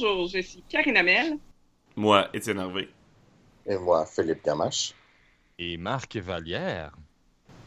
bonjour, 0.00 0.28
je 0.28 0.40
suis 0.42 0.62
Karine 0.68 0.96
Amel. 0.96 1.38
Moi, 1.96 2.28
Étienne 2.32 2.58
Hervé. 2.58 2.88
Et 3.66 3.76
moi, 3.76 4.06
Philippe 4.06 4.44
Gamache. 4.44 4.94
Et 5.58 5.76
Marc 5.76 6.16
Vallière. 6.16 6.92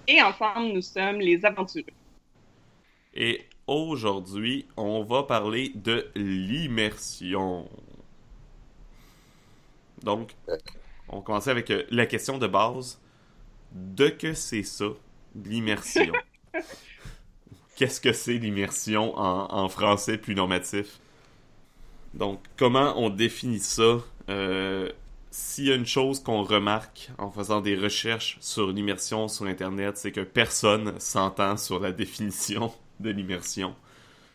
Et 0.08 0.22
ensemble, 0.22 0.74
nous 0.74 0.82
sommes 0.82 1.20
les 1.20 1.44
aventureux. 1.46 1.86
Et 3.14 3.46
aujourd'hui, 3.68 4.66
on 4.78 5.04
va 5.04 5.24
parler 5.24 5.74
de 5.76 6.10
l'immersion. 6.16 7.70
Donc, 10.04 10.34
on 11.10 11.18
va 11.18 11.22
commencer 11.24 11.50
avec 11.50 11.70
euh, 11.70 11.84
la 11.92 12.06
question 12.06 12.38
de 12.38 12.48
base. 12.48 13.00
De 13.74 14.10
que 14.10 14.34
c'est 14.34 14.64
ça, 14.64 14.88
l'immersion? 15.36 16.14
Qu'est-ce 17.76 18.00
que 18.00 18.14
c'est 18.14 18.38
l'immersion 18.38 19.18
en, 19.18 19.54
en, 19.54 19.70
français 19.70 20.18
plus 20.18 20.36
normatif? 20.36 21.00
Donc, 22.14 22.42
comment 22.58 22.94
on 22.98 23.10
définit 23.10 23.60
ça? 23.60 24.00
Euh, 24.30 24.92
S'il 25.32 25.68
y 25.68 25.72
a 25.72 25.76
une 25.76 25.86
chose 25.86 26.22
qu'on 26.22 26.44
remarque 26.44 27.12
en 27.18 27.32
faisant 27.32 27.62
des 27.62 27.76
recherches 27.76 28.38
sur 28.42 28.68
l'immersion 28.72 29.28
sur 29.28 29.46
Internet, 29.46 29.98
c'est 29.98 30.12
que 30.12 30.22
personne 30.22 31.00
s'entend 31.00 31.58
sur 31.58 31.80
la 31.80 31.92
définition 31.92 32.74
de 33.00 33.10
l'immersion. 33.12 33.76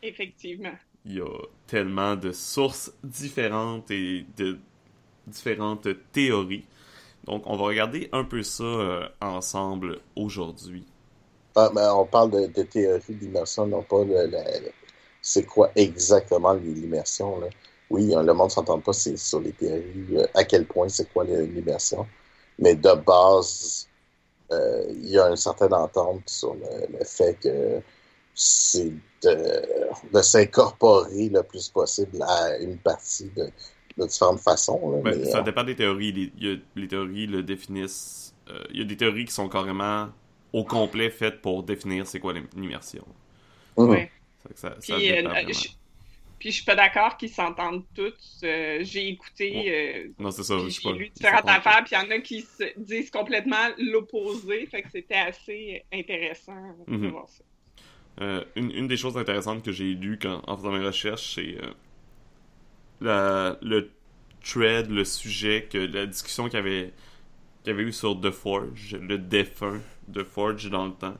Effectivement. 0.02 0.78
Il 1.06 1.14
y 1.14 1.20
a 1.20 1.46
tellement 1.66 2.16
de 2.16 2.32
sources 2.32 2.92
différentes 3.02 3.90
et 3.90 4.26
de 4.36 4.58
différentes 5.26 5.88
théories. 6.12 6.66
Donc, 7.24 7.44
on 7.46 7.56
va 7.56 7.64
regarder 7.64 8.08
un 8.12 8.24
peu 8.24 8.42
ça 8.42 8.64
euh, 8.64 9.08
ensemble 9.20 10.00
aujourd'hui. 10.16 10.86
Ah, 11.56 11.70
ben, 11.74 11.92
on 11.94 12.06
parle 12.06 12.30
de, 12.30 12.46
de 12.46 12.62
théorie 12.62 13.14
d'immersion, 13.14 13.66
non 13.66 13.82
pas 13.82 14.04
le, 14.04 14.30
c'est 15.22 15.44
quoi 15.46 15.70
exactement 15.74 16.52
l'immersion. 16.52 17.40
Oui, 17.90 18.08
le 18.14 18.32
monde 18.34 18.46
ne 18.48 18.50
s'entend 18.50 18.80
pas 18.80 18.92
sur 18.92 19.40
les 19.40 19.52
théories, 19.52 20.18
à 20.34 20.44
quel 20.44 20.66
point 20.66 20.88
c'est 20.88 21.08
quoi 21.12 21.24
l'immersion. 21.24 22.06
Mais 22.58 22.74
de 22.76 22.94
base, 22.94 23.88
euh, 24.52 24.84
il 24.90 25.10
y 25.10 25.18
a 25.18 25.28
une 25.30 25.36
certaine 25.36 25.74
entente 25.74 26.28
sur 26.30 26.54
le, 26.54 26.86
le 26.98 27.04
fait 27.04 27.36
que 27.42 27.82
c'est 28.34 28.92
de, 29.22 30.10
de 30.12 30.22
s'incorporer 30.22 31.28
le 31.30 31.42
plus 31.44 31.68
possible 31.70 32.22
à 32.22 32.58
une 32.58 32.78
partie 32.78 33.30
de, 33.30 33.50
de 33.98 34.06
différentes 34.06 34.40
façons. 34.40 34.90
Là, 34.92 35.02
ben, 35.02 35.14
mais, 35.18 35.24
ça 35.24 35.40
euh, 35.40 35.42
dépend 35.42 35.64
des 35.64 35.76
théories. 35.76 36.12
Les, 36.12 36.32
il 36.36 36.44
y 36.44 36.52
a, 36.52 36.56
les 36.76 36.88
théories 36.88 37.26
le 37.26 37.42
définissent. 37.42 38.34
euh, 38.48 38.64
il 38.70 38.78
y 38.78 38.82
a 38.82 38.84
des 38.84 38.96
théories 38.96 39.24
qui 39.26 39.32
sont 39.32 39.48
carrément 39.48 40.10
au 40.52 40.64
complet 40.64 41.10
faites 41.10 41.40
pour 41.42 41.62
définir 41.62 42.06
c'est 42.06 42.20
quoi 42.20 42.32
l'immersion. 42.54 43.06
mhm. 43.76 43.88
Ouais. 43.88 44.10
Ça, 44.42 44.50
ça, 44.54 44.80
ça 44.80 45.00
Puis, 45.00 45.02
dépend 45.02 45.30
euh, 45.30 45.42
vraiment. 45.42 45.52
je, 45.52 45.68
puis 46.46 46.52
je 46.52 46.56
suis 46.58 46.64
pas 46.64 46.76
d'accord 46.76 47.16
qu'ils 47.16 47.30
s'entendent 47.30 47.84
tous. 47.92 48.40
Euh, 48.44 48.78
j'ai 48.82 49.08
écouté, 49.08 50.06
euh, 50.06 50.08
Non, 50.20 50.30
c'est 50.30 50.44
ça. 50.44 50.54
puis 50.54 50.66
je 50.66 50.70
suis 50.70 50.82
j'ai 50.84 50.90
pas- 50.90 50.96
lu 50.96 50.98
je 50.98 51.04
suis 51.06 51.14
différentes 51.14 51.48
affaires, 51.48 51.82
puis 51.84 51.96
il 51.96 51.98
y 52.04 52.06
en 52.06 52.10
a 52.12 52.20
qui 52.20 52.42
se 52.42 52.62
disent 52.78 53.10
complètement 53.10 53.68
l'opposé. 53.78 54.64
Fait 54.66 54.82
que 54.82 54.90
c'était 54.92 55.14
assez 55.16 55.82
intéressant 55.92 56.54
de 56.86 56.94
Mhm. 56.96 57.08
voir 57.08 57.28
ça. 57.28 57.42
Euh, 58.20 58.44
une, 58.54 58.70
une 58.70 58.86
des 58.86 58.96
choses 58.96 59.18
intéressantes 59.18 59.64
que 59.64 59.72
j'ai 59.72 59.92
lues 59.94 60.18
quand, 60.22 60.40
en 60.46 60.56
faisant 60.56 60.70
mes 60.70 60.84
recherches, 60.84 61.34
c'est 61.34 61.56
le 63.00 63.90
thread, 64.44 64.90
le 64.90 65.04
sujet, 65.04 65.66
que 65.70 65.78
la 65.78 66.06
discussion 66.06 66.44
qu'il 66.48 66.54
y 66.58 66.62
avait, 66.62 66.92
qu'il 67.64 67.72
avait 67.72 67.82
eu 67.82 67.92
sur 67.92 68.20
The 68.20 68.30
Forge, 68.30 68.96
le 69.00 69.18
défunt 69.18 69.80
The 70.12 70.22
Forge 70.22 70.70
dans 70.70 70.86
le 70.86 70.92
temps, 70.92 71.16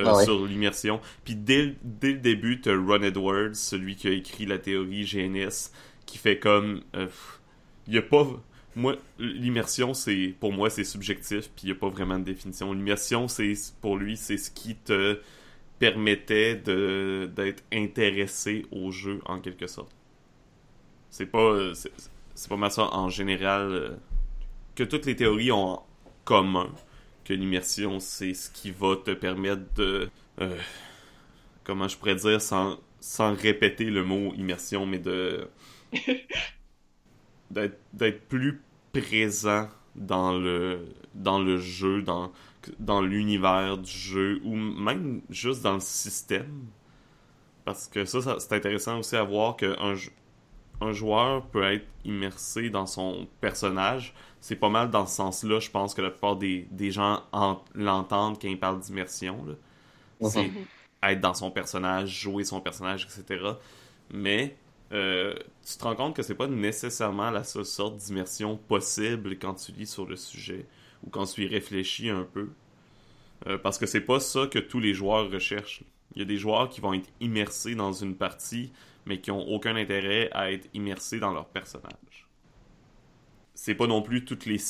euh, 0.00 0.04
Ah 0.06 0.16
ouais. 0.16 0.24
sur 0.24 0.44
l'immersion. 0.46 1.00
Puis 1.24 1.36
dès, 1.36 1.62
le- 1.66 1.74
dès 1.82 2.12
le 2.12 2.18
début, 2.18 2.60
t'as 2.60 2.76
Ron 2.76 3.02
Edwards, 3.02 3.54
celui 3.54 3.96
qui 3.96 4.08
a 4.08 4.12
écrit 4.12 4.46
la 4.46 4.58
théorie 4.58 5.04
GNS, 5.04 5.70
qui 6.06 6.18
fait 6.18 6.38
comme... 6.38 6.82
euh, 6.96 7.06
Il 7.88 7.94
y 7.94 7.98
a 7.98 8.02
pas... 8.02 8.26
Moi, 8.76 8.96
l'immersion, 9.20 9.94
c'est 9.94 10.34
pour 10.40 10.52
moi, 10.52 10.68
c'est 10.68 10.82
subjectif, 10.84 11.48
puis 11.54 11.64
il 11.64 11.66
n'y 11.66 11.72
a 11.72 11.76
pas 11.76 11.88
vraiment 11.90 12.18
de 12.18 12.24
définition. 12.24 12.72
L'immersion, 12.72 13.28
c'est 13.28 13.54
pour 13.80 13.96
lui, 13.96 14.16
c'est 14.16 14.36
ce 14.36 14.50
qui 14.50 14.74
te 14.74 15.20
permettait 15.78 16.56
de 16.56 17.30
d'être 17.36 17.62
intéressé 17.72 18.66
au 18.72 18.90
jeu 18.90 19.20
en 19.26 19.40
quelque 19.40 19.66
sorte. 19.68 19.92
C'est 21.10 21.26
pas 21.26 21.38
euh, 21.38 21.74
c'est 21.74 21.92
c'est 22.34 22.48
pas 22.48 22.56
mal 22.56 22.70
ça 22.70 22.84
en 22.94 23.08
général 23.08 23.72
euh, 23.72 23.90
que 24.74 24.82
toutes 24.84 25.06
les 25.06 25.16
théories 25.16 25.52
ont 25.52 25.74
en 25.74 25.86
commun 26.24 26.70
que 27.24 27.32
l'immersion 27.34 28.00
c'est 28.00 28.34
ce 28.34 28.50
qui 28.50 28.70
va 28.70 28.96
te 28.96 29.12
permettre 29.12 29.62
de 29.76 30.10
euh, 30.40 30.56
comment 31.64 31.88
je 31.88 31.96
pourrais 31.96 32.14
dire 32.16 32.40
sans 32.40 32.78
sans 33.00 33.34
répéter 33.34 33.84
le 33.84 34.02
mot 34.04 34.32
immersion 34.34 34.86
mais 34.86 34.98
de 34.98 35.48
d'être 37.50 38.28
plus 38.28 38.60
présent 38.92 39.68
dans 39.94 40.36
le 40.36 40.86
dans 41.14 41.38
le 41.38 41.58
jeu 41.58 42.02
dans 42.02 42.32
dans 42.78 43.02
l'univers 43.02 43.78
du 43.78 43.90
jeu 43.90 44.40
ou 44.44 44.54
même 44.56 45.20
juste 45.30 45.62
dans 45.62 45.74
le 45.74 45.80
système. 45.80 46.66
Parce 47.64 47.88
que 47.88 48.04
ça, 48.04 48.20
ça- 48.22 48.36
c'est 48.40 48.54
intéressant 48.54 48.98
aussi 48.98 49.16
à 49.16 49.22
voir 49.24 49.56
qu'un 49.56 49.76
un 50.80 50.92
joueur 50.92 51.46
peut 51.48 51.62
être 51.64 51.86
immersé 52.04 52.70
dans 52.70 52.86
son 52.86 53.28
personnage 53.40 54.14
c'est 54.44 54.56
pas 54.56 54.68
mal 54.70 54.90
dans 54.90 55.06
ce 55.06 55.16
sens-là 55.16 55.60
je 55.60 55.70
pense 55.70 55.94
que 55.94 56.02
la 56.02 56.10
plupart 56.10 56.36
des, 56.36 56.68
des 56.70 56.92
gens 56.92 57.22
en- 57.32 57.60
l'entendent 57.74 58.38
quand 58.40 58.48
ils 58.48 58.60
parlent 58.60 58.80
d'immersion 58.80 59.44
c'est 60.20 60.52
être 61.02 61.20
dans 61.20 61.34
son 61.34 61.50
personnage 61.50 62.08
jouer 62.22 62.44
son 62.44 62.60
personnage 62.60 63.06
etc 63.06 63.42
mais 64.12 64.56
euh, 64.92 65.34
tu 65.66 65.76
te 65.78 65.84
rends 65.84 65.96
compte 65.96 66.16
que 66.16 66.22
c'est 66.22 66.34
pas 66.34 66.46
nécessairement 66.46 67.30
la 67.30 67.44
seule 67.44 67.64
sorte 67.64 67.96
d'immersion 67.96 68.56
possible 68.56 69.38
quand 69.38 69.54
tu 69.54 69.72
lis 69.72 69.86
sur 69.90 70.06
le 70.06 70.16
sujet 70.16 70.66
ou 71.04 71.10
quand 71.10 71.26
tu 71.26 71.44
y 71.44 71.46
réfléchis 71.48 72.10
un 72.10 72.24
peu. 72.24 72.50
Euh, 73.46 73.58
parce 73.58 73.78
que 73.78 73.86
c'est 73.86 74.00
pas 74.00 74.20
ça 74.20 74.46
que 74.46 74.58
tous 74.58 74.80
les 74.80 74.94
joueurs 74.94 75.30
recherchent. 75.30 75.82
Il 76.14 76.20
y 76.20 76.22
a 76.22 76.24
des 76.26 76.36
joueurs 76.38 76.68
qui 76.68 76.80
vont 76.80 76.94
être 76.94 77.10
immersés 77.20 77.74
dans 77.74 77.92
une 77.92 78.16
partie, 78.16 78.72
mais 79.06 79.20
qui 79.20 79.30
ont 79.30 79.46
aucun 79.48 79.76
intérêt 79.76 80.30
à 80.32 80.52
être 80.52 80.68
immersés 80.74 81.18
dans 81.18 81.32
leur 81.32 81.46
personnage. 81.46 82.23
C'est 83.54 83.74
pas 83.74 83.86
non 83.86 84.02
plus 84.02 84.24
toutes 84.24 84.46
les, 84.46 84.60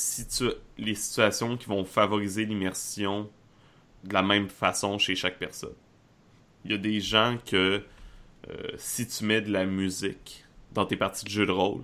les 0.77 0.95
situations 0.95 1.57
qui 1.57 1.65
vont 1.65 1.85
favoriser 1.85 2.45
l'immersion 2.45 3.29
de 4.03 4.13
la 4.13 4.21
même 4.21 4.49
façon 4.49 4.97
chez 4.99 5.15
chaque 5.15 5.39
personne. 5.39 5.73
Il 6.63 6.71
y 6.71 6.73
a 6.73 6.77
des 6.77 6.99
gens 6.99 7.37
que 7.45 7.83
euh, 8.49 8.67
si 8.77 9.07
tu 9.07 9.25
mets 9.25 9.41
de 9.41 9.51
la 9.51 9.65
musique 9.65 10.45
dans 10.73 10.85
tes 10.85 10.97
parties 10.97 11.25
de 11.25 11.29
jeu 11.29 11.45
de 11.45 11.51
rôle, 11.51 11.83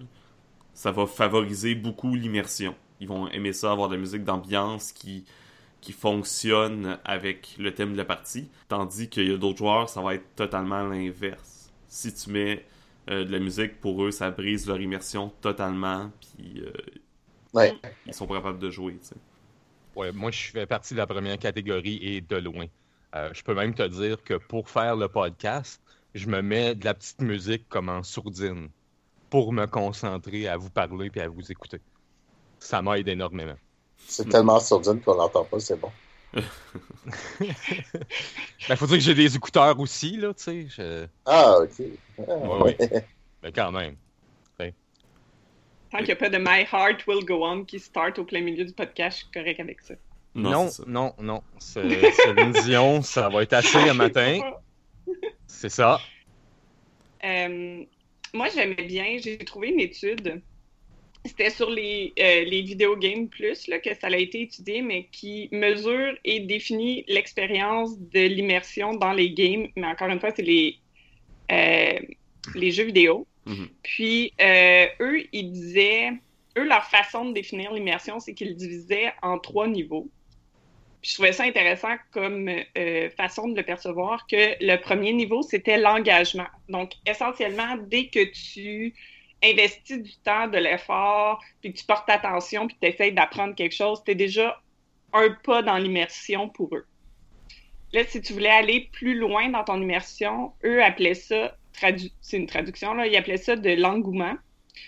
ça 0.74 0.92
va 0.92 1.06
favoriser 1.08 1.76
beaucoup 1.76 2.16
l'immersion. 2.16 2.76
Ils 3.00 3.08
vont 3.08 3.28
aimer 3.30 3.54
ça, 3.54 3.72
avoir 3.72 3.90
de 3.90 3.96
la 3.96 4.00
musique 4.00 4.24
d'ambiance 4.24 4.92
qui, 4.92 5.26
qui 5.82 5.92
fonctionne 5.92 7.00
avec 7.04 7.56
le 7.58 7.74
thème 7.74 7.94
de 7.94 7.98
la 7.98 8.06
partie. 8.06 8.48
Tandis 8.68 9.10
qu'il 9.10 9.30
y 9.30 9.34
a 9.34 9.38
d'autres 9.38 9.58
joueurs, 9.58 9.90
ça 9.90 10.02
va 10.02 10.16
être 10.16 10.36
totalement 10.36 10.84
l'inverse. 10.88 11.72
Si 11.88 12.14
tu 12.14 12.30
mets 12.30 12.66
euh, 13.12 13.26
de 13.26 13.32
la 13.32 13.40
musique, 13.40 13.80
pour 13.80 14.04
eux, 14.04 14.12
ça 14.12 14.32
brise 14.32 14.68
leur 14.68 14.80
immersion 14.82 15.30
totalement, 15.42 16.12
puis 16.22 16.62
euh, 16.66 16.72
Ouais. 17.54 17.74
ils 18.06 18.14
sont 18.14 18.26
pas 18.28 18.36
capables 18.36 18.60
de 18.60 18.70
jouer. 18.70 18.98
tu 18.98 19.08
sais. 19.08 19.16
Ouais, 19.96 20.12
moi, 20.14 20.32
je 20.32 20.52
fais 20.52 20.66
partie 20.66 20.94
de 20.94 21.00
la 21.00 21.08
première 21.08 21.38
catégorie 21.38 22.00
et 22.02 22.22
de 22.22 22.38
loin. 22.38 22.66
Euh, 23.16 23.30
je 23.34 23.44
peux 23.44 23.54
même 23.54 23.74
te 23.74 23.86
dire 23.88 24.24
que 24.24 24.36
pour 24.36 24.70
faire 24.70 24.96
le 24.96 25.10
podcast, 25.10 25.82
je 26.16 26.28
me 26.28 26.42
mets 26.42 26.76
de 26.76 26.86
la 26.86 26.94
petite 26.94 27.22
musique 27.22 27.68
comme 27.68 27.90
en 27.90 28.04
sourdine 28.04 28.70
pour 29.30 29.52
me 29.52 29.66
concentrer 29.66 30.48
à 30.48 30.56
vous 30.58 30.70
parler 30.70 31.12
et 31.14 31.22
à 31.22 31.28
vous 31.28 31.52
écouter. 31.52 31.82
Ça 32.60 32.82
m'aide 32.82 33.08
énormément. 33.10 33.58
C'est 33.98 34.30
tellement 34.30 34.60
sourdine 34.60 35.02
qu'on 35.02 35.16
l'entend 35.16 35.44
pas, 35.46 35.60
c'est 35.60 35.80
bon. 35.80 35.92
Il 38.70 38.76
faut 38.78 38.86
dire 38.88 38.98
que 38.98 39.04
j'ai 39.04 39.16
des 39.16 39.36
écouteurs 39.36 39.80
aussi, 39.80 40.18
là, 40.18 40.34
tu 40.34 40.44
sais. 40.44 40.68
je- 40.70 41.06
Ah, 41.26 41.58
ok. 41.60 41.86
Ah, 42.28 42.36
Ouais, 42.64 42.78
Mais 43.44 43.52
quand 43.52 43.72
même. 43.72 43.96
Tant 45.90 45.98
qu'il 45.98 46.06
n'y 46.08 46.12
a 46.14 46.16
pas 46.16 46.30
de 46.30 46.38
My 46.38 46.62
Heart 46.72 47.06
Will 47.06 47.26
Go 47.26 47.46
On 47.46 47.66
qui 47.66 47.78
start 47.78 48.18
au 48.18 48.24
plein 48.24 48.40
milieu 48.40 48.64
du 48.64 48.72
podcast, 48.72 49.18
je 49.18 49.24
suis 49.24 49.32
correct 49.34 49.60
avec 49.60 49.82
ça. 49.82 49.96
Non, 50.34 50.70
ça. 50.70 50.84
non, 50.88 51.14
non. 51.20 51.44
C'est- 51.60 52.12
Céline 52.14 52.54
Dion, 52.64 53.02
ça 53.02 53.28
va 53.28 53.44
être 53.44 53.52
assez 53.52 53.78
un 53.78 53.94
matin. 53.94 54.40
C'est 55.48 55.68
ça. 55.68 56.00
Euh, 57.26 57.84
moi, 58.34 58.48
j'aimais 58.56 58.86
bien, 58.86 59.18
j'ai 59.22 59.38
trouvé 59.40 59.68
une 59.72 59.82
étude. 59.82 60.42
C'était 61.24 61.52
sur 61.52 61.70
les, 61.70 62.14
euh, 62.20 62.44
les 62.46 62.62
Video 62.62 62.96
Game 62.96 63.28
Plus 63.28 63.68
là, 63.68 63.80
que 63.80 63.94
ça 63.94 64.08
a 64.08 64.18
été 64.18 64.42
étudié, 64.42 64.82
mais 64.82 65.08
qui 65.12 65.50
mesure 65.52 66.18
et 66.24 66.40
définit 66.40 67.06
l'expérience 67.08 67.98
de 68.00 68.22
l'immersion 68.22 68.96
dans 68.96 69.14
les 69.14 69.32
games. 69.32 69.68
Mais 69.76 69.86
encore 69.86 70.10
une 70.10 70.20
fois, 70.20 70.32
c'est 70.36 70.42
les, 70.42 70.78
euh, 71.52 72.00
les 72.56 72.72
jeux 72.72 72.86
vidéo. 72.86 73.28
Mhm. 73.46 73.70
Puis, 73.84 74.34
euh, 74.42 74.88
eux, 75.00 75.24
ils 75.32 75.52
disaient, 75.52 76.12
eux, 76.58 76.64
leur 76.64 76.86
façon 76.86 77.26
de 77.26 77.34
définir 77.34 77.72
l'immersion, 77.72 78.20
c'est 78.20 78.34
qu'ils 78.34 78.50
le 78.50 78.56
divisaient 78.56 79.14
en 79.22 79.38
trois 79.38 79.68
niveaux. 79.68 80.10
Puis 81.02 81.12
je 81.12 81.16
trouvais 81.16 81.34
ça 81.34 81.44
intéressant 81.44 81.96
comme 82.12 82.50
euh, 82.78 83.10
façon 83.12 83.48
de 83.48 83.58
le 83.58 83.64
percevoir, 83.64 84.28
que 84.28 84.56
le 84.64 84.76
premier 84.78 85.14
niveau, 85.14 85.42
c'était 85.42 85.78
l'engagement. 85.78 86.48
Donc, 86.70 86.94
essentiellement, 87.08 87.78
dès 87.88 88.08
que 88.08 88.24
tu 88.24 88.94
investis 89.44 90.02
du 90.02 90.16
temps, 90.18 90.48
de 90.48 90.58
l'effort, 90.58 91.44
puis 91.62 91.74
que 91.74 91.80
tu 91.80 91.86
portes 91.86 92.10
attention, 92.10 92.68
puis 92.68 92.78
tu 92.82 92.88
essaies 92.88 93.12
d'apprendre 93.12 93.56
quelque 93.56 93.76
chose, 93.76 94.02
tu 94.06 94.12
es 94.12 94.16
déjà 94.16 94.62
un 95.14 95.30
pas 95.44 95.62
dans 95.62 95.78
l'immersion 95.78 96.50
pour 96.50 96.76
eux. 96.76 96.86
Là, 97.94 98.04
si 98.06 98.22
tu 98.22 98.34
voulais 98.34 98.50
aller 98.50 98.90
plus 98.94 99.16
loin 99.16 99.50
dans 99.50 99.64
ton 99.64 99.82
immersion, 99.82 100.54
eux 100.64 100.82
appelaient 100.84 101.14
ça, 101.14 101.58
c'est 102.22 102.38
une 102.38 102.48
traduction, 102.48 102.94
là, 102.94 103.08
ils 103.08 103.16
appelaient 103.18 103.38
ça 103.38 103.56
de 103.56 103.72
l'engouement. 103.72 104.36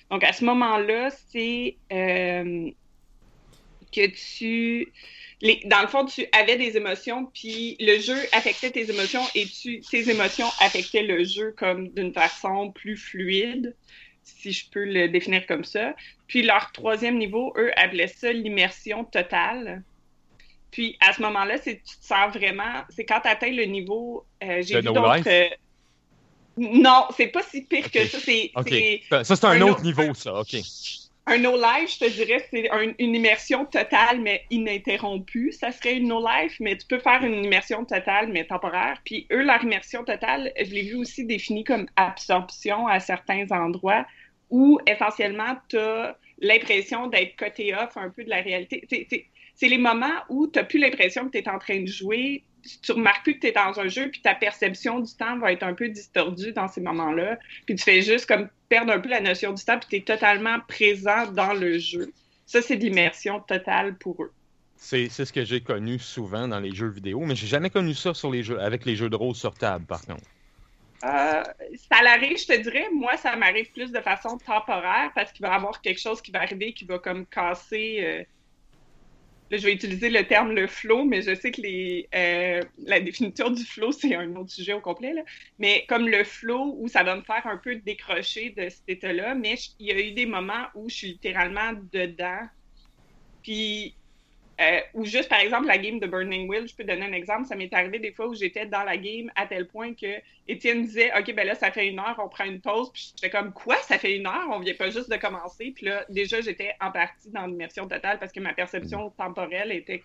Donc, 0.09 0.23
à 0.23 0.31
ce 0.31 0.45
moment-là, 0.45 1.09
c'est 1.09 1.75
euh, 1.91 2.71
que 3.91 4.07
tu 4.07 4.91
dans 5.65 5.81
le 5.81 5.88
fond, 5.88 6.05
tu 6.05 6.25
avais 6.31 6.57
des 6.57 6.77
émotions, 6.77 7.25
puis 7.25 7.75
le 7.81 8.00
jeu 8.00 8.15
affectait 8.31 8.71
tes 8.71 8.89
émotions 8.89 9.23
et 9.35 9.45
tu, 9.45 9.81
tes 9.81 10.09
émotions 10.09 10.47
affectaient 10.61 11.03
le 11.03 11.25
jeu 11.25 11.53
comme 11.57 11.89
d'une 11.89 12.13
façon 12.13 12.71
plus 12.71 12.95
fluide, 12.95 13.75
si 14.23 14.51
je 14.51 14.69
peux 14.69 14.85
le 14.85 15.07
définir 15.09 15.45
comme 15.45 15.63
ça. 15.63 15.93
Puis 16.27 16.43
leur 16.43 16.71
troisième 16.71 17.17
niveau, 17.17 17.53
eux, 17.57 17.71
appelaient 17.77 18.07
ça 18.07 18.31
l'immersion 18.31 19.03
totale. 19.03 19.83
Puis 20.71 20.97
à 20.99 21.13
ce 21.13 21.21
moment-là, 21.21 21.57
c'est 21.61 21.81
tu 21.83 21.97
te 21.97 22.05
sens 22.05 22.33
vraiment, 22.33 22.83
c'est 22.89 23.05
quand 23.05 23.21
tu 23.21 23.27
atteins 23.27 23.51
le 23.51 23.65
niveau, 23.65 24.25
euh, 24.43 24.61
j'ai 24.61 24.81
vu 24.81 24.83
d'autres. 24.83 25.27
Euh, 25.27 25.49
non, 26.57 27.07
c'est 27.15 27.27
pas 27.27 27.41
si 27.43 27.63
pire 27.63 27.89
que 27.91 28.05
ça. 28.05 28.19
C'est, 28.19 28.51
ça, 29.09 29.23
c'est 29.23 29.45
un, 29.45 29.61
autre 29.61 29.83
niveau, 29.83 30.13
ça. 30.13 30.39
OK 30.39 30.55
un 31.25 31.37
no 31.37 31.55
life, 31.55 31.93
je 31.93 32.05
te 32.05 32.09
dirais, 32.09 32.45
c'est 32.51 32.69
une 32.99 33.15
immersion 33.15 33.65
totale 33.65 34.19
mais 34.19 34.43
ininterrompue. 34.49 35.53
Ça 35.53 35.71
serait 35.71 35.97
une 35.97 36.09
no 36.09 36.19
life, 36.19 36.57
mais 36.59 36.77
tu 36.77 36.85
peux 36.85 36.99
faire 36.99 37.23
une 37.23 37.45
immersion 37.45 37.85
totale 37.85 38.27
mais 38.27 38.45
temporaire. 38.45 38.99
Puis 39.05 39.25
eux, 39.31 39.43
leur 39.43 39.63
immersion 39.63 40.03
totale, 40.03 40.51
je 40.57 40.71
l'ai 40.71 40.83
vu 40.83 40.95
aussi 40.95 41.25
définie 41.25 41.63
comme 41.63 41.87
absorption 41.95 42.87
à 42.87 42.99
certains 42.99 43.49
endroits 43.51 44.05
où 44.49 44.79
essentiellement 44.85 45.55
tu 45.69 45.77
as 45.77 46.17
l'impression 46.39 47.07
d'être 47.07 47.37
côté 47.37 47.73
off 47.73 47.95
un 47.95 48.09
peu 48.09 48.23
de 48.25 48.29
la 48.29 48.41
réalité. 48.41 48.85
C'est 49.55 49.67
les 49.67 49.77
moments 49.77 50.23
où 50.29 50.47
tu 50.47 50.59
n'as 50.59 50.65
plus 50.65 50.79
l'impression 50.79 51.25
que 51.25 51.31
tu 51.31 51.37
es 51.37 51.49
en 51.49 51.59
train 51.59 51.81
de 51.81 51.87
jouer, 51.87 52.43
tu 52.81 52.92
remarques 52.92 53.24
plus 53.24 53.36
que 53.36 53.42
tu 53.42 53.48
es 53.48 53.51
dans 53.51 53.80
un 53.80 53.88
jeu, 53.88 54.10
puis 54.10 54.21
ta 54.21 54.36
perception 54.36 55.00
du 55.00 55.13
temps 55.15 55.38
va 55.38 55.51
être 55.51 55.63
un 55.63 55.74
peu 55.74 55.89
distordue 55.89 56.54
dans 56.54 56.68
ces 56.68 56.81
moments-là. 56.81 57.38
Puis 57.65 57.75
tu 57.75 57.83
fais 57.83 58.01
juste 58.01 58.25
comme 58.25 58.50
perdre 58.69 58.92
un 58.92 59.00
peu 59.00 59.10
la 59.10 59.21
notion 59.21 59.54
du 59.54 59.63
temps, 59.63 59.80
puis 59.80 59.89
tu 59.89 59.95
es 59.98 60.01
totalement 60.01 60.60
présent 60.68 61.27
dans 61.31 61.54
le 61.54 61.77
jeu. 61.77 62.12
Ça, 62.45 62.62
c'est 62.62 62.77
de 62.77 62.83
l'immersion 62.83 63.39
totale 63.39 63.95
pour 63.95 64.24
eux. 64.24 64.31
C'est 64.75 65.07
ce 65.10 65.31
que 65.31 65.45
j'ai 65.45 65.62
connu 65.62 65.98
souvent 65.98 66.48
dans 66.48 66.60
les 66.60 66.75
jeux 66.75 66.89
vidéo, 66.89 67.21
mais 67.21 67.36
j'ai 67.36 67.48
jamais 67.48 67.69
connu 67.69 67.94
ça 67.94 68.13
sur 68.13 68.30
les 68.30 68.44
jeux, 68.44 68.60
avec 68.60 68.86
les 68.86 68.95
jeux 68.95 69.10
de 69.10 69.15
rôle 69.15 69.36
sur 69.36 69.54
table, 69.54 69.86
par 69.86 70.06
contre. 70.06 70.25
Euh, 71.04 71.44
ça 71.89 72.01
l'arrive, 72.01 72.38
je 72.38 72.48
te 72.48 72.62
dirais. 72.62 72.88
Moi, 72.94 73.18
ça 73.18 73.36
m'arrive 73.36 73.71
plus 73.71 73.92
de 73.92 74.00
façon 74.00 74.38
temporaire 74.38 75.12
parce 75.13 75.31
qu'il 75.31 75.45
va 75.45 75.54
y 75.54 75.56
avoir 75.56 75.81
quelque 75.81 76.00
chose 76.00 76.21
qui 76.21 76.31
va 76.31 76.42
arriver 76.42 76.74
qui 76.74 76.86
va 76.86 76.98
comme 77.00 77.25
casser 77.25 78.00
euh, 78.01 78.24
je 79.57 79.65
vais 79.65 79.73
utiliser 79.73 80.09
le 80.09 80.25
terme 80.25 80.51
le 80.53 80.67
flow, 80.67 81.03
mais 81.05 81.21
je 81.21 81.35
sais 81.35 81.51
que 81.51 81.61
les, 81.61 82.07
euh, 82.15 82.61
la 82.85 83.00
définition 83.00 83.50
du 83.50 83.63
flow, 83.63 83.91
c'est 84.00 84.15
un 84.15 84.35
autre 84.35 84.51
sujet 84.51 84.73
au 84.73 84.81
complet. 84.81 85.13
Là. 85.13 85.21
Mais 85.59 85.85
comme 85.88 86.07
le 86.07 86.23
flow, 86.23 86.75
où 86.79 86.88
ça 86.88 87.03
va 87.03 87.15
me 87.15 87.21
faire 87.21 87.45
un 87.45 87.57
peu 87.57 87.75
décrocher 87.75 88.51
de 88.51 88.69
cet 88.69 88.83
état-là, 88.88 89.35
mais 89.35 89.55
il 89.79 89.88
y 89.88 89.91
a 89.91 90.00
eu 90.00 90.11
des 90.11 90.25
moments 90.25 90.65
où 90.75 90.89
je 90.89 90.95
suis 90.95 91.07
littéralement 91.07 91.73
dedans. 91.91 92.41
Puis 93.41 93.95
euh, 94.61 94.79
ou 94.94 95.05
juste, 95.05 95.29
par 95.29 95.39
exemple, 95.39 95.65
la 95.65 95.77
game 95.77 96.00
de 96.00 96.05
Burning 96.05 96.47
Wheel, 96.47 96.67
je 96.67 96.75
peux 96.75 96.83
donner 96.83 97.05
un 97.05 97.13
exemple. 97.13 97.47
Ça 97.47 97.55
m'est 97.55 97.73
arrivé 97.73 97.97
des 98.00 98.11
fois 98.11 98.27
où 98.27 98.35
j'étais 98.35 98.67
dans 98.67 98.83
la 98.83 98.97
game 98.97 99.31
à 99.35 99.47
tel 99.47 99.67
point 99.67 99.94
que 99.95 100.19
Étienne 100.47 100.83
disait 100.83 101.11
OK, 101.17 101.33
ben 101.33 101.47
là, 101.47 101.55
ça 101.55 101.71
fait 101.71 101.88
une 101.88 102.00
heure, 102.00 102.15
on 102.23 102.29
prend 102.29 102.45
une 102.45 102.61
pause. 102.61 102.91
Puis 102.91 103.13
j'étais 103.15 103.35
comme 103.35 103.51
Quoi, 103.51 103.77
ça 103.77 103.97
fait 103.97 104.15
une 104.15 104.27
heure? 104.27 104.47
On 104.51 104.59
vient 104.59 104.75
pas 104.75 104.91
juste 104.91 105.09
de 105.09 105.17
commencer. 105.17 105.73
Puis 105.75 105.88
là, 105.88 106.05
déjà, 106.09 106.39
j'étais 106.41 106.73
en 106.79 106.91
partie 106.91 107.31
dans 107.31 107.47
l'immersion 107.47 107.88
totale 107.88 108.19
parce 108.19 108.31
que 108.31 108.39
ma 108.39 108.53
perception 108.53 109.07
mm. 109.07 109.13
temporelle 109.17 109.71
était 109.71 110.03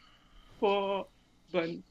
pas 0.61 1.07
bonne. 1.53 1.83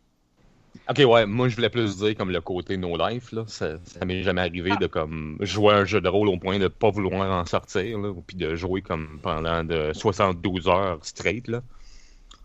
Ok, 0.89 0.99
ouais, 1.05 1.25
moi 1.25 1.49
je 1.49 1.55
voulais 1.55 1.69
plus 1.69 1.97
dire 1.97 2.15
comme 2.15 2.29
le 2.29 2.39
côté 2.39 2.77
no 2.77 2.97
life, 2.97 3.31
là. 3.31 3.43
Ça, 3.47 3.77
ça 3.83 4.05
m'est 4.05 4.23
jamais 4.23 4.41
arrivé 4.41 4.71
de 4.79 4.87
comme 4.87 5.37
jouer 5.41 5.73
un 5.73 5.85
jeu 5.85 6.01
de 6.01 6.07
rôle 6.07 6.29
au 6.29 6.37
point 6.37 6.59
de 6.59 6.67
pas 6.67 6.91
vouloir 6.91 7.29
en 7.31 7.45
sortir, 7.45 7.97
là, 7.97 8.13
puis 8.25 8.37
de 8.37 8.55
jouer 8.55 8.81
comme 8.81 9.19
pendant 9.21 9.63
de 9.63 9.91
72 9.93 10.67
heures 10.67 11.03
straight, 11.03 11.47
là. 11.47 11.61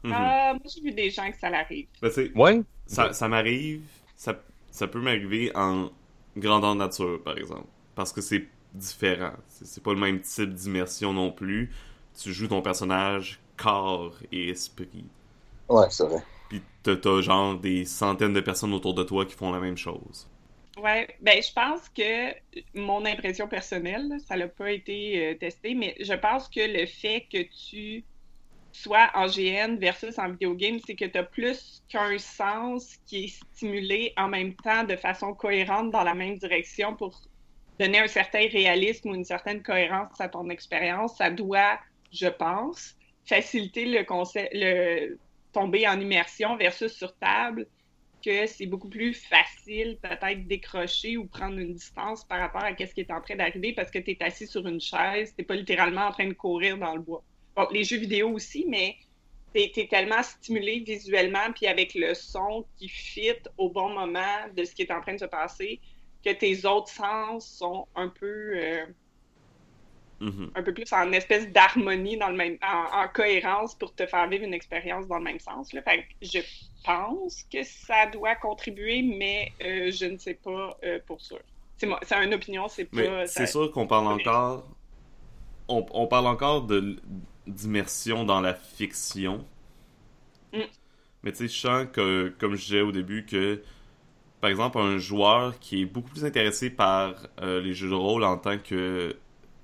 Mhm. 0.04 0.12
Euh, 0.12 0.16
moi, 0.16 0.62
j'ai 0.74 0.80
vu 0.80 0.92
des 0.92 1.10
gens 1.10 1.30
que 1.30 1.38
ça 1.38 1.50
l'arrive. 1.50 1.86
Ben, 2.00 2.10
ouais. 2.34 2.62
Ça, 2.86 3.12
ça 3.12 3.28
m'arrive. 3.28 3.82
Ça, 4.16 4.40
ça 4.70 4.86
peut 4.88 5.00
m'arriver 5.00 5.52
en 5.54 5.90
grandeur 6.36 6.74
nature, 6.74 7.22
par 7.22 7.38
exemple. 7.38 7.66
Parce 7.94 8.12
que 8.12 8.20
c'est 8.20 8.46
différent. 8.74 9.34
C'est 9.48 9.82
pas 9.82 9.92
le 9.92 10.00
même 10.00 10.20
type 10.20 10.54
d'immersion 10.54 11.12
non 11.12 11.30
plus. 11.30 11.70
Tu 12.20 12.32
joues 12.32 12.48
ton 12.48 12.62
personnage 12.62 13.40
corps 13.56 14.16
et 14.32 14.48
esprit. 14.48 15.04
Ouais, 15.68 15.86
c'est 15.90 16.04
vrai. 16.04 16.22
Puis 16.48 16.62
t'as 16.82 17.20
genre 17.20 17.58
des 17.58 17.84
centaines 17.84 18.34
de 18.34 18.40
personnes 18.40 18.74
autour 18.74 18.94
de 18.94 19.04
toi 19.04 19.24
qui 19.24 19.34
font 19.34 19.52
la 19.52 19.60
même 19.60 19.76
chose. 19.76 20.28
Ouais, 20.78 21.06
ben 21.20 21.42
je 21.42 21.52
pense 21.52 21.88
que 21.90 22.32
mon 22.74 23.04
impression 23.04 23.46
personnelle, 23.46 24.10
ça 24.26 24.36
n'a 24.36 24.48
pas 24.48 24.72
été 24.72 25.32
euh, 25.32 25.34
testé, 25.34 25.74
mais 25.74 25.94
je 26.00 26.14
pense 26.14 26.48
que 26.48 26.60
le 26.60 26.86
fait 26.86 27.26
que 27.30 27.42
tu 27.42 28.04
soit 28.72 29.10
en 29.14 29.26
GN 29.26 29.76
versus 29.76 30.18
en 30.18 30.30
vidéogame, 30.30 30.80
c'est 30.84 30.94
que 30.94 31.04
tu 31.04 31.18
as 31.18 31.22
plus 31.22 31.82
qu'un 31.88 32.18
sens 32.18 32.96
qui 33.06 33.24
est 33.24 33.28
stimulé 33.28 34.12
en 34.16 34.28
même 34.28 34.54
temps 34.54 34.84
de 34.84 34.96
façon 34.96 35.34
cohérente 35.34 35.90
dans 35.90 36.02
la 36.02 36.14
même 36.14 36.38
direction 36.38 36.96
pour 36.96 37.20
donner 37.78 38.00
un 38.00 38.06
certain 38.06 38.48
réalisme 38.48 39.10
ou 39.10 39.14
une 39.14 39.24
certaine 39.24 39.62
cohérence 39.62 40.20
à 40.20 40.28
ton 40.28 40.48
expérience. 40.48 41.16
Ça 41.18 41.30
doit, 41.30 41.78
je 42.12 42.28
pense, 42.28 42.96
faciliter 43.24 43.84
le 43.84 44.04
concept, 44.04 44.50
le 44.54 45.18
tomber 45.52 45.86
en 45.86 46.00
immersion 46.00 46.56
versus 46.56 46.92
sur 46.92 47.14
table, 47.18 47.66
que 48.24 48.46
c'est 48.46 48.66
beaucoup 48.66 48.88
plus 48.88 49.12
facile 49.14 49.98
peut-être 50.00 50.46
décrocher 50.46 51.18
ou 51.18 51.26
prendre 51.26 51.58
une 51.58 51.74
distance 51.74 52.24
par 52.24 52.38
rapport 52.38 52.64
à 52.64 52.70
ce 52.70 52.94
qui 52.94 53.00
est 53.00 53.10
en 53.10 53.20
train 53.20 53.36
d'arriver 53.36 53.74
parce 53.74 53.90
que 53.90 53.98
tu 53.98 54.12
es 54.12 54.22
assis 54.22 54.46
sur 54.46 54.66
une 54.66 54.80
chaise, 54.80 55.34
tu 55.36 55.44
pas 55.44 55.56
littéralement 55.56 56.06
en 56.06 56.12
train 56.12 56.28
de 56.28 56.32
courir 56.32 56.78
dans 56.78 56.94
le 56.94 57.02
bois 57.02 57.22
les 57.70 57.84
jeux 57.84 57.98
vidéo 57.98 58.30
aussi, 58.30 58.64
mais 58.68 58.96
t'es 59.52 59.70
es 59.76 59.86
tellement 59.86 60.22
stimulé 60.22 60.80
visuellement, 60.80 61.52
puis 61.54 61.66
avec 61.66 61.94
le 61.94 62.14
son 62.14 62.64
qui 62.78 62.88
fit 62.88 63.36
au 63.58 63.68
bon 63.68 63.90
moment 63.90 64.48
de 64.56 64.64
ce 64.64 64.74
qui 64.74 64.82
est 64.82 64.92
en 64.92 65.00
train 65.00 65.14
de 65.14 65.20
se 65.20 65.26
passer, 65.26 65.80
que 66.24 66.30
tes 66.30 66.64
autres 66.64 66.88
sens 66.88 67.46
sont 67.46 67.86
un 67.94 68.08
peu 68.08 68.52
euh, 68.54 68.86
mm-hmm. 70.20 70.50
un 70.54 70.62
peu 70.62 70.72
plus 70.72 70.90
en 70.92 71.12
espèce 71.12 71.48
d'harmonie 71.50 72.16
dans 72.16 72.28
le 72.28 72.36
même 72.36 72.56
en, 72.62 73.08
cohérence 73.08 73.74
pour 73.74 73.94
te 73.94 74.06
faire 74.06 74.28
vivre 74.28 74.44
une 74.44 74.54
expérience 74.54 75.06
dans 75.06 75.18
le 75.18 75.24
même 75.24 75.40
sens. 75.40 75.72
Là. 75.72 75.82
Fait 75.82 76.04
je 76.22 76.38
pense 76.84 77.42
que 77.52 77.62
ça 77.64 78.06
doit 78.06 78.36
contribuer, 78.36 79.02
mais 79.02 79.52
euh, 79.62 79.90
je 79.90 80.06
ne 80.06 80.18
sais 80.18 80.34
pas 80.34 80.78
euh, 80.84 80.98
pour 81.06 81.20
sûr. 81.20 81.40
C'est 81.76 82.24
une 82.24 82.34
opinion, 82.34 82.68
c'est 82.68 82.84
pas. 82.84 83.26
C'est 83.26 83.46
sûr 83.46 83.70
qu'on 83.72 83.88
parle 83.88 84.06
encore. 84.06 84.64
On, 85.68 85.84
on, 85.92 86.06
parle 86.06 86.26
encore 86.26 86.62
de, 86.62 87.00
d'immersion 87.46 88.24
dans 88.24 88.40
la 88.40 88.54
fiction. 88.54 89.44
Mm. 90.52 90.60
Mais 91.22 91.32
tu 91.32 91.38
sais, 91.38 91.48
je 91.48 91.60
sens 91.60 91.86
que, 91.92 92.34
comme 92.38 92.54
je 92.54 92.64
disais 92.64 92.80
au 92.80 92.92
début, 92.92 93.24
que 93.24 93.62
par 94.42 94.50
exemple, 94.50 94.78
un 94.78 94.98
joueur 94.98 95.60
qui 95.60 95.82
est 95.82 95.84
beaucoup 95.84 96.10
plus 96.10 96.24
intéressé 96.24 96.68
par 96.68 97.14
euh, 97.40 97.60
les 97.60 97.74
jeux 97.74 97.88
de 97.88 97.94
rôle 97.94 98.24
en 98.24 98.36
tant 98.36 98.58
que 98.58 99.14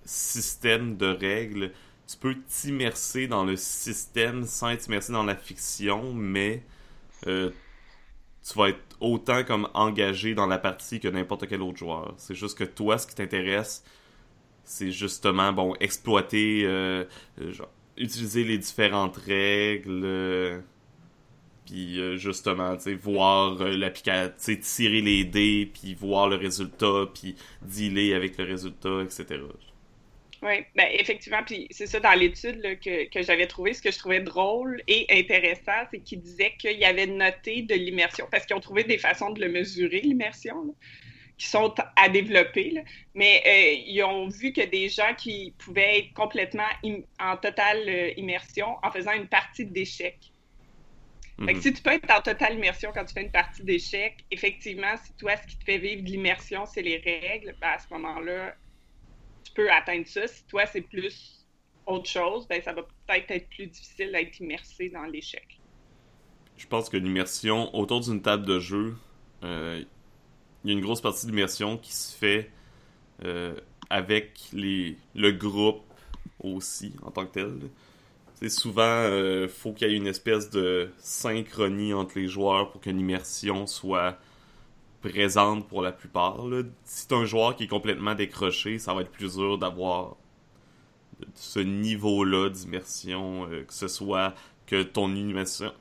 système 0.05 0.97
de 0.97 1.07
règles, 1.07 1.73
tu 2.07 2.17
peux 2.17 2.37
t'immerser 2.47 3.27
dans 3.27 3.45
le 3.45 3.57
système 3.57 4.45
sans 4.45 4.77
t'immerser 4.77 5.13
dans 5.13 5.25
la 5.25 5.35
fiction, 5.35 6.15
mais 6.15 6.63
euh, 7.27 7.51
tu 8.49 8.57
vas 8.57 8.69
être 8.69 8.79
autant 9.01 9.43
comme 9.43 9.69
engagé 9.75 10.37
dans 10.37 10.47
la 10.47 10.59
partie 10.59 11.01
que 11.01 11.09
n'importe 11.09 11.49
quel 11.49 11.61
autre 11.61 11.79
joueur. 11.79 12.15
C'est 12.17 12.37
juste 12.37 12.57
que 12.57 12.63
toi, 12.63 12.99
ce 12.99 13.09
qui 13.09 13.17
t'intéresse, 13.17 13.85
c'est 14.69 14.93
justement 14.93 15.53
bon 15.53 15.75
exploiter 15.81 16.63
euh, 16.65 17.05
euh, 17.41 17.53
utiliser 17.97 18.45
les 18.45 18.59
différentes 18.59 19.17
règles 19.17 20.03
euh, 20.05 20.61
puis 21.67 21.99
justement 22.19 22.77
tu 22.77 22.83
sais 22.85 22.95
voir 22.95 23.55
l'application 23.55 24.33
tirer 24.61 25.01
les 25.01 25.25
dés 25.25 25.71
puis 25.73 25.95
voir 25.95 26.29
le 26.29 26.37
résultat 26.37 27.07
puis 27.15 27.35
dealer 27.63 28.15
avec 28.15 28.37
le 28.37 28.45
résultat 28.45 29.03
etc 29.03 29.39
oui, 30.41 30.65
ben 30.77 30.87
effectivement, 30.93 31.43
puis 31.45 31.67
c'est 31.73 31.89
ça 31.89 31.99
dans 31.99 32.13
l'étude 32.13 32.79
que, 32.79 33.11
que 33.11 33.23
j'avais 33.23 33.49
trouvé. 33.49 33.75
Ce 33.75 33.83
que 33.83 33.91
je 33.91 33.99
trouvais 33.99 34.21
drôle 34.21 34.81
et 34.87 35.05
intéressant, 35.11 35.85
c'est 35.91 35.99
qu'ils 35.99 36.21
disaient 36.21 36.55
qu'il 36.57 36.79
y 36.79 36.85
avait 36.85 37.09
noté 37.09 37.63
de 37.63 37.75
l'immersion, 37.75 38.29
parce 38.31 38.47
qu'ils 38.47 38.55
ont 38.55 38.61
trouvé 38.61 38.85
des 38.85 38.99
façons 38.99 39.31
de 39.31 39.41
le 39.41 39.49
mesurer, 39.49 40.01
l'immersion 40.01 40.77
qui 41.39 41.47
sont 41.47 41.73
à 41.97 42.09
développer, 42.09 42.83
mais 43.15 43.43
euh, 43.47 43.83
ils 43.87 44.03
ont 44.03 44.29
vu 44.29 44.53
que 44.53 44.67
des 44.67 44.89
gens 44.89 45.15
qui 45.17 45.55
pouvaient 45.59 46.01
être 46.01 46.13
complètement 46.13 46.69
en 47.21 47.37
totale 47.37 47.89
euh, 47.89 48.13
immersion 48.17 48.77
en 48.83 48.91
faisant 48.91 49.13
une 49.13 49.29
partie 49.29 49.65
d'échecs. 49.65 50.33
Mhm. 51.39 51.61
Si 51.61 51.73
tu 51.73 51.81
peux 51.81 51.93
être 51.93 52.11
en 52.11 52.21
totale 52.21 52.55
immersion 52.55 52.91
quand 52.93 53.05
tu 53.05 53.15
fais 53.15 53.23
une 53.23 53.31
partie 53.31 53.63
d'échecs, 53.63 54.25
effectivement, 54.33 54.97
si 55.05 55.13
toi, 55.13 55.37
ce 55.37 55.47
qui 55.47 55.57
te 55.57 55.65
fait 55.65 55.79
vivre 55.79 56.03
de 56.03 56.09
l'immersion, 56.09 56.67
c'est 56.67 56.83
les 56.83 56.97
règles, 56.97 57.55
ben, 57.61 57.69
à 57.69 57.79
ce 57.79 57.87
moment-là, 57.93 58.57
tu 59.45 59.53
peux 59.53 59.71
atteindre 59.71 60.09
ça. 60.09 60.27
Si 60.27 60.45
toi, 60.47 60.67
c'est 60.67 60.81
plus 60.81 61.47
autre 61.87 62.09
chose, 62.09 62.49
ben, 62.49 62.61
ça 62.61 62.73
va 62.73 62.83
peut-être 62.83 63.31
être 63.31 63.49
plus 63.51 63.69
difficile 63.69 64.11
d'être 64.11 64.41
immersé 64.41 64.89
dans 64.89 65.05
l'échec. 65.05 65.61
Je 66.57 66.67
pense 66.67 66.89
que 66.89 66.97
l'immersion 66.97 67.73
autour 67.77 68.01
d'une 68.01 68.21
table 68.21 68.45
de 68.45 68.59
jeu, 68.59 68.97
euh, 69.45 69.85
il 70.69 70.73
y 70.73 70.75
a 70.75 70.79
une 70.79 70.85
grosse 70.85 71.01
partie 71.01 71.25
de 71.25 71.31
l'immersion 71.31 71.79
qui 71.79 71.95
se 71.95 72.15
fait 72.15 72.51
euh, 73.25 73.55
avec 73.89 74.51
le 74.53 75.31
groupe 75.31 75.81
aussi 76.41 76.93
en 77.03 77.11
tant 77.11 77.25
que 77.25 77.33
tel. 77.33 77.59
C'est 78.35 78.51
souvent, 78.51 78.83
euh, 78.83 79.49
faut 79.49 79.73
qu'il 79.73 79.89
y 79.89 79.95
ait 79.95 79.97
une 79.97 80.07
espèce 80.07 80.51
de 80.51 80.91
synchronie 80.99 81.95
entre 81.95 82.19
les 82.19 82.29
joueurs 82.29 82.71
pour 82.71 82.83
qu'une 82.83 83.01
immersion 83.01 83.67
soit 83.67 84.19
présente 85.01 85.67
pour 85.67 85.81
la 85.81 85.91
plupart. 85.91 86.47
Là. 86.47 86.63
Si 86.85 87.09
t'as 87.09 87.17
un 87.17 87.25
joueur 87.25 87.57
qui 87.57 87.65
est 87.65 87.69
complètement 87.69 88.15
décroché, 88.15 88.79
ça 88.79 88.93
va 88.93 89.01
être 89.01 89.11
plus 89.11 89.37
dur 89.37 89.57
d'avoir 89.57 90.17
ce 91.35 91.61
niveau-là 91.61 92.51
d'immersion, 92.51 93.49
euh, 93.51 93.65
que 93.65 93.73
ce 93.73 93.89
soit 93.89 94.35
que 94.67 94.83
ton 94.83 95.09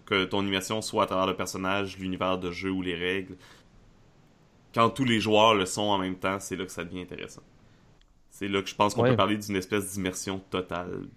que 0.06 0.24
ton 0.24 0.46
immersion 0.48 0.82
soit 0.82 1.04
à 1.04 1.08
travers 1.08 1.28
le 1.28 1.36
personnage, 1.36 1.98
l'univers 1.98 2.38
de 2.38 2.52
jeu 2.52 2.70
ou 2.70 2.82
les 2.82 2.96
règles. 2.96 3.36
Quand 4.74 4.90
tous 4.92 5.04
les 5.06 5.20
joueurs 5.20 5.56
le 5.56 5.66
sont 5.66 5.82
en 5.84 5.98
même 5.98 6.18
temps, 6.20 6.40
c'est 6.40 6.56
là 6.56 6.66
que 6.66 6.72
ça 6.72 6.86
devient 6.86 7.02
intéressant. 7.02 7.44
C'est 8.32 8.48
là 8.50 8.62
que 8.64 8.70
je 8.70 8.76
pense 8.76 8.96
qu'on 8.96 9.04
Ouais. 9.04 9.10
peut 9.10 9.16
parler 9.16 9.38
d'une 9.38 9.56
espèce 9.58 9.94
d'immersion 9.94 10.40
totale. 10.52 11.10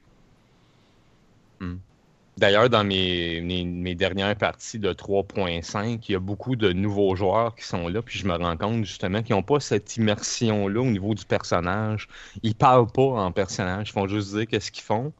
D'ailleurs, 2.36 2.70
dans 2.70 2.84
mes, 2.84 3.40
mes, 3.42 3.64
mes 3.64 3.94
dernières 3.94 4.36
parties 4.36 4.78
de 4.78 4.92
3.5, 4.94 6.08
il 6.08 6.12
y 6.12 6.14
a 6.14 6.20
beaucoup 6.20 6.56
de 6.56 6.72
nouveaux 6.72 7.14
joueurs 7.14 7.54
qui 7.54 7.64
sont 7.66 7.86
là, 7.88 8.00
puis 8.02 8.18
je 8.18 8.26
me 8.26 8.34
rends 8.34 8.56
compte 8.56 8.84
justement 8.84 9.22
qu'ils 9.22 9.36
n'ont 9.36 9.42
pas 9.42 9.60
cette 9.60 9.96
immersion-là 9.96 10.80
au 10.80 10.86
niveau 10.90 11.14
du 11.14 11.24
personnage. 11.26 12.08
Ils 12.42 12.54
parlent 12.54 12.90
pas 12.90 13.02
en 13.02 13.32
personnage, 13.32 13.90
ils 13.90 13.92
font 13.92 14.08
juste 14.08 14.34
dire 14.34 14.46
qu'est-ce 14.46 14.70
qu'ils 14.72 14.84
font. 14.84 15.12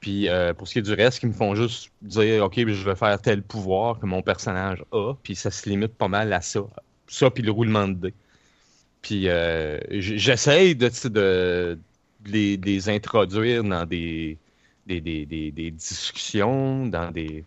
Puis 0.00 0.28
euh, 0.28 0.54
pour 0.54 0.68
ce 0.68 0.74
qui 0.74 0.80
est 0.80 0.82
du 0.82 0.94
reste, 0.94 1.22
ils 1.24 1.28
me 1.28 1.34
font 1.34 1.54
juste 1.56 1.92
dire 2.02 2.44
OK, 2.44 2.56
je 2.58 2.84
vais 2.90 2.96
faire 2.96 3.20
tel 3.22 3.42
pouvoir 3.42 4.00
que 4.00 4.06
mon 4.06 4.22
personnage 4.22 4.84
a, 4.92 5.14
puis 5.22 5.36
ça 5.36 5.50
se 5.52 5.68
limite 5.68 5.94
pas 5.96 6.08
mal 6.08 6.32
à 6.32 6.42
ça. 6.42 6.62
Ça, 7.08 7.30
puis 7.30 7.42
le 7.42 7.50
roulement 7.52 7.88
de 7.88 7.94
dés. 7.94 8.14
Puis 9.02 9.28
euh, 9.28 9.78
j'essaye 9.90 10.74
de, 10.76 10.88
de, 11.08 11.08
de 12.20 12.30
les, 12.30 12.56
les 12.56 12.88
introduire 12.88 13.62
dans 13.64 13.84
des, 13.86 14.38
des, 14.86 15.00
des, 15.00 15.26
des, 15.26 15.70
discussions, 15.70 16.86
dans 16.86 17.10
des, 17.12 17.44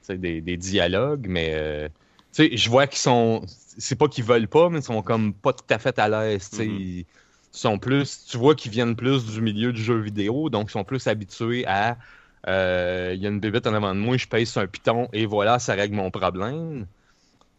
dialogues, 0.58 1.28
mais 1.28 1.52
euh, 1.56 1.90
je 2.38 2.70
vois 2.70 2.88
qu'ils 2.88 3.00
sont. 3.00 3.44
C'est 3.80 3.96
pas 3.98 4.08
qu'ils 4.08 4.24
veulent 4.24 4.48
pas, 4.48 4.70
mais 4.70 4.80
ils 4.80 4.84
sont 4.84 5.02
comme 5.04 5.34
pas 5.34 5.54
tout 5.54 5.66
à 5.70 5.80
fait 5.80 5.98
à 6.00 6.10
l'aise. 6.10 6.52
Mhm. 6.54 6.62
Ils 6.62 7.06
sont 7.52 7.80
plus. 7.80 8.26
Tu 8.28 8.38
vois 8.38 8.56
qu'ils 8.56 8.72
viennent 8.72 8.96
plus 8.96 9.26
du 9.26 9.42
milieu 9.42 9.74
du 9.74 9.82
jeu 9.84 10.00
vidéo, 10.00 10.50
donc 10.50 10.70
ils 10.70 10.72
sont 10.74 10.84
plus 10.84 11.08
habitués 11.08 11.66
à. 11.68 11.98
euh, 12.48 13.14
Il 13.16 13.22
y 13.22 13.26
a 13.26 13.30
une 13.30 13.40
bébête 13.40 13.68
en 13.68 13.74
avant 13.74 13.94
de 13.96 14.00
moi, 14.00 14.18
je 14.18 14.28
pèse 14.28 14.50
sur 14.52 14.62
un 14.62 14.68
piton 14.68 15.10
et 15.14 15.26
voilà, 15.26 15.60
ça 15.60 15.74
règle 15.76 15.96
mon 15.96 16.12
problème. 16.12 16.88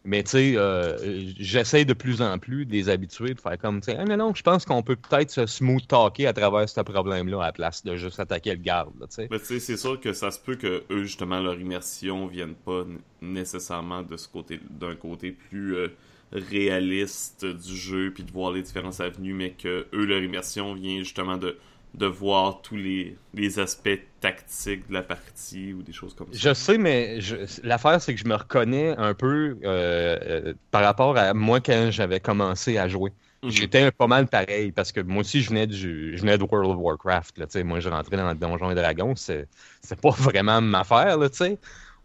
Mais 0.05 0.23
tu 0.23 0.31
sais, 0.31 0.53
euh, 0.55 0.97
j'essaie 1.37 1.83
de 1.83 1.93
plus 1.93 2.21
en 2.21 2.39
plus 2.39 2.65
de 2.65 2.71
les 2.71 2.87
habituer, 2.87 3.33
de 3.33 3.39
faire 3.39 3.57
comme, 3.57 3.81
tu 3.81 3.91
sais, 3.91 3.97
ah, 3.99 4.05
non, 4.05 4.33
je 4.33 4.41
pense 4.43 4.63
qu'on 4.63 4.81
peut 4.81 4.95
peut-être 4.95 5.29
se 5.29 5.45
smooth 5.45 5.85
talker 5.87 6.27
à 6.27 6.33
travers 6.33 6.69
ce 6.69 6.79
problème-là 6.79 7.41
à 7.41 7.45
la 7.47 7.51
place 7.51 7.83
de 7.83 7.95
juste 7.97 8.19
attaquer 8.19 8.51
le 8.51 8.61
garde, 8.61 8.93
tu 9.01 9.07
sais. 9.09 9.27
Mais 9.29 9.39
tu 9.39 9.45
sais, 9.45 9.59
c'est 9.59 9.77
sûr 9.77 9.99
que 9.99 10.13
ça 10.13 10.31
se 10.31 10.39
peut 10.39 10.55
que 10.55 10.83
eux, 10.89 11.03
justement, 11.03 11.41
leur 11.41 11.59
immersion 11.59 12.27
vienne 12.27 12.55
pas 12.55 12.85
nécessairement 13.21 14.01
de 14.01 14.15
ce 14.15 14.29
côté, 14.29 14.59
d'un 14.69 14.95
côté 14.95 15.31
plus 15.31 15.75
euh, 15.75 15.89
réaliste 16.31 17.45
du 17.45 17.75
jeu, 17.75 18.11
puis 18.13 18.23
de 18.23 18.31
voir 18.31 18.51
les 18.51 18.61
différentes 18.61 19.01
avenues, 19.01 19.33
mais 19.33 19.51
que 19.51 19.85
eux, 19.93 20.05
leur 20.05 20.21
immersion 20.23 20.75
vient 20.75 20.99
justement 20.99 21.37
de, 21.37 21.57
de 21.95 22.05
voir 22.05 22.61
tous 22.61 22.75
les, 22.75 23.17
les 23.33 23.59
aspects 23.59 23.99
tactiques 24.19 24.87
de 24.87 24.93
la 24.93 25.01
partie 25.01 25.73
ou 25.73 25.81
des 25.81 25.91
choses 25.91 26.13
comme 26.13 26.27
ça. 26.31 26.39
Je 26.39 26.53
sais, 26.53 26.77
mais 26.77 27.19
l'affaire, 27.63 28.01
c'est 28.01 28.13
que 28.13 28.19
je 28.19 28.27
me 28.27 28.35
reconnais 28.35 28.95
un 28.97 29.13
peu 29.13 29.57
euh, 29.63 30.17
euh, 30.21 30.53
par 30.71 30.83
rapport 30.83 31.17
à 31.17 31.33
moi 31.33 31.59
quand 31.59 31.89
j'avais 31.91 32.19
commencé 32.19 32.77
à 32.77 32.87
jouer. 32.87 33.11
Mhm. 33.41 33.51
J'étais 33.51 33.91
pas 33.91 34.07
mal 34.07 34.27
pareil 34.27 34.71
parce 34.71 34.91
que 34.91 34.99
moi 34.99 35.21
aussi, 35.21 35.41
je 35.41 35.49
venais, 35.49 35.67
du, 35.67 36.15
je 36.15 36.21
venais 36.21 36.37
de 36.37 36.43
World 36.43 36.71
of 36.71 36.77
Warcraft. 36.77 37.37
Là, 37.37 37.45
tu 37.47 37.53
sais. 37.53 37.63
moi, 37.63 37.79
je 37.79 37.89
rentrais 37.89 38.17
dans 38.17 38.29
le 38.29 38.35
Donjon 38.35 38.71
et 38.71 38.75
Dragons. 38.75 39.15
C'est 39.15 39.47
c'est 39.81 39.99
pas 39.99 40.09
vraiment 40.17 40.61
ma 40.61 40.81
affaire. 40.81 41.17
Là, 41.17 41.29
tu 41.29 41.37
sais. 41.37 41.57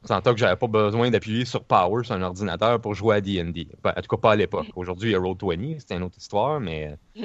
On 0.04 0.06
s'entend 0.06 0.34
que 0.34 0.38
j'avais 0.38 0.56
pas 0.56 0.66
besoin 0.66 1.10
d'appuyer 1.10 1.46
sur 1.46 1.64
Power 1.64 2.04
sur 2.04 2.14
un 2.14 2.22
ordinateur 2.22 2.78
pour 2.78 2.94
jouer 2.94 3.16
à 3.16 3.20
D&D. 3.22 3.68
En 3.82 3.92
tout 3.92 4.08
cas, 4.08 4.16
pas 4.18 4.32
à 4.32 4.36
l'époque. 4.36 4.66
Aujourd'hui, 4.76 5.10
il 5.10 5.12
y 5.12 5.16
a 5.16 5.18
Roll20, 5.18 5.78
c'est 5.86 5.96
une 5.96 6.02
autre 6.02 6.18
histoire, 6.18 6.60
mais... 6.60 6.96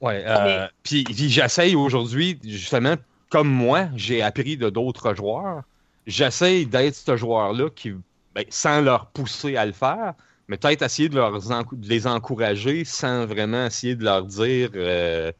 Ouais, 0.00 0.24
euh, 0.26 0.62
Mais- 0.66 0.68
puis, 0.82 1.04
j'essaye 1.28 1.74
aujourd'hui, 1.76 2.38
justement, 2.44 2.94
comme 3.28 3.48
moi, 3.48 3.88
j'ai 3.96 4.22
appris 4.22 4.56
de 4.56 4.70
d'autres 4.70 5.14
joueurs, 5.14 5.62
j'essaye 6.06 6.66
d'être 6.66 6.94
ce 6.94 7.16
joueur-là 7.16 7.68
qui, 7.70 7.92
ben, 8.34 8.44
sans 8.48 8.80
leur 8.80 9.06
pousser 9.10 9.56
à 9.56 9.66
le 9.66 9.72
faire, 9.72 10.14
mais 10.48 10.56
peut-être 10.56 10.82
essayer 10.82 11.08
de, 11.08 11.16
leur 11.16 11.32
de 11.38 11.88
les 11.88 12.06
encourager 12.06 12.84
sans 12.84 13.26
vraiment 13.26 13.66
essayer 13.66 13.94
de 13.94 14.04
leur 14.04 14.24
dire 14.24 14.70
euh, 14.74 15.30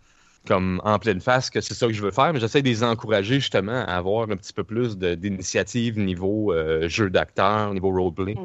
comme 0.47 0.81
en 0.85 0.99
pleine 0.99 1.21
face 1.21 1.50
que 1.50 1.61
c'est 1.61 1.75
ça 1.75 1.87
que 1.87 1.93
je 1.93 2.02
veux 2.02 2.11
faire, 2.11 2.33
mais 2.33 2.40
j'essaie 2.40 2.62
de 2.62 2.69
les 2.69 2.83
encourager 2.85 3.37
justement 3.40 3.73
à 3.87 3.97
avoir 3.97 4.31
un 4.31 4.37
petit 4.37 4.52
peu 4.52 4.64
plus 4.64 4.97
de- 4.97 5.14
d'initiative 5.14 5.99
niveau 5.99 6.52
euh, 6.52 6.88
jeu 6.88 7.11
d'acteur, 7.11 7.73
niveau 7.75 7.90
roleplay, 7.90 8.37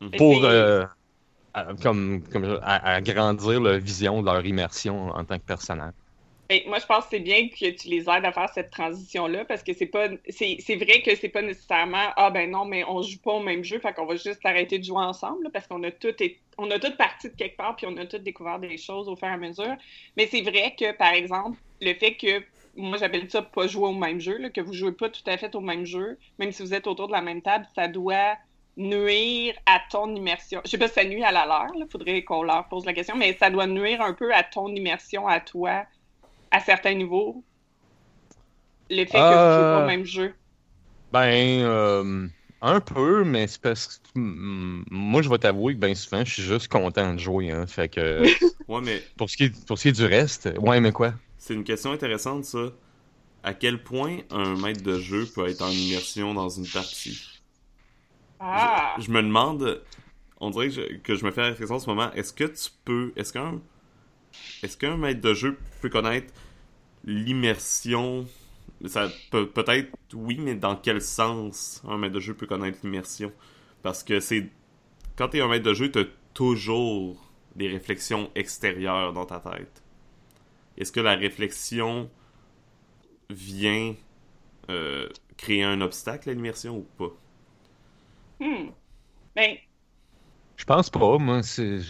Mhm. 0.00 0.10
pour 0.18 0.44
euh, 0.44 0.84
à- 1.54 1.74
comme, 1.82 2.22
comme 2.32 2.58
à- 2.62 2.94
agrandir 2.94 3.60
la 3.60 3.78
vision 3.78 4.20
de 4.22 4.26
leur 4.26 4.44
immersion 4.44 5.08
en 5.08 5.24
tant 5.24 5.38
que 5.38 5.44
personnage. 5.44 5.92
Moi, 6.66 6.78
je 6.80 6.86
pense 6.86 7.04
que 7.04 7.10
c'est 7.12 7.20
bien 7.20 7.48
que 7.48 7.70
tu 7.70 7.88
les 7.88 8.00
aides 8.00 8.26
à 8.26 8.32
faire 8.32 8.50
cette 8.52 8.70
transition-là 8.70 9.46
parce 9.46 9.62
que 9.62 9.72
c'est 9.72 9.86
pas. 9.86 10.08
C'est 10.28 10.76
vrai 10.76 11.00
que 11.00 11.14
c'est 11.14 11.30
pas 11.30 11.40
nécessairement 11.40 12.12
Ah 12.16 12.30
ben 12.30 12.50
non, 12.50 12.66
mais 12.66 12.84
on 12.84 13.00
joue 13.00 13.18
pas 13.20 13.32
au 13.32 13.40
même 13.40 13.64
jeu, 13.64 13.78
fait 13.78 13.94
qu'on 13.94 14.04
va 14.04 14.16
juste 14.16 14.44
arrêter 14.44 14.78
de 14.78 14.84
jouer 14.84 15.02
ensemble 15.02 15.44
là, 15.44 15.50
parce 15.50 15.66
qu'on 15.66 15.82
a 15.82 15.90
tout 15.90 16.14
on 16.58 16.70
a 16.70 16.78
toutes 16.78 16.98
parti 16.98 17.30
de 17.30 17.34
quelque 17.34 17.56
part 17.56 17.76
puis 17.76 17.86
on 17.88 17.96
a 17.96 18.04
toutes 18.04 18.22
découvert 18.22 18.58
des 18.58 18.76
choses 18.76 19.08
au 19.08 19.16
fur 19.16 19.28
et 19.28 19.30
à 19.30 19.36
mesure. 19.38 19.74
Mais 20.16 20.26
c'est 20.26 20.42
vrai 20.42 20.74
que, 20.78 20.92
par 20.92 21.14
exemple, 21.14 21.58
le 21.80 21.94
fait 21.94 22.16
que 22.16 22.44
moi 22.76 22.98
j'appelle 22.98 23.30
ça 23.30 23.42
pas 23.42 23.66
jouer 23.66 23.88
au 23.88 23.94
même 23.94 24.20
jeu, 24.20 24.36
là, 24.38 24.50
que 24.50 24.60
vous 24.60 24.74
jouez 24.74 24.92
pas 24.92 25.08
tout 25.08 25.22
à 25.26 25.38
fait 25.38 25.54
au 25.54 25.60
même 25.60 25.86
jeu, 25.86 26.18
même 26.38 26.52
si 26.52 26.62
vous 26.62 26.74
êtes 26.74 26.86
autour 26.86 27.06
de 27.06 27.12
la 27.12 27.22
même 27.22 27.40
table, 27.40 27.66
ça 27.74 27.88
doit 27.88 28.36
nuire 28.76 29.54
à 29.66 29.80
ton 29.90 30.14
immersion. 30.14 30.60
Je 30.64 30.70
sais 30.70 30.78
pas 30.78 30.88
si 30.88 30.94
ça 30.94 31.04
nuit 31.04 31.24
à 31.24 31.32
la 31.32 31.46
leur, 31.46 31.68
il 31.76 31.86
faudrait 31.90 32.24
qu'on 32.24 32.42
leur 32.42 32.68
pose 32.68 32.84
la 32.86 32.94
question, 32.94 33.16
mais 33.16 33.36
ça 33.38 33.50
doit 33.50 33.66
nuire 33.66 34.00
un 34.02 34.14
peu 34.14 34.34
à 34.34 34.42
ton 34.44 34.68
immersion 34.74 35.26
à 35.28 35.40
toi 35.40 35.86
à 36.52 36.60
certains 36.60 36.94
niveaux. 36.94 37.44
Le 38.90 39.04
fait 39.06 39.24
que 39.24 39.34
vous 39.34 39.50
jouez 39.50 39.66
pas 39.66 39.78
Euh, 39.78 39.82
au 39.82 39.82
même 39.82 40.04
jeu. 40.04 40.36
Ben, 41.12 41.62
euh, 41.64 42.28
un 42.62 42.80
peu, 42.80 43.24
mais 43.24 43.46
c'est 43.46 43.60
parce 43.60 43.98
que 43.98 44.18
mm, 44.18 44.84
moi, 44.90 45.20
je 45.22 45.28
vais 45.28 45.38
t'avouer 45.38 45.74
que 45.74 45.78
bien 45.80 45.94
souvent, 45.94 46.24
je 46.24 46.32
suis 46.32 46.42
juste 46.42 46.68
content 46.68 47.12
de 47.14 47.18
jouer. 47.18 47.50
Hein, 47.50 47.66
fait 47.66 47.88
que 47.90 48.32
Ouais, 48.68 48.80
mais 48.80 49.12
pour 49.16 49.30
ce, 49.30 49.36
qui 49.36 49.44
est, 49.44 49.66
pour 49.66 49.78
ce 49.78 49.82
qui 49.84 49.88
est 49.90 49.92
du 49.92 50.04
reste, 50.06 50.50
ouais, 50.58 50.80
mais 50.80 50.92
quoi? 50.92 51.14
c'est 51.36 51.54
une 51.54 51.64
question 51.64 51.92
intéressante, 51.92 52.44
ça. 52.44 52.72
À 53.42 53.54
quel 53.54 53.82
point 53.84 54.20
un 54.30 54.56
maître 54.56 54.82
de 54.82 54.98
jeu 55.00 55.26
peut 55.32 55.48
être 55.48 55.62
en 55.62 55.76
immersion 55.76 56.34
dans 56.34 56.48
une 56.50 56.68
partie? 56.70 57.31
Ah! 58.44 58.96
Je, 58.98 59.04
je 59.04 59.10
me 59.12 59.22
demande, 59.22 59.82
on 60.40 60.50
dirait 60.50 60.68
que 60.68 60.74
je, 60.74 60.96
que 60.96 61.14
je 61.14 61.24
me 61.24 61.30
fais 61.30 61.42
la 61.42 61.46
réflexion 61.48 61.76
en 61.76 61.78
ce 61.78 61.88
moment, 61.88 62.12
est-ce 62.12 62.32
que 62.32 62.44
tu 62.44 62.70
peux, 62.84 63.12
est-ce 63.14 63.32
qu'un, 63.32 63.60
est-ce 64.62 64.76
qu'un 64.76 64.96
maître 64.96 65.20
de 65.20 65.32
jeu 65.32 65.56
peut 65.80 65.88
connaître 65.88 66.32
l'immersion? 67.04 68.26
Ça 68.86 69.08
peut, 69.30 69.48
peut-être 69.48 69.90
oui, 70.12 70.38
mais 70.40 70.56
dans 70.56 70.74
quel 70.74 71.00
sens 71.00 71.82
un 71.86 71.98
maître 71.98 72.14
de 72.14 72.20
jeu 72.20 72.34
peut 72.34 72.46
connaître 72.46 72.80
l'immersion? 72.82 73.32
Parce 73.82 74.02
que 74.02 74.18
c'est, 74.18 74.50
quand 75.16 75.28
t'es 75.28 75.40
un 75.40 75.48
maître 75.48 75.64
de 75.64 75.74
jeu, 75.74 75.90
t'as 75.90 76.04
toujours 76.34 77.30
des 77.54 77.68
réflexions 77.68 78.30
extérieures 78.34 79.12
dans 79.12 79.26
ta 79.26 79.38
tête. 79.38 79.82
Est-ce 80.78 80.90
que 80.90 81.00
la 81.00 81.14
réflexion 81.14 82.10
vient 83.30 83.94
euh, 84.70 85.08
créer 85.36 85.62
un 85.62 85.80
obstacle 85.80 86.30
à 86.30 86.32
l'immersion 86.32 86.78
ou 86.78 86.86
pas? 86.98 87.14
Hmm. 88.42 88.74
Ben, 89.36 89.58
Je 90.56 90.64
pense 90.64 90.90
pas, 90.90 91.18
moi. 91.18 91.42
C'est 91.42 91.80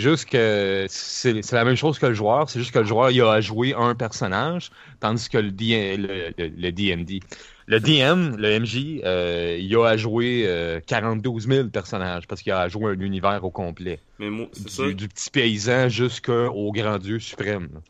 juste 0.00 0.26
que 0.28 0.86
c'est 0.90 1.52
la 1.52 1.64
même 1.64 1.76
chose 1.76 1.98
que 1.98 2.06
le 2.06 2.14
joueur. 2.14 2.50
C'est 2.50 2.58
juste 2.58 2.72
que 2.72 2.80
le 2.80 2.84
joueur, 2.84 3.10
il 3.10 3.20
a 3.22 3.32
à 3.32 3.40
jouer 3.40 3.72
un 3.74 3.94
personnage, 3.94 4.70
tandis 5.00 5.28
que 5.30 5.38
le, 5.38 5.50
D- 5.50 5.96
le, 5.96 6.34
le- 6.36 6.48
le 6.48 6.72
DMD. 6.72 7.20
Le 7.66 7.80
DM, 7.80 8.36
le 8.36 8.50
MJ, 8.50 9.00
euh, 9.04 9.56
il 9.58 9.74
a 9.76 9.86
à 9.86 9.96
jouer 9.96 10.44
euh, 10.46 10.80
42 10.80 11.30
000 11.40 11.70
personnages 11.70 12.26
parce 12.26 12.42
qu'il 12.42 12.52
a 12.52 12.60
à 12.60 12.68
jouer 12.68 12.92
un 12.92 13.00
univers 13.00 13.42
au 13.44 13.50
complet. 13.50 14.00
Mais 14.18 14.28
moi. 14.28 14.48
Du, 14.58 14.94
du 14.94 15.08
petit 15.08 15.30
paysan 15.30 15.88
jusqu'au 15.88 16.72
grand 16.72 16.98
dieu 16.98 17.20
suprême. 17.20 17.80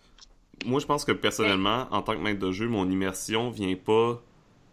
Moi, 0.66 0.80
je 0.80 0.86
pense 0.86 1.04
que 1.04 1.12
personnellement, 1.12 1.86
en 1.90 2.02
tant 2.02 2.14
que 2.14 2.20
maître 2.20 2.38
de 2.38 2.52
jeu, 2.52 2.68
mon 2.68 2.88
immersion 2.90 3.50
vient 3.50 3.74
pas 3.76 4.22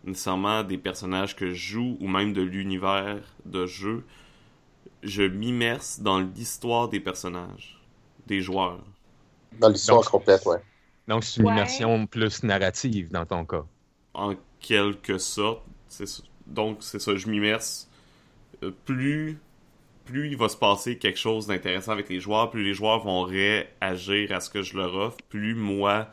nécessairement 0.07 0.63
des 0.63 0.77
personnages 0.79 1.35
que 1.35 1.49
je 1.51 1.55
joue 1.55 1.97
ou 2.01 2.07
même 2.07 2.33
de 2.33 2.41
l'univers 2.41 3.21
de 3.45 3.65
jeu. 3.67 4.05
Je 5.03 5.23
m'immerse 5.23 6.01
dans 6.01 6.19
l'histoire 6.19 6.89
des 6.89 6.99
personnages, 6.99 7.79
des 8.27 8.41
joueurs. 8.41 8.83
Dans 9.51 9.67
l'histoire 9.67 10.09
complète, 10.09 10.45
ouais. 10.45 10.61
Donc, 11.07 11.23
c'est 11.23 11.41
une 11.41 11.47
Ouais. 11.47 11.49
immersion 11.49 12.05
plus 12.05 12.43
narrative 12.43 13.09
dans 13.09 13.25
ton 13.25 13.45
cas. 13.45 13.65
En 14.13 14.35
quelque 14.59 15.17
sorte. 15.17 15.63
c'est 15.87 16.05
ça. 16.07 16.23
Donc, 16.45 16.77
c'est 16.81 16.99
ça, 16.99 17.15
je 17.15 17.27
m'immerse. 17.27 17.89
Euh, 18.63 18.71
Plus, 18.85 19.39
plus 20.05 20.29
il 20.29 20.37
va 20.37 20.49
se 20.49 20.57
passer 20.57 20.97
quelque 20.99 21.19
chose 21.19 21.47
d'intéressant 21.47 21.93
avec 21.93 22.09
les 22.09 22.19
joueurs, 22.21 22.51
plus 22.51 22.63
les 22.63 22.73
joueurs 22.75 23.01
vont 23.01 23.23
réagir 23.23 24.31
à 24.33 24.41
ce 24.41 24.49
que 24.49 24.61
je 24.63 24.77
leur 24.77 24.95
offre, 24.95 25.17
plus 25.29 25.55
moi, 25.55 26.09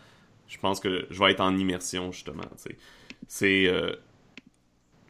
je 0.48 0.58
pense 0.58 0.80
que 0.80 1.06
je 1.10 1.18
vais 1.20 1.32
être 1.32 1.40
en 1.40 1.56
immersion, 1.56 2.12
justement. 2.12 2.42
tu 2.56 2.70
sais. 2.72 2.78
C'est 3.28 3.66
euh, 3.66 3.94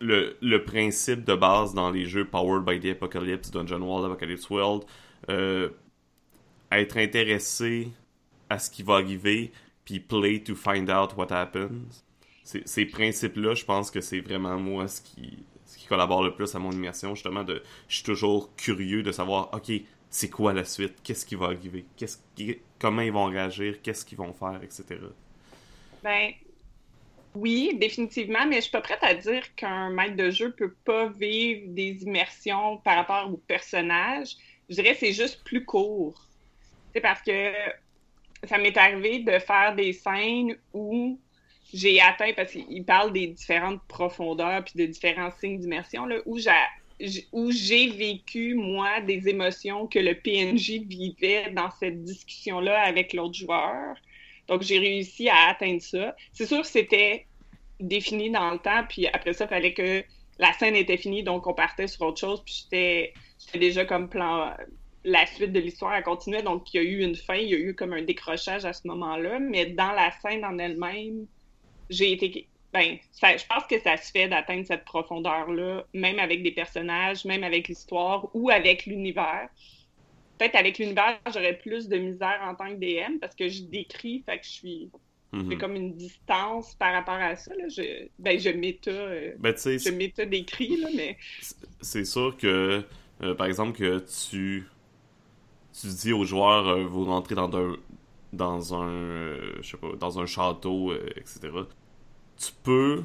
le, 0.00 0.36
le 0.40 0.64
principe 0.64 1.24
de 1.24 1.34
base 1.34 1.74
dans 1.74 1.90
les 1.90 2.06
jeux 2.06 2.24
Powered 2.24 2.64
by 2.64 2.80
the 2.80 2.96
Apocalypse, 2.96 3.50
Dungeon 3.50 3.82
World, 3.82 4.06
Apocalypse 4.06 4.48
World. 4.50 4.84
euh, 5.30 5.70
être 6.72 6.96
intéressé 6.96 7.88
à 8.50 8.58
ce 8.58 8.70
qui 8.70 8.82
va 8.82 8.94
arriver, 8.94 9.52
puis 9.84 10.00
play 10.00 10.42
to 10.42 10.54
find 10.54 10.90
out 10.90 11.16
what 11.16 11.32
happens. 11.32 12.04
Ces, 12.42 12.84
principes-là, 12.84 13.54
je 13.54 13.64
pense 13.64 13.90
que 13.90 14.00
c'est 14.00 14.20
vraiment 14.20 14.58
moi 14.58 14.86
ce 14.86 15.00
qui, 15.00 15.44
ce 15.64 15.78
qui 15.78 15.86
collabore 15.86 16.22
le 16.22 16.34
plus 16.34 16.54
à 16.54 16.58
mon 16.58 16.72
immersion, 16.72 17.14
justement. 17.14 17.44
Je 17.88 17.94
suis 17.94 18.04
toujours 18.04 18.54
curieux 18.54 19.02
de 19.02 19.12
savoir, 19.12 19.48
ok, 19.54 19.72
c'est 20.10 20.28
quoi 20.28 20.52
la 20.52 20.64
suite, 20.64 20.96
qu'est-ce 21.02 21.24
qui 21.24 21.36
va 21.36 21.46
arriver, 21.46 21.86
qu'est-ce 21.96 22.18
qui, 22.34 22.58
comment 22.78 23.00
ils 23.00 23.12
vont 23.12 23.26
réagir, 23.26 23.80
qu'est-ce 23.82 24.04
qu'ils 24.04 24.18
vont 24.18 24.34
faire, 24.34 24.60
etc. 24.62 25.00
Ben, 26.02 26.32
oui, 27.34 27.76
définitivement, 27.78 28.46
mais 28.46 28.56
je 28.56 28.62
suis 28.62 28.70
pas 28.70 28.80
prête 28.80 29.02
à 29.02 29.14
dire 29.14 29.54
qu'un 29.56 29.90
maître 29.90 30.16
de 30.16 30.30
jeu 30.30 30.52
peut 30.52 30.74
pas 30.84 31.08
vivre 31.08 31.62
des 31.68 32.02
immersions 32.02 32.78
par 32.78 32.96
rapport 32.96 33.32
au 33.32 33.36
personnage. 33.36 34.36
Je 34.68 34.76
dirais 34.76 34.92
que 34.92 35.00
c'est 35.00 35.12
juste 35.12 35.42
plus 35.44 35.64
court. 35.64 36.28
C'est 36.94 37.00
parce 37.00 37.20
que 37.22 37.52
ça 38.44 38.58
m'est 38.58 38.76
arrivé 38.76 39.18
de 39.20 39.38
faire 39.38 39.74
des 39.74 39.92
scènes 39.92 40.56
où 40.72 41.18
j'ai 41.72 42.00
atteint, 42.00 42.32
parce 42.36 42.52
qu'il 42.52 42.84
parle 42.84 43.12
des 43.12 43.26
différentes 43.26 43.82
profondeurs 43.88 44.62
puis 44.64 44.74
de 44.76 44.86
différents 44.86 45.32
signes 45.40 45.58
d'immersion, 45.58 46.06
où 46.24 46.38
j'ai 47.50 47.88
vécu, 47.88 48.54
moi, 48.54 49.00
des 49.00 49.28
émotions 49.28 49.88
que 49.88 49.98
le 49.98 50.14
PNJ 50.14 50.86
vivait 50.86 51.50
dans 51.50 51.70
cette 51.72 52.04
discussion-là 52.04 52.80
avec 52.80 53.12
l'autre 53.12 53.34
joueur. 53.34 53.96
Donc, 54.48 54.62
j'ai 54.62 54.78
réussi 54.78 55.28
à 55.28 55.48
atteindre 55.50 55.80
ça. 55.80 56.14
C'est 56.32 56.46
sûr 56.46 56.64
c'était 56.64 57.26
défini 57.80 58.30
dans 58.30 58.50
le 58.50 58.58
temps, 58.58 58.84
puis 58.88 59.06
après 59.08 59.32
ça, 59.32 59.44
il 59.44 59.48
fallait 59.48 59.74
que 59.74 60.04
la 60.38 60.52
scène 60.54 60.76
était 60.76 60.96
finie, 60.96 61.22
donc 61.22 61.46
on 61.46 61.54
partait 61.54 61.86
sur 61.86 62.06
autre 62.06 62.20
chose, 62.20 62.42
puis 62.44 62.64
j'étais 62.64 63.14
déjà 63.58 63.84
comme 63.84 64.08
plan... 64.08 64.52
La 65.06 65.26
suite 65.26 65.52
de 65.52 65.60
l'histoire, 65.60 65.94
elle 65.94 66.02
continuait, 66.02 66.42
donc 66.42 66.72
il 66.72 66.78
y 66.78 66.80
a 66.80 66.82
eu 66.82 67.02
une 67.02 67.14
fin, 67.14 67.34
il 67.34 67.50
y 67.50 67.54
a 67.54 67.58
eu 67.58 67.74
comme 67.74 67.92
un 67.92 68.00
décrochage 68.00 68.64
à 68.64 68.72
ce 68.72 68.88
moment-là, 68.88 69.38
mais 69.38 69.66
dans 69.66 69.92
la 69.92 70.10
scène 70.22 70.44
en 70.46 70.58
elle-même, 70.58 71.26
j'ai 71.90 72.12
été... 72.12 72.48
Ben, 72.72 72.96
je 73.22 73.46
pense 73.46 73.64
que 73.68 73.78
ça 73.80 73.98
se 73.98 74.10
fait 74.10 74.28
d'atteindre 74.28 74.66
cette 74.66 74.86
profondeur-là, 74.86 75.84
même 75.92 76.18
avec 76.18 76.42
des 76.42 76.52
personnages, 76.52 77.26
même 77.26 77.44
avec 77.44 77.68
l'histoire 77.68 78.30
ou 78.34 78.48
avec 78.48 78.86
l'univers 78.86 79.50
peut-être 80.38 80.56
avec 80.56 80.78
l'univers, 80.78 81.18
j'aurais 81.32 81.56
plus 81.58 81.88
de 81.88 81.96
misère 81.96 82.40
en 82.42 82.54
tant 82.54 82.68
que 82.68 82.74
DM 82.80 83.18
parce 83.18 83.34
que 83.34 83.48
je 83.48 83.62
décris, 83.62 84.22
fait 84.26 84.38
que 84.38 84.44
je 84.44 84.50
suis. 84.50 84.90
J'ai 85.50 85.58
comme 85.58 85.74
une 85.74 85.96
distance 85.96 86.76
par 86.76 86.92
rapport 86.92 87.14
à 87.14 87.34
ça. 87.34 87.52
Là. 87.56 87.68
Je, 87.68 88.06
ben, 88.20 88.38
je 88.38 88.50
méta, 88.50 88.92
euh, 88.92 89.32
Ben, 89.40 89.52
je 89.56 89.90
méta 89.90 90.24
décrit, 90.26 90.76
là, 90.76 90.88
mais. 90.94 91.18
c'est 91.80 92.04
sûr 92.04 92.36
que, 92.36 92.84
euh, 93.22 93.34
par 93.34 93.46
exemple, 93.46 93.78
que 93.78 93.98
tu, 94.28 94.66
tu 95.72 95.86
dis 95.88 96.12
aux 96.12 96.24
joueurs, 96.24 96.68
euh, 96.68 96.84
vous 96.84 97.04
rentrez 97.04 97.34
dans 97.34 97.54
un, 97.56 97.76
dans 98.32 98.74
un, 98.74 98.88
euh, 98.88 99.56
je 99.62 99.70
sais 99.70 99.76
pas, 99.76 99.94
dans 99.96 100.18
un 100.20 100.26
château, 100.26 100.92
etc. 100.94 101.50
Tu 102.36 102.52
peux, 102.62 103.02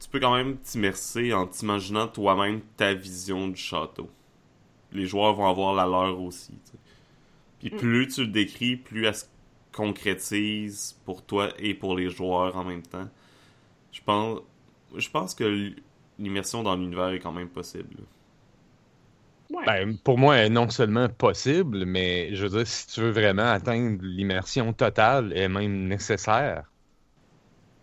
tu 0.00 0.08
peux 0.10 0.20
quand 0.20 0.34
même 0.36 0.58
t'immerser 0.58 1.32
en 1.34 1.46
t'imaginant 1.46 2.08
toi-même 2.08 2.62
ta 2.76 2.94
vision 2.94 3.48
du 3.48 3.56
château. 3.60 4.10
Les 4.92 5.06
joueurs 5.06 5.34
vont 5.34 5.48
avoir 5.48 5.74
la 5.74 5.84
leur 5.86 6.20
aussi. 6.20 6.54
Puis 7.58 7.70
Mm. 7.72 7.76
plus 7.78 8.08
tu 8.08 8.20
le 8.22 8.28
décris, 8.28 8.76
plus 8.76 9.06
elle 9.06 9.14
se 9.14 9.24
concrétise 9.72 10.98
pour 11.04 11.22
toi 11.24 11.50
et 11.58 11.74
pour 11.74 11.96
les 11.96 12.10
joueurs 12.10 12.56
en 12.56 12.64
même 12.64 12.82
temps. 12.82 13.08
Je 13.92 14.00
pense, 14.04 14.40
je 14.96 15.08
pense 15.10 15.34
que 15.34 15.72
l'immersion 16.18 16.62
dans 16.62 16.76
l'univers 16.76 17.08
est 17.10 17.20
quand 17.20 17.32
même 17.32 17.48
possible. 17.48 17.96
Ouais. 19.50 19.64
Ben, 19.64 19.96
pour 19.98 20.18
moi, 20.18 20.36
elle 20.36 20.46
est 20.46 20.50
non 20.50 20.68
seulement 20.70 21.08
possible, 21.08 21.84
mais 21.86 22.34
je 22.34 22.46
veux 22.46 22.58
dire, 22.58 22.66
si 22.66 22.86
tu 22.88 23.00
veux 23.00 23.10
vraiment 23.10 23.46
atteindre 23.50 23.98
l'immersion 24.02 24.72
totale, 24.72 25.32
elle 25.34 25.42
est 25.42 25.48
même 25.48 25.86
nécessaire. 25.88 26.64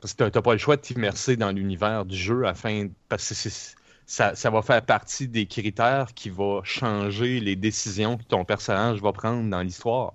Parce 0.01 0.13
que 0.13 0.23
tu 0.29 0.31
n'as 0.37 0.41
pas 0.41 0.53
le 0.53 0.59
choix 0.59 0.75
de 0.75 0.81
t'immerser 0.81 1.37
dans 1.37 1.51
l'univers 1.51 2.05
du 2.05 2.15
jeu 2.17 2.45
afin. 2.45 2.89
Parce 3.09 3.27
que 3.29 3.35
c'est- 3.35 3.75
ça, 4.13 4.35
ça 4.35 4.49
va 4.51 4.61
faire 4.61 4.85
partie 4.85 5.27
des 5.27 5.47
critères 5.47 6.13
qui 6.13 6.29
vont 6.29 6.63
changer 6.63 7.39
les 7.39 7.55
décisions 7.55 8.17
que 8.17 8.23
ton 8.23 8.45
personnage 8.45 9.01
va 9.01 9.11
prendre 9.13 9.49
dans 9.49 9.61
l'histoire. 9.61 10.13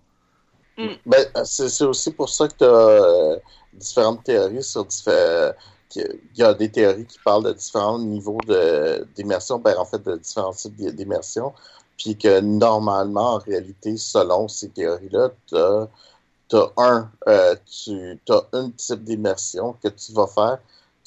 Ben, 1.06 1.26
c'est 1.44 1.68
c'est 1.70 1.84
aussi 1.84 2.12
pour 2.12 2.28
ça 2.28 2.46
que 2.48 2.54
tu 2.56 2.64
as 2.64 3.40
différentes 3.72 4.24
théories 4.24 4.62
sur 4.62 4.84
différents. 4.84 5.52
Il 5.96 6.20
y 6.36 6.42
a 6.42 6.54
des 6.54 6.70
théories 6.70 7.06
qui 7.06 7.18
parlent 7.18 7.44
de 7.44 7.52
différents 7.52 7.98
niveaux 7.98 8.38
de- 8.46 9.06
d'immersion, 9.14 9.58
ben, 9.58 9.76
en 9.78 9.84
fait, 9.86 9.98
de 10.02 10.16
différents 10.16 10.52
types 10.52 10.74
d'i- 10.76 10.92
d'immersion. 10.92 11.52
Puis 11.96 12.16
que 12.16 12.40
normalement, 12.40 13.34
en 13.34 13.38
réalité, 13.38 13.96
selon 13.96 14.46
ces 14.48 14.68
théories-là, 14.70 15.30
tu 15.48 15.56
as, 15.56 16.72
un, 16.76 17.10
euh, 17.28 17.56
tu 17.66 18.18
as 18.30 18.42
un 18.52 18.70
type 18.70 19.04
d'immersion 19.04 19.74
que 19.82 19.88
tu 19.88 20.12
vas 20.12 20.26
faire. 20.26 20.58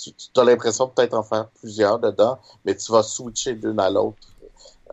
Tu, 0.01 0.11
as 0.39 0.43
l'impression 0.43 0.87
peut-être 0.89 1.13
en 1.13 1.23
faire 1.23 1.49
plusieurs 1.51 1.99
dedans, 1.99 2.39
mais 2.65 2.75
tu 2.75 2.91
vas 2.91 3.03
switcher 3.03 3.55
d'une 3.55 3.79
à 3.79 3.89
l'autre. 3.89 4.27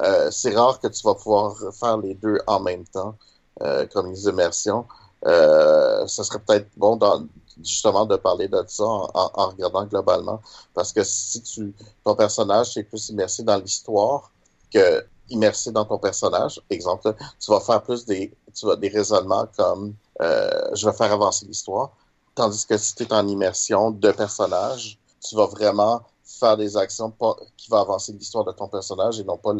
Euh, 0.03 0.31
c'est 0.31 0.55
rare 0.55 0.81
que 0.81 0.89
tu 0.89 1.03
vas 1.05 1.15
pouvoir 1.15 1.57
faire 1.79 1.99
les 1.99 2.15
deux 2.15 2.39
en 2.47 2.61
même 2.61 2.85
temps 2.87 3.17
euh, 3.63 3.87
comme 3.87 4.11
les 4.11 4.25
immersions. 4.27 4.87
Euh, 5.27 6.07
ce 6.07 6.23
serait 6.23 6.39
peut-être 6.41 6.69
bon 6.77 6.97
dans- 6.97 7.27
justement 7.65 8.07
de 8.07 8.17
parler 8.17 8.47
de 8.49 8.63
ça 8.69 8.85
en, 8.85 9.11
en- 9.15 9.31
en 9.35 9.49
regardant 9.49 9.85
globalement, 9.87 10.41
parce 10.75 10.93
que 10.93 11.03
si 11.03 11.43
tu 11.43 11.75
ton 12.05 12.15
personnage 12.15 12.77
est 12.77 12.85
plus 12.85 13.09
immersé 13.09 13.43
dans 13.43 13.57
l'histoire 13.59 14.31
que 14.73 15.05
immersé 15.31 15.73
dans 15.73 15.85
ton 15.85 15.99
personnage, 15.99 16.61
exemple, 16.71 17.15
tu 17.41 17.51
vas 17.51 17.61
faire 17.61 17.83
plus 17.83 18.05
des 18.07 18.33
tu 18.55 18.67
vas 18.67 18.77
des 18.77 18.89
raisonnements 18.89 19.47
comme 19.57 19.95
euh, 20.21 20.71
je 20.75 20.89
vais 20.89 20.97
faire 20.97 21.13
avancer 21.13 21.47
l'histoire, 21.47 21.91
tandis 22.39 22.65
que 22.67 22.77
si 22.79 22.95
tu 22.95 23.03
es 23.03 23.13
en 23.13 23.27
immersion 23.27 23.91
de 23.91 24.11
personnage, 24.13 24.97
tu 25.29 25.35
vas 25.35 25.47
vraiment 25.47 26.03
faire 26.25 26.57
des 26.57 26.77
actions 26.77 27.11
pas- 27.11 27.37
qui 27.57 27.69
vont 27.69 27.79
avancer 27.79 28.13
l'histoire 28.13 28.45
de 28.45 28.53
ton 28.53 28.69
personnage 28.69 29.19
et 29.19 29.25
non 29.25 29.37
pas 29.37 29.53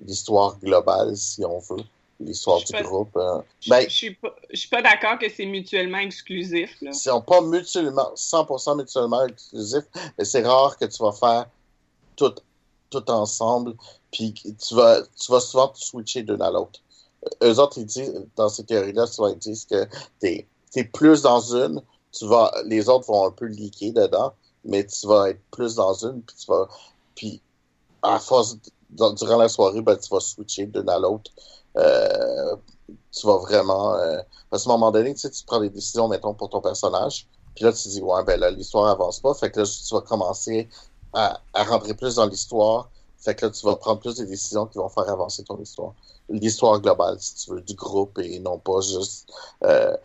l'histoire 0.00 0.56
globale, 0.58 1.14
si 1.16 1.44
on 1.44 1.58
veut, 1.58 1.84
l'histoire 2.20 2.58
du 2.64 2.72
pas- 2.72 2.82
groupe. 2.82 3.14
euh. 3.16 3.40
Je 3.60 3.68
Ben, 3.70 3.82
je 3.88 3.94
suis 3.94 4.68
pas, 4.70 4.80
d'accord 4.82 5.18
que 5.18 5.26
c'est 5.28 5.44
mutuellement 5.44 5.98
exclusif. 5.98 6.70
Là. 6.80 6.90
Ils 6.92 6.94
sont 6.94 7.20
pas 7.20 7.42
mutuellement, 7.42 8.10
100% 8.14 8.76
mutuellement 8.76 9.26
exclusifs, 9.26 9.84
mais 10.16 10.24
c'est 10.24 10.42
rare 10.46 10.78
que 10.78 10.86
tu 10.86 11.02
vas 11.02 11.12
faire 11.12 11.46
tout, 12.16 12.34
tout 12.88 13.10
ensemble, 13.10 13.74
puis 14.10 14.32
que 14.32 14.48
tu 14.48 14.74
vas, 14.74 15.02
tu 15.20 15.30
vas 15.30 15.40
souvent 15.40 15.68
te 15.68 15.78
switcher 15.78 16.22
d'une 16.22 16.40
à 16.40 16.50
l'autre. 16.50 16.80
Eux 17.42 17.58
autres, 17.60 17.76
ils 17.78 17.84
disent, 17.86 18.14
dans 18.36 18.48
ces 18.48 18.64
théories-là, 18.64 19.06
souvent, 19.06 19.28
ils 19.28 19.38
disent 19.38 19.66
que 19.66 19.86
t'es 20.18 20.46
es 20.74 20.84
plus 20.84 21.20
dans 21.20 21.40
une, 21.54 21.82
tu 22.12 22.26
vas, 22.26 22.52
les 22.66 22.88
autres 22.88 23.06
vont 23.06 23.26
un 23.26 23.30
peu 23.30 23.46
leaker 23.46 23.92
dedans, 23.92 24.32
mais 24.64 24.86
tu 24.86 25.06
vas 25.06 25.30
être 25.30 25.40
plus 25.50 25.74
dans 25.74 25.94
une, 25.94 26.22
puis 26.22 26.36
tu 26.36 26.46
vas, 26.46 26.68
puis 27.14 27.42
à 28.02 28.18
force, 28.18 28.56
durant 28.90 29.36
la 29.38 29.48
soirée, 29.48 29.80
ben, 29.80 29.96
tu 29.96 30.08
vas 30.10 30.20
switcher 30.20 30.66
d'une 30.66 30.88
à 30.88 30.98
l'autre. 30.98 31.30
Euh, 31.76 32.56
tu 33.10 33.26
vas 33.26 33.38
vraiment, 33.38 33.94
euh, 33.94 34.18
qu'à 34.50 34.58
un 34.58 34.68
moment 34.68 34.90
donné, 34.90 35.14
tu 35.14 35.20
sais, 35.20 35.30
tu 35.30 35.44
prends 35.44 35.60
des 35.60 35.70
décisions, 35.70 36.08
mettons, 36.08 36.34
pour 36.34 36.50
ton 36.50 36.60
personnage. 36.60 37.26
Puis 37.54 37.64
là, 37.64 37.72
tu 37.72 37.88
dis, 37.88 38.02
ouais, 38.02 38.24
ben 38.24 38.40
là, 38.40 38.50
l'histoire 38.50 38.88
avance 38.88 39.20
pas. 39.20 39.34
Fait 39.34 39.50
que 39.50 39.60
là, 39.60 39.66
tu 39.66 39.94
vas 39.94 40.00
commencer 40.00 40.68
à, 41.12 41.40
à 41.54 41.64
rentrer 41.64 41.94
plus 41.94 42.16
dans 42.16 42.26
l'histoire. 42.26 42.90
Fait 43.18 43.34
que 43.34 43.46
là, 43.46 43.52
tu 43.52 43.64
vas 43.64 43.76
prendre 43.76 44.00
plus 44.00 44.16
des 44.16 44.26
décisions 44.26 44.66
qui 44.66 44.78
vont 44.78 44.88
faire 44.88 45.08
avancer 45.08 45.44
ton 45.44 45.58
histoire. 45.58 45.94
L'histoire 46.28 46.80
globale, 46.80 47.16
si 47.20 47.34
tu 47.34 47.50
veux, 47.50 47.60
du 47.60 47.74
groupe 47.74 48.18
et 48.18 48.38
non 48.40 48.58
pas 48.58 48.80
juste 48.80 49.30
euh, 49.64 49.96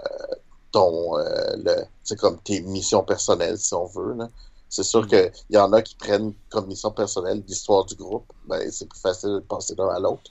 euh, 0.00 0.34
ton, 0.72 1.18
euh, 1.18 1.56
le, 1.56 2.16
comme 2.16 2.38
tes 2.40 2.60
missions 2.62 3.04
personnelles, 3.04 3.58
si 3.58 3.74
on 3.74 3.86
veut, 3.86 4.14
là. 4.14 4.28
C'est 4.68 4.84
sûr 4.84 5.06
qu'il 5.06 5.30
y 5.50 5.58
en 5.58 5.70
a 5.74 5.82
qui 5.82 5.94
prennent 5.96 6.32
comme 6.48 6.66
mission 6.66 6.90
personnelle 6.90 7.44
l'histoire 7.46 7.84
du 7.84 7.94
groupe. 7.94 8.24
Ben, 8.46 8.70
c'est 8.70 8.86
plus 8.86 8.98
facile 8.98 9.28
de 9.28 9.40
passer 9.40 9.74
d'un 9.74 9.88
à 9.88 10.00
l'autre. 10.00 10.30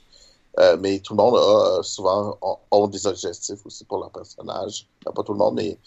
Euh, 0.58 0.76
mais 0.80 0.98
tout 0.98 1.14
le 1.14 1.18
monde 1.18 1.36
a 1.36 1.78
euh, 1.78 1.82
souvent 1.82 2.36
ont, 2.42 2.58
ont 2.72 2.88
des 2.88 3.06
objectifs 3.06 3.64
aussi 3.64 3.84
pour 3.84 3.98
leur 3.98 4.10
personnage. 4.10 4.88
Ben, 5.04 5.12
pas 5.12 5.22
tout 5.22 5.32
le 5.32 5.38
monde, 5.38 5.54
mais 5.54 5.78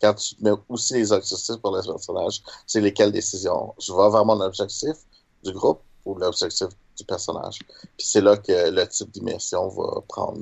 quand 0.00 0.14
tu 0.14 0.34
mets 0.40 0.50
aussi 0.68 0.94
les 0.94 1.12
objectifs 1.12 1.56
pour 1.58 1.74
le 1.74 1.82
personnage, 1.82 2.42
c'est 2.66 2.80
lesquelles 2.80 3.12
décisions. 3.12 3.74
Je 3.78 3.92
vais 3.92 4.10
vers 4.10 4.24
mon 4.24 4.40
objectif 4.40 4.96
du 5.44 5.52
groupe 5.52 5.80
ou 6.04 6.16
l'objectif 6.16 6.68
du 6.96 7.04
personnage. 7.04 7.60
Puis 7.96 8.06
c'est 8.06 8.20
là 8.20 8.36
que 8.36 8.70
le 8.70 8.88
type 8.88 9.12
d'immersion 9.12 9.68
va 9.68 10.00
prendre, 10.08 10.40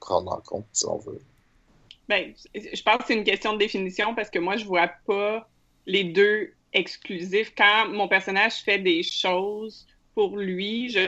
prendre 0.00 0.32
en 0.32 0.40
compte, 0.40 0.64
si 0.72 0.86
on 0.86 0.96
veut. 0.96 1.20
Ben, 2.10 2.34
je 2.56 2.82
pense 2.82 2.96
que 2.96 3.04
c'est 3.06 3.14
une 3.14 3.22
question 3.22 3.52
de 3.52 3.58
définition 3.58 4.16
parce 4.16 4.30
que 4.30 4.40
moi, 4.40 4.56
je 4.56 4.64
vois 4.64 4.88
pas 5.06 5.48
les 5.86 6.02
deux 6.02 6.52
exclusifs. 6.72 7.52
Quand 7.56 7.88
mon 7.88 8.08
personnage 8.08 8.54
fait 8.64 8.80
des 8.80 9.04
choses 9.04 9.86
pour 10.16 10.36
lui, 10.36 10.88
je 10.88 11.06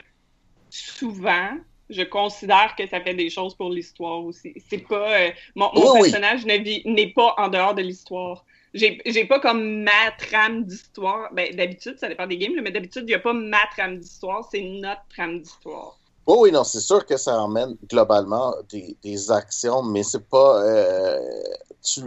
souvent, 0.70 1.58
je 1.90 2.02
considère 2.02 2.76
que 2.76 2.86
ça 2.86 3.00
fait 3.00 3.14
des 3.14 3.30
choses 3.30 3.56
pour 3.56 3.70
l'histoire 3.70 4.24
aussi. 4.24 4.54
C'est 4.70 4.86
pas 4.86 5.20
euh, 5.20 5.30
mon, 5.56 5.72
mon 5.74 5.94
personnage 5.94 6.46
n'est 6.46 7.12
pas 7.16 7.34
en 7.36 7.48
dehors 7.48 7.74
de 7.74 7.82
l'histoire. 7.82 8.44
J'ai 8.72 9.24
pas 9.24 9.40
comme 9.40 9.82
ma 9.82 10.12
trame 10.18 10.64
d'histoire. 10.64 11.30
Ben, 11.34 11.52
d'habitude, 11.56 11.98
ça 11.98 12.08
dépend 12.08 12.28
des 12.28 12.38
games, 12.38 12.54
mais 12.62 12.70
d'habitude, 12.70 13.02
il 13.02 13.08
n'y 13.08 13.14
a 13.14 13.18
pas 13.18 13.32
ma 13.32 13.66
trame 13.72 13.98
d'histoire, 13.98 14.48
c'est 14.52 14.62
notre 14.62 15.04
trame 15.08 15.40
d'histoire. 15.40 15.98
Oui, 16.26 16.36
oui, 16.38 16.52
non, 16.52 16.62
c'est 16.64 16.80
sûr 16.80 17.04
que 17.04 17.16
ça 17.16 17.40
emmène 17.40 17.76
globalement 17.88 18.54
des, 18.70 18.96
des 19.02 19.30
actions, 19.30 19.82
mais 19.82 20.02
c'est 20.02 20.28
pas. 20.28 20.62
Euh, 20.62 21.42
tu, 21.82 22.02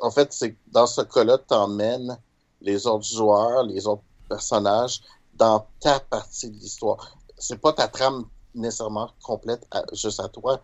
en 0.00 0.10
fait, 0.10 0.32
c'est 0.32 0.56
dans 0.70 0.86
ce 0.86 1.00
cas-là, 1.00 1.38
tu 1.38 1.54
emmènes 1.54 2.18
les 2.60 2.86
autres 2.86 3.06
joueurs, 3.06 3.62
les 3.62 3.86
autres 3.86 4.02
personnages 4.28 5.00
dans 5.34 5.66
ta 5.80 6.00
partie 6.00 6.50
de 6.50 6.56
l'histoire. 6.56 7.16
C'est 7.38 7.58
pas 7.58 7.72
ta 7.72 7.88
trame 7.88 8.26
nécessairement 8.54 9.10
complète 9.22 9.66
juste 9.92 10.20
à 10.20 10.28
toi, 10.28 10.60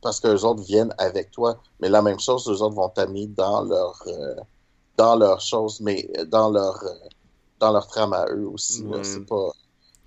parce 0.00 0.20
que 0.20 0.28
les 0.28 0.44
autres 0.44 0.62
viennent 0.62 0.94
avec 0.98 1.32
toi, 1.32 1.60
mais 1.80 1.88
la 1.88 2.02
même 2.02 2.20
chose, 2.20 2.48
les 2.48 2.62
autres 2.62 2.76
vont 2.76 2.88
t'amener 2.88 3.26
dans 3.26 3.62
leur. 3.62 4.02
Euh, 4.06 4.36
dans 4.98 5.14
leurs 5.14 5.40
choses, 5.40 5.80
mais 5.80 6.10
dans 6.26 6.50
leur 6.50 6.82
euh, 6.82 6.90
dans 7.60 7.72
leur 7.72 7.86
trame 7.86 8.12
à 8.12 8.26
eux 8.30 8.48
aussi. 8.48 8.84
C'est 9.02 9.24
pas. 9.24 9.50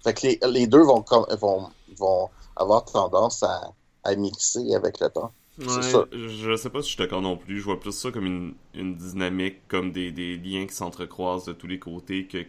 Fait 0.04 0.14
que 0.14 0.28
les, 0.28 0.40
les 0.48 0.68
deux 0.68 0.84
vont, 0.84 1.04
vont, 1.40 1.70
vont 1.98 2.30
avoir 2.56 2.86
tendance 2.86 3.44
à, 3.44 3.74
à 4.04 4.16
mixer 4.16 4.74
avec 4.76 5.00
le 5.00 5.10
temps. 5.10 5.32
Ouais, 5.60 5.66
je 6.12 6.56
sais 6.56 6.70
pas 6.70 6.82
si 6.82 6.90
je 6.90 6.94
suis 6.96 6.98
d'accord 6.98 7.22
non 7.22 7.38
plus. 7.38 7.60
Je 7.60 7.66
vois 7.66 7.80
plus 7.80 7.92
ça 7.92 8.12
comme 8.12 8.26
une, 8.26 8.54
une 8.74 8.96
dynamique, 8.96 9.68
comme 9.68 9.92
des, 9.92 10.12
des 10.12 10.38
liens 10.38 10.66
qui 10.66 10.74
s'entrecroisent 10.74 11.46
de 11.46 11.54
tous 11.54 11.68
les 11.68 11.78
côtés 11.78 12.26
que 12.26 12.46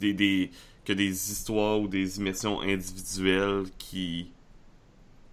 des, 0.00 0.14
des, 0.14 0.50
que 0.84 0.92
des 0.92 1.08
histoires 1.32 1.80
ou 1.80 1.88
des 1.88 2.18
immersions 2.18 2.60
individuelles 2.60 3.64
qui, 3.78 4.30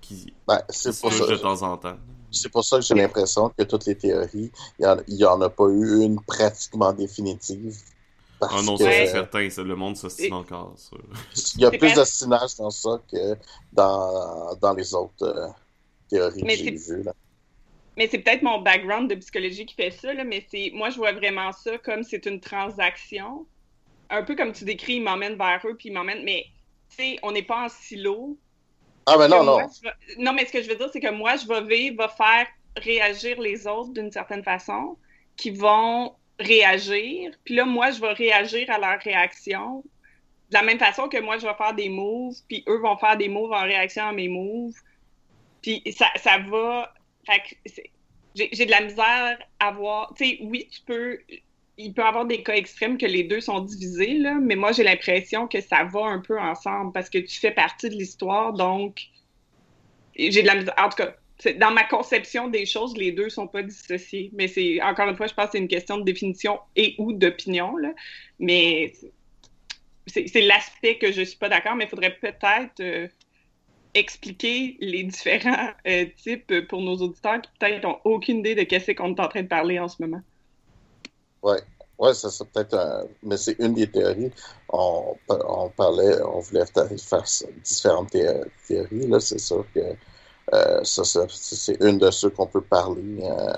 qui, 0.02 0.34
ben, 0.48 0.60
c'est 0.70 1.00
pour 1.00 1.14
ça. 1.14 1.28
de 1.28 1.36
temps 1.38 1.62
en 1.62 1.78
temps. 1.78 1.98
C'est 2.32 2.50
pour 2.50 2.66
ça 2.66 2.78
que 2.78 2.84
j'ai 2.84 2.96
l'impression 2.96 3.50
que 3.50 3.64
toutes 3.64 3.86
les 3.86 3.96
théories, 3.96 4.52
il 4.80 5.04
n'y 5.08 5.26
en, 5.26 5.40
a 5.42 5.50
pas 5.50 5.68
eu 5.68 6.02
une 6.02 6.20
pratiquement 6.20 6.92
définitive. 6.92 7.78
Ah 8.52 8.62
non, 8.64 8.78
c'est 8.78 9.08
certain, 9.08 9.40
le 9.40 9.76
monde 9.76 9.98
s'ostine 9.98 10.34
encore. 10.34 10.76
Il 11.56 11.62
y 11.62 11.66
a 11.66 11.72
plus 11.72 11.94
d'ostinage 11.94 12.56
dans 12.58 12.70
ça 12.70 13.02
que 13.12 13.36
dans, 13.72 14.56
dans 14.56 14.74
les 14.74 14.94
autres 14.94 15.24
euh, 15.24 15.48
théories 16.10 16.42
que 16.42 16.50
j'ai 16.50 16.72
vues. 16.72 17.06
Mais 17.96 18.08
c'est 18.08 18.20
peut-être 18.20 18.42
mon 18.42 18.60
background 18.62 19.10
de 19.10 19.16
psychologie 19.16 19.66
qui 19.66 19.76
fait 19.76 19.92
ça, 19.92 20.14
là, 20.14 20.24
mais 20.24 20.46
c'est 20.50 20.72
moi 20.74 20.90
je 20.90 20.98
vois 20.98 21.12
vraiment 21.12 21.52
ça 21.52 21.78
comme 21.78 22.04
c'est 22.04 22.26
une 22.26 22.40
transaction. 22.40 23.46
Un 24.10 24.24
peu 24.24 24.36
comme 24.36 24.52
tu 24.52 24.66
décris, 24.66 24.96
il 24.96 25.04
m'emmène 25.04 25.36
vers 25.36 25.62
eux, 25.66 25.76
puis 25.76 25.90
il 25.90 25.94
m'emmène, 25.94 26.24
mais 26.24 26.46
tu 26.90 26.98
sais, 26.98 27.20
on 27.24 27.32
n'est 27.32 27.44
pas 27.44 27.66
en 27.66 27.70
silo, 27.70 28.38
ah, 29.06 29.18
ben 29.18 29.28
non, 29.28 29.44
non. 29.44 29.58
Non, 30.18 30.34
mais 30.34 30.46
ce 30.46 30.54
que 30.54 30.62
je 30.62 30.70
veux 30.70 30.76
dire, 30.76 30.90
c'est 30.92 31.02
que 31.02 31.12
moi, 31.12 31.36
je 31.36 31.48
vais 31.48 31.62
vivre, 31.64 31.98
va 31.98 32.08
faire 32.08 32.48
réagir 32.78 33.40
les 33.40 33.68
autres 33.68 33.92
d'une 33.92 34.12
certaine 34.12 34.44
façon, 34.44 34.98
qui 35.36 35.52
vont 35.52 36.14
réagir. 36.40 37.32
Puis 37.44 37.56
là, 37.56 37.66
moi, 37.66 37.92
je 37.92 38.02
vais 38.02 38.14
réagir 38.14 38.70
à 38.70 38.78
leur 38.78 39.00
réaction 39.00 39.84
de 40.50 40.54
la 40.54 40.64
même 40.64 40.80
façon 40.80 41.08
que 41.08 41.20
moi, 41.20 41.38
je 41.38 41.48
vais 41.48 41.54
faire 41.56 41.74
des 41.74 41.90
moves, 41.90 42.36
puis 42.48 42.64
eux 42.68 42.80
vont 42.80 42.98
faire 42.98 43.18
des 43.18 43.30
moves 43.30 43.52
en 43.52 43.64
réaction 43.64 44.04
à 44.04 44.12
mes 44.12 44.28
moves. 44.28 44.76
Puis 45.62 45.82
ça, 45.92 46.08
ça 46.18 46.38
va. 46.40 46.94
J'ai 48.36 48.66
de 48.66 48.72
la 48.72 48.82
misère 48.82 49.40
à 49.60 49.72
voir. 49.72 50.14
Tu 50.16 50.26
sais, 50.26 50.38
oui, 50.42 50.68
tu 50.72 50.82
peux 50.82 51.20
il 51.78 51.94
peut 51.94 52.04
y 52.04 52.06
avoir 52.06 52.26
des 52.26 52.44
cas 52.44 52.54
extrêmes 52.54 52.98
que 52.98 53.06
les 53.06 53.24
deux 53.24 53.42
sont 53.42 53.62
divisés, 53.62 54.14
là, 54.20 54.36
mais 54.36 54.56
moi, 54.56 54.72
j'ai 54.72 54.84
l'impression 54.84 55.48
que 55.48 55.60
ça 55.60 55.84
va 55.84 56.06
un 56.06 56.20
peu 56.20 56.40
ensemble 56.40 56.92
parce 56.92 57.10
que 57.10 57.18
tu 57.18 57.40
fais 57.40 57.52
partie 57.52 57.90
de 57.90 57.96
l'histoire, 57.96 58.54
donc 58.54 59.02
j'ai 60.16 60.42
de 60.42 60.48
la 60.48 60.56
misère. 60.56 60.76
En 60.78 60.90
tout 60.90 60.98
cas, 60.98 61.16
dans 61.52 61.72
ma 61.72 61.84
conception 61.84 62.48
des 62.48 62.66
choses, 62.66 62.96
les 62.96 63.12
deux 63.12 63.30
sont 63.30 63.48
pas 63.48 63.64
dissociés. 63.64 64.30
Mais 64.34 64.48
c'est, 64.48 64.82
encore 64.82 65.10
une 65.10 65.16
fois, 65.16 65.28
je 65.28 65.34
pense 65.34 65.48
que 65.48 65.52
c'est 65.54 65.58
une 65.60 65.68
question 65.68 65.98
de 65.98 66.04
définition 66.04 66.60
et 66.76 66.96
ou 66.98 67.14
d'opinion. 67.14 67.76
Mais 68.40 68.94
c'est 70.08 70.42
l'aspect 70.42 70.98
que 70.98 71.12
je 71.12 71.22
suis 71.24 71.38
pas 71.38 71.50
d'accord, 71.50 71.76
mais 71.76 71.86
il 71.86 71.90
faudrait 71.90 72.16
peut-être 72.16 72.80
euh, 72.80 73.08
expliquer 73.94 74.78
les 74.80 75.04
différents 75.04 75.70
euh, 75.88 76.06
types 76.18 76.68
pour 76.68 76.82
nos 76.82 76.96
auditeurs 76.98 77.42
qui 77.42 77.50
peut-être 77.60 77.86
ont 77.86 78.00
aucune 78.04 78.40
idée 78.40 78.56
de 78.56 78.64
qu'est-ce 78.64 78.92
qu'on 78.92 79.16
est 79.16 79.20
en 79.20 79.28
train 79.28 79.44
de 79.44 79.48
parler 79.48 79.80
en 79.80 79.88
ce 79.88 80.02
moment. 80.02 80.22
Oui, 81.42 81.58
ouais, 82.00 82.14
ça 82.14 82.30
c'est 82.30 82.50
peut-être 82.50 83.08
Mais 83.22 83.38
c'est 83.38 83.58
une 83.60 83.74
des 83.74 83.88
théories. 83.88 84.32
On, 84.70 85.16
on, 85.30 85.70
parlait, 85.70 86.22
on 86.22 86.40
voulait 86.40 86.66
faire 86.66 87.24
différentes 87.64 88.12
théories. 88.68 89.08
Là, 89.08 89.20
c'est 89.20 89.40
sûr 89.40 89.66
que 89.74 89.82
euh, 90.54 90.84
ça, 90.84 91.04
c'est 91.30 91.82
une 91.82 91.98
de 91.98 92.12
ceux 92.12 92.30
qu'on 92.30 92.48
peut 92.48 92.62
parler. 92.62 93.20
Euh... 93.22 93.54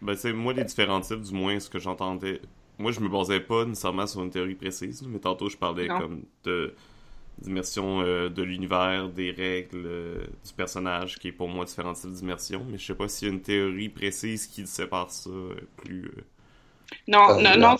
Ben, 0.00 0.16
c'est 0.16 0.32
moi, 0.32 0.52
les 0.52 0.64
différents 0.64 1.00
types, 1.00 1.20
du 1.20 1.34
moins, 1.34 1.58
ce 1.60 1.68
que 1.68 1.78
j'entendais. 1.78 2.40
Moi, 2.78 2.92
je 2.92 3.00
me 3.00 3.08
basais 3.08 3.40
pas 3.40 3.64
nécessairement 3.64 4.06
sur 4.06 4.22
une 4.22 4.30
théorie 4.30 4.54
précise, 4.54 5.02
mais 5.06 5.18
tantôt, 5.18 5.48
je 5.48 5.56
parlais 5.56 5.88
comme 5.88 6.22
de 6.44 6.74
d'immersion 7.40 8.00
euh, 8.00 8.28
de 8.28 8.42
l'univers, 8.42 9.08
des 9.10 9.30
règles 9.30 9.86
euh, 9.86 10.24
du 10.44 10.52
personnage, 10.54 11.20
qui 11.20 11.28
est 11.28 11.32
pour 11.32 11.46
moi 11.46 11.64
différents 11.64 11.92
types 11.92 12.10
d'immersion, 12.10 12.66
mais 12.68 12.78
je 12.78 12.86
sais 12.86 12.96
pas 12.96 13.06
s'il 13.06 13.28
y 13.28 13.30
a 13.30 13.34
une 13.34 13.42
théorie 13.42 13.88
précise 13.88 14.48
qui 14.48 14.66
sépare 14.66 15.08
ça 15.08 15.30
plus 15.76 16.10
non, 17.06 17.30
euh, 17.30 17.40
non, 17.40 17.56
non, 17.56 17.76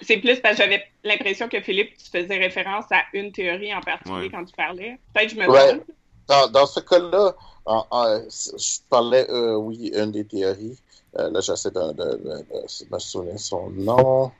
c'est 0.00 0.16
plus 0.18 0.40
parce 0.40 0.56
que 0.56 0.62
j'avais 0.62 0.84
l'impression 1.04 1.48
que 1.48 1.60
Philippe, 1.60 1.96
tu 1.96 2.10
faisais 2.10 2.36
référence 2.36 2.84
à 2.90 3.02
une 3.12 3.32
théorie 3.32 3.74
en 3.74 3.80
particulier 3.80 4.30
quand 4.30 4.44
tu 4.44 4.54
parlais. 4.54 4.98
Peut-être 5.14 5.34
que 5.34 5.36
je 5.36 5.40
me 5.40 5.48
ouais. 5.48 5.80
Dans, 6.28 6.48
dans, 6.48 6.66
ce 6.66 6.80
cas-là, 6.80 7.34
je 7.66 8.78
parlais, 8.88 9.30
euh, 9.30 9.56
oui, 9.56 9.92
une 9.94 10.12
des 10.12 10.24
théories. 10.24 10.78
Euh, 11.18 11.30
là, 11.30 11.40
j'essaie 11.40 11.70
de, 11.70 11.92
de, 11.92 12.16
de, 12.16 12.90
me 12.90 12.98
souvenir 12.98 13.38
son 13.38 13.70
nom. 13.70 14.30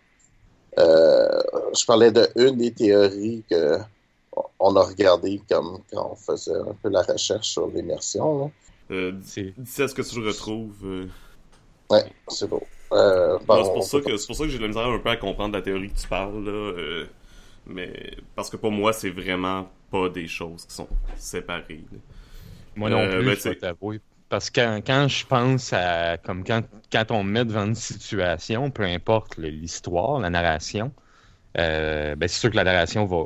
je 0.76 1.86
parlais 1.86 2.10
de 2.10 2.28
une 2.36 2.56
des 2.56 2.72
théories 2.72 3.44
que 3.48 3.78
on 4.58 4.74
a 4.76 4.82
regardé 4.82 5.42
comme 5.48 5.80
quand 5.92 6.12
on 6.12 6.16
faisait 6.16 6.56
un 6.56 6.74
peu 6.82 6.88
la 6.88 7.02
recherche 7.02 7.50
sur 7.50 7.66
l'immersion. 7.68 8.50
Euh, 8.90 9.12
c'est 9.22 9.54
ce 9.88 9.94
que 9.94 10.02
tu 10.02 10.20
retrouves. 10.20 11.08
Ouais, 11.90 12.04
c'est 12.28 12.48
beau. 12.48 12.62
Euh, 12.92 13.38
c'est 13.38 13.46
pour, 13.46 13.84
ça 13.84 14.00
que, 14.00 14.26
pour 14.26 14.36
ça 14.36 14.44
que 14.44 14.50
j'ai 14.50 14.58
de 14.58 14.62
la 14.62 14.68
misère 14.68 14.86
un 14.86 14.98
peu 14.98 15.08
à 15.08 15.16
comprendre 15.16 15.54
la 15.54 15.62
théorie 15.62 15.90
que 15.90 15.98
tu 15.98 16.08
parles, 16.08 16.44
là. 16.44 16.50
Euh, 16.50 17.06
mais 17.66 18.16
parce 18.34 18.50
que 18.50 18.56
pour 18.56 18.70
moi, 18.70 18.92
c'est 18.92 19.10
vraiment 19.10 19.68
pas 19.90 20.08
des 20.08 20.26
choses 20.26 20.66
qui 20.66 20.74
sont 20.74 20.88
séparées. 21.16 21.84
Moi 22.76 22.90
non 22.90 23.00
euh, 23.00 23.18
plus, 23.18 23.26
ben, 23.26 23.36
je 23.36 23.48
vais 23.48 23.56
t'avouer. 23.56 24.00
Parce 24.28 24.50
que 24.50 24.80
quand, 24.80 25.08
je 25.08 25.26
pense 25.26 25.72
à. 25.72 26.16
Comme 26.18 26.44
quand, 26.44 26.62
quand 26.90 27.10
on 27.10 27.22
me 27.22 27.30
met 27.32 27.44
devant 27.44 27.66
une 27.66 27.74
situation, 27.74 28.70
peu 28.70 28.84
importe 28.84 29.36
l'histoire, 29.36 30.20
la 30.20 30.30
narration, 30.30 30.92
ben 31.54 32.16
c'est 32.20 32.28
sûr 32.28 32.50
que 32.50 32.56
la 32.56 32.64
narration 32.64 33.04
va, 33.04 33.24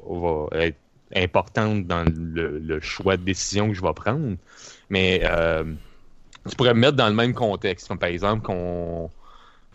va 0.50 0.64
être 0.64 0.78
importante 1.14 1.86
dans 1.86 2.04
le, 2.04 2.58
le, 2.58 2.80
choix 2.80 3.16
de 3.16 3.22
décision 3.22 3.68
que 3.68 3.74
je 3.74 3.82
vais 3.82 3.92
prendre. 3.94 4.36
Mais 4.90 5.22
tu 6.48 6.56
pourrais 6.56 6.74
me 6.74 6.80
mettre 6.80 6.96
dans 6.96 7.08
le 7.08 7.14
même 7.14 7.34
contexte. 7.34 7.88
Comme 7.88 7.98
par 7.98 8.08
exemple, 8.08 8.42
qu'on 8.42 9.10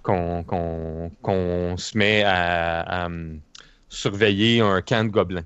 qu'on 0.04 1.78
se 1.78 1.98
met 1.98 2.24
à, 2.26 3.06
hum, 3.06 3.40
surveiller 3.90 4.62
un 4.62 4.82
camp 4.82 5.06
de 5.06 5.12
gobelins. 5.12 5.46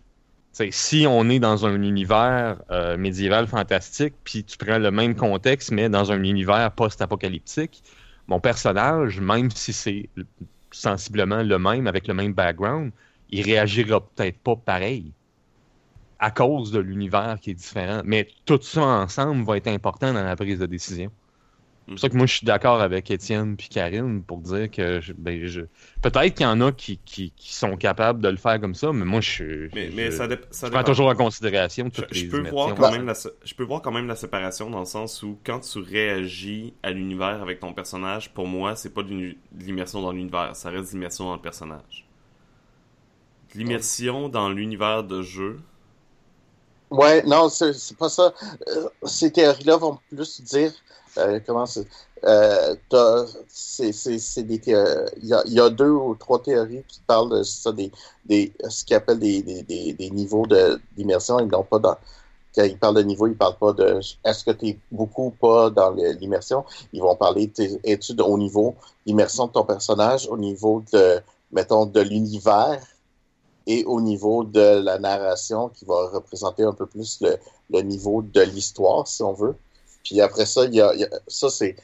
Si 0.72 1.06
on 1.08 1.30
est 1.30 1.40
dans 1.40 1.66
un 1.66 1.82
univers 1.82 2.62
euh, 2.72 2.98
médiéval 2.98 3.48
fantastique, 3.48 4.14
puis 4.24 4.44
tu 4.44 4.58
prends 4.58 4.78
le 4.78 4.92
même 4.92 5.16
contexte, 5.16 5.72
mais 5.72 5.90
dans 5.90 6.12
un 6.12 6.24
univers 6.24 6.72
post-apocalyptique, 6.72 7.84
mon 8.28 8.40
personnage, 8.40 9.20
même 9.20 9.52
si 9.52 9.74
c'est 9.74 10.10
sensiblement 10.72 11.44
le 11.44 11.60
même, 11.60 11.88
avec 11.88 12.08
le 12.08 12.14
même 12.14 12.34
background, 12.34 12.92
il 13.30 13.44
réagira 13.44 14.02
peut-être 14.02 14.38
pas 14.40 14.56
pareil 14.56 15.12
à 16.20 16.32
cause 16.32 16.72
de 16.72 16.80
l'univers 16.80 17.38
qui 17.42 17.52
est 17.52 17.56
différent. 17.56 18.02
Mais 18.06 18.28
tout 18.46 18.60
ça 18.62 18.82
ensemble 18.82 19.44
va 19.46 19.58
être 19.58 19.68
important 19.68 20.14
dans 20.14 20.24
la 20.24 20.36
prise 20.36 20.60
de 20.60 20.66
décision. 20.66 21.12
C'est 21.88 21.92
pour 21.92 22.00
ça 22.00 22.10
que 22.10 22.18
moi, 22.18 22.26
je 22.26 22.34
suis 22.34 22.46
d'accord 22.46 22.82
avec 22.82 23.12
Étienne 23.12 23.56
et 23.60 23.68
Karine 23.72 24.24
pour 24.24 24.40
dire 24.40 24.72
que 24.72 25.02
ben, 25.20 25.46
je... 25.46 25.62
peut-être 26.02 26.34
qu'il 26.34 26.44
y 26.44 26.50
en 26.50 26.60
a 26.62 26.72
qui, 26.72 26.98
qui, 27.06 27.32
sont 27.38 27.78
capables 27.78 28.22
de 28.22 28.30
le 28.30 28.38
faire 28.38 28.60
comme 28.60 28.74
ça, 28.74 28.92
mais 28.92 29.06
moi, 29.06 29.22
je, 29.22 29.70
mais, 29.76 29.92
mais 29.94 30.10
ça, 30.10 30.28
prends 30.72 30.84
toujours 30.84 31.10
en 31.10 31.16
considération 31.16 31.92
toutes 31.92 32.12
je, 32.12 32.24
les 32.24 32.30
peux 32.30 32.50
voir 32.50 32.74
quand 32.74 32.92
même 32.92 33.06
la, 33.06 33.14
Je 33.44 33.54
peux 33.54 33.64
voir 33.64 33.84
quand 33.84 33.92
même 33.92 34.08
la 34.08 34.16
séparation 34.16 34.72
dans 34.72 34.80
le 34.80 34.86
sens 34.86 35.22
où 35.22 35.38
quand 35.46 35.60
tu 35.60 35.78
réagis 35.78 36.74
à 36.82 36.90
l'univers 36.90 37.44
avec 37.44 37.60
ton 37.60 37.72
personnage, 37.72 38.34
pour 38.34 38.48
moi, 38.48 38.76
c'est 38.76 38.94
pas 38.94 39.04
de 39.04 39.36
l'immersion 39.60 40.02
dans 40.02 40.12
l'univers, 40.12 40.56
ça 40.56 40.72
reste 40.72 40.92
l'immersion 40.92 41.26
dans 41.26 41.36
le 41.36 41.42
personnage. 41.42 42.08
L'immersion 43.54 44.28
dans 44.28 44.50
l'univers 44.50 45.04
de 45.04 45.22
jeu, 45.22 45.60
Ouais, 46.92 47.24
non, 47.24 47.50
c'est 47.50 47.74
c'est 47.74 47.98
pas 47.98 48.10
ça. 48.10 48.34
Euh, 48.68 48.88
ces 49.04 49.32
théories-là 49.32 49.78
vont 49.78 49.98
plus 50.10 50.42
dire 50.42 50.72
euh, 51.18 51.40
comment 51.46 51.66
c'est. 51.66 51.88
Euh, 52.24 52.76
c'est 53.48 53.92
c'est- 53.92 54.42
Il 54.42 55.28
y 55.28 55.34
a, 55.34 55.44
il 55.46 55.54
y 55.54 55.60
a 55.60 55.70
deux 55.70 55.90
ou 55.90 56.16
trois 56.16 56.42
théories 56.42 56.84
qui 56.88 57.00
parlent 57.06 57.30
de 57.38 57.44
ça, 57.44 57.72
des, 57.72 57.92
des 58.26 58.52
ce 58.70 58.84
qu'ils 58.84 58.96
appellent 58.96 59.20
des, 59.20 59.42
des, 59.44 59.64
des, 59.64 59.94
des 59.94 60.10
niveaux 60.12 60.46
de- 60.48 60.80
d'immersion. 60.98 61.40
Ils 61.40 61.48
n'ont 61.48 61.64
pas 61.64 61.80
dans. 61.80 61.98
Quand 62.56 62.64
ils 62.64 62.78
parlent 62.80 62.96
de 62.96 63.02
niveau, 63.04 63.28
ils 63.28 63.36
parlent 63.38 63.58
pas 63.58 63.74
de 63.74 64.00
est-ce 64.24 64.44
que 64.46 64.52
tu 64.52 64.68
es 64.70 64.80
beaucoup 64.92 65.28
ou 65.28 65.32
pas 65.32 65.70
dans 65.70 65.92
l'immersion. 65.92 66.64
Ils 66.94 67.02
vont 67.02 67.16
parler 67.16 67.52
études 67.84 68.22
au 68.22 68.38
niveau 68.38 68.76
d'immersion 69.06 69.48
de 69.48 69.52
ton 69.52 69.66
personnage, 69.66 70.28
au 70.30 70.38
niveau 70.38 70.84
de, 70.94 71.20
mettons, 71.52 71.86
de 71.86 72.00
l'univers 72.02 72.82
et 73.68 73.84
au 73.86 74.02
niveau 74.02 74.44
de 74.44 74.80
la 74.84 75.00
narration 75.00 75.70
qui 75.70 75.86
va 75.86 76.08
représenter 76.10 76.64
un 76.64 76.74
peu 76.74 76.86
plus 76.86 77.20
le, 77.22 77.38
le 77.72 77.82
niveau 77.82 78.22
de 78.22 78.42
l'histoire, 78.42 79.08
si 79.08 79.22
on 79.24 79.34
veut. 79.34 79.56
Puis 80.06 80.22
après 80.22 80.46
ça, 80.46 80.64
il 80.66 80.76
y 80.76 80.82
a, 80.82 80.94
ça 81.28 81.50
c'est 81.50 81.76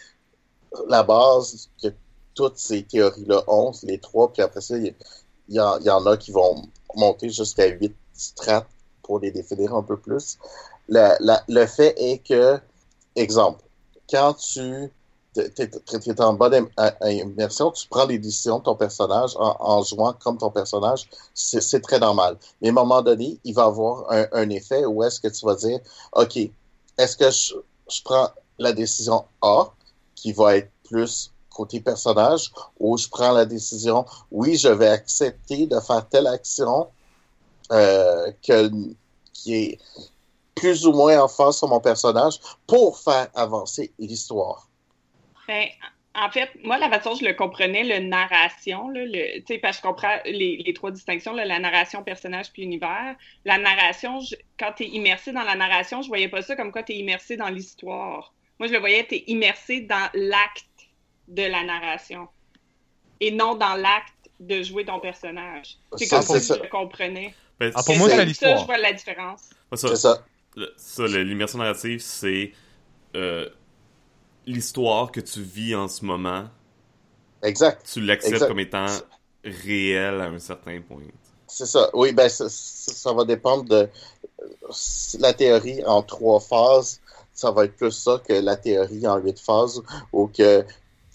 la 0.88 1.04
base 1.04 1.70
que 1.84 1.90
toutes 2.34 2.58
ces 2.58 2.84
théories-là 2.84 3.44
ont, 3.48 3.74
les 3.84 3.98
trois, 3.98 4.32
puis 4.32 4.42
après 4.42 4.62
ça, 4.62 4.78
il 4.78 4.96
y, 5.50 5.60
en, 5.60 6.06
a 6.06 6.18
qui 6.18 6.32
vont 6.32 6.64
monter 6.96 7.30
jusqu'à 7.30 7.68
huit 7.68 7.94
strates 8.14 8.68
pour 9.04 9.20
les 9.20 9.32
définir 9.32 9.76
un 9.76 9.84
peu 9.84 9.98
plus. 9.98 10.38
Le 10.88 11.66
fait 11.66 11.94
est 11.98 12.20
que, 12.20 12.60
exemple, 13.16 13.62
quand 14.10 14.34
tu 14.36 14.92
es 15.36 16.22
en 16.22 16.34
bonne 16.34 16.70
immersion, 17.02 17.72
tu 17.72 17.88
prends 17.90 18.06
les 18.06 18.20
décisions 18.20 18.60
de 18.60 18.64
ton 18.64 18.76
personnage 18.76 19.32
en, 19.36 19.82
jouant 19.84 20.14
comme 20.14 20.38
ton 20.38 20.52
personnage, 20.52 21.10
c'est 21.34 21.62
c'est 21.62 21.82
très 21.82 22.00
normal. 22.00 22.38
Mais 22.62 22.70
à 22.70 22.72
un 22.72 22.76
moment 22.76 23.02
donné, 23.02 23.40
il 23.44 23.54
va 23.54 23.66
avoir 23.66 24.12
un, 24.12 24.28
un 24.32 24.50
effet 24.50 24.86
où 24.86 25.04
est-ce 25.04 25.20
que 25.20 25.28
tu 25.28 25.46
vas 25.46 25.56
dire, 25.56 25.80
OK, 26.14 26.38
est-ce 26.98 27.18
que 27.18 27.32
je, 27.32 27.56
je 27.92 28.02
prends 28.04 28.30
la 28.58 28.74
décision 28.74 29.26
A, 29.42 29.66
qui 30.16 30.32
va 30.34 30.58
être 30.58 30.72
plus 30.84 31.32
côté 31.50 31.82
personnage, 31.82 32.52
ou 32.80 32.98
je 32.98 33.08
prends 33.10 33.34
la 33.34 33.46
décision, 33.46 34.06
oui, 34.32 34.56
je 34.56 34.70
vais 34.70 34.88
accepter 34.88 35.68
de 35.68 35.80
faire 35.80 36.08
telle 36.08 36.28
action 36.28 36.88
euh, 37.72 38.32
que, 38.46 38.72
qui 39.34 39.56
est 39.56 39.80
plus 40.56 40.86
ou 40.86 40.94
moins 40.94 41.22
en 41.22 41.28
face 41.28 41.58
sur 41.58 41.68
mon 41.68 41.80
personnage 41.80 42.40
pour 42.68 42.98
faire 42.98 43.28
avancer 43.34 43.92
l'histoire. 44.00 44.68
En 46.14 46.30
fait, 46.30 46.50
moi, 46.64 46.78
la 46.78 46.90
façon 46.90 47.12
dont 47.12 47.16
je 47.16 47.26
le 47.26 47.34
comprenais, 47.34 47.84
le 47.84 48.00
narration, 48.08 48.90
là, 48.90 49.06
le, 49.06 49.40
tu 49.40 49.46
sais, 49.48 49.60
parce 49.60 49.78
que 49.78 49.84
je 49.84 49.88
comprends 49.90 50.18
les, 50.26 50.62
les 50.66 50.74
trois 50.74 50.92
distinctions, 50.92 51.34
là, 51.34 51.46
la 51.46 51.60
narration, 51.60 52.04
personnage 52.04 52.52
puis 52.52 52.64
univers. 52.64 53.16
La 53.46 53.58
narration, 53.58 54.20
je- 54.20 54.36
quand 54.60 54.74
tu 54.76 54.84
es 54.84 54.88
immersé 54.88 55.32
dans 55.32 55.44
la 55.44 55.56
narration, 55.56 56.02
je 56.02 56.10
voyais 56.10 56.28
pas 56.28 56.42
ça 56.42 56.56
comme 56.58 56.72
quoi 56.74 56.84
tu 56.84 56.92
es 56.94 56.98
immersé 56.98 57.38
dans 57.38 57.48
l'histoire. 57.50 58.34
Moi, 58.60 58.68
je 58.68 58.74
le 58.74 58.80
voyais, 58.80 59.06
tu 59.08 59.16
es 59.16 59.24
immersé 59.28 59.82
dans 59.82 60.10
l'acte 60.14 60.66
de 61.30 61.44
la 61.44 61.64
narration 61.64 62.28
et 63.22 63.32
non 63.32 63.56
dans 63.56 63.76
l'acte 63.76 64.14
de 64.42 64.64
jouer 64.64 64.84
ton 64.86 65.00
personnage. 65.00 65.78
C'est 65.96 66.06
Ça, 66.06 66.18
comme 66.18 66.26
ça 66.26 66.34
que 66.34 66.40
ça. 66.44 66.56
je 66.58 66.64
le 66.64 66.68
comprenais. 66.68 67.34
Ben, 67.60 67.72
Ah, 67.76 67.84
pour 67.86 67.96
moi, 67.96 68.10
ça, 68.10 68.16
c'est 68.16 68.22
ça, 68.22 68.26
l'histoire. 68.26 68.58
je 68.58 68.66
vois 68.66 68.78
la 68.80 68.92
différence. 68.92 69.50
ça, 69.74 69.88
C'est 69.88 69.96
ça. 69.96 70.26
ça, 70.76 71.08
l'immersion 71.08 71.60
narrative, 71.60 72.00
c'est 72.00 72.52
euh, 73.16 73.50
l'histoire 74.46 75.12
que 75.12 75.20
tu 75.22 75.42
vis 75.42 75.76
en 75.76 75.88
ce 75.88 76.04
moment. 76.06 76.46
Exact. 77.44 77.86
Tu 77.92 78.02
l'acceptes 78.02 78.48
comme 78.48 78.60
étant 78.60 78.86
réel 79.44 80.22
à 80.22 80.26
un 80.26 80.40
certain 80.40 80.80
point. 80.82 81.02
C'est 81.48 81.66
ça. 81.66 81.90
Oui, 81.94 82.14
ben 82.14 82.30
ça, 82.30 83.14
va 83.14 83.26
dépendre 83.26 83.66
de 83.66 83.90
la 85.20 85.34
théorie 85.34 85.84
en 85.86 86.02
trois 86.02 86.40
phases. 86.40 87.00
Ça 87.34 87.52
va 87.52 87.66
être 87.66 87.76
plus 87.76 87.92
ça 87.92 88.22
que 88.26 88.34
la 88.34 88.56
théorie 88.56 89.08
en 89.08 89.18
huit 89.18 89.40
phases, 89.40 89.82
où 90.14 90.28
que 90.28 90.64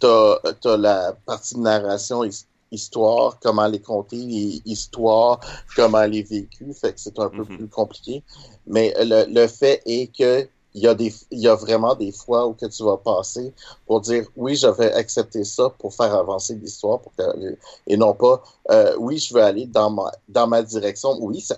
t'as 0.00 0.36
as 0.64 0.76
la 0.76 1.12
partie 1.24 1.54
de 1.54 1.60
narration, 1.60 2.24
his- 2.24 2.46
histoire, 2.72 3.38
comment 3.40 3.66
les 3.66 3.80
compter, 3.80 4.16
hi- 4.16 4.62
histoire, 4.66 5.40
comment 5.76 6.02
les 6.04 6.22
vécu. 6.22 6.74
Fait 6.74 6.92
que 6.92 7.00
c'est 7.00 7.18
un 7.18 7.28
peu 7.30 7.44
Mhm. 7.44 7.56
plus 7.58 7.68
compliqué. 7.68 8.22
Mais 8.66 8.92
le, 8.98 9.24
le 9.32 9.46
fait 9.46 9.82
est 9.86 10.08
que 10.14 10.48
il 10.76 10.82
y 10.82 10.86
a 10.86 10.94
des, 10.94 11.12
il 11.30 11.40
y 11.40 11.48
a 11.48 11.54
vraiment 11.54 11.94
des 11.94 12.12
fois 12.12 12.46
où 12.46 12.52
que 12.52 12.66
tu 12.66 12.84
vas 12.84 12.98
passer 12.98 13.52
pour 13.86 14.02
dire 14.02 14.26
oui, 14.36 14.54
je 14.56 14.66
vais 14.66 14.92
accepter 14.92 15.42
ça 15.42 15.70
pour 15.70 15.94
faire 15.94 16.14
avancer 16.14 16.54
l'histoire, 16.54 17.00
pour 17.00 17.12
que- 17.16 17.56
et 17.86 17.96
non 17.96 18.12
pas 18.12 18.42
euh, 18.70 18.94
oui, 18.98 19.16
je 19.18 19.32
veux 19.32 19.42
aller 19.42 19.64
dans 19.66 19.90
ma, 19.90 20.12
dans 20.28 20.46
ma 20.46 20.62
direction. 20.62 21.16
Oui, 21.20 21.40
ça, 21.40 21.56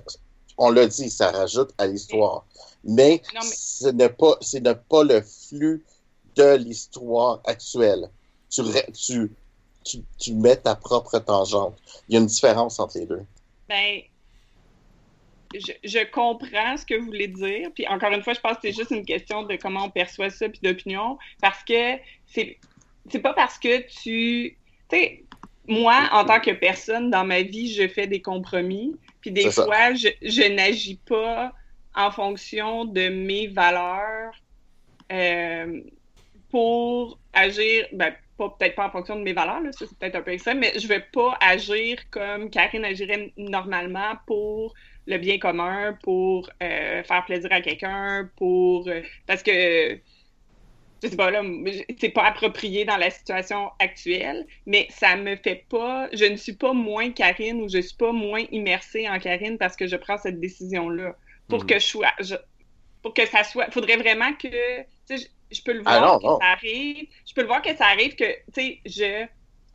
on 0.57 0.71
l'a 0.71 0.87
dit, 0.87 1.11
ça 1.11 1.33
rajoute 1.33 1.71
à 1.79 1.87
l'histoire. 1.89 2.45
Mais, 2.85 3.21
mais- 3.35 3.41
ce 3.57 3.89
n'est 3.89 4.09
pas, 4.09 4.37
ce 4.41 4.59
n'est 4.59 4.75
pas 4.75 5.03
le 5.03 5.21
flux 5.23 5.85
de 6.37 6.55
l'histoire 6.55 7.41
actuelle. 7.45 8.09
Tu, 8.51 8.63
tu, 8.95 9.33
tu, 9.85 10.05
tu 10.17 10.35
mets 10.35 10.57
ta 10.57 10.77
propre 10.77 11.19
tangente. 11.19 11.77
Il 12.09 12.15
y 12.15 12.17
a 12.17 12.21
une 12.21 12.27
différence 12.27 12.79
entre 12.79 12.99
les 12.99 13.07
deux. 13.07 13.25
Ben, 13.69 14.01
je, 15.55 15.73
je 15.85 16.05
comprends 16.11 16.77
ce 16.77 16.85
que 16.85 16.95
vous 16.95 17.07
voulez 17.07 17.29
dire. 17.29 17.71
Puis 17.75 17.87
encore 17.89 18.13
une 18.13 18.23
fois, 18.23 18.35
je 18.35 18.41
pense 18.41 18.55
que 18.55 18.63
c'est 18.63 18.73
juste 18.73 18.91
une 18.91 19.05
question 19.05 19.43
de 19.43 19.57
comment 19.57 19.85
on 19.85 19.91
perçoit 19.91 20.31
ça 20.31 20.49
puis 20.49 20.61
d'opinion. 20.63 21.19
Parce 21.41 21.63
que 21.65 21.97
c'est 22.27 22.59
c'est 23.11 23.21
pas 23.21 23.35
parce 23.35 23.59
que 23.59 23.79
tu. 23.87 24.57
Tu 24.91 24.97
sais, 24.97 25.25
moi, 25.67 26.09
en 26.13 26.25
tant 26.25 26.41
que 26.41 26.51
personne 26.51 27.11
dans 27.11 27.25
ma 27.25 27.43
vie, 27.43 27.73
je 27.73 27.89
fais 27.89 28.07
des 28.07 28.23
compromis. 28.23 28.97
Puis 29.21 29.31
des 29.31 29.43
C'est 29.43 29.51
ça. 29.53 29.65
fois, 29.65 29.95
je, 29.95 30.09
je 30.23 30.49
n'agis 30.53 30.97
pas 30.97 31.53
en 31.95 32.11
fonction 32.11 32.85
de 32.85 33.09
mes 33.09 33.49
valeurs 33.49 34.33
euh, 35.13 35.81
pour 36.51 37.19
agir. 37.33 37.87
Ben, 37.93 38.15
pas 38.39 38.55
peut-être 38.59 38.77
pas 38.77 38.87
en 38.87 38.91
fonction 38.91 39.17
de 39.17 39.23
mes 39.23 39.33
valeurs, 39.33 39.61
là, 39.61 39.73
ça 39.73 39.85
c'est 39.87 39.99
peut-être 39.99 40.15
un 40.15 40.23
peu 40.23 40.31
extrême, 40.31 40.61
mais 40.61 40.73
je 40.79 40.87
vais 40.87 41.05
pas 41.13 41.37
agir 41.41 41.99
comme 42.11 42.51
Karine 42.51 42.85
agirait 42.85 43.33
normalement 43.37 44.13
pour 44.27 44.75
le 45.09 45.19
bien 45.19 45.39
commun, 45.41 45.99
pour 46.05 46.51
euh, 46.63 47.05
faire 47.05 47.27
plaisir 47.27 47.53
à 47.53 47.63
quelqu'un, 47.63 48.31
pour 48.39 48.89
euh, 48.89 49.03
parce 49.27 49.43
que 49.45 50.01
je 51.03 51.09
sais 51.09 51.17
pas 51.17 51.31
là, 51.31 51.43
c'est 52.01 52.09
pas 52.11 52.25
approprié 52.25 52.85
dans 52.85 52.97
la 52.97 53.11
situation 53.11 53.71
actuelle, 53.79 54.47
mais 54.67 54.89
ça 54.91 55.17
me 55.17 55.37
fait 55.37 55.67
pas, 55.71 56.09
je 56.13 56.25
ne 56.25 56.37
suis 56.37 56.57
pas 56.57 56.73
moins 56.73 57.13
Karine 57.13 57.63
ou 57.63 57.69
je 57.69 57.79
suis 57.81 57.97
pas 57.97 58.11
moins 58.13 58.45
immersée 58.51 59.09
en 59.09 59.19
Karine 59.21 59.59
parce 59.59 59.77
que 59.77 59.87
je 59.87 59.95
prends 59.97 60.19
cette 60.19 60.41
décision 60.41 60.89
là 60.89 61.17
pour 61.49 61.67
Mhm. 61.67 61.67
que 61.67 61.79
je 61.79 61.87
sois, 61.87 62.13
je- 62.21 62.35
pour 63.03 63.15
que 63.15 63.27
ça 63.27 63.45
soit, 63.45 63.71
faudrait 63.73 63.97
vraiment 63.99 64.35
que, 64.35 64.49
tu 64.83 64.87
sais, 65.07 65.19
je, 65.19 65.57
je 65.57 65.63
peux 65.65 65.73
le 65.75 65.83
Ah 65.85 65.99
voir 65.99 66.05
non, 66.05 66.21
que 66.21 66.29
non. 66.29 66.41
ça 66.41 66.47
arrive, 66.53 67.07
je 67.27 67.35
peux 67.35 67.43
le 67.43 67.49
voir 67.49 67.63
que 67.63 67.77
ça 67.77 67.87
arrive 67.87 68.17
que, 68.17 68.25
tu 68.25 68.43
sais, 68.55 68.81
je 68.87 69.27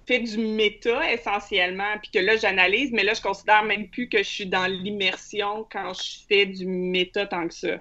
fais 0.07 0.19
du 0.19 0.37
méta 0.37 1.11
essentiellement, 1.13 1.97
puis 2.01 2.11
que 2.11 2.19
là 2.19 2.35
j'analyse, 2.37 2.91
mais 2.91 3.03
là 3.03 3.13
je 3.13 3.21
considère 3.21 3.63
même 3.63 3.89
plus 3.89 4.09
que 4.09 4.19
je 4.19 4.23
suis 4.29 4.45
dans 4.47 4.65
l'immersion 4.67 5.67
quand 5.71 5.93
je 5.93 6.25
fais 6.27 6.45
du 6.45 6.65
méta 6.67 7.25
tant 7.27 7.47
que 7.47 7.53
ça. 7.53 7.79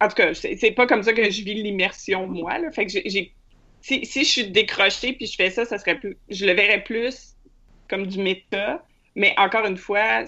En 0.00 0.08
tout 0.08 0.14
cas, 0.16 0.34
c'est 0.34 0.72
pas 0.72 0.86
comme 0.86 1.02
ça 1.02 1.12
que 1.12 1.30
je 1.30 1.42
vis 1.42 1.54
l'immersion 1.54 2.26
moi, 2.26 2.58
là. 2.58 2.70
Fait 2.72 2.86
que 2.86 2.92
j'ai- 2.92 3.34
si, 3.80 4.04
si 4.06 4.24
je 4.24 4.28
suis 4.30 4.50
décrochée 4.50 5.12
puis 5.14 5.26
je 5.26 5.36
fais 5.36 5.50
ça, 5.50 5.64
ça 5.64 5.78
serait 5.78 5.98
plus, 5.98 6.18
je 6.28 6.46
le 6.46 6.52
verrais 6.52 6.82
plus 6.84 7.36
comme 7.88 8.06
du 8.06 8.18
méta, 8.20 8.84
mais 9.14 9.34
encore 9.38 9.66
une 9.66 9.76
fois, 9.76 10.24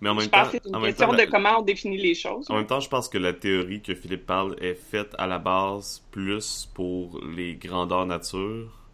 Mais 0.00 0.08
en 0.10 0.14
je 0.18 0.20
même 0.20 0.30
pense 0.30 0.50
temps, 0.50 0.50
que 0.50 0.58
c'est 0.62 0.66
une 0.66 0.78
question 0.80 1.08
temps, 1.08 1.14
de 1.14 1.24
comment 1.26 1.58
on 1.60 1.62
définit 1.62 1.98
les 1.98 2.14
choses. 2.14 2.50
En 2.50 2.56
même 2.56 2.66
temps, 2.66 2.80
je 2.80 2.88
pense 2.88 3.08
que 3.08 3.18
la 3.18 3.32
théorie 3.32 3.82
que 3.82 3.94
Philippe 3.94 4.26
parle 4.26 4.56
est 4.62 4.74
faite 4.74 5.14
à 5.18 5.26
la 5.26 5.38
base 5.38 6.06
plus 6.10 6.70
pour 6.74 7.20
les 7.24 7.54
grandeurs 7.56 8.06
nature. 8.06 8.85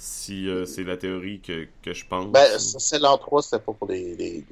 Si 0.00 0.48
euh, 0.48 0.64
c'est 0.64 0.84
la 0.84 0.96
théorie 0.96 1.40
que, 1.40 1.66
que 1.82 1.92
je 1.92 2.06
pense. 2.06 2.28
Ben, 2.28 2.56
celle 2.56 3.04
en 3.04 3.18
3, 3.18 3.42
c'était 3.42 3.58
pas 3.58 3.72
pour 3.72 3.88
les, 3.88 4.14
les, 4.14 4.44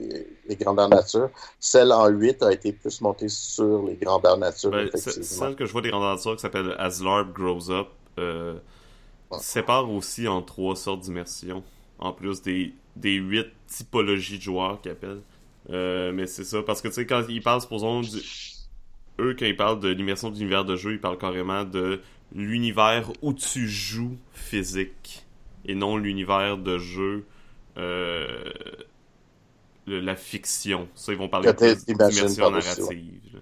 les, 0.49 0.57
grandeurs 0.57 0.89
nature. 0.89 1.31
Celle 1.61 1.93
en 1.93 2.09
8 2.09 2.43
a 2.43 2.53
été 2.53 2.73
plus 2.73 3.01
montée 3.01 3.29
sur 3.29 3.85
les 3.87 3.95
grandeurs 3.95 4.39
nature, 4.39 4.73
Ben, 4.73 4.91
celle 4.97 5.55
que 5.55 5.65
je 5.65 5.71
vois 5.71 5.83
des 5.83 5.91
grandeurs 5.91 6.17
nature 6.17 6.35
qui 6.35 6.43
s'appelle 6.43 6.75
As 6.79 7.01
Larp 7.01 7.33
Grows 7.33 7.71
Up 7.71 7.87
euh, 8.19 8.59
Ouais. 9.31 9.39
sépare 9.41 9.89
aussi 9.91 10.27
en 10.27 10.43
trois 10.43 10.75
sortes 10.75 11.03
d'immersion. 11.03 11.63
En 12.01 12.13
plus 12.13 12.43
des, 12.43 12.75
des 12.97 13.15
huit 13.15 13.47
typologies 13.69 14.39
de 14.39 14.43
joueurs 14.43 14.81
qu'ils 14.81 14.93
appellent. 14.93 15.23
Euh, 15.71 16.13
mais 16.13 16.27
c'est 16.27 16.45
ça, 16.45 16.63
parce 16.63 16.83
que 16.83 16.89
tu 16.89 16.95
sais, 16.95 17.07
quand 17.07 17.23
ils 17.29 17.43
parlent, 17.43 17.61
supposons, 17.61 18.01
du... 18.01 18.19
eux, 19.21 19.37
quand 19.39 19.47
ils 19.47 19.57
parlent 19.57 19.81
de 19.81 19.89
l'immersion 19.89 20.31
d'univers 20.31 20.65
de 20.65 20.75
jeu, 20.75 20.95
ils 20.95 21.01
parlent 21.01 21.19
carrément 21.19 21.65
de 21.65 22.01
l'univers 22.33 23.13
où 23.23 23.33
tu 23.33 23.69
joues 23.69 24.17
physique 24.33 25.26
et 25.67 25.75
non 25.75 25.97
l'univers 25.97 26.59
de 26.59 26.79
jeu, 26.79 27.27
euh, 27.79 28.27
le- 29.87 30.01
la 30.01 30.17
fiction. 30.17 30.89
Ça, 30.95 31.13
ils 31.13 31.19
vont 31.19 31.29
parler 31.29 31.53
d'immersion 31.53 32.35
par-dessus, 32.51 32.81
narrative. 32.81 33.21
là. 33.35 33.41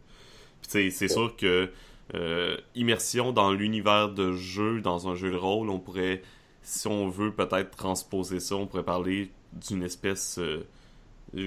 C'est 0.62 1.08
sûr 1.08 1.36
que 1.36 1.70
euh, 2.14 2.56
immersion 2.74 3.32
dans 3.32 3.52
l'univers 3.52 4.10
de 4.10 4.32
jeu, 4.32 4.80
dans 4.80 5.08
un 5.08 5.14
jeu 5.14 5.30
de 5.32 5.36
rôle, 5.36 5.70
on 5.70 5.78
pourrait, 5.80 6.22
si 6.62 6.86
on 6.88 7.08
veut 7.08 7.32
peut-être 7.32 7.76
transposer 7.76 8.40
ça, 8.40 8.56
on 8.56 8.66
pourrait 8.66 8.84
parler 8.84 9.30
d'une 9.52 9.82
espèce 9.82 10.38
euh, 10.38 10.66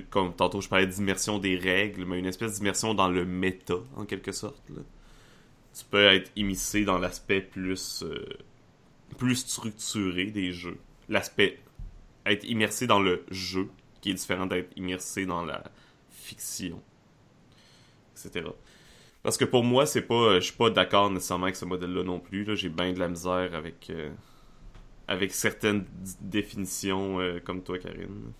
comme 0.09 0.33
tantôt 0.35 0.61
je 0.61 0.69
parlais 0.69 0.87
d'immersion 0.87 1.39
des 1.39 1.57
règles, 1.57 2.05
mais 2.05 2.19
une 2.19 2.25
espèce 2.27 2.55
d'immersion 2.55 2.93
dans 2.93 3.09
le 3.09 3.25
méta, 3.25 3.75
en 3.95 4.05
quelque 4.05 4.31
sorte. 4.31 4.61
Tu 5.77 5.85
peux 5.89 6.05
être 6.05 6.31
immiscé 6.35 6.83
dans 6.85 6.97
l'aspect 6.97 7.41
plus, 7.41 8.03
plus 9.17 9.35
structuré 9.35 10.25
des 10.25 10.51
jeux. 10.51 10.77
L'aspect 11.09 11.57
être 12.25 12.43
immersé 12.45 12.87
dans 12.87 12.99
le 12.99 13.23
jeu, 13.31 13.69
qui 14.01 14.11
est 14.11 14.13
différent 14.13 14.45
d'être 14.45 14.69
immersé 14.75 15.25
dans 15.25 15.45
la 15.45 15.63
fiction, 16.11 16.81
etc. 18.13 18.45
Parce 19.23 19.37
que 19.37 19.45
pour 19.45 19.63
moi, 19.63 19.85
c'est 19.85 20.01
pas, 20.01 20.35
je 20.35 20.45
suis 20.45 20.55
pas 20.55 20.69
d'accord 20.69 21.09
nécessairement 21.09 21.45
avec 21.45 21.55
ce 21.55 21.65
modèle-là 21.65 22.03
non 22.03 22.19
plus. 22.19 22.45
J'ai 22.55 22.69
bien 22.69 22.93
de 22.93 22.99
la 22.99 23.07
misère 23.07 23.53
avec, 23.53 23.89
euh, 23.89 24.09
avec 25.07 25.31
certaines 25.31 25.85
définitions 26.21 27.19
euh, 27.19 27.39
comme 27.39 27.63
toi, 27.63 27.77
Karine. 27.79 28.31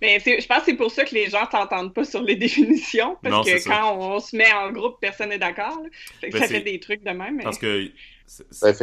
Mais 0.00 0.20
je 0.20 0.46
pense 0.46 0.58
que 0.58 0.64
c'est 0.66 0.76
pour 0.76 0.92
ça 0.92 1.04
que 1.04 1.14
les 1.14 1.28
gens 1.28 1.44
t'entendent 1.46 1.92
pas 1.92 2.04
sur 2.04 2.22
les 2.22 2.36
définitions, 2.36 3.16
parce 3.20 3.48
que 3.48 3.68
quand 3.68 3.96
on, 3.98 4.20
se 4.20 4.36
met 4.36 4.52
en 4.52 4.70
groupe, 4.70 4.98
personne 5.00 5.30
n'est 5.30 5.38
d'accord. 5.38 5.82
Ça 6.20 6.28
ben, 6.30 6.44
fait 6.44 6.60
des 6.60 6.78
trucs 6.78 7.02
de 7.02 7.10
même. 7.10 7.42
Parce 7.42 7.58
que. 7.58 7.90
Ben, 8.62 8.74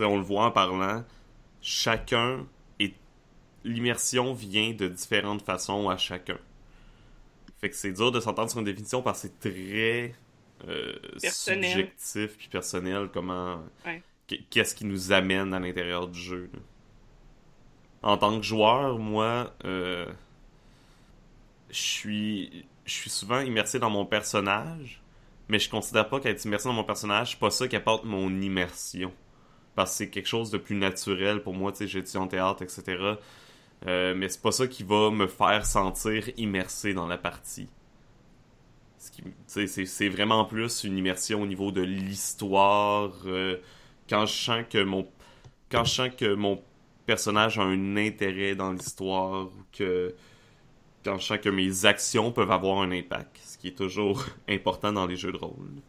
On 0.00 0.16
le 0.16 0.22
voit 0.22 0.46
en 0.46 0.50
parlant, 0.50 1.04
chacun 1.60 2.46
est. 2.78 2.94
L'immersion 3.64 4.32
vient 4.32 4.72
de 4.72 4.88
différentes 4.88 5.42
façons 5.42 5.88
à 5.88 5.96
chacun. 5.96 6.38
Fait 7.60 7.70
que 7.70 7.76
c'est 7.76 7.92
dur 7.92 8.12
de 8.12 8.20
s'entendre 8.20 8.50
sur 8.50 8.58
une 8.58 8.66
définition 8.66 9.02
parce 9.02 9.22
que 9.22 9.28
c'est 9.28 9.50
très 9.50 10.14
euh, 10.68 10.94
subjectif 11.18 12.36
puis 12.36 12.48
personnel 12.48 13.08
comment. 13.12 13.62
Qu'est-ce 14.50 14.74
qui 14.74 14.84
nous 14.84 15.12
amène 15.12 15.54
à 15.54 15.60
l'intérieur 15.60 16.08
du 16.08 16.18
jeu 16.18 16.50
en 18.06 18.16
tant 18.16 18.36
que 18.36 18.42
joueur, 18.44 19.00
moi, 19.00 19.52
euh, 19.64 20.06
je 21.70 21.80
suis 21.80 22.66
je 22.84 22.92
suis 22.92 23.10
souvent 23.10 23.40
immersé 23.40 23.80
dans 23.80 23.90
mon 23.90 24.06
personnage, 24.06 25.02
mais 25.48 25.58
je 25.58 25.68
considère 25.68 26.08
pas 26.08 26.20
qu'être 26.20 26.44
immersé 26.44 26.68
dans 26.68 26.74
mon 26.74 26.84
personnage, 26.84 27.32
c'est 27.32 27.40
pas 27.40 27.50
ça 27.50 27.66
qui 27.66 27.74
apporte 27.74 28.04
mon 28.04 28.30
immersion. 28.40 29.12
Parce 29.76 29.92
que 29.92 29.96
c'est 29.98 30.10
quelque 30.10 30.26
chose 30.26 30.50
de 30.50 30.58
plus 30.58 30.74
naturel 30.74 31.42
pour 31.42 31.54
moi, 31.54 31.70
tu 31.70 31.78
sais, 31.78 31.86
j'étudie 31.86 32.16
en 32.16 32.26
théâtre, 32.26 32.62
etc. 32.62 33.16
Euh, 33.86 34.14
mais 34.16 34.28
c'est 34.28 34.42
pas 34.42 34.52
ça 34.52 34.66
qui 34.66 34.82
va 34.82 35.10
me 35.10 35.26
faire 35.26 35.66
sentir 35.66 36.28
immersé 36.38 36.94
dans 36.94 37.06
la 37.06 37.18
partie. 37.18 37.68
C'est 39.46 40.08
vraiment 40.08 40.44
plus 40.44 40.82
une 40.82 40.96
immersion 40.98 41.42
au 41.42 41.46
niveau 41.46 41.70
de 41.70 41.82
l'histoire. 41.82 43.12
Euh, 43.26 43.58
quand 44.08 44.26
je 44.26 44.32
sens 44.34 44.64
que 44.68 44.82
mon 44.82 45.06
quand 45.70 45.84
je 45.84 45.94
sens 45.94 46.10
que 46.16 46.34
mon 46.34 46.62
personnage 47.04 47.58
a 47.58 47.62
un 47.62 47.96
intérêt 47.96 48.54
dans 48.54 48.72
l'histoire, 48.72 49.48
que 49.72 50.14
quand 51.04 51.18
je 51.18 51.26
sens 51.26 51.38
que 51.38 51.48
mes 51.48 51.84
actions 51.84 52.32
peuvent 52.32 52.50
avoir 52.50 52.80
un 52.80 52.90
impact, 52.90 53.38
ce 53.44 53.58
qui 53.58 53.68
est 53.68 53.76
toujours 53.76 54.24
important 54.48 54.92
dans 54.92 55.06
les 55.06 55.16
jeux 55.16 55.32
de 55.32 55.36
rôle. 55.36 55.82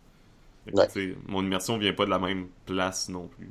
Mon 1.28 1.44
immersion 1.44 1.78
vient 1.78 1.94
pas 1.94 2.06
de 2.06 2.10
la 2.10 2.20
même 2.20 2.50
place 2.66 3.08
non 3.10 3.28
plus. 3.28 3.50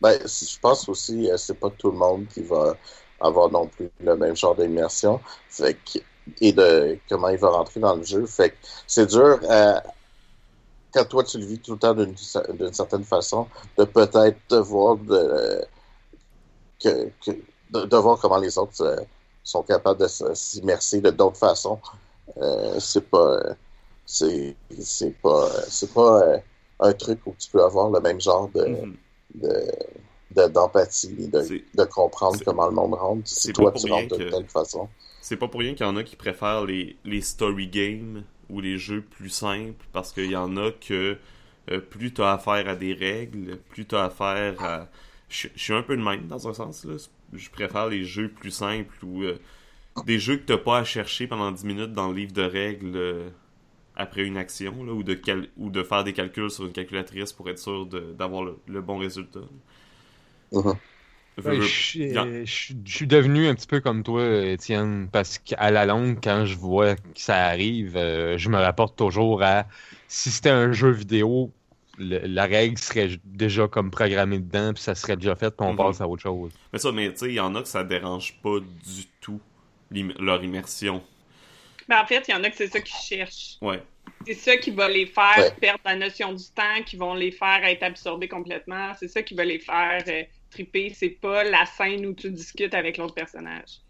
Ben, 0.00 0.18
je 0.24 0.58
pense 0.60 0.88
aussi, 0.88 1.30
euh, 1.30 1.36
c'est 1.36 1.58
pas 1.58 1.70
tout 1.70 1.90
le 1.90 1.98
monde 1.98 2.26
qui 2.32 2.42
va 2.42 2.74
avoir 3.20 3.50
non 3.50 3.66
plus 3.66 3.90
le 4.00 4.16
même 4.16 4.36
genre 4.36 4.54
d'immersion. 4.56 5.20
et 6.40 6.52
de 6.52 6.98
comment 7.08 7.28
il 7.28 7.38
va 7.38 7.50
rentrer 7.50 7.80
dans 7.80 7.96
le 7.96 8.04
jeu. 8.04 8.24
Fait 8.26 8.54
c'est 8.86 9.06
dur 9.06 9.40
euh, 9.42 9.80
quand 10.92 11.04
toi 11.04 11.24
tu 11.24 11.38
le 11.38 11.44
vis 11.44 11.58
tout 11.58 11.72
le 11.72 11.78
temps 11.78 11.94
d'une 11.94 12.16
certaine 12.72 13.04
façon, 13.04 13.46
de 13.78 13.84
peut-être 13.84 14.38
devoir 14.48 14.96
de, 14.96 15.64
que, 16.82 17.10
de, 17.70 17.96
voir 17.96 18.18
comment 18.18 18.38
les 18.38 18.58
autres 18.58 18.82
euh, 18.82 18.96
sont 19.44 19.62
capables 19.62 20.00
de 20.00 20.08
s'immerser 20.34 21.00
de 21.00 21.10
d'autres 21.10 21.38
façons. 21.38 21.78
Euh, 22.38 22.78
c'est 22.78 23.08
pas 23.08 23.40
c'est 24.06 24.56
c'est 24.78 25.14
pas 25.20 25.48
c'est 25.68 25.92
pas 25.92 26.22
euh, 26.22 26.38
un 26.80 26.92
truc 26.92 27.20
où 27.26 27.34
tu 27.38 27.50
peux 27.50 27.62
avoir 27.62 27.90
le 27.90 28.00
même 28.00 28.20
genre 28.20 28.48
de, 28.54 28.64
mm-hmm. 28.64 28.94
D'empathie, 29.34 31.28
de, 31.28 31.62
de, 31.74 31.84
comprendre 31.84 32.38
comment 32.44 32.66
le 32.66 32.74
monde 32.74 32.94
rentre 32.94 33.22
si 33.26 33.52
toi 33.52 33.72
tu 33.72 33.90
rentres 33.90 34.16
de 34.16 34.28
telle 34.28 34.46
façon. 34.46 34.88
C'est 35.20 35.36
pas 35.36 35.48
pour 35.48 35.60
rien 35.60 35.74
qu'il 35.74 35.86
y 35.86 35.88
en 35.88 35.96
a 35.96 36.02
qui 36.02 36.16
préfèrent 36.16 36.64
les, 36.64 36.96
les 37.04 37.20
story 37.20 37.68
games 37.68 38.24
ou 38.48 38.60
les 38.60 38.78
jeux 38.78 39.02
plus 39.02 39.28
simples 39.28 39.84
parce 39.92 40.12
qu'il 40.12 40.30
y 40.30 40.36
en 40.36 40.56
a 40.56 40.70
que 40.72 41.18
plus 41.90 42.12
tu 42.12 42.22
as 42.22 42.32
affaire 42.32 42.68
à 42.68 42.74
des 42.74 42.94
règles, 42.94 43.58
plus 43.68 43.86
tu 43.86 43.94
as 43.94 44.04
affaire 44.04 44.60
à 44.62 44.88
je, 45.30 45.48
suis 45.56 45.72
un 45.72 45.82
peu 45.82 45.96
de 45.96 46.02
même 46.02 46.26
dans 46.26 46.48
un 46.48 46.52
sens. 46.52 46.84
Là. 46.84 46.96
Je 47.32 47.50
préfère 47.50 47.88
les 47.88 48.04
jeux 48.04 48.28
plus 48.28 48.50
simples 48.50 48.94
ou 49.04 49.22
euh, 49.22 49.38
des 50.04 50.18
jeux 50.18 50.36
que 50.36 50.44
t'as 50.44 50.58
pas 50.58 50.78
à 50.78 50.84
chercher 50.84 51.26
pendant 51.26 51.52
10 51.52 51.64
minutes 51.64 51.92
dans 51.92 52.08
le 52.08 52.14
livre 52.14 52.32
de 52.32 52.42
règles 52.42 52.96
euh, 52.96 53.30
après 54.00 54.24
une 54.24 54.36
action 54.36 54.84
là, 54.84 54.92
ou, 54.92 55.02
de 55.02 55.20
ou 55.56 55.70
de 55.70 55.82
faire 55.82 56.04
des 56.04 56.12
calculs 56.12 56.50
sur 56.50 56.64
une 56.64 56.72
calculatrice 56.72 57.32
pour 57.32 57.48
être 57.50 57.58
sûr 57.58 57.86
d'avoir 57.86 58.44
le, 58.66 58.80
bon 58.80 58.98
résultat. 58.98 59.40
Uh-huh. 60.52 60.74
je, 61.36 62.44
suis 62.44 63.06
devenu 63.06 63.46
un 63.46 63.54
petit 63.54 63.66
peu 63.66 63.80
comme 63.80 64.02
toi, 64.02 64.24
Étienne, 64.46 65.08
parce 65.12 65.38
qu'à 65.38 65.70
la 65.70 65.86
longue, 65.86 66.18
quand 66.22 66.44
je 66.46 66.56
vois 66.56 66.96
que 66.96 67.02
ça 67.14 67.46
arrive, 67.46 67.96
euh, 67.96 68.36
je 68.38 68.48
me 68.48 68.56
rapporte 68.56 68.96
toujours 68.96 69.42
à 69.42 69.66
si 70.08 70.30
c'était 70.30 70.50
un 70.50 70.72
jeu 70.72 70.90
vidéo, 70.90 71.52
la 71.98 72.46
règle 72.46 72.78
serait 72.78 73.10
déjà 73.24 73.68
comme 73.68 73.90
programmée 73.90 74.38
dedans, 74.38 74.72
puis 74.72 74.82
ça 74.82 74.94
serait 74.94 75.16
déjà 75.16 75.36
fait, 75.36 75.50
puis 75.50 75.66
on 75.66 75.72
mhm. 75.72 75.76
passe 75.76 76.00
à 76.00 76.08
autre 76.08 76.22
chose. 76.22 76.52
Mais 76.72 76.78
ça, 76.78 76.90
mais 76.90 77.12
tu 77.12 77.18
sais, 77.18 77.28
il 77.28 77.34
y 77.34 77.40
en 77.40 77.54
a 77.54 77.62
que 77.62 77.68
ça 77.68 77.84
dérange 77.84 78.34
pas 78.42 78.58
du 78.58 79.04
tout 79.20 79.40
leur 79.90 80.42
immersion. 80.42 81.02
Mais 81.90 81.96
en 81.96 82.06
fait, 82.06 82.24
il 82.28 82.30
y 82.30 82.34
en 82.34 82.44
a 82.44 82.50
que 82.50 82.56
c'est 82.56 82.68
ça 82.68 82.80
qu'ils 82.80 83.00
cherchent. 83.00 83.56
Ouais. 83.60 83.82
C'est 84.24 84.34
ça 84.34 84.56
qui 84.56 84.70
va 84.70 84.88
les 84.88 85.06
faire 85.06 85.56
perdre 85.56 85.80
la 85.84 85.96
notion 85.96 86.32
du 86.32 86.44
temps, 86.54 86.82
qui 86.86 86.96
vont 86.96 87.14
les 87.14 87.32
faire 87.32 87.64
être 87.64 87.82
absorbés 87.82 88.28
complètement. 88.28 88.92
C'est 88.96 89.08
ça 89.08 89.22
qui 89.22 89.34
va 89.34 89.44
les 89.44 89.58
faire 89.58 90.04
euh, 90.06 90.22
triper. 90.50 90.92
C'est 90.94 91.08
pas 91.08 91.42
la 91.42 91.66
scène 91.66 92.06
où 92.06 92.14
tu 92.14 92.30
discutes 92.30 92.74
avec 92.74 92.96
l'autre 92.96 93.14
personnage. 93.14 93.80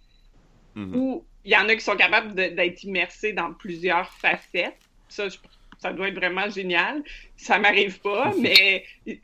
Mhm. 0.77 0.97
Ou 0.97 1.25
il 1.45 1.53
y 1.53 1.57
en 1.57 1.69
a 1.69 1.75
qui 1.75 1.83
sont 1.83 1.97
capables 1.97 2.35
d'être 2.35 2.83
immersés 2.85 3.35
dans 3.35 3.53
plusieurs 3.53 4.11
facettes. 4.15 4.79
Ça, 5.09 5.29
je 5.29 5.37
ça 5.81 5.93
doit 5.93 6.09
être 6.09 6.15
vraiment 6.15 6.49
génial. 6.49 7.03
Ça 7.37 7.59
m'arrive 7.59 8.01
pas, 8.01 8.33
mais 8.39 8.85
il 9.07 9.21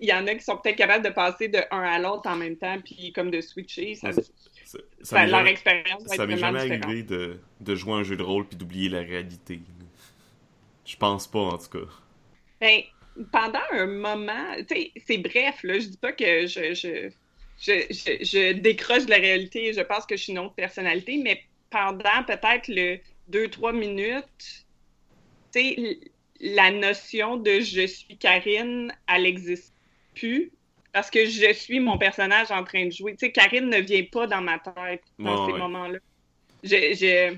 y 0.00 0.12
en 0.12 0.26
a 0.26 0.34
qui 0.34 0.42
sont 0.42 0.56
peut-être 0.56 0.76
capables 0.76 1.04
de 1.04 1.10
passer 1.10 1.48
de 1.48 1.60
un 1.70 1.82
à 1.82 1.98
l'autre 1.98 2.28
en 2.28 2.36
même 2.36 2.56
temps, 2.56 2.78
puis 2.84 3.12
comme 3.12 3.30
de 3.30 3.40
switcher. 3.40 3.94
Ça, 3.94 4.10
ça, 5.02 5.26
leur 5.26 5.46
expérience 5.46 6.04
Ça 6.06 6.26
m'est 6.26 6.36
jamais 6.36 6.60
arrivé 6.60 7.02
de, 7.02 7.40
de, 7.60 7.74
jouer 7.74 7.94
un 7.94 8.02
jeu 8.02 8.16
de 8.16 8.22
rôle 8.22 8.46
puis 8.46 8.56
d'oublier 8.56 8.88
la 8.88 9.00
réalité. 9.00 9.60
Je 10.84 10.96
pense 10.96 11.26
pas, 11.26 11.40
en 11.40 11.58
tout 11.58 11.78
cas. 11.78 11.92
Ben, 12.60 12.82
pendant 13.32 13.60
un 13.72 13.86
moment, 13.86 14.54
tu 14.68 14.74
sais, 14.74 14.92
c'est 15.06 15.18
bref, 15.18 15.62
là, 15.62 15.78
je 15.78 15.88
dis 15.88 15.96
pas 15.96 16.12
que 16.12 16.46
je, 16.46 16.74
je, 16.74 17.10
je, 17.58 17.82
je, 17.90 18.52
décroche 18.52 19.06
de 19.06 19.10
la 19.10 19.16
réalité, 19.16 19.72
je 19.72 19.80
pense 19.80 20.06
que 20.06 20.16
je 20.16 20.22
suis 20.22 20.32
une 20.32 20.38
autre 20.38 20.54
personnalité, 20.54 21.20
mais 21.22 21.42
pendant 21.70 22.24
peut-être 22.26 22.68
le 22.68 22.98
2-3 23.30 23.76
minutes, 23.76 24.66
sais, 25.52 25.98
la 26.40 26.70
notion 26.70 27.36
de 27.36 27.60
je 27.60 27.86
suis 27.86 28.16
Karine, 28.16 28.92
elle 29.08 29.22
n'existe 29.22 29.74
plus 30.14 30.52
parce 30.98 31.10
que 31.10 31.26
je 31.26 31.52
suis 31.52 31.78
mon 31.78 31.96
personnage 31.96 32.50
en 32.50 32.64
train 32.64 32.86
de 32.86 32.90
jouer. 32.90 33.12
Tu 33.12 33.26
sais, 33.26 33.30
Karine 33.30 33.70
ne 33.70 33.78
vient 33.78 34.02
pas 34.10 34.26
dans 34.26 34.40
ma 34.40 34.58
tête 34.58 35.04
dans 35.16 35.46
ces 35.46 35.52
moments-là. 35.52 36.00
Je, 36.64 37.36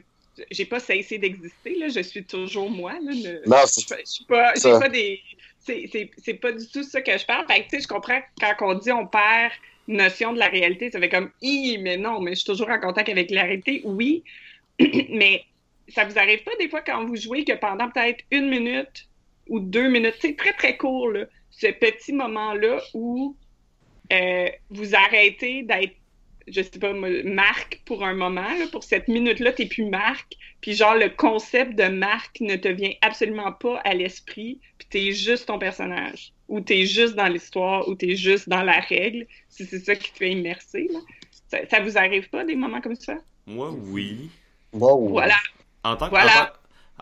j'ai 0.51 0.65
pas 0.65 0.81
cessé 0.81 1.19
d'exister, 1.19 1.75
là. 1.75 1.89
Je 1.89 2.01
suis 2.01 2.25
toujours 2.25 2.71
moi, 2.71 2.93
là. 2.93 3.13
Non, 3.47 3.59
je, 3.67 3.97
je 3.99 4.11
suis 4.11 4.25
pas, 4.25 4.55
j'ai 4.55 4.71
pas 4.71 4.89
des... 4.89 5.21
C'est 5.59 6.35
pas 6.41 6.53
du 6.53 6.67
tout 6.69 6.83
ça 6.85 7.03
que 7.03 7.19
je 7.19 7.27
parle. 7.27 7.47
Fait 7.49 7.65
que, 7.65 7.69
tu 7.69 7.77
sais, 7.77 7.83
je 7.83 7.89
comprends 7.89 8.21
quand 8.41 8.55
on 8.63 8.79
dit 8.79 8.91
on 8.93 9.07
perd 9.07 9.53
notion 9.89 10.33
de 10.33 10.39
la 10.39 10.49
réalité, 10.49 10.91
ça 10.91 10.99
fait 10.99 11.11
comme, 11.11 11.31
hi, 11.43 11.77
mais 11.83 11.99
non, 11.99 12.19
mais 12.19 12.31
je 12.31 12.37
suis 12.37 12.47
toujours 12.47 12.71
en 12.71 12.81
contact 12.81 13.11
avec 13.11 13.31
la 13.31 13.43
réalité, 13.43 13.83
oui. 13.85 14.25
mais 14.79 15.45
ça 15.89 16.07
vous 16.07 16.19
arrive 16.19 16.43
pas 16.45 16.53
des 16.59 16.71
fois 16.71 16.81
quand 16.81 17.05
vous 17.05 17.17
jouez 17.17 17.45
que 17.45 17.53
pendant 17.53 17.91
peut-être 17.91 18.25
une 18.31 18.49
minute 18.49 19.07
ou 19.49 19.61
deux 19.61 19.89
minutes, 19.91 20.15
c'est 20.19 20.35
très 20.35 20.55
très 20.55 20.79
court, 20.79 21.11
là, 21.11 21.27
ce 21.51 21.67
petit 21.67 22.15
moment-là 22.15 22.81
où 22.95 23.37
euh, 24.13 24.49
vous 24.71 24.95
arrêtez 24.95 25.63
d'être, 25.63 25.95
je 26.47 26.63
sais 26.63 26.79
pas, 26.79 26.93
marque 26.93 27.81
pour 27.85 28.05
un 28.05 28.15
moment, 28.15 28.49
pour 28.73 28.83
cette 28.83 29.09
minute-là, 29.09 29.53
t'es 29.53 29.67
plus 29.67 29.85
marque, 29.85 30.35
puis 30.61 30.75
genre 30.75 30.95
le 30.95 31.09
concept 31.09 31.77
de 31.77 31.85
marque 31.85 32.41
ne 32.41 32.57
te 32.57 32.69
vient 32.69 32.93
absolument 33.03 33.53
pas 33.53 33.79
à 33.79 33.95
l'esprit, 33.95 34.59
puis 34.79 34.89
t'es 34.91 35.13
juste 35.13 35.47
ton 35.47 35.59
personnage, 35.59 36.33
ou 36.49 36.61
t'es 36.61 36.87
juste 36.87 37.15
dans 37.15 37.29
l'histoire, 37.29 37.87
ou 37.89 37.95
t'es 37.95 38.17
juste 38.17 38.49
dans 38.49 38.63
la 38.63 38.81
règle, 38.81 39.27
si 39.49 39.65
c'est 39.65 39.79
ça 39.79 39.95
qui 39.95 40.13
te 40.13 40.19
fait 40.19 40.33
immerser. 40.33 40.89
Ça, 41.49 41.59
ça 41.69 41.81
vous 41.81 41.99
arrive 41.99 42.29
pas 42.31 42.45
des 42.45 42.57
moments 42.57 42.81
comme 42.81 42.97
ça? 42.97 43.15
Moi, 43.47 43.71
oui. 43.71 44.31
Moi, 44.73 44.95
oui. 44.95 45.13
Voilà. 45.13 45.35
En 45.83 45.97
tant, 45.97 46.11
que, 46.11 46.15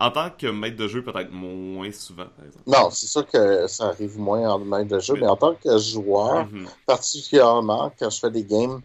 en, 0.01 0.11
tant, 0.11 0.31
que 0.31 0.47
maître 0.47 0.77
de 0.77 0.89
jeu, 0.89 1.03
peut-être 1.03 1.31
moins 1.31 1.91
souvent, 1.93 2.27
par 2.37 2.45
exemple. 2.47 2.65
Non, 2.67 2.91
c'est 2.91 3.07
sûr 3.07 3.27
que 3.27 3.67
ça 3.67 3.89
arrive 3.89 4.19
moins 4.19 4.49
en 4.49 4.59
maître 4.59 4.89
de 4.89 4.99
jeu, 5.01 5.15
mais, 5.15 5.27
en 5.27 5.37
tant 5.37 5.55
que 5.55 5.79
joueur, 5.79 6.47
mhm. 6.47 6.67
particulièrement 6.87 7.93
quand 7.99 8.11
je 8.11 8.21
fais 8.21 8.31
des 8.31 8.45
games 8.45 8.81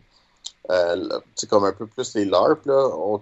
euh, 0.71 1.19
c'est 1.35 1.49
comme 1.49 1.65
un 1.65 1.73
peu 1.73 1.87
plus 1.87 2.15
les 2.15 2.25
LARP, 2.25 2.65
là, 2.65 2.89
on, 2.93 3.21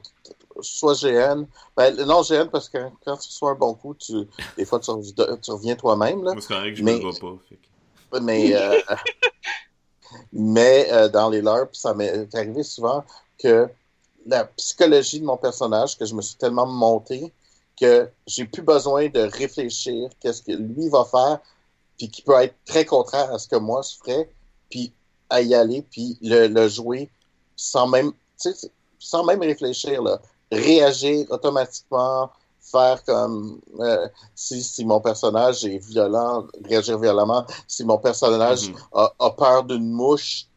soit 0.61 0.93
GN, 0.93 1.45
ben, 1.75 1.95
non 2.05 2.21
GN 2.21 2.47
parce 2.51 2.69
que 2.69 2.77
quand 3.03 3.17
tu 3.17 3.27
reçois 3.27 3.51
un 3.51 3.55
bon 3.55 3.73
coup, 3.73 3.95
tu, 3.95 4.13
des 4.57 4.65
fois 4.65 4.79
tu, 4.79 4.91
tu 5.41 5.51
reviens 5.51 5.75
toi-même. 5.75 6.23
Là. 6.23 6.33
C'est 6.39 6.47
correct, 6.47 6.75
je 6.75 6.83
mais, 6.83 6.97
me 6.97 7.01
vois 7.01 7.13
pas. 7.19 7.37
Fait. 7.49 8.19
Mais, 8.21 8.55
euh, 8.55 8.79
mais 10.33 10.87
euh, 10.91 11.09
dans 11.09 11.29
les 11.29 11.41
LARP, 11.41 11.73
ça 11.75 11.93
m'est 11.95 12.33
arrivé 12.35 12.61
souvent 12.61 13.03
que 13.39 13.67
la 14.27 14.45
psychologie 14.45 15.19
de 15.19 15.25
mon 15.25 15.37
personnage, 15.37 15.97
que 15.97 16.05
je 16.05 16.13
me 16.13 16.21
suis 16.21 16.35
tellement 16.35 16.67
monté 16.67 17.33
que 17.79 18.09
j'ai 18.27 18.45
plus 18.45 18.61
besoin 18.61 19.09
de 19.09 19.21
réfléchir 19.21 20.09
qu'est-ce 20.19 20.41
que 20.41 20.51
lui 20.51 20.89
va 20.89 21.05
faire, 21.05 21.39
puis 21.97 22.09
qui 22.09 22.21
peut 22.21 22.39
être 22.41 22.55
très 22.65 22.85
contraire 22.85 23.33
à 23.33 23.39
ce 23.39 23.47
que 23.47 23.55
moi 23.55 23.81
je 23.81 23.97
ferais, 23.97 24.29
puis 24.69 24.93
à 25.29 25.41
y 25.41 25.55
aller, 25.55 25.81
puis 25.89 26.17
le, 26.21 26.47
le 26.47 26.67
jouer 26.67 27.09
sans 27.55 27.87
même, 27.87 28.11
sans 28.99 29.23
même 29.23 29.41
réfléchir, 29.41 30.01
là. 30.01 30.19
réagir 30.51 31.25
automatiquement, 31.29 32.29
faire 32.59 33.03
comme 33.03 33.59
euh, 33.79 34.07
si, 34.35 34.63
si 34.63 34.85
mon 34.85 34.99
personnage 34.99 35.65
est 35.65 35.77
violent, 35.77 36.47
réagir 36.63 36.97
violemment, 36.99 37.45
si 37.67 37.83
mon 37.83 37.97
personnage 37.97 38.69
mm-hmm. 38.69 38.87
a, 38.93 39.13
a, 39.19 39.29
peur 39.31 39.63
d'une 39.63 39.91
mouche, 39.91 40.47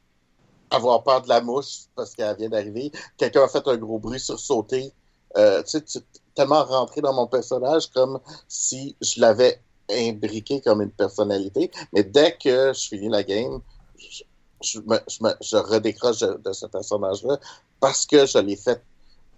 avoir 0.71 1.03
peur 1.03 1.23
de 1.23 1.29
la 1.29 1.41
mouche 1.41 1.85
parce 1.95 2.15
qu'elle 2.15 2.37
vient 2.37 2.49
d'arriver, 2.49 2.93
quelqu'un 3.17 3.45
a 3.45 3.49
fait 3.49 3.67
un 3.67 3.77
gros 3.77 3.99
bruit 3.99 4.21
sur 4.21 4.39
sauter, 4.39 4.93
euh, 5.37 5.63
tu 5.63 5.81
sais, 5.87 6.01
tellement 6.35 6.65
rentré 6.65 7.01
dans 7.01 7.13
mon 7.13 7.27
personnage 7.27 7.89
comme 7.89 8.19
si 8.49 8.97
je 9.01 9.21
l'avais 9.21 9.61
imbriqué 9.91 10.61
comme 10.61 10.83
une 10.83 10.91
personnalité, 10.91 11.71
mais 11.93 12.03
dès 12.03 12.37
que 12.37 12.73
je 12.73 12.89
finis 12.89 13.09
la 13.09 13.23
game, 13.23 13.61
je, 13.99 14.23
je, 14.63 14.81
me, 14.81 14.99
je, 15.41 15.57
redécroche 15.57 16.21
de, 16.21 16.53
ce 16.53 16.67
personnage-là 16.67 17.39
parce 17.81 18.07
que 18.07 18.27
je 18.27 18.39
l'ai 18.39 18.57
fait. 18.57 18.83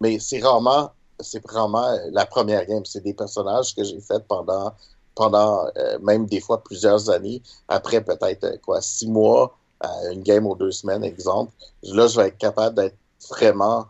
Mais 0.00 0.18
c'est 0.18 0.40
rarement, 0.40 0.90
c'est 1.20 1.42
vraiment 1.42 1.96
la 2.12 2.26
première 2.26 2.64
game. 2.66 2.84
C'est 2.84 3.02
des 3.02 3.14
personnages 3.14 3.74
que 3.74 3.82
j'ai 3.82 4.00
fait 4.00 4.22
pendant, 4.28 4.72
pendant 5.14 5.66
euh, 5.76 5.98
même 6.00 6.26
des 6.26 6.40
fois 6.40 6.62
plusieurs 6.62 7.10
années. 7.10 7.42
Après 7.68 8.02
peut-être 8.02 8.44
euh, 8.44 8.56
quoi, 8.64 8.80
six 8.80 9.08
mois, 9.08 9.56
une 10.10 10.22
game 10.22 10.46
ou 10.46 10.54
deux 10.54 10.72
semaines, 10.72 11.04
exemple. 11.04 11.52
Là, 11.82 12.06
je 12.06 12.18
vais 12.18 12.28
être 12.28 12.38
capable 12.38 12.76
d'être 12.76 12.96
vraiment, 13.30 13.86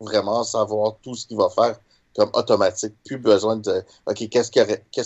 vraiment 0.00 0.42
savoir 0.42 0.96
tout 1.02 1.14
ce 1.14 1.26
qu'il 1.26 1.36
va 1.36 1.48
faire 1.48 1.78
comme 2.16 2.30
automatique. 2.34 2.94
Plus 3.04 3.18
besoin 3.18 3.56
de 3.56 3.82
OK, 4.06 4.28
qu'est-ce 4.28 4.50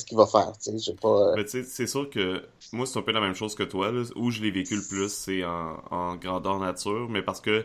qu'il 0.05 0.17
va 0.17 0.27
faire? 0.27 0.53
J'ai 0.65 0.95
pas. 0.95 1.35
Euh, 1.37 1.45
c'est 1.47 1.87
sûr 1.87 2.09
que 2.11 2.43
moi, 2.73 2.87
c'est 2.87 2.99
un 2.99 3.03
peu 3.03 3.13
la 3.13 3.21
même 3.21 3.35
chose 3.35 3.55
que 3.55 3.63
toi. 3.63 3.93
Là, 3.93 4.03
où 4.17 4.31
je 4.31 4.43
l'ai 4.43 4.51
vécu 4.51 4.77
le 4.77 4.83
plus, 4.83 5.09
c'est 5.09 5.45
en, 5.45 5.83
en, 5.91 6.17
grandeur 6.17 6.59
nature, 6.59 7.09
mais 7.09 7.23
parce 7.23 7.41
que 7.41 7.65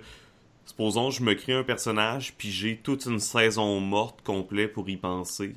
supposons 0.66 1.10
je 1.10 1.24
me 1.24 1.34
crée 1.34 1.54
un 1.54 1.64
personnage, 1.64 2.36
puis 2.38 2.52
j'ai 2.52 2.78
toute 2.78 3.06
une 3.06 3.20
saison 3.20 3.80
morte 3.80 4.22
complète 4.24 4.74
pour 4.74 4.88
y 4.89 4.98
penser. 4.98 5.56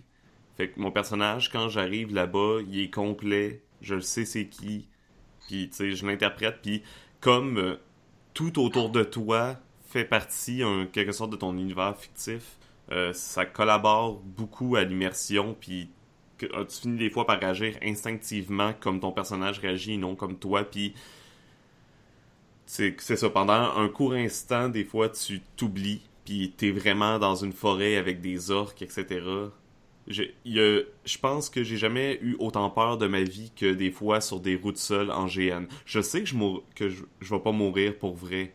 Fait 0.56 0.70
que 0.70 0.80
mon 0.80 0.90
personnage, 0.90 1.50
quand 1.50 1.68
j'arrive 1.68 2.14
là-bas, 2.14 2.58
il 2.68 2.80
est 2.80 2.90
complet, 2.90 3.62
je 3.80 3.96
le 3.96 4.00
sais 4.00 4.24
c'est 4.24 4.46
qui, 4.46 4.86
puis 5.46 5.68
tu 5.68 5.76
sais, 5.76 5.90
je 5.92 6.06
l'interprète, 6.06 6.60
puis 6.62 6.82
comme 7.20 7.58
euh, 7.58 7.76
tout 8.34 8.60
autour 8.60 8.90
de 8.90 9.02
toi 9.02 9.56
fait 9.86 10.04
partie 10.04 10.64
en 10.64 10.86
quelque 10.86 11.12
sorte 11.12 11.30
de 11.30 11.36
ton 11.36 11.56
univers 11.56 11.96
fictif, 11.96 12.56
euh, 12.92 13.12
ça 13.12 13.46
collabore 13.46 14.20
beaucoup 14.20 14.76
à 14.76 14.84
l'immersion, 14.84 15.56
puis 15.58 15.88
tu 16.38 16.48
finis 16.68 16.98
des 16.98 17.10
fois 17.10 17.26
par 17.26 17.42
agir 17.42 17.76
instinctivement 17.82 18.72
comme 18.80 19.00
ton 19.00 19.12
personnage 19.12 19.58
réagit 19.58 19.96
non 19.96 20.14
comme 20.16 20.36
toi, 20.36 20.64
puis 20.64 20.94
c'est 22.66 22.98
ça, 22.98 23.30
pendant 23.30 23.76
un 23.76 23.88
court 23.88 24.14
instant, 24.14 24.68
des 24.68 24.84
fois 24.84 25.08
tu 25.08 25.40
t'oublies, 25.56 26.02
puis 26.24 26.52
t'es 26.56 26.70
vraiment 26.70 27.18
dans 27.18 27.34
une 27.36 27.52
forêt 27.52 27.96
avec 27.96 28.20
des 28.20 28.50
orques, 28.50 28.82
etc. 28.82 29.20
Je, 30.06 30.24
je 30.44 31.18
pense 31.18 31.48
que 31.48 31.62
j'ai 31.62 31.76
jamais 31.76 32.18
eu 32.20 32.36
autant 32.38 32.68
peur 32.70 32.98
de 32.98 33.06
ma 33.06 33.22
vie 33.22 33.52
que 33.56 33.72
des 33.72 33.90
fois 33.90 34.20
sur 34.20 34.40
des 34.40 34.56
routes 34.56 34.76
seules 34.78 35.10
en 35.10 35.26
GN. 35.26 35.66
Je 35.86 36.00
sais 36.00 36.22
que 36.22 36.26
je, 36.26 36.36
que 36.74 36.88
je, 36.88 37.34
vais 37.34 37.40
pas 37.40 37.52
mourir 37.52 37.96
pour 37.98 38.14
vrai. 38.14 38.54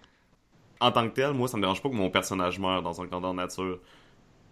En 0.79 0.91
tant 0.91 1.09
que 1.09 1.15
tel, 1.15 1.33
moi, 1.33 1.47
ça 1.47 1.57
me 1.57 1.61
dérange 1.61 1.81
pas 1.81 1.89
que 1.89 1.95
mon 1.95 2.09
personnage 2.09 2.59
meure 2.59 2.81
dans 2.83 3.01
un 3.01 3.05
grandeur 3.05 3.33
nature 3.33 3.79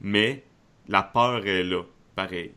mais 0.01 0.43
la 0.87 1.03
peur 1.03 1.45
est 1.45 1.63
là, 1.63 1.83
pareil. 2.15 2.51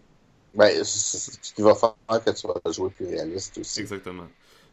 Ben, 0.55 0.85
ce 0.85 1.53
qui 1.55 1.63
va 1.63 1.75
faire 1.75 1.95
que 2.25 2.31
tu 2.31 2.47
vas 2.47 2.73
jouer 2.73 2.91
plus 2.91 3.07
réaliste 3.07 3.59
aussi. 3.59 3.81
Exactement. 3.81 4.27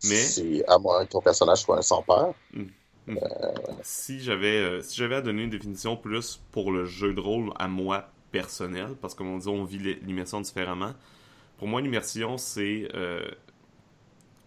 Mais 0.04 0.16
si, 0.16 0.64
à 0.68 0.78
moins 0.78 1.06
que 1.06 1.12
ton 1.12 1.22
personnage 1.22 1.60
soit 1.60 1.78
un 1.78 1.82
sans 1.82 2.02
peur. 2.02 2.34
Hmm. 2.54 2.66
Hmm. 3.08 3.18
Euh, 3.18 3.54
si 3.84 4.20
j'avais 4.20 4.58
euh, 4.58 4.82
si 4.82 4.98
j'avais 4.98 5.16
à 5.16 5.22
donner 5.22 5.44
une 5.44 5.50
définition 5.50 5.96
plus 5.96 6.42
pour 6.52 6.72
le 6.72 6.86
jeu 6.86 7.14
de 7.14 7.22
rôle 7.22 7.52
à 7.58 7.68
moi 7.68 8.10
personnel, 8.32 8.96
parce 9.02 9.14
que 9.14 9.20
comme 9.20 9.30
on 9.30 9.38
dit, 9.38 9.48
on 9.48 9.64
vit 9.64 9.80
l'immersion 10.02 10.42
différemment. 10.42 10.94
Pour 11.58 11.68
moi, 11.68 11.82
l'immersion, 11.82 12.38
c'est 12.38 12.88
euh, 12.94 13.26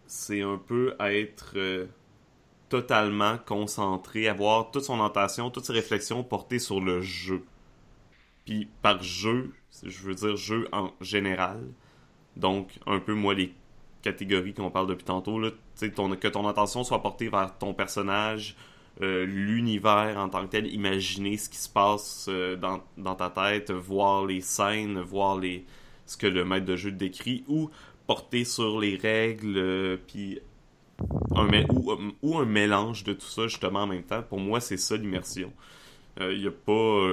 c'est 0.07 0.43
un 0.43 0.59
peu 0.59 0.95
être 1.01 1.89
totalement 2.69 3.39
concentré, 3.47 4.29
avoir 4.29 4.71
toute 4.71 4.85
son 4.85 5.03
attention, 5.03 5.51
toutes 5.51 5.65
ses 5.65 5.73
réflexions 5.73 6.23
portées 6.23 6.59
sur 6.59 6.81
le 6.81 7.01
jeu. 7.01 7.43
Par 8.83 9.03
jeu, 9.03 9.53
je 9.83 10.03
veux 10.03 10.15
dire 10.15 10.37
jeu 10.37 10.69
en 10.73 10.91
général. 11.01 11.61
Donc, 12.37 12.79
un 12.87 12.99
peu, 12.99 13.15
moi, 13.15 13.35
les 13.35 13.53
catégories 14.03 14.55
qu'on 14.55 14.71
parle 14.71 14.87
depuis 14.87 15.05
tantôt, 15.05 15.39
là, 15.39 15.51
que 15.81 16.29
ton 16.29 16.49
attention 16.49 16.85
soit 16.85 17.03
portée 17.03 17.29
vers 17.29 17.57
ton 17.59 17.75
personnage, 17.75 18.57
euh, 19.03 19.25
l'univers 19.25 20.19
en 20.19 20.29
tant 20.29 20.45
que 20.45 20.51
tel, 20.51 20.67
imaginer 20.67 21.37
ce 21.39 21.49
qui 21.49 21.57
se 21.57 21.69
passe 21.69 22.27
euh, 22.29 22.57
dans, 22.57 22.83
dans, 22.99 23.15
ta 23.15 23.31
tête, 23.31 23.71
voir 23.71 24.27
les 24.27 24.43
scènes, 24.43 25.01
voir 25.01 25.39
les 25.39 25.65
ce 26.05 26.17
que 26.17 26.27
le 26.27 26.45
maître 26.45 26.67
de 26.67 26.77
jeu 26.77 26.91
décrit, 26.91 27.45
ou 27.49 27.71
porter 28.07 28.45
sur 28.45 28.81
les 28.81 28.97
règles, 28.97 29.57
euh, 29.57 29.97
puis 30.09 30.41
un, 31.35 31.49
ou, 31.71 31.97
ou, 32.21 32.39
un 32.39 32.45
mélange 32.45 33.05
de 33.05 33.15
tout 33.15 33.27
ça 33.27 33.47
justement 33.47 33.85
en 33.85 33.87
même 33.87 34.03
temps. 34.03 34.23
Pour 34.23 34.41
moi, 34.41 34.61
c'est 34.61 34.77
ça 34.77 34.97
l'immersion. 34.97 35.53
Il 36.21 36.41
n'y 36.41 36.49
a 36.49 36.51
pas 36.51 37.07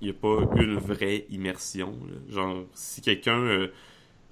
il 0.00 0.08
n'y 0.08 0.10
a 0.10 0.14
pas 0.14 0.38
une 0.56 0.76
vraie 0.76 1.26
immersion. 1.30 1.94
Genre, 2.28 2.64
si 2.74 3.00
quelqu'un. 3.00 3.38
Euh, 3.38 3.72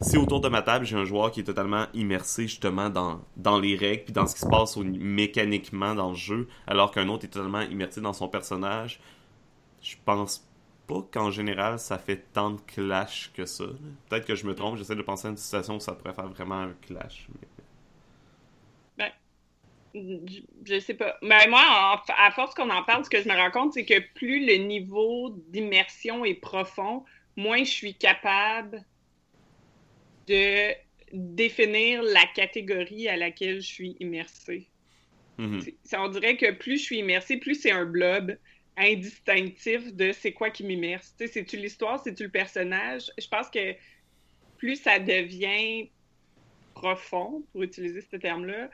si 0.01 0.17
autour 0.17 0.41
de 0.41 0.49
ma 0.49 0.61
table, 0.61 0.85
j'ai 0.85 0.97
un 0.97 1.05
joueur 1.05 1.31
qui 1.31 1.41
est 1.41 1.45
totalement 1.45 1.87
immersé 1.95 2.43
justement 2.43 2.91
dans, 2.91 3.23
dans 3.37 3.59
les 3.59 3.77
règles 3.77 4.05
puis 4.05 4.13
dans 4.13 4.27
ce 4.27 4.35
qui 4.35 4.41
se 4.41 4.47
passe 4.47 4.77
mécaniquement 4.77 5.95
dans 5.95 6.11
le 6.11 6.17
jeu, 6.17 6.49
alors 6.67 6.91
qu'un 6.91 7.09
autre 7.09 7.25
est 7.25 7.29
totalement 7.29 7.61
immersé 7.63 8.01
dans 8.01 8.13
son 8.13 8.29
personnage, 8.29 9.01
je 9.81 9.95
pense 10.05 10.47
pas 10.89 11.03
qu'en 11.13 11.31
général 11.31 11.79
ça 11.79 11.97
fait 11.97 12.25
tant 12.33 12.51
de 12.51 12.61
clash 12.67 13.31
que 13.35 13.47
ça. 13.47 13.65
Peut-être 14.09 14.27
que 14.27 14.35
je 14.35 14.47
me 14.47 14.55
trompe, 14.55 14.77
j'essaie 14.77 14.97
de 14.97 15.03
penser 15.03 15.29
à 15.29 15.31
une 15.31 15.37
situation 15.37 15.77
où 15.77 15.81
ça 15.81 15.93
pourrait 15.93 16.15
faire 16.15 16.29
vraiment 16.29 16.61
un 16.61 16.75
clash. 16.83 17.29
Je 19.95 20.81
sais 20.81 20.95
pas. 20.95 21.17
Mais 21.23 21.47
moi, 21.49 21.63
à 22.19 22.31
force 22.33 22.55
qu'on 22.55 22.71
en 22.71 22.83
parle, 22.83 23.05
ce 23.05 23.11
que 23.11 23.23
je 23.23 23.29
me 23.29 23.35
rends 23.35 23.51
compte, 23.51 23.73
c'est 23.75 23.85
que 23.85 24.01
plus 24.15 24.45
le 24.45 24.55
niveau 24.65 25.31
d'immersion 25.49 26.25
est 26.25 26.35
profond, 26.35 27.05
moins 27.37 27.59
je 27.59 27.71
suis 27.71 27.95
capable 27.95 28.85
de 30.27 30.73
définir 31.13 32.03
la 32.03 32.27
catégorie 32.35 33.09
à 33.09 33.17
laquelle 33.17 33.61
je 33.61 33.67
suis 33.67 33.97
immersée. 34.01 34.69
Mm-hmm. 35.39 35.97
On 35.97 36.09
dirait 36.09 36.37
que 36.37 36.51
plus 36.53 36.79
je 36.79 36.83
suis 36.83 36.99
immersée, 36.99 37.37
plus 37.37 37.55
c'est 37.55 37.71
un 37.71 37.85
blob 37.85 38.37
indistinctif 38.77 39.95
de 39.95 40.11
c'est 40.13 40.33
quoi 40.33 40.51
qui 40.51 40.65
m'immerse. 40.65 41.15
C'est-tu 41.19 41.57
l'histoire, 41.57 42.03
c'est-tu 42.03 42.25
le 42.25 42.31
personnage? 42.31 43.13
Je 43.19 43.29
pense 43.29 43.49
que 43.49 43.75
plus 44.57 44.77
ça 44.77 44.99
devient 44.99 45.89
profond, 46.75 47.45
pour 47.53 47.63
utiliser 47.63 48.01
ce 48.01 48.17
terme-là, 48.17 48.69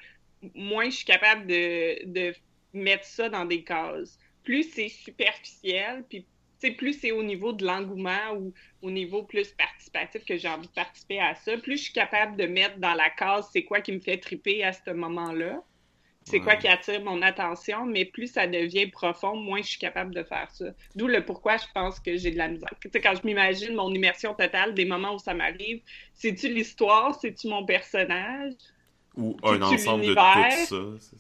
moins 0.55 0.87
je 0.91 0.97
suis 0.97 1.05
capable 1.05 1.47
de, 1.47 2.05
de 2.07 2.35
mettre 2.73 3.05
ça 3.05 3.29
dans 3.29 3.45
des 3.45 3.65
cases. 3.65 4.19
Plus 4.43 4.65
c'est 4.65 4.89
superficiel, 4.89 6.05
puis 6.09 6.27
plus 6.69 6.93
c'est 6.93 7.13
au 7.13 7.23
niveau 7.23 7.53
de 7.53 7.65
l'engouement 7.65 8.35
ou 8.37 8.53
au 8.83 8.91
niveau 8.91 9.23
plus 9.23 9.49
participatif 9.53 10.25
que 10.25 10.37
j'ai 10.37 10.49
envie 10.49 10.69
de 10.69 10.73
participer 10.73 11.19
à 11.19 11.35
ça, 11.35 11.57
plus 11.57 11.79
je 11.79 11.85
suis 11.85 11.93
capable 11.93 12.37
de 12.37 12.45
mettre 12.45 12.79
dans 12.79 12.93
la 12.93 13.09
case 13.09 13.49
c'est 13.53 13.63
quoi 13.65 13.81
qui 13.81 13.93
me 13.93 14.01
fait 14.01 14.19
triper 14.19 14.63
à 14.63 14.73
ce 14.75 14.91
moment-là, 14.91 15.63
c'est 16.25 16.41
quoi 16.41 16.57
qui 16.57 16.69
attire 16.69 17.03
mon 17.03 17.23
attention, 17.23 17.87
mais 17.87 18.05
plus 18.05 18.27
ça 18.27 18.47
devient 18.47 18.89
profond, 18.89 19.37
moins 19.37 19.63
je 19.63 19.69
suis 19.69 19.79
capable 19.79 20.15
de 20.15 20.23
faire 20.23 20.51
ça. 20.51 20.67
D'où 20.95 21.07
le 21.07 21.25
pourquoi 21.25 21.57
je 21.57 21.65
pense 21.75 21.99
que 21.99 22.17
j'ai 22.17 22.31
de 22.31 22.39
la 22.39 22.49
misère. 22.49 22.71
sais, 22.93 23.01
quand 23.01 23.15
je 23.15 23.27
m'imagine 23.27 23.75
mon 23.75 23.93
immersion 23.93 24.35
totale, 24.35 24.75
des 24.75 24.85
moments 24.85 25.15
où 25.15 25.19
ça 25.19 25.35
m'arrive, 25.35 25.81
c'est-tu 26.13 26.53
l'histoire, 26.53 27.19
c'est-tu 27.19 27.49
mon 27.49 27.65
personnage? 27.65 28.53
Ou 29.17 29.37
un 29.43 29.61
ensemble 29.63 30.07
de 30.07 30.15
tout 30.15 30.67
ça. 30.67 31.17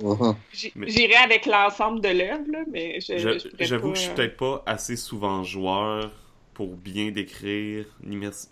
Uh-huh. 0.00 0.36
J'irai 0.52 1.16
avec 1.16 1.46
l'ensemble 1.46 2.00
de 2.00 2.08
l'œuvre, 2.08 2.64
mais 2.70 3.00
je, 3.00 3.40
j'avoue 3.58 3.90
que 3.90 3.96
je 3.96 4.02
suis 4.02 4.14
peut-être 4.14 4.36
pas 4.36 4.62
assez 4.64 4.94
souvent 4.94 5.42
joueur 5.42 6.12
pour 6.58 6.74
bien 6.74 7.12
décrire 7.12 7.84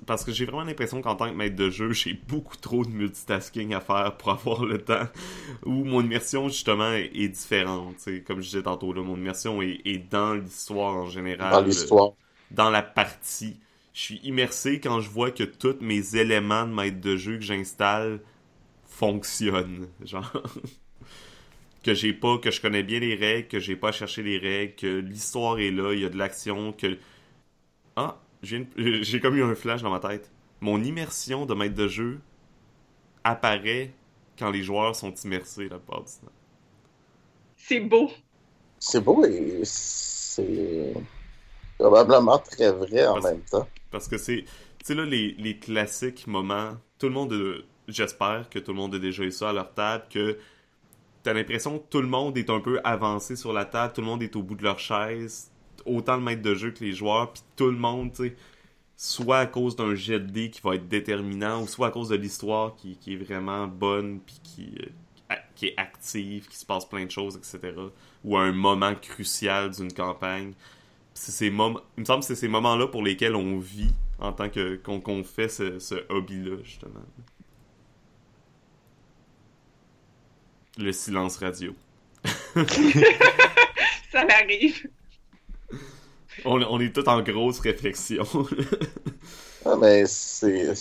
Parce 0.07 0.25
que 0.25 0.31
j'ai 0.31 0.45
vraiment 0.45 0.63
l'impression 0.63 1.03
qu'en 1.03 1.17
tant 1.17 1.29
que 1.29 1.35
maître 1.35 1.57
de 1.57 1.71
jeu, 1.71 1.93
j'ai 1.93 2.13
beaucoup 2.13 2.57
trop 2.57 2.85
de 2.85 2.91
multitasking 2.91 3.75
à 3.75 3.81
faire 3.81 4.17
pour 4.17 4.31
avoir 4.31 4.65
le 4.65 4.79
temps. 4.79 5.09
Où 5.67 5.83
mon 5.83 6.03
immersion, 6.03 6.49
justement, 6.49 6.93
est, 6.93 7.29
différente. 7.29 7.97
Comme 8.25 8.43
je 8.43 8.47
disais 8.47 8.63
tantôt, 8.63 8.93
là, 8.93 9.03
mon 9.03 9.17
immersion 9.17 9.61
est, 9.61 10.09
dans 10.09 10.35
l'histoire 10.35 10.95
en 10.95 11.07
général. 11.07 11.51
Dans 11.51 11.63
l'histoire. 11.63 12.13
Dans 12.53 12.71
la 12.71 12.83
partie. 12.83 13.57
Je 13.93 14.01
suis 14.03 14.21
immersé 14.23 14.79
quand 14.79 15.01
je 15.01 15.11
vois 15.11 15.33
que 15.33 15.43
tous 15.43 15.79
mes 15.81 16.15
éléments 16.15 16.65
de 16.65 16.73
maître 16.73 17.01
de 17.01 17.17
jeu 17.17 17.39
que 17.39 17.45
j'installe 17.45 18.21
fonctionnent. 18.97 19.89
Genre. 20.05 20.33
que 21.87 21.95
j'ai 21.95 22.13
pas, 22.13 22.39
que 22.39 22.51
je 22.51 22.61
connais 22.61 22.83
bien 22.83 22.99
les 22.99 23.15
règles, 23.15 23.47
que 23.47 23.61
j'ai 23.61 23.77
pas 23.77 23.91
à 23.91 23.93
chercher 23.93 24.23
les 24.23 24.39
règles, 24.39 24.75
que 24.75 24.87
l'histoire 24.87 25.61
est 25.61 25.71
là, 25.71 25.93
il 25.93 26.01
y 26.01 26.05
a 26.05 26.09
de 26.09 26.17
l'action, 26.17 26.73
que 26.73 26.99
ah, 27.95 28.19
j'ai 28.43 29.21
comme 29.21 29.37
eu 29.37 29.45
un 29.45 29.55
flash 29.55 29.83
dans 29.83 29.91
ma 29.91 30.01
tête. 30.01 30.31
Mon 30.61 30.83
immersion 30.83 31.47
de 31.47 31.55
maître 31.55 31.75
de 31.75 31.87
jeu 31.87 32.19
apparaît 33.23 33.93
quand 34.39 34.51
les 34.51 34.63
joueurs 34.63 34.97
sont 34.97 35.15
immersés 35.15 35.69
la 35.69 35.79
plupart 35.79 36.01
du 36.01 36.13
temps. 36.13 36.33
C'est 37.57 37.81
beau. 37.81 38.11
C'est 38.79 39.01
beau 39.01 39.25
et 39.25 39.61
c'est 39.65 40.93
probablement 41.79 42.39
très 42.39 42.73
vrai 42.73 43.07
en 43.07 43.21
même 43.21 43.41
temps. 43.41 43.69
Parce 43.91 44.09
que 44.09 44.19
c'est, 44.19 44.45
tu 44.79 44.85
sais 44.85 44.95
là, 44.95 45.05
les, 45.05 45.35
les, 45.39 45.57
classiques 45.57 46.27
moments, 46.27 46.73
tout 46.99 47.07
le 47.07 47.13
monde, 47.13 47.65
j'espère 47.89 48.49
que 48.51 48.59
tout 48.59 48.73
le 48.73 48.77
monde 48.77 48.95
a 48.95 48.99
déjà 48.99 49.23
eu 49.23 49.33
ça 49.33 49.51
à 49.51 49.53
leur 49.53 49.73
table, 49.73 50.05
que 50.11 50.39
t'as 51.23 51.33
l'impression 51.33 51.79
que 51.79 51.85
tout 51.91 52.01
le 52.01 52.09
monde 52.09 52.39
est 52.39 52.51
un 52.51 52.61
peu 52.61 52.81
avancé 52.85 53.37
sur 53.37 53.53
la 53.53 53.65
table, 53.65 53.93
tout 53.93 54.01
le 54.01 54.07
monde 54.07 54.23
est 54.23 54.37
au 54.37 54.43
bout 54.43 54.55
de 54.55 54.63
leur 54.63 54.79
chaise, 54.79 55.51
autant 55.85 56.17
le 56.17 56.23
maître 56.23 56.43
de 56.43 56.55
jeu 56.55 56.71
que 56.71 56.85
les 56.85 56.93
joueurs, 56.93 57.33
puis 57.33 57.43
tout 57.57 57.67
le 57.67 57.77
monde, 57.77 58.13
tu 58.13 58.29
sais, 58.29 58.37
soit 58.97 59.39
à 59.39 59.47
cause 59.47 59.77
d'un 59.77 59.95
jet 59.95 60.21
de 60.21 60.27
dés 60.27 60.51
qui 60.51 60.61
va 60.63 60.75
être 60.75 60.89
déterminant, 60.89 61.63
ou 61.63 61.67
soit 61.67 61.89
à 61.89 61.91
cause 61.91 62.09
de 62.09 62.17
l'histoire 62.17 62.75
qui, 62.77 62.99
est 63.07 63.17
vraiment 63.17 63.67
bonne, 63.67 64.21
puis 64.21 64.41
qui, 64.43 64.79
euh, 64.81 65.35
qui 65.55 65.67
est 65.67 65.75
active, 65.77 66.49
qui 66.49 66.57
se 66.57 66.65
passe 66.65 66.85
plein 66.85 67.05
de 67.05 67.11
choses, 67.11 67.37
etc. 67.37 67.75
Ou 68.25 68.37
un 68.37 68.53
moment 68.53 68.95
crucial 68.95 69.71
d'une 69.71 69.93
campagne. 69.93 70.53
Ces 71.15 71.47
il 71.47 71.53
me 71.53 72.05
semble 72.05 72.21
que 72.21 72.27
c'est 72.27 72.35
ces 72.35 72.49
moments-là 72.49 72.89
pour 72.89 73.03
lesquels 73.03 73.35
on 73.35 73.59
vit 73.59 73.93
en 74.19 74.33
tant 74.33 74.51
que 74.51 74.77
qu'on 74.77 75.25
fait 75.25 75.49
ce, 75.49 75.79
ce 75.79 75.95
hobby-là, 76.11 76.59
justement. 76.63 77.01
Le 80.77 80.93
silence 80.93 81.37
radio. 81.39 81.75
Ça 84.13 84.25
m'arrive 84.25 84.89
on, 86.45 86.63
on, 86.63 86.81
est 86.81 86.95
tous 86.95 87.09
en 87.09 87.23
grosse 87.23 87.61
réflexion. 87.61 88.25
ah, 89.65 89.77
mais 89.77 90.05
c'est. 90.07 90.75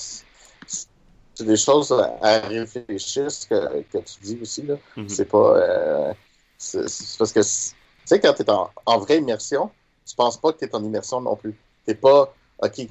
C'est 1.38 1.46
des 1.46 1.58
choses 1.58 1.92
à 2.22 2.40
réfléchir, 2.48 3.30
ce 3.30 3.46
que, 3.46 3.82
que 3.92 3.98
tu 3.98 4.20
dis 4.22 4.40
aussi. 4.42 4.62
là. 4.62 4.76
Mm-hmm. 4.96 5.10
C'est 5.10 5.26
pas. 5.26 5.58
Euh, 5.58 6.14
c'est 6.58 7.18
parce 7.18 7.34
que, 7.34 7.42
tu 7.42 7.76
sais, 8.06 8.20
quand 8.22 8.34
tu 8.34 8.44
es 8.44 8.50
en, 8.50 8.70
en, 8.86 9.00
vraie 9.00 9.18
immersion, 9.18 9.70
tu 10.06 10.16
penses 10.16 10.40
pas 10.40 10.54
que 10.54 10.60
tu 10.60 10.66
es 10.66 10.76
en 10.76 10.84
immersion 10.84 11.20
non 11.20 11.36
plus. 11.36 11.56
T'es 11.86 11.96
pas. 11.96 12.34
OK. 12.60 12.88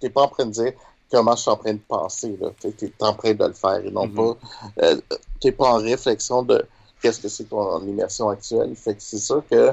T'es 0.00 0.10
pas 0.10 0.22
en 0.22 0.28
train 0.28 0.46
de 0.46 0.52
dire 0.52 0.72
comment 1.10 1.34
je 1.36 1.42
suis 1.42 1.50
en 1.50 1.56
train 1.56 1.74
de 1.74 1.80
penser. 1.86 2.36
Tu 2.60 2.68
es, 2.86 2.92
en 3.00 3.14
train 3.14 3.34
de 3.34 3.44
le 3.44 3.52
faire 3.52 3.84
et 3.84 3.90
non 3.90 4.06
mm-hmm. 4.06 4.14
pas. 4.14 4.84
Euh, 4.84 5.00
tu 5.40 5.52
pas 5.52 5.72
en 5.72 5.78
réflexion 5.78 6.42
de 6.42 6.64
qu'est-ce 7.00 7.20
que 7.20 7.28
c'est 7.28 7.44
ton 7.44 7.80
immersion 7.86 8.28
actuelle. 8.28 8.74
Fait 8.76 8.94
que 8.94 9.02
c'est 9.02 9.18
sûr 9.18 9.42
que 9.50 9.72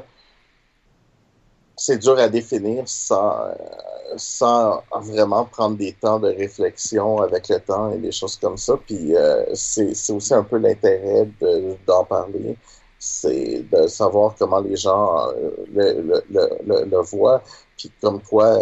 c'est 1.77 1.97
dur 1.97 2.17
à 2.17 2.29
définir 2.29 2.83
sans, 2.87 3.35
sans 4.15 4.81
vraiment 5.01 5.45
prendre 5.45 5.77
des 5.77 5.93
temps 5.93 6.19
de 6.19 6.29
réflexion 6.29 7.21
avec 7.21 7.49
le 7.49 7.59
temps 7.59 7.91
et 7.91 7.97
des 7.97 8.11
choses 8.11 8.37
comme 8.37 8.57
ça. 8.57 8.77
Puis 8.85 9.15
euh, 9.15 9.43
c'est 9.53 10.11
aussi 10.11 10.33
un 10.33 10.43
peu 10.43 10.57
l'intérêt 10.57 11.27
d'en 11.85 12.03
parler, 12.05 12.57
c'est 12.99 13.65
de 13.71 13.87
savoir 13.87 14.35
comment 14.39 14.59
les 14.59 14.75
gens 14.77 15.29
euh, 15.29 15.51
le, 15.73 16.23
le, 16.29 16.85
le, 16.85 16.97
voient, 17.01 17.41
puis 17.77 17.91
comme 18.01 18.21
quoi 18.21 18.57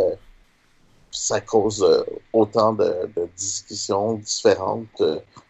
ça 1.13 1.39
cause 1.41 1.85
autant 2.33 2.73
de, 2.73 3.09
discussions 3.37 4.15
différentes 4.15 5.01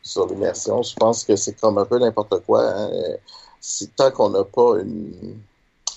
sur 0.02 0.28
l'immersion. 0.28 0.84
Je 0.84 0.96
pense 0.96 1.24
que 1.24 1.36
c'est 1.36 1.60
comme 1.60 1.78
un 1.78 1.86
peu 1.86 1.98
n'importe 1.98 2.46
quoi. 2.46 2.70
Hein. 2.70 2.90
Si 3.60 3.88
tant 3.90 4.12
qu'on 4.12 4.30
n'a 4.30 4.44
pas 4.44 4.80
une 4.82 5.40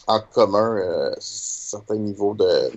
en 0.06 0.20
commun 0.20 0.76
euh, 0.76 1.14
certains 1.18 1.96
niveaux 1.96 2.34
de, 2.34 2.70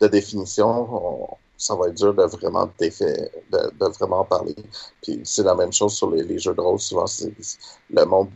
de 0.00 0.08
définition, 0.08 1.28
ça 1.56 1.74
va 1.74 1.88
être 1.88 1.94
dur 1.94 2.14
de 2.14 2.24
vraiment, 2.24 2.66
de, 2.78 3.98
vraiment 3.98 4.24
parler. 4.24 4.56
Puis 5.02 5.20
c'est 5.24 5.44
la 5.44 5.54
même 5.54 5.72
chose 5.72 5.94
sur 5.94 6.10
les, 6.10 6.38
jeux 6.38 6.54
de 6.54 6.60
rôle. 6.60 6.80
Souvent, 6.80 7.06
le 7.90 8.04
monde 8.04 8.30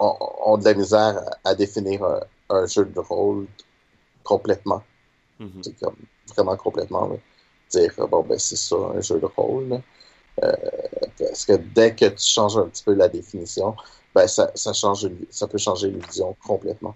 a 0.00 0.56
de 0.58 0.64
la 0.64 0.74
misère 0.74 1.22
à, 1.44 1.54
définir 1.54 2.04
un, 2.48 2.66
jeu 2.66 2.84
de 2.84 3.00
rôle 3.00 3.46
complètement. 4.24 4.82
Mm-hmm. 5.42 5.62
C'est 5.62 5.78
comme 5.80 5.96
vraiment 6.34 6.56
complètement. 6.56 7.10
Dire, 7.70 7.94
bon, 8.08 8.22
ben 8.22 8.38
c'est 8.38 8.56
ça, 8.56 8.76
un 8.76 9.00
jeu 9.00 9.18
de 9.18 9.26
rôle. 9.26 9.80
Euh, 10.42 10.52
parce 11.18 11.44
que 11.44 11.54
dès 11.54 11.94
que 11.94 12.06
tu 12.06 12.24
changes 12.24 12.56
un 12.56 12.66
petit 12.66 12.82
peu 12.84 12.94
la 12.94 13.08
définition, 13.08 13.74
ben 14.14 14.26
ça, 14.26 14.50
ça, 14.54 14.72
change, 14.72 15.08
ça 15.30 15.46
peut 15.46 15.58
changer 15.58 15.90
l'illusion 15.90 16.36
complètement. 16.44 16.94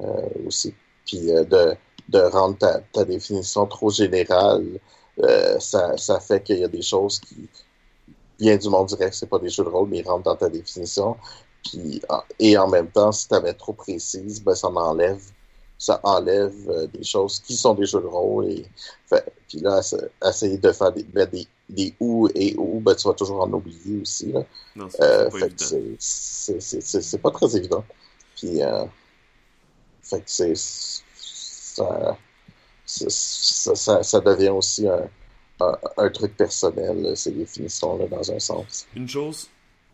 Euh, 0.00 0.28
aussi. 0.46 0.74
Puis 1.06 1.30
euh, 1.30 1.44
de, 1.44 1.76
de 2.08 2.18
rendre 2.18 2.58
ta, 2.58 2.80
ta, 2.92 3.04
définition 3.04 3.66
trop 3.66 3.90
générale, 3.90 4.80
euh, 5.20 5.58
ça, 5.60 5.96
ça 5.96 6.18
fait 6.20 6.42
qu'il 6.42 6.58
y 6.58 6.64
a 6.64 6.68
des 6.68 6.82
choses 6.82 7.20
qui, 7.20 7.48
bien 8.38 8.56
du 8.56 8.68
monde 8.68 8.88
dirait 8.88 9.10
que 9.10 9.16
c'est 9.16 9.28
pas 9.28 9.38
des 9.38 9.48
jeux 9.48 9.64
de 9.64 9.68
rôle, 9.68 9.88
mais 9.88 9.98
ils 9.98 10.08
rentrent 10.08 10.24
dans 10.24 10.36
ta 10.36 10.48
définition. 10.48 11.16
Puis, 11.64 12.02
et 12.40 12.58
en 12.58 12.68
même 12.68 12.90
temps, 12.90 13.12
si 13.12 13.28
tu 13.28 13.34
avais 13.34 13.54
trop 13.54 13.72
précise, 13.72 14.42
ben, 14.42 14.54
ça 14.54 14.68
enlève 14.68 15.22
ça 15.84 16.00
enlève 16.02 16.88
des 16.94 17.04
choses 17.04 17.40
qui 17.40 17.54
sont 17.56 17.74
des 17.74 17.84
jeux 17.84 18.00
de 18.00 18.06
rôle. 18.06 18.46
Et, 18.50 18.64
fait, 19.06 19.30
puis 19.46 19.58
là, 19.58 19.80
essayer 20.26 20.56
de 20.56 20.72
faire 20.72 20.92
des, 20.92 21.02
des, 21.02 21.46
des 21.68 21.94
ou 22.00 22.26
et 22.34 22.54
ou, 22.56 22.80
ben, 22.80 22.94
tu 22.94 23.06
vas 23.06 23.12
toujours 23.12 23.42
en 23.42 23.52
oublier 23.52 24.00
aussi. 24.00 24.32
Là. 24.32 24.44
Non, 24.74 24.88
c'est 24.88 26.58
c'est 26.58 27.18
pas 27.18 27.30
très 27.30 27.54
évident. 27.54 27.84
Puis, 28.34 28.62
euh, 28.62 28.86
fait 30.02 30.20
que 30.20 30.30
c'est. 30.30 30.54
Ça, 30.56 32.16
ça, 32.86 34.02
ça, 34.02 34.20
devient 34.20 34.50
aussi 34.50 34.86
un, 34.86 35.08
un, 35.96 36.10
truc 36.10 36.36
personnel, 36.36 37.16
ces 37.16 37.32
définitions-là, 37.32 38.06
dans 38.08 38.30
un 38.30 38.38
sens. 38.38 38.86
Une 38.94 39.08
chose, 39.08 39.48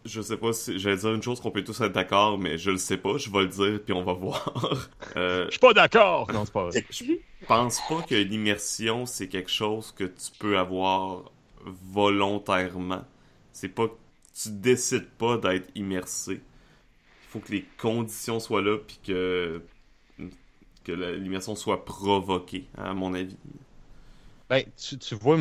je 0.04 0.20
sais 0.20 0.36
pas 0.36 0.52
si. 0.52 0.78
J'allais 0.78 0.96
dire 0.96 1.14
une 1.14 1.22
chose 1.22 1.40
qu'on 1.40 1.50
peut 1.50 1.64
tous 1.64 1.80
être 1.80 1.92
d'accord, 1.92 2.38
mais 2.38 2.58
je 2.58 2.70
le 2.70 2.78
sais 2.78 2.96
pas, 2.96 3.18
je 3.18 3.30
vais 3.30 3.40
le 3.40 3.48
dire, 3.48 3.80
puis 3.84 3.92
on 3.92 4.04
va 4.04 4.12
voir. 4.12 4.52
Euh, 5.16 5.46
je 5.46 5.52
suis 5.52 5.58
pas 5.58 5.72
d'accord! 5.72 6.30
Non, 6.32 6.44
c'est 6.44 6.52
pas 6.52 6.68
vrai. 6.68 6.84
Je 6.88 7.14
pense 7.48 7.80
pas 7.88 8.00
que 8.02 8.14
l'immersion, 8.14 9.06
c'est 9.06 9.26
quelque 9.26 9.50
chose 9.50 9.90
que 9.90 10.04
tu 10.04 10.30
peux 10.38 10.56
avoir 10.56 11.24
volontairement. 11.64 13.04
C'est 13.52 13.70
pas. 13.70 13.88
Tu 14.40 14.50
décides 14.50 15.08
pas 15.18 15.36
d'être 15.36 15.68
immersé. 15.74 16.34
Il 16.34 17.28
faut 17.28 17.40
que 17.40 17.50
les 17.50 17.64
conditions 17.76 18.38
soient 18.38 18.62
là, 18.62 18.78
puis 18.78 19.00
que 19.04 19.60
que 20.84 20.92
l'immersion 20.92 21.56
soit 21.56 21.84
provoquée, 21.84 22.66
à 22.76 22.94
mon 22.94 23.14
avis. 23.14 23.36
Ben, 24.50 24.64
tu, 24.76 24.98
tu 24.98 25.14
vois, 25.14 25.36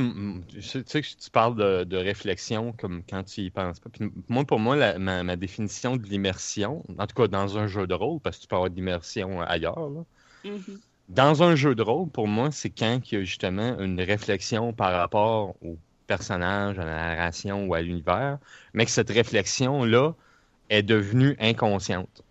tu 0.48 0.62
sais 0.62 0.84
que 0.84 1.08
tu 1.08 1.32
parles 1.32 1.56
de, 1.56 1.84
de, 1.84 1.98
réflexion 1.98 2.74
comme 2.74 3.02
quand 3.10 3.24
tu 3.24 3.42
y 3.42 3.50
penses 3.50 3.80
pas. 3.80 3.90
moi, 4.28 4.46
pour 4.46 4.60
moi, 4.60 4.76
la, 4.76 5.00
ma, 5.00 5.24
ma, 5.24 5.36
définition 5.36 5.98
de 5.98 6.06
l'immersion, 6.06 6.84
en 6.96 7.08
tout 7.08 7.16
cas 7.16 7.28
dans 7.28 7.58
un 7.58 7.66
jeu 7.66 7.88
de 7.88 7.96
rôle, 7.96 8.20
parce 8.20 8.38
que 8.38 8.44
tu 8.44 8.48
peux 8.48 8.56
avoir 8.56 8.70
de 8.70 8.76
l'immersion 8.76 9.42
ailleurs, 9.42 9.90
là, 9.90 10.04
mm-hmm. 10.46 10.78
dans 11.10 11.42
un 11.42 11.56
jeu 11.56 11.74
de 11.74 11.82
rôle, 11.82 12.08
pour 12.10 12.28
moi, 12.28 12.52
c'est 12.52 12.70
quand 12.70 13.00
il 13.12 13.16
y 13.16 13.18
a 13.18 13.24
justement 13.24 13.80
une 13.80 14.00
réflexion 14.00 14.74
par 14.74 14.92
rapport 14.94 15.56
au 15.64 15.76
personnage, 16.06 16.78
à 16.78 16.86
la 16.86 17.16
narration 17.16 17.66
ou 17.66 17.74
à 17.74 17.82
l'univers, 17.82 18.38
mais 18.76 18.86
que 18.86 18.92
cette 18.92 19.10
réflexion-là 19.10 20.14
est 20.70 20.84
devenue 20.84 21.36
inconsciente 21.40 22.24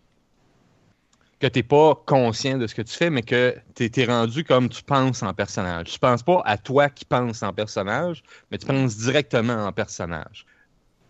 que 1.41 1.47
tu 1.47 1.59
n'es 1.59 1.63
pas 1.63 1.95
conscient 2.07 2.59
de 2.59 2.67
ce 2.67 2.75
que 2.75 2.83
tu 2.83 2.95
fais, 2.95 3.11
mais 3.11 3.23
que 3.23 3.57
tu 3.75 3.91
es, 3.95 4.05
rendu 4.05 4.45
comme 4.45 4.69
tu 4.69 4.83
penses 4.83 5.23
en 5.23 5.33
personnage. 5.33 5.87
Tu 5.93 5.99
penses 5.99 6.23
pas 6.23 6.43
à 6.45 6.59
toi 6.59 6.89
qui 6.89 7.05
penses 7.05 7.43
en 7.43 7.53
personnage, 7.53 8.23
mais 8.51 8.59
tu 8.59 8.67
penses 8.67 8.97
directement 8.97 9.67
en 9.67 9.73
personnage. 9.73 10.47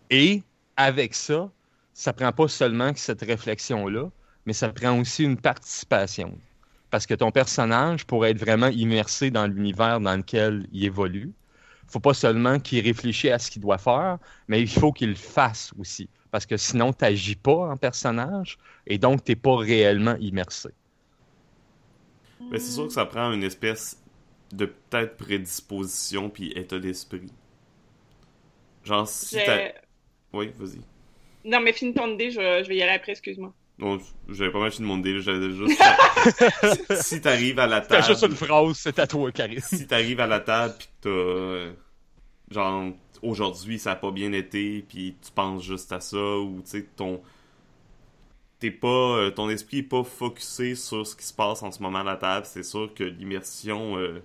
Et 0.09 0.43
avec 0.77 1.15
ça, 1.15 1.49
ça 1.93 2.13
prend 2.13 2.31
pas 2.31 2.47
seulement 2.47 2.91
cette 2.95 3.21
réflexion-là, 3.21 4.09
mais 4.45 4.53
ça 4.53 4.69
prend 4.69 4.99
aussi 4.99 5.23
une 5.23 5.37
participation. 5.37 6.37
Parce 6.91 7.05
que 7.05 7.13
ton 7.13 7.31
personnage, 7.31 8.05
pour 8.05 8.25
être 8.25 8.39
vraiment 8.39 8.67
immersé 8.67 9.31
dans 9.31 9.47
l'univers 9.47 9.99
dans 9.99 10.15
lequel 10.15 10.67
il 10.71 10.85
évolue, 10.85 11.31
faut 11.87 11.99
pas 11.99 12.13
seulement 12.13 12.59
qu'il 12.59 12.85
réfléchisse 12.85 13.31
à 13.31 13.39
ce 13.39 13.49
qu'il 13.49 13.63
doit 13.63 13.79
faire, 13.79 14.19
mais 14.47 14.61
il 14.61 14.69
faut 14.69 14.91
qu'il 14.91 15.15
fasse 15.15 15.71
aussi 15.79 16.07
parce 16.31 16.45
que 16.45 16.57
sinon, 16.57 16.93
tu 16.93 17.03
n'agis 17.03 17.35
pas 17.35 17.69
en 17.71 17.77
personnage 17.77 18.57
et 18.87 18.97
donc 18.97 19.23
tu 19.23 19.31
n'es 19.31 19.35
pas 19.35 19.55
réellement 19.57 20.15
immersé. 20.19 20.69
Mais 22.51 22.59
c'est 22.59 22.71
sûr 22.71 22.87
que 22.87 22.93
ça 22.93 23.05
prend 23.05 23.31
une 23.31 23.43
espèce 23.43 24.01
de 24.51 24.65
peut-être 24.65 25.17
prédisposition 25.17 26.29
puis 26.29 26.51
état 26.55 26.79
d'esprit. 26.79 27.31
Genre, 28.83 29.07
si 29.07 29.39
Je- 29.39 29.45
t'as... 29.45 29.71
Oui, 30.33 30.51
vas-y. 30.57 30.81
Non, 31.45 31.59
mais 31.61 31.73
finis 31.73 31.93
ton 31.93 32.07
idée, 32.13 32.31
je, 32.31 32.39
vais- 32.39 32.63
je 32.63 32.69
vais 32.69 32.77
y 32.77 32.81
aller 32.83 32.93
après, 32.93 33.11
excuse-moi. 33.13 33.53
Non, 33.77 33.97
j'avais 34.27 34.51
pas 34.51 34.59
mal 34.59 34.71
fini 34.71 34.87
mon 34.87 34.97
deal, 34.97 35.21
j'avais 35.21 35.51
juste... 35.51 35.81
si 37.01 37.21
t'arrives 37.21 37.59
à 37.59 37.67
la 37.67 37.79
T'as 37.81 38.01
table... 38.01 38.07
juste 38.07 38.23
une 38.23 38.35
phrase, 38.35 38.77
c'est 38.77 38.99
à 38.99 39.07
toi, 39.07 39.31
Karim. 39.31 39.59
si 39.61 39.87
t'arrives 39.87 40.19
à 40.19 40.27
la 40.27 40.39
table 40.41 40.75
pis 40.77 40.87
que 40.87 40.91
t'as 41.01 41.09
euh, 41.09 41.73
genre 42.51 42.91
aujourd'hui 43.21 43.79
ça 43.79 43.91
a 43.91 43.95
pas 43.95 44.11
bien 44.11 44.31
été 44.33 44.81
puis 44.87 45.15
tu 45.21 45.31
penses 45.31 45.63
juste 45.63 45.91
à 45.91 45.99
ça 45.99 46.37
ou 46.39 46.61
tu 46.63 46.69
sais 46.69 46.83
ton 46.95 47.21
t'es 48.59 48.71
pas 48.71 48.87
euh, 49.17 49.31
ton 49.31 49.49
esprit 49.49 49.77
est 49.79 49.83
pas 49.83 50.03
focusé 50.03 50.75
sur 50.75 51.05
ce 51.07 51.15
qui 51.15 51.25
se 51.25 51.33
passe 51.33 51.63
en 51.63 51.71
ce 51.71 51.81
moment 51.81 51.99
à 51.99 52.03
la 52.03 52.17
table 52.17 52.45
c'est 52.45 52.63
sûr 52.63 52.93
que 52.93 53.03
l'immersion 53.03 53.97
euh, 53.97 54.21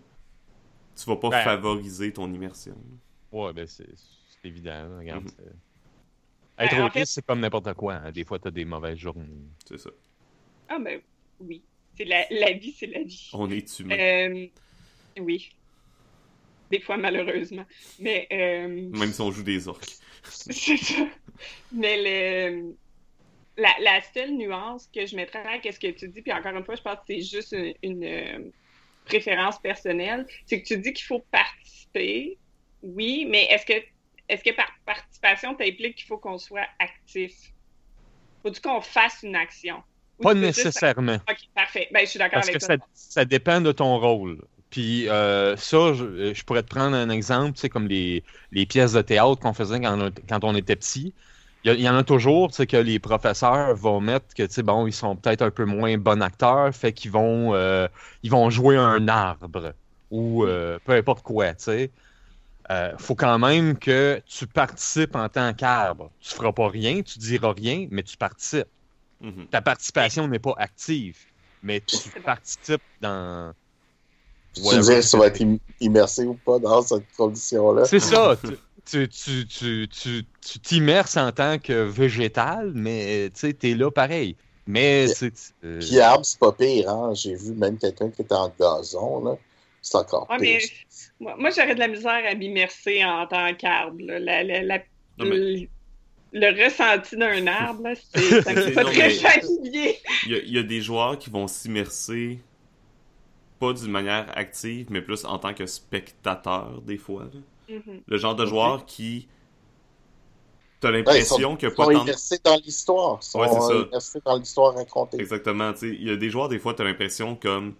tu 0.96 1.04
vas 1.06 1.16
pas 1.16 1.30
Ben. 1.30 1.42
favoriser 1.44 2.12
ton 2.12 2.32
immersion 2.32 2.76
Ouais, 3.32 3.52
ben 3.52 3.66
c'est 3.66 3.88
évident. 4.44 4.96
Regarde. 4.98 5.24
Mhm. 5.24 5.30
c'est- 5.36 6.64
Être 6.64 6.70
Ben, 6.76 6.82
en 6.82 6.86
autiste, 6.86 7.12
c'est 7.14 7.26
comme 7.26 7.40
n'importe 7.40 7.74
quoi. 7.74 7.94
hein. 7.94 8.12
Des 8.12 8.22
fois, 8.24 8.38
t'as 8.38 8.52
des 8.52 8.64
mauvaises 8.64 8.96
journées. 8.98 9.26
c'est 9.66 9.76
ça 9.76 9.90
Ah, 10.68 10.78
ben 10.78 11.00
oui. 11.40 11.64
C'est 11.96 12.04
la, 12.04 12.24
la 12.30 12.52
vie, 12.52 12.70
c'est 12.78 12.86
la 12.86 13.02
vie. 13.02 13.28
on 13.32 13.50
est 13.50 13.78
humain 13.80 13.96
Euh, 13.98 14.46
oui. 15.18 15.50
Des 16.74 16.80
fois, 16.80 16.96
malheureusement. 16.96 17.64
Mais, 18.00 18.26
euh, 18.32 18.66
même 18.98 19.12
si 19.12 19.20
on 19.20 19.30
joue 19.30 19.44
des 19.44 19.68
orques 19.68 19.92
c'est 20.24 20.76
ça. 20.76 21.06
Mais 21.70 21.96
le, 22.50 22.74
la, 23.56 23.68
la 23.80 24.00
seule 24.12 24.32
nuance 24.32 24.88
que 24.92 25.06
je 25.06 25.14
mettrais 25.14 25.38
à 25.38 25.72
ce 25.72 25.78
que 25.78 25.90
tu 25.92 26.08
dis, 26.08 26.20
puis 26.20 26.32
encore 26.32 26.56
une 26.56 26.64
fois, 26.64 26.74
je 26.74 26.82
pense 26.82 26.96
que 26.96 27.02
c'est 27.06 27.20
juste 27.20 27.52
une, 27.52 27.74
une, 27.82 28.04
euh, 28.04 28.38
préférence 29.04 29.60
personnelle, 29.60 30.26
c'est 30.46 30.62
que 30.62 30.66
tu 30.66 30.78
dis 30.78 30.92
qu'il 30.92 31.06
faut 31.06 31.22
participer, 31.30 32.38
oui, 32.82 33.24
mais 33.28 33.44
est-ce 33.44 33.66
que, 33.66 33.74
est-ce 34.28 34.42
que 34.42 34.52
par 34.56 34.70
participation, 34.84 35.56
ça 35.56 35.64
implique 35.64 35.94
qu'il 35.94 36.06
faut 36.06 36.18
qu'on 36.18 36.38
soit 36.38 36.66
actif? 36.80 37.34
Faut-tu 38.42 38.60
qu'on 38.60 38.80
fasse 38.80 39.22
une 39.22 39.36
action? 39.36 39.80
Ou 40.18 40.22
Pas 40.24 40.34
tu 40.34 40.40
juste- 40.40 40.58
nécessairement. 40.58 41.18
Ok, 41.30 41.38
parfait. 41.54 41.88
Ben, 41.92 42.00
je 42.00 42.06
suis 42.10 42.18
d'accord 42.18 42.40
Parce 42.40 42.48
avec 42.48 42.60
que 42.60 42.66
toi. 42.66 42.76
ça, 42.78 42.84
ça 42.94 43.24
dépend 43.24 43.60
de 43.60 43.70
ton 43.70 43.96
rôle. 43.98 44.42
Puis 44.74 45.08
euh, 45.08 45.56
ça, 45.56 45.94
je, 45.94 46.34
je 46.34 46.44
pourrais 46.44 46.62
te 46.62 46.68
prendre 46.68 46.96
un 46.96 47.08
exemple, 47.10 47.52
tu 47.54 47.60
sais, 47.60 47.68
comme 47.68 47.86
les, 47.88 48.24
les 48.50 48.66
pièces 48.66 48.92
de 48.92 49.02
théâtre 49.02 49.38
qu'on 49.40 49.52
faisait 49.54 49.80
quand 49.80 50.00
on, 50.00 50.12
quand 50.28 50.44
on 50.44 50.54
était 50.56 50.76
petit. 50.76 51.14
Il 51.64 51.80
y, 51.80 51.88
en 51.88 51.96
a 51.96 52.04
toujours, 52.04 52.50
tu 52.50 52.56
sais, 52.56 52.66
que 52.66 52.76
les 52.76 52.98
professeurs 52.98 53.74
vont 53.76 54.00
mettre 54.00 54.34
que, 54.34 54.42
tu 54.42 54.52
sais, 54.52 54.62
bon, 54.62 54.86
ils 54.86 54.92
sont 54.92 55.16
peut-être 55.16 55.42
un 55.42 55.50
peu 55.50 55.64
moins 55.64 55.96
bons 55.96 56.20
acteurs, 56.22 56.74
fait 56.74 56.92
qu'ils 56.92 57.10
vont, 57.10 57.54
euh, 57.54 57.88
ils 58.22 58.30
vont 58.30 58.50
jouer 58.50 58.76
un 58.76 59.08
arbre 59.08 59.74
ou 60.10 60.44
euh, 60.44 60.78
peu 60.84 60.92
importe 60.92 61.22
quoi, 61.22 61.54
tu 61.54 61.64
sais. 61.64 61.92
Euh, 62.70 62.96
faut 62.98 63.14
quand 63.16 63.38
même 63.38 63.78
que 63.78 64.22
tu 64.26 64.46
participes 64.46 65.16
en 65.16 65.28
tant 65.28 65.54
qu'arbre. 65.54 66.12
Tu 66.20 66.34
feras 66.34 66.52
pas 66.52 66.68
rien, 66.68 67.02
tu 67.02 67.18
diras 67.18 67.52
rien, 67.54 67.88
mais 67.90 68.02
tu 68.04 68.16
participes 68.16 68.68
Mhm. 69.20 69.48
ta 69.50 69.62
participation 69.62 70.28
n'est 70.28 70.38
pas 70.38 70.54
active, 70.58 71.18
mais 71.62 71.80
tu 71.80 72.10
participes 72.24 72.82
dans. 73.00 73.54
Tu 74.54 74.80
dirais 74.80 75.02
si 75.02 75.10
tu 75.10 75.16
vas 75.18 75.26
être 75.26 75.42
im- 75.42 75.58
immersé 75.80 76.24
ou 76.24 76.34
pas 76.34 76.58
dans 76.58 76.82
cette 76.82 77.04
condition-là. 77.16 77.84
C'est 77.84 78.00
ça. 78.00 78.36
Tu, 78.86 79.08
tu, 79.08 79.46
tu, 79.46 79.88
tu, 79.88 80.24
tu 80.46 80.58
t'immerses 80.58 81.16
en 81.16 81.32
tant 81.32 81.58
que 81.58 81.84
végétal, 81.84 82.70
mais 82.74 83.30
tu 83.32 83.40
sais, 83.40 83.52
t'es 83.54 83.72
là 83.74 83.90
pareil. 83.90 84.36
Mais 84.66 85.06
Puis- 85.06 85.14
c'est. 85.16 85.54
euh, 85.64 85.78
Puis 85.80 86.00
arbre, 86.00 86.22
c'est 86.26 86.38
pas 86.38 86.52
pire, 86.52 86.90
hein. 86.90 87.14
J'ai 87.14 87.34
vu 87.34 87.52
même 87.54 87.78
quelqu'un 87.78 88.10
qui 88.10 88.20
était 88.20 88.34
en 88.34 88.52
gazon, 88.60 89.24
là. 89.24 89.36
C'est 89.80 89.96
encore 89.96 90.26
Ouais, 90.28 90.36
pire. 90.36 90.60
mais 91.18 91.34
moi, 91.38 91.48
j'aurais 91.48 91.74
de 91.74 91.78
la 91.80 91.88
misère 91.88 92.20
à 92.30 92.34
m'immerser 92.34 93.02
en 93.06 93.26
tant 93.26 93.54
qu'arbre. 93.54 93.96
là. 94.00 94.18
La- 94.18 94.44
la- 94.44 94.62
la- 94.62 94.78
Non, 95.18 95.24
mais- 95.30 95.66
le, 96.32 96.64
ressenti 96.66 97.16
d'un 97.16 97.46
arbre, 97.46 97.88
c'est 98.14 98.42
ça 98.42 98.52
me 98.52 98.60
fait 98.70 98.84
très 98.84 99.10
familier. 99.12 99.98
Il 100.26 100.42
y, 100.46 100.50
y 100.56 100.58
a 100.58 100.62
des 100.62 100.82
joueurs 100.82 101.18
qui 101.18 101.30
vont 101.30 101.46
s'immerser 101.48 102.38
pas 103.66 103.72
d'une 103.72 103.90
manière 103.90 104.26
active, 104.36 104.88
mais 104.90 105.02
plus 105.02 105.24
en 105.24 105.38
tant 105.38 105.54
que 105.54 105.66
spectateur, 105.66 106.82
des 106.82 106.98
fois. 106.98 107.24
là. 107.24 107.40
Mhm. 107.68 108.04
Le 108.06 108.16
genre 108.18 108.36
de 108.36 108.46
joueur 108.46 108.86
qui. 108.86 109.28
T'as 110.80 110.90
l'impression 110.90 111.56
a 111.56 111.70
pas 111.70 111.84
sont 111.84 111.90
tant. 111.92 112.04
immersés 112.04 112.38
dans 112.44 112.56
l'histoire. 112.56 113.18
Ils 113.22 113.26
sont 113.26 113.38
Ouais, 113.38 113.48
c'est 113.48 113.60
ça. 113.60 113.74
immersés 113.88 114.20
dans 114.24 114.36
l'histoire 114.36 114.74
racontée. 114.74 115.18
Exactement, 115.18 115.72
tu 115.72 115.78
sais. 115.80 115.88
Il 115.90 116.04
y 116.04 116.10
a 116.10 116.16
des 116.16 116.30
joueurs, 116.30 116.48
des 116.48 116.58
fois, 116.58 116.74
t'as 116.74 116.84
l'impression 116.84 117.36
comme. 117.36 117.74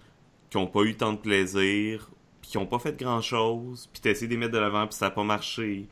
qui 0.51 0.59
ont 0.59 0.69
pas 0.69 0.83
eu 0.85 0.97
tant 0.97 1.13
de 1.15 1.19
plaisir, 1.19 2.11
puis 2.43 2.53
qui 2.53 2.59
ont 2.59 2.67
pas 2.67 2.79
fait 2.81 2.97
grand 2.99 3.21
chose, 3.23 3.89
puis 3.93 4.03
t'essaies 4.03 4.27
de 4.27 4.33
les 4.33 4.39
mettre 4.39 4.53
de 4.55 4.59
l'avant, 4.59 4.87
puis 4.89 4.97
ça 4.97 5.07
a 5.09 5.11
pas 5.13 5.25
marché. 5.25 5.89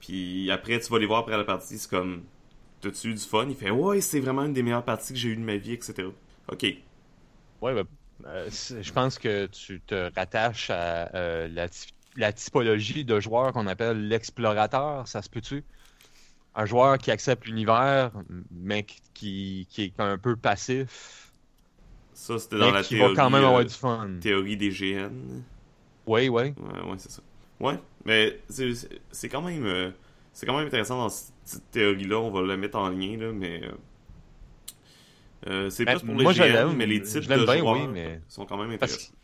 Puis 0.00 0.50
après, 0.50 0.80
tu 0.80 0.90
vas 0.92 0.98
les 1.00 1.06
voir 1.06 1.20
après 1.20 1.36
la 1.38 1.44
partie, 1.44 1.78
c'est 1.78 1.90
comme. 1.90 2.24
T'as-tu 2.82 3.10
eu 3.10 3.14
du 3.14 3.20
fun? 3.22 3.46
Il 3.50 3.56
fait 3.56 3.70
Ouais, 3.70 4.00
c'est 4.02 4.20
vraiment 4.20 4.44
une 4.44 4.54
des 4.54 4.62
meilleures 4.64 4.84
parties 4.84 5.12
que 5.14 5.18
j'ai 5.20 5.30
eues 5.30 5.36
de 5.36 5.42
ma 5.42 5.56
vie, 5.56 5.74
etc. 5.74 6.14
Ok. 6.52 6.66
Ouais, 7.60 7.74
ben, 7.74 7.86
euh, 8.26 8.48
je 8.50 8.92
pense 8.92 9.18
que 9.18 9.46
tu 9.46 9.80
te 9.82 10.10
rattaches 10.14 10.70
à 10.70 11.14
euh, 11.14 11.48
la, 11.48 11.68
ty- 11.68 11.88
la 12.16 12.32
typologie 12.32 13.04
de 13.04 13.20
joueur 13.20 13.52
qu'on 13.52 13.66
appelle 13.66 14.08
l'explorateur, 14.08 15.06
ça 15.08 15.22
se 15.22 15.28
peut-tu? 15.30 15.66
Un 16.54 16.66
joueur 16.66 16.98
qui 16.98 17.10
accepte 17.12 17.46
l'univers, 17.46 18.12
mais 18.50 18.84
qui, 19.14 19.68
qui 19.70 19.84
est 19.84 20.00
un 20.00 20.18
peu 20.18 20.36
passif, 20.36 21.32
Ça, 22.12 22.38
c'était 22.38 22.58
dans 22.58 22.70
mais 22.70 22.72
la 22.72 22.84
qui 22.84 22.94
théorie. 22.94 22.96
va 22.96 23.10
quand 23.10 23.30
même 23.30 23.44
avoir 23.44 23.64
euh, 23.64 23.64
du 23.64 23.74
fun. 23.74 24.20
théorie 24.20 24.56
des 24.58 24.70
GN. 24.70 25.42
Oui, 26.06 26.28
oui. 26.28 26.54
Ouais, 26.56 26.80
ouais, 26.90 26.98
c'est 26.98 27.10
ça. 27.10 27.22
Ouais, 27.60 27.78
mais 28.04 28.40
c'est 29.10 29.28
quand 29.28 29.42
même 29.42 29.64
euh, 29.64 29.90
c'est 30.32 30.46
quand 30.46 30.56
même 30.56 30.66
intéressant 30.66 30.98
dans 30.98 31.08
cette 31.08 31.70
théorie-là. 31.70 32.18
On 32.18 32.30
va 32.30 32.42
la 32.42 32.56
mettre 32.56 32.78
en 32.78 32.88
lien, 32.90 33.16
là, 33.16 33.32
mais 33.32 33.62
euh, 35.46 35.70
c'est 35.70 35.84
Ben, 35.84 35.96
plus 35.98 36.06
pour 36.06 36.16
les 36.16 36.22
moi, 36.24 36.32
l'aime. 36.32 36.76
mais 36.76 36.86
les 36.86 37.00
types 37.02 37.22
de 37.22 37.44
bien, 37.44 37.58
joueurs 37.58 37.76
oui, 37.76 37.86
mais- 37.92 38.20
sont 38.28 38.44
quand 38.46 38.56
même 38.58 38.76
Parce 38.78 38.92
intéressants. 38.94 39.14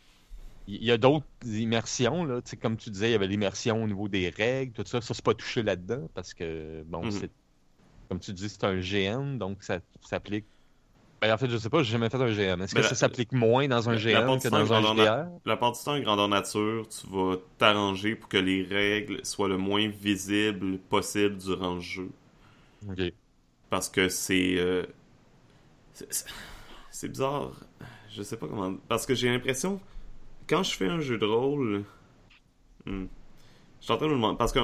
Il 0.67 0.83
y 0.83 0.91
a 0.91 0.97
d'autres 0.97 1.25
immersions, 1.45 2.23
là. 2.25 2.39
Comme 2.59 2.75
tu 2.77 2.89
disais, 2.89 3.09
il 3.09 3.11
y 3.11 3.15
avait 3.15 3.27
l'immersion 3.27 3.83
au 3.83 3.87
niveau 3.87 4.07
des 4.07 4.29
règles, 4.29 4.73
tout 4.73 4.83
ça. 4.85 4.99
Ça, 4.99 5.13
c'est 5.13 5.23
pas 5.23 5.35
touché 5.35 5.61
là-dedans 5.61 6.09
parce 6.15 6.33
que, 6.33 6.83
bon, 6.87 7.03
Mhm. 7.05 7.11
c'est. 7.11 7.29
Comme 8.09 8.19
tu 8.19 8.33
dis, 8.33 8.49
c'est 8.49 8.63
un 8.63 8.79
GN, 8.79 9.37
donc 9.37 9.61
ça 9.63 9.79
s'applique. 10.01 10.45
Ben, 11.21 11.33
en 11.33 11.37
fait, 11.37 11.49
je 11.49 11.57
sais 11.57 11.69
pas, 11.69 11.81
j'ai 11.83 11.91
jamais 11.91 12.09
fait 12.09 12.17
un 12.21 12.31
GN. 12.31 12.61
Est-ce 12.61 12.73
que 12.75 12.81
Ben, 12.81 12.87
ça 12.87 12.95
s'applique 12.95 13.31
moins 13.31 13.67
dans 13.67 13.89
un 13.89 13.95
GN 13.95 14.21
que 14.21 14.25
partie 14.25 14.49
dans 14.49 14.73
un 14.73 14.81
JDR? 14.95 15.25
La 15.45 15.57
part 15.57 15.71
du 15.73 15.79
temps, 15.83 15.99
grandeur 15.99 16.27
nature, 16.27 16.87
tu 16.89 17.07
vas 17.07 17.35
t'arranger 17.59 18.15
pour 18.15 18.27
que 18.29 18.37
les 18.37 18.63
règles 18.63 19.23
soient 19.25 19.47
le 19.47 19.57
moins 19.57 19.87
visibles 19.87 20.77
possible 20.79 21.37
durant 21.37 21.75
le 21.75 21.81
jeu. 21.81 22.09
Ok. 22.89 23.11
Parce 23.69 23.89
que 23.89 24.09
c'est. 24.09 24.55
euh, 24.57 24.83
c'est- 26.91 27.07
bizarre. 27.09 27.51
Je 28.11 28.23
sais 28.23 28.37
pas 28.37 28.47
comment. 28.47 28.75
Parce 28.87 29.05
que 29.05 29.13
j'ai 29.15 29.29
l'impression. 29.29 29.79
Quand 30.47 30.63
je 30.63 30.75
fais 30.75 30.87
un 30.87 30.99
jeu 30.99 31.17
de 31.17 31.25
rôle. 31.25 31.83
hmm, 32.85 33.05
je 33.79 33.85
suis 33.85 33.93
en 33.93 33.97
train 33.97 34.05
de 34.07 34.11
me 34.11 34.15
demander. 34.17 34.37
Parce 34.37 34.51
que 34.51 34.59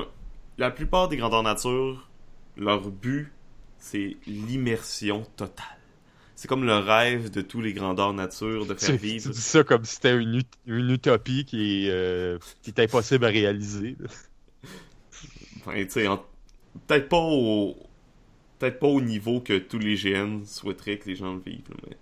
la 0.57 0.71
plupart 0.71 1.07
des 1.07 1.17
grandeurs 1.17 1.43
nature, 1.43 2.07
leur 2.57 2.89
but, 2.89 3.31
c'est 3.77 4.17
l'immersion 4.27 5.23
totale. 5.35 5.65
C'est 6.35 6.47
comme 6.47 6.65
le 6.65 6.75
rêve 6.77 7.29
de 7.29 7.41
tous 7.41 7.61
les 7.61 7.73
grandeurs 7.73 8.13
nature 8.13 8.65
de 8.65 8.73
faire 8.73 8.89
Tu, 8.89 8.97
tu 8.97 9.07
vivre. 9.07 9.29
dis 9.31 9.41
ça 9.41 9.63
comme 9.63 9.85
si 9.85 9.95
c'était 9.95 10.15
une, 10.17 10.41
une 10.65 10.89
utopie 10.89 11.45
qui 11.45 11.85
est, 11.85 11.89
euh, 11.91 12.39
qui 12.63 12.71
est 12.71 12.79
impossible 12.79 13.25
à 13.25 13.29
réaliser. 13.29 13.95
Enfin, 15.59 15.73
tu 15.83 15.89
sais, 15.89 16.07
en- 16.07 16.23
peut-être 16.87 17.09
pas 17.09 17.17
au. 17.19 17.75
Peut-être 18.61 18.77
pas 18.77 18.87
au 18.87 19.01
niveau 19.01 19.41
que 19.41 19.57
tous 19.57 19.79
les 19.79 19.95
GN 19.95 20.45
souhaiteraient 20.45 20.99
que 20.99 21.09
les 21.09 21.15
gens 21.15 21.33
le 21.33 21.39
vivent, 21.39 21.73
mais. 21.81 21.97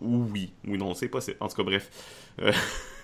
Ou 0.00 0.24
oui, 0.32 0.50
ou 0.66 0.78
non, 0.78 0.94
c'est 0.94 1.08
possible. 1.08 1.36
En 1.38 1.48
tout 1.48 1.56
cas, 1.56 1.64
bref. 1.64 2.32
Euh, 2.40 2.50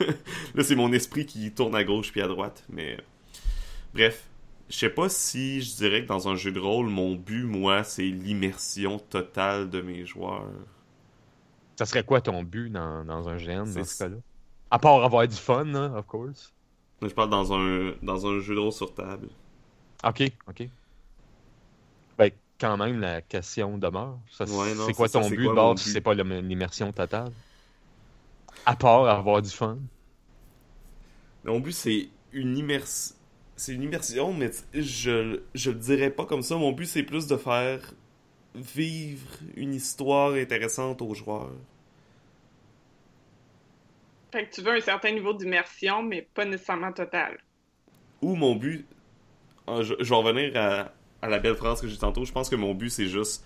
Là, 0.54 0.64
c'est 0.64 0.74
mon 0.74 0.90
esprit 0.94 1.26
qui 1.26 1.52
tourne 1.52 1.74
à 1.74 1.84
gauche 1.84 2.12
puis 2.12 2.22
à 2.22 2.28
droite, 2.28 2.64
mais. 2.70 2.96
Bref. 3.92 4.26
Je 4.70 4.78
sais 4.78 4.88
pas 4.88 5.10
si 5.10 5.60
je 5.60 5.76
dirais 5.76 6.02
que 6.04 6.08
dans 6.08 6.28
un 6.28 6.34
jeu 6.34 6.50
de 6.50 6.58
rôle, 6.58 6.86
mon 6.86 7.14
but, 7.14 7.44
moi, 7.44 7.84
c'est 7.84 8.04
l'immersion 8.04 8.98
totale 8.98 9.68
de 9.68 9.82
mes 9.82 10.06
joueurs. 10.06 10.48
Ça 11.76 11.84
serait 11.84 12.04
quoi 12.04 12.22
ton 12.22 12.42
but 12.42 12.70
dans, 12.70 13.04
dans 13.04 13.28
un 13.28 13.36
GN 13.36 13.70
dans 13.70 13.84
ce 13.84 13.98
cas-là? 13.98 14.16
À 14.70 14.78
part 14.78 15.04
avoir 15.04 15.28
du 15.28 15.36
fun, 15.36 15.64
là, 15.64 15.92
of 15.94 16.06
course. 16.06 16.54
Je 17.02 17.08
parle 17.08 17.28
dans 17.28 17.52
un, 17.52 17.92
dans 18.00 18.26
un 18.26 18.40
jeu 18.40 18.54
de 18.54 18.60
rôle 18.60 18.72
sur 18.72 18.94
table. 18.94 19.28
Ok, 20.04 20.22
ok. 20.48 20.70
Quand 22.62 22.78
même, 22.78 22.98
la 23.00 23.20
question 23.20 23.76
demeure. 23.76 24.18
Ouais, 24.44 24.74
c'est 24.78 24.94
quoi 24.94 25.08
ça, 25.08 25.20
ton 25.20 25.30
but 25.30 25.50
quoi 25.50 25.54
bord 25.54 25.78
si 25.78 25.90
c'est 25.90 26.00
pas 26.00 26.14
l'im- 26.14 26.40
l'immersion 26.40 26.90
totale? 26.94 27.34
À 28.66 28.74
part 28.74 29.06
avoir 29.08 29.40
du 29.40 29.50
fun? 29.50 29.78
Mon 31.44 31.60
but, 31.60 31.72
c'est 31.72 32.08
une 32.32 32.56
immersion. 32.56 33.14
C'est 33.56 33.74
une 33.74 33.82
immersion, 33.82 34.32
mais 34.32 34.50
je, 34.74 35.40
je 35.54 35.70
le 35.70 35.78
dirais 35.78 36.10
pas 36.10 36.24
comme 36.26 36.42
ça. 36.42 36.56
Mon 36.56 36.72
but, 36.72 36.86
c'est 36.86 37.02
plus 37.02 37.26
de 37.26 37.36
faire 37.36 37.80
vivre 38.54 39.28
une 39.56 39.74
histoire 39.74 40.34
intéressante 40.34 41.02
aux 41.02 41.14
joueurs. 41.14 41.52
Fait 44.32 44.46
que 44.48 44.54
tu 44.54 44.62
veux 44.62 44.72
un 44.76 44.80
certain 44.80 45.12
niveau 45.12 45.32
d'immersion, 45.32 46.02
mais 46.02 46.22
pas 46.22 46.44
nécessairement 46.44 46.92
total. 46.92 47.38
Ou 48.22 48.36
mon 48.36 48.54
but, 48.56 48.86
ah, 49.66 49.82
je, 49.82 49.94
je 50.00 50.10
vais 50.10 50.16
revenir 50.16 50.56
à, 50.56 50.92
à 51.22 51.28
la 51.28 51.38
belle 51.38 51.54
phrase 51.56 51.80
que 51.80 51.88
j'ai 51.88 51.96
tantôt, 51.98 52.24
je 52.24 52.32
pense 52.32 52.48
que 52.50 52.56
mon 52.56 52.74
but 52.74 52.90
c'est 52.90 53.06
juste 53.06 53.44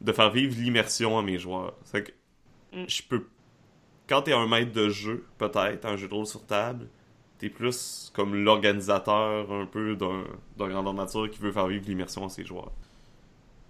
de 0.00 0.12
faire 0.12 0.30
vivre 0.30 0.54
l'immersion 0.60 1.18
à 1.18 1.22
mes 1.22 1.38
joueurs. 1.38 1.74
C'est 1.84 2.04
que 2.04 2.12
Mm. 2.74 2.84
je 2.88 3.02
peux. 3.02 3.26
Quand 4.08 4.22
t'es 4.22 4.32
un 4.32 4.46
maître 4.48 4.72
de 4.72 4.88
jeu, 4.88 5.26
peut-être, 5.38 5.84
un 5.86 5.96
jeu 5.96 6.08
de 6.08 6.14
rôle 6.14 6.26
sur 6.26 6.44
table, 6.46 6.88
t'es 7.38 7.48
plus 7.50 8.10
comme 8.14 8.34
l'organisateur 8.34 9.52
un 9.52 9.66
peu 9.66 9.94
d'un 9.96 10.24
grandeur 10.56 10.94
nature 10.94 11.30
qui 11.30 11.38
veut 11.40 11.52
faire 11.52 11.66
vivre 11.66 11.84
l'immersion 11.86 12.24
à 12.24 12.28
ses 12.30 12.44
joueurs. 12.44 12.72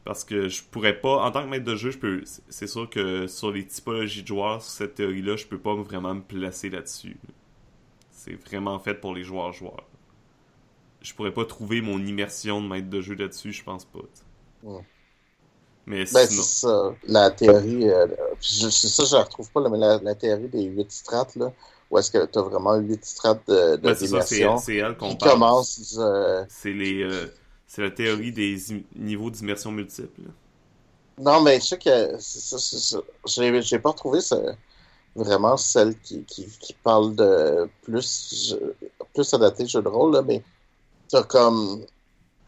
Parce 0.05 0.25
que 0.25 0.49
je 0.49 0.63
pourrais 0.65 1.01
pas, 1.01 1.25
en 1.25 1.31
tant 1.31 1.45
que 1.45 1.49
maître 1.49 1.65
de 1.65 1.77
jeu, 1.77 1.91
je 1.93 1.99
peux. 1.99 2.23
c'est- 2.25 2.43
C'est 2.49 2.67
sûr 2.67 2.89
que 2.91 3.27
sur 3.29 3.51
les 3.53 3.67
typologies 3.67 4.23
de 4.23 4.27
joueurs, 4.29 4.63
sur 4.63 4.71
cette 4.73 4.95
théorie-là, 4.97 5.37
je 5.37 5.47
peux 5.47 5.59
pas 5.59 5.75
vraiment 5.75 6.15
me 6.15 6.23
placer 6.23 6.71
là-dessus. 6.71 7.17
C'est 8.11 8.35
vraiment 8.35 8.79
fait 8.79 8.95
pour 8.95 9.15
les 9.15 9.25
joueurs-joueurs. 9.25 9.85
Je 11.03 11.13
pourrais 11.15 11.35
pas 11.35 11.45
trouver 11.45 11.81
mon 11.83 11.99
immersion 12.05 12.63
de 12.63 12.69
maître 12.69 12.89
de 12.89 13.01
jeu 13.03 13.15
là-dessus, 13.15 13.53
je 13.53 13.63
pense 13.63 13.85
pas. 13.85 14.01
Mais 15.87 16.07
Ben, 16.11 16.27
sinon. 16.27 16.29
c'est 16.29 16.61
ça. 16.61 16.97
La 17.05 17.31
théorie, 17.31 17.89
euh, 17.89 18.07
c'est 18.41 18.71
ça, 18.71 19.05
je 19.05 19.17
la 19.17 19.23
retrouve 19.25 19.51
pas, 19.51 19.61
là, 19.63 19.71
mais 19.71 19.79
la, 19.79 19.99
la 19.99 20.15
théorie 20.15 20.49
des 20.49 20.65
huit 20.65 20.91
strates, 20.93 21.37
là, 21.37 21.53
où 21.91 21.99
est-ce 21.99 22.11
que 22.11 22.27
tu 22.27 22.39
as 22.39 22.43
vraiment 22.43 22.75
huit 22.77 23.05
strates 23.05 23.47
de, 23.49 23.77
de 23.77 23.93
c'est 23.95 24.21
c'est 24.21 24.57
d'immersion 24.57 24.57
c'est 24.57 24.77
elle 24.77 24.97
qu'on 24.97 25.17
parle. 25.17 25.45
commencent. 25.45 25.97
euh, 25.99 26.45
C'est 26.47 26.73
les. 26.73 27.03
euh, 27.03 27.29
c'est 27.67 27.83
la 27.83 27.91
théorie 27.91 28.33
des 28.33 28.73
im- 28.73 28.85
niveaux 28.97 29.31
d'immersion 29.31 29.73
multiples. 29.73 30.23
Non, 31.19 31.43
mais 31.43 31.61
je 31.61 31.67
sais 31.67 31.79
que 31.79 32.19
c'est 32.19 32.41
ça, 32.41 32.59
c'est 32.59 32.79
ça. 32.79 32.99
J'ai, 33.27 33.63
j'ai 33.63 33.79
pas 33.79 33.91
retrouvé 33.91 34.21
ce- 34.21 34.55
vraiment 35.17 35.57
celle 35.57 35.99
qui, 36.01 36.25
qui, 36.27 36.49
qui 36.61 36.75
parle 36.75 37.17
de 37.17 37.71
plus, 37.83 38.57
plus 39.15 39.35
adapté 39.35 39.67
jeu 39.67 39.83
de 39.83 39.89
rôle, 39.89 40.15
là, 40.15 40.23
mais 40.23 40.45
t'as 41.13 41.23
comme. 41.23 41.85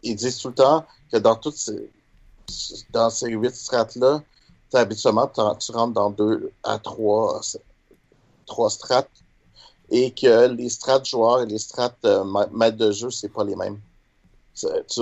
Ils 0.03 0.15
disent 0.15 0.39
tout 0.39 0.49
le 0.49 0.55
temps 0.55 0.85
que 1.11 1.17
dans 1.17 1.35
toutes 1.35 1.57
ces. 1.57 1.91
Dans 2.91 3.09
ces 3.09 3.31
huit 3.31 3.55
strates-là, 3.55 4.21
habituellement, 4.73 5.27
tu 5.27 5.71
rentres 5.71 5.93
dans 5.93 6.11
deux 6.11 6.51
à 6.63 6.77
trois, 6.77 7.41
trois 8.45 8.69
strates 8.69 9.09
et 9.89 10.11
que 10.11 10.47
les 10.47 10.69
strates 10.69 11.05
joueurs 11.05 11.41
et 11.41 11.45
les 11.47 11.57
strates 11.57 11.97
euh, 12.05 12.23
ma- 12.23 12.47
maîtres 12.47 12.77
de 12.77 12.91
jeu, 12.91 13.09
c'est 13.09 13.29
pas 13.29 13.43
les 13.43 13.55
mêmes. 13.55 13.79
Tu, 14.53 15.01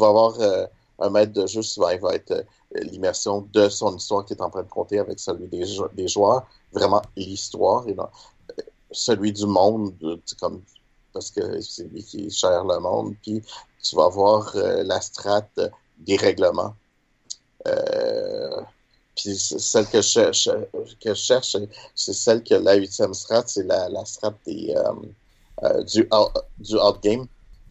vas 0.00 0.08
avoir. 0.08 0.38
euh, 0.40 0.66
un 1.00 1.08
maître 1.10 1.32
de 1.32 1.46
jeu, 1.46 1.62
souvent, 1.62 1.88
il 1.88 2.00
va 2.00 2.14
être 2.14 2.32
euh, 2.32 2.42
l'immersion 2.82 3.48
de 3.52 3.68
son 3.70 3.96
histoire 3.96 4.24
qui 4.24 4.34
est 4.34 4.42
en 4.42 4.50
train 4.50 4.62
de 4.62 4.68
compter 4.68 4.98
avec 4.98 5.18
celui 5.18 5.48
des, 5.48 5.64
jou- 5.64 5.88
des 5.94 6.08
joueurs. 6.08 6.46
Vraiment 6.72 7.02
l'histoire 7.16 7.86
celui 8.92 9.32
du 9.32 9.46
monde, 9.46 9.94
comme, 10.38 10.62
parce 11.12 11.30
que 11.30 11.60
c'est 11.60 11.84
lui 11.84 12.02
qui 12.04 12.30
gère 12.30 12.64
le 12.64 12.78
monde. 12.78 13.14
Puis 13.22 13.42
tu 13.82 13.96
vas 13.96 14.04
avoir 14.04 14.54
euh, 14.56 14.82
la 14.84 15.00
strate 15.00 15.60
des 15.98 16.16
règlements. 16.16 16.74
Euh, 17.66 18.60
puis 19.16 19.36
celle 19.36 19.86
que 19.86 20.00
je 20.00 20.08
cherche, 20.08 20.48
que 21.02 21.14
je 21.14 21.20
cherche 21.20 21.56
c'est 21.94 22.12
celle 22.12 22.42
que 22.42 22.54
la 22.54 22.74
huitième 22.74 23.12
strate, 23.12 23.48
c'est 23.48 23.64
la, 23.64 23.88
la 23.88 24.04
strate 24.04 24.36
des, 24.46 24.74
euh, 24.74 24.92
euh, 25.64 25.82
du, 25.84 26.08
out, 26.12 26.32
du 26.58 26.76
outgame, 26.76 27.26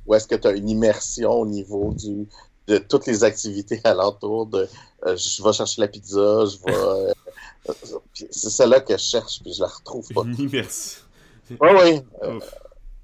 où 0.05 0.13
est-ce 0.13 0.27
que 0.27 0.35
tu 0.35 0.47
as 0.47 0.51
une 0.51 0.69
immersion 0.69 1.31
au 1.31 1.45
niveau 1.45 1.93
du, 1.93 2.27
de 2.67 2.77
toutes 2.77 3.07
les 3.07 3.23
activités 3.23 3.81
alentour 3.83 4.45
de 4.45 4.67
je 5.05 5.41
vais 5.41 5.53
chercher 5.53 5.81
la 5.81 5.87
pizza, 5.87 6.45
je 6.45 6.57
vais. 6.65 7.13
c'est 8.13 8.49
celle-là 8.49 8.81
que 8.81 8.93
je 8.93 9.03
cherche, 9.03 9.41
puis 9.41 9.53
je 9.53 9.61
la 9.61 9.67
retrouve 9.67 10.07
pas. 10.13 10.23
Une 10.23 10.39
immersion. 10.39 11.01
Oui, 11.49 11.69
oui. 11.81 12.01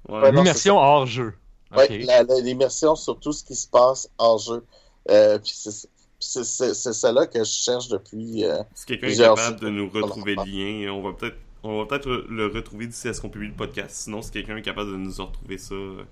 Ouais, 0.08 0.30
L'immersion 0.32 0.78
hors 0.78 1.06
jeu. 1.06 1.34
ouais, 1.76 1.84
Ok. 1.84 2.06
la- 2.06 2.22
la- 2.22 2.40
l'immersion 2.40 2.94
sur 2.94 3.18
tout 3.18 3.32
ce 3.32 3.42
qui 3.44 3.54
se 3.54 3.66
passe 3.68 4.08
en 4.18 4.38
jeu. 4.38 4.64
Euh, 5.10 5.38
puis 5.38 5.52
c'est- 5.54 5.88
c'est 6.18 6.44
c'est- 6.44 6.74
c'est 6.74 6.92
celle-là 6.92 7.26
que 7.26 7.38
je 7.40 7.44
cherche 7.50 7.88
depuis. 7.88 8.44
euh, 8.44 8.62
Si 8.74 8.86
quelqu'un 8.86 9.08
est 9.08 9.16
capable 9.16 9.60
de 9.60 9.68
nous 9.68 9.88
retrouver 9.90 10.34
le 10.36 10.44
lien, 10.44 10.92
on 10.92 11.02
va 11.02 11.12
peut-être 11.12 11.36
on 11.62 11.78
va 11.80 11.86
peut-être 11.86 12.08
le 12.28 12.46
retrouver 12.46 12.86
d'ici 12.86 13.08
à 13.08 13.14
ce 13.14 13.20
qu'on 13.20 13.28
publie 13.28 13.48
le 13.48 13.54
podcast. 13.54 13.90
Sinon, 14.04 14.22
si 14.22 14.30
quelqu'un 14.30 14.56
est 14.56 14.62
capable 14.62 14.92
de 14.92 14.96
nous 14.96 15.10
retrouver 15.10 15.58
ça, 15.58 15.74
euh, 15.74 16.04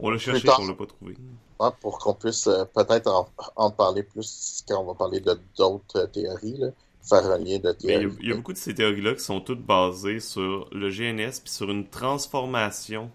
on 0.00 0.10
l'a 0.10 0.18
cherché, 0.18 0.48
on 0.58 0.66
l'a 0.66 0.74
pas 0.74 0.86
trouvé. 0.86 1.16
ouais, 1.60 1.68
pour 1.80 1.98
qu'on 2.00 2.14
puisse 2.14 2.48
euh, 2.48 2.64
peut-être 2.64 3.06
en, 3.08 3.28
en 3.54 3.70
parler 3.70 4.02
plus 4.02 4.64
quand 4.68 4.80
on 4.82 4.84
va 4.86 4.94
parler 4.94 5.20
de 5.20 5.38
d'autres 5.56 5.96
euh, 6.00 6.06
théories, 6.08 6.56
là, 6.58 6.68
faire 7.08 7.24
un 7.26 7.38
lien 7.38 7.58
de 7.58 7.76
Mais 7.84 8.02
il 8.02 8.24
y, 8.24 8.28
y 8.28 8.32
a 8.32 8.34
beaucoup 8.36 8.52
de 8.52 8.58
ces 8.58 8.74
théories-là 8.74 9.14
qui 9.14 9.20
sont 9.20 9.40
toutes 9.40 9.64
basées 9.64 10.18
sur 10.18 10.68
le 10.72 10.90
GNS 10.90 11.40
puis 11.40 11.52
sur 11.52 11.70
une 11.70 11.86
transformation 11.88 13.10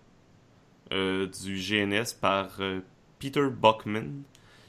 euh, 0.92 1.28
du 1.28 1.56
GNS 1.56 2.16
par 2.20 2.50
euh, 2.60 2.80
Peter 3.20 3.48
Buckman. 3.50 4.24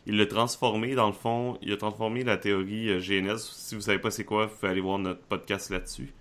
Il 0.07 0.17
l'a 0.17 0.27
transformé, 0.27 0.95
dans 0.95 1.07
le 1.07 1.13
fond, 1.13 1.59
il 1.63 1.73
a 1.73 1.77
transformé 1.77 2.25
la 2.25 2.37
théorie 2.37 2.91
euh, 2.91 3.01
GNS. 3.01 3.39
Si 3.39 3.75
vous 3.75 3.81
savez 3.81 3.99
pas 3.99 4.11
c'est 4.11 4.25
quoi, 4.25 4.47
vous 4.47 4.55
pouvez 4.55 4.71
aller 4.71 4.81
voir 4.81 4.99
notre 4.99 5.23
podcast 5.23 5.71
là-dessus. 5.71 6.13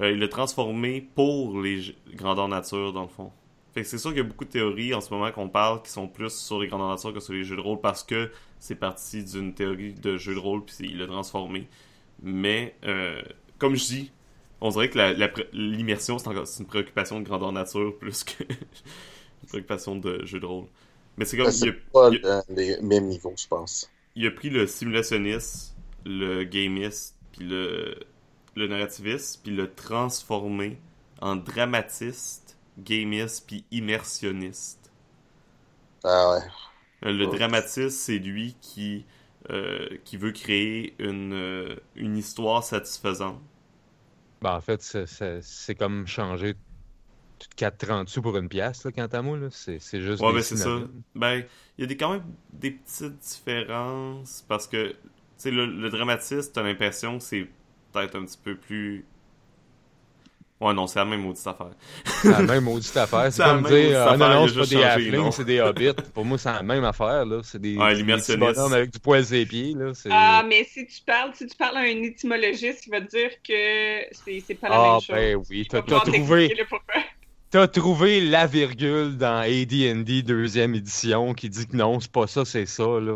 Il 0.00 0.18
l'a 0.18 0.28
transformé 0.28 1.06
pour 1.14 1.60
les 1.60 1.94
grandeurs 2.14 2.48
nature, 2.48 2.94
dans 2.94 3.02
le 3.02 3.08
fond. 3.08 3.30
C'est 3.74 3.98
sûr 3.98 4.10
qu'il 4.10 4.18
y 4.18 4.20
a 4.20 4.24
beaucoup 4.24 4.46
de 4.46 4.50
théories 4.50 4.94
en 4.94 5.02
ce 5.02 5.12
moment 5.12 5.30
qu'on 5.30 5.50
parle 5.50 5.82
qui 5.82 5.90
sont 5.90 6.08
plus 6.08 6.32
sur 6.32 6.60
les 6.60 6.68
grandeurs 6.68 6.88
nature 6.88 7.12
que 7.12 7.20
sur 7.20 7.34
les 7.34 7.44
jeux 7.44 7.56
de 7.56 7.60
rôle 7.60 7.80
parce 7.80 8.02
que 8.02 8.30
c'est 8.58 8.74
parti 8.74 9.22
d'une 9.22 9.52
théorie 9.52 9.92
de 9.92 10.16
jeu 10.16 10.34
de 10.34 10.38
rôle 10.38 10.64
puis 10.64 10.76
il 10.80 10.98
l'a 10.98 11.06
transformé. 11.06 11.68
Mais, 12.22 12.74
comme 13.58 13.76
je 13.76 13.84
dis, 13.84 14.12
on 14.62 14.70
dirait 14.70 14.88
que 14.88 15.46
l'immersion, 15.52 16.18
c'est 16.18 16.60
une 16.60 16.66
préoccupation 16.66 17.20
de 17.20 17.24
grandeur 17.24 17.50
nature 17.50 17.98
plus 17.98 18.22
que 18.22 18.44
une 19.42 19.48
préoccupation 19.48 19.96
de 19.96 20.24
jeu 20.24 20.40
de 20.40 20.46
rôle. 20.46 20.66
Mais 21.16 21.24
c'est 21.24 21.36
comme, 21.36 21.46
Ouais, 21.46 21.52
il 21.52 21.68
a, 21.68 21.70
c'est 21.70 21.90
pas 21.92 22.10
il 22.10 22.16
a- 22.16 22.20
le- 22.22 22.42
les 22.48 22.80
mêmes 22.82 23.06
niveaux, 23.06 23.34
je 23.36 23.46
pense. 23.46 23.88
il 24.14 24.26
a 24.26 24.30
pris 24.30 24.48
le 24.50 24.66
simulationniste, 24.66 25.76
le 26.06 26.44
gamiste, 26.44 27.16
puis 27.32 27.44
le, 27.44 27.98
le 28.56 28.66
narrativiste, 28.66 29.40
puis 29.42 29.54
le 29.54 29.72
transformé 29.74 30.78
en 31.20 31.36
dramatiste, 31.36 32.56
gamiste, 32.78 33.44
puis 33.46 33.64
immersionniste. 33.70 34.90
Ah 36.04 36.30
ouais. 36.30 36.42
Euh, 37.04 37.12
Le 37.12 37.26
dramatiste, 37.26 37.90
c'est 37.98 38.18
lui 38.18 38.56
qui, 38.60 39.04
euh, 39.50 39.88
qui 40.04 40.16
veut 40.16 40.32
créer 40.32 40.94
une, 40.98 41.32
euh, 41.32 41.76
une 41.96 42.16
histoire 42.16 42.62
satisfaisante. 42.64 43.40
Ben, 44.42 44.56
en 44.56 44.60
fait, 44.60 44.82
c'est 45.42 45.74
comme 45.74 46.06
changer 46.06 46.54
4,30 47.58 48.06
sous 48.08 48.22
pour 48.22 48.36
une 48.36 48.48
pièce, 48.48 48.84
là, 48.84 48.92
quant 48.92 49.06
à 49.06 49.22
moi. 49.22 49.36
là. 49.38 49.48
C'est 49.50 49.78
c'est 49.80 50.00
juste 50.00 50.22
Ouais, 50.22 50.32
ben 50.32 50.42
c'est 50.42 50.56
ça. 50.56 50.80
Ben, 51.14 51.44
il 51.78 51.82
y 51.82 51.84
a 51.84 51.86
des, 51.86 51.96
quand 51.96 52.12
même 52.12 52.22
des 52.52 52.70
petites 52.72 53.18
différences 53.18 54.44
parce 54.48 54.66
que, 54.66 54.88
tu 54.90 54.96
sais, 55.36 55.50
le, 55.50 55.66
le 55.66 55.90
dramatiste, 55.90 56.54
t'as 56.54 56.62
l'impression 56.62 57.18
que 57.18 57.24
c'est 57.24 57.46
peut-être 57.92 58.16
un 58.16 58.24
petit 58.24 58.38
peu 58.42 58.56
plus. 58.56 59.04
Ouais, 60.60 60.72
non, 60.74 60.86
c'est 60.86 61.00
la 61.00 61.04
même 61.04 61.22
maudite 61.22 61.44
affaire. 61.44 61.72
C'est 62.04 62.30
la 62.30 62.40
même 62.42 62.62
maudite 62.62 62.96
affaire. 62.96 63.32
C'est 63.32 63.42
comme 63.42 63.64
dire, 63.64 64.00
ah 64.00 64.16
non, 64.16 64.28
non, 64.28 64.46
c'est 64.46 64.54
pas 64.60 64.66
des 64.66 64.82
halflings, 64.84 65.32
c'est 65.32 65.44
des 65.44 65.60
hobbits. 65.60 65.90
Pour 66.14 66.24
moi, 66.24 66.38
c'est 66.38 66.52
la 66.52 66.62
même 66.62 66.84
affaire, 66.84 67.26
là. 67.26 67.40
C'est 67.42 67.60
des, 67.60 67.76
Ouais, 67.76 67.96
des 68.00 68.36
bonhommes 68.36 68.72
avec 68.72 68.92
du 68.92 69.00
poil 69.00 69.24
ses 69.24 69.44
pieds, 69.44 69.74
là. 69.74 69.92
C'est... 69.92 70.10
Ah, 70.12 70.44
mais 70.48 70.62
si 70.62 70.86
tu 70.86 71.00
parles, 71.04 71.32
si 71.34 71.48
tu 71.48 71.56
parles 71.56 71.78
à 71.78 71.80
un 71.80 72.02
étymologiste, 72.04 72.86
il 72.86 72.90
va 72.90 73.00
te 73.00 73.08
dire 73.10 73.30
que 73.42 74.14
c'est 74.14 74.38
c'est 74.46 74.54
pas 74.54 74.68
la 74.68 74.76
Ah, 74.76 74.92
même 74.92 75.00
chose. 75.00 75.08
ben 75.08 75.42
oui, 75.50 75.66
t'as 75.68 75.82
trouvé. 75.82 76.54
T'as 77.52 77.68
trouvé 77.68 78.22
la 78.22 78.46
virgule 78.46 79.18
dans 79.18 79.36
AD&D 79.42 80.22
deuxième 80.22 80.74
édition 80.74 81.34
qui 81.34 81.50
dit 81.50 81.66
que 81.66 81.76
non, 81.76 82.00
c'est 82.00 82.10
pas 82.10 82.26
ça, 82.26 82.46
c'est 82.46 82.64
ça, 82.64 82.82
là. 82.82 83.12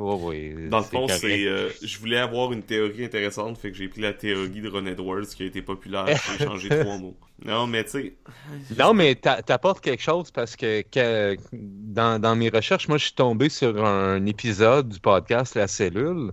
Dans 0.69 0.79
le 0.79 0.85
fond, 0.85 1.09
c'est. 1.09 1.47
euh, 1.47 1.71
je 1.83 1.99
voulais 1.99 2.19
avoir 2.19 2.53
une 2.53 2.63
théorie 2.63 3.07
intéressante, 3.07 3.57
fait 3.57 3.73
que 3.73 3.79
j'ai 3.79 3.89
pris 3.89 4.03
la 4.03 4.13
théorie 4.13 4.61
de 4.61 4.69
Ron 4.69 4.85
Edwards 4.85 5.27
qui 5.27 5.43
a 5.43 5.47
été 5.47 5.63
populaire, 5.63 6.07
j'ai 6.07 6.45
changé 6.45 6.69
trois 6.69 6.99
mots. 6.99 7.17
Non, 7.47 7.67
mais 7.67 7.85
tu 7.85 7.91
sais. 7.91 8.15
Non, 8.79 8.93
mais 8.93 9.15
t'a- 9.15 9.43
t'apportes 9.43 9.81
quelque 9.81 10.03
chose 10.03 10.31
parce 10.31 10.55
que, 10.55 10.83
que 10.83 11.37
dans, 11.53 12.21
dans 12.21 12.37
mes 12.37 12.51
recherches, 12.51 12.89
moi, 12.89 12.99
je 12.99 13.05
suis 13.07 13.15
tombé 13.15 13.49
sur 13.49 13.85
un 13.85 14.25
épisode 14.27 14.91
du 14.91 15.01
podcast 15.01 15.55
La 15.55 15.67
Cellule 15.67 16.33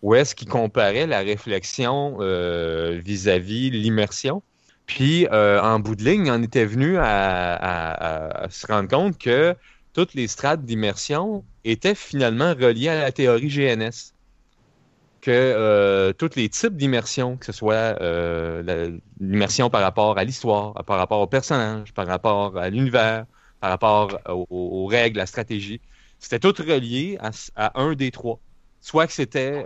où 0.00 0.14
est-ce 0.14 0.34
qu'il 0.34 0.48
comparait 0.48 1.06
la 1.06 1.20
réflexion 1.20 2.18
euh, 2.20 3.00
vis-à-vis 3.04 3.70
l'immersion. 3.70 4.42
Puis, 4.86 5.26
euh, 5.30 5.60
en 5.60 5.78
bout 5.78 5.94
de 5.94 6.04
ligne, 6.04 6.30
on 6.30 6.42
était 6.42 6.64
venu 6.64 6.98
à, 6.98 8.46
se 8.50 8.66
rendre 8.66 8.88
compte 8.88 9.18
que 9.18 9.54
toutes 9.92 10.14
les 10.14 10.26
strates 10.26 10.64
d'immersion 10.64 11.44
étaient 11.64 11.94
finalement 11.94 12.54
reliées 12.54 12.88
à 12.88 13.00
la 13.02 13.12
théorie 13.12 13.48
GNS. 13.48 14.12
Que 15.20 15.30
euh, 15.30 16.12
tous 16.12 16.30
les 16.34 16.48
types 16.48 16.76
d'immersion, 16.76 17.36
que 17.36 17.46
ce 17.46 17.52
soit 17.52 17.96
euh, 18.00 18.98
l'immersion 19.20 19.70
par 19.70 19.82
rapport 19.82 20.18
à 20.18 20.24
l'histoire, 20.24 20.74
par 20.84 20.98
rapport 20.98 21.20
au 21.20 21.28
personnage, 21.28 21.94
par 21.94 22.08
rapport 22.08 22.58
à 22.58 22.68
l'univers, 22.70 23.26
par 23.60 23.70
rapport 23.70 24.18
aux, 24.50 24.86
règles, 24.86 25.20
à 25.20 25.22
la 25.22 25.26
stratégie, 25.26 25.80
c'était 26.18 26.40
tout 26.40 26.54
relié 26.60 27.18
à, 27.54 27.80
un 27.80 27.94
des 27.94 28.10
trois. 28.10 28.40
Soit 28.80 29.06
que 29.06 29.12
c'était 29.12 29.62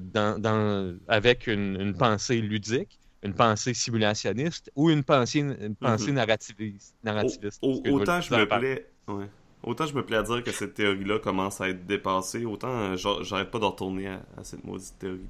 dans, 0.00 0.98
avec 1.06 1.46
une 1.46 1.94
pensée 1.96 2.40
ludique, 2.40 2.98
une 3.22 3.34
pensée 3.34 3.74
simulationniste 3.74 4.70
ou 4.76 4.90
une 4.90 5.04
pensée, 5.04 5.40
une 5.40 5.74
pensée 5.76 6.10
Mhm. 6.10 6.16
narrativiste. 6.16 6.94
narrativiste 7.02 7.62
Au- 7.62 7.82
autant 7.86 8.20
je 8.20 8.34
me 8.34 8.46
plais. 8.46 8.86
ouais. 9.08 9.26
Autant 9.62 9.86
je 9.86 9.94
me 9.94 10.04
plais 10.04 10.16
à 10.16 10.22
dire 10.22 10.42
que 10.44 10.52
cette 10.52 10.74
théorie-là 10.74 11.18
commence 11.18 11.60
à 11.60 11.68
être 11.68 11.84
dépassée, 11.86 12.44
autant 12.44 12.68
euh, 12.68 12.96
j'a- 12.96 13.22
j'arrête 13.22 13.50
pas 13.50 13.58
de 13.58 13.64
retourner 13.64 14.06
à, 14.08 14.22
à 14.36 14.44
cette 14.44 14.64
maudite 14.64 14.98
théorie. 14.98 15.28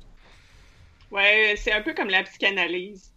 Ouais, 1.10 1.54
c'est 1.56 1.72
un 1.72 1.82
peu 1.82 1.92
comme 1.94 2.08
la 2.08 2.22
psychanalyse 2.24 3.12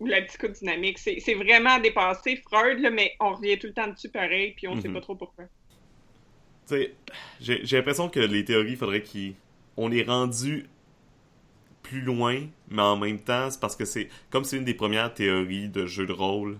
ou 0.00 0.06
la 0.06 0.22
psychodynamique. 0.22 0.98
C'est 0.98 1.20
c'est 1.20 1.34
vraiment 1.34 1.78
dépassé 1.80 2.36
Freud, 2.38 2.80
là, 2.80 2.90
mais 2.90 3.16
on 3.20 3.34
revient 3.34 3.58
tout 3.58 3.68
le 3.68 3.74
temps 3.74 3.88
dessus 3.88 4.10
pareil, 4.10 4.54
puis 4.56 4.68
on 4.68 4.76
sait 4.76 4.88
Mhm. 4.88 4.94
pas 4.94 5.00
trop 5.02 5.16
pourquoi. 5.16 5.46
Tu 6.66 6.74
sais, 6.76 6.94
j'ai 7.40 7.60
j'ai 7.66 7.76
l'impression 7.76 8.08
que 8.08 8.20
les 8.20 8.44
théories, 8.44 8.72
il 8.72 8.76
faudrait 8.76 9.02
qu'on 9.02 9.34
on 9.76 9.88
les 9.88 10.02
rendu 10.04 10.66
plus 11.90 12.02
loin, 12.02 12.46
mais 12.68 12.82
en 12.82 12.96
même 12.96 13.18
temps, 13.18 13.50
c'est 13.50 13.58
parce 13.60 13.74
que 13.74 13.84
c'est 13.84 14.08
comme 14.30 14.44
c'est 14.44 14.56
une 14.56 14.64
des 14.64 14.74
premières 14.74 15.12
théories 15.12 15.68
de 15.68 15.86
jeu 15.86 16.06
de 16.06 16.12
rôle. 16.12 16.58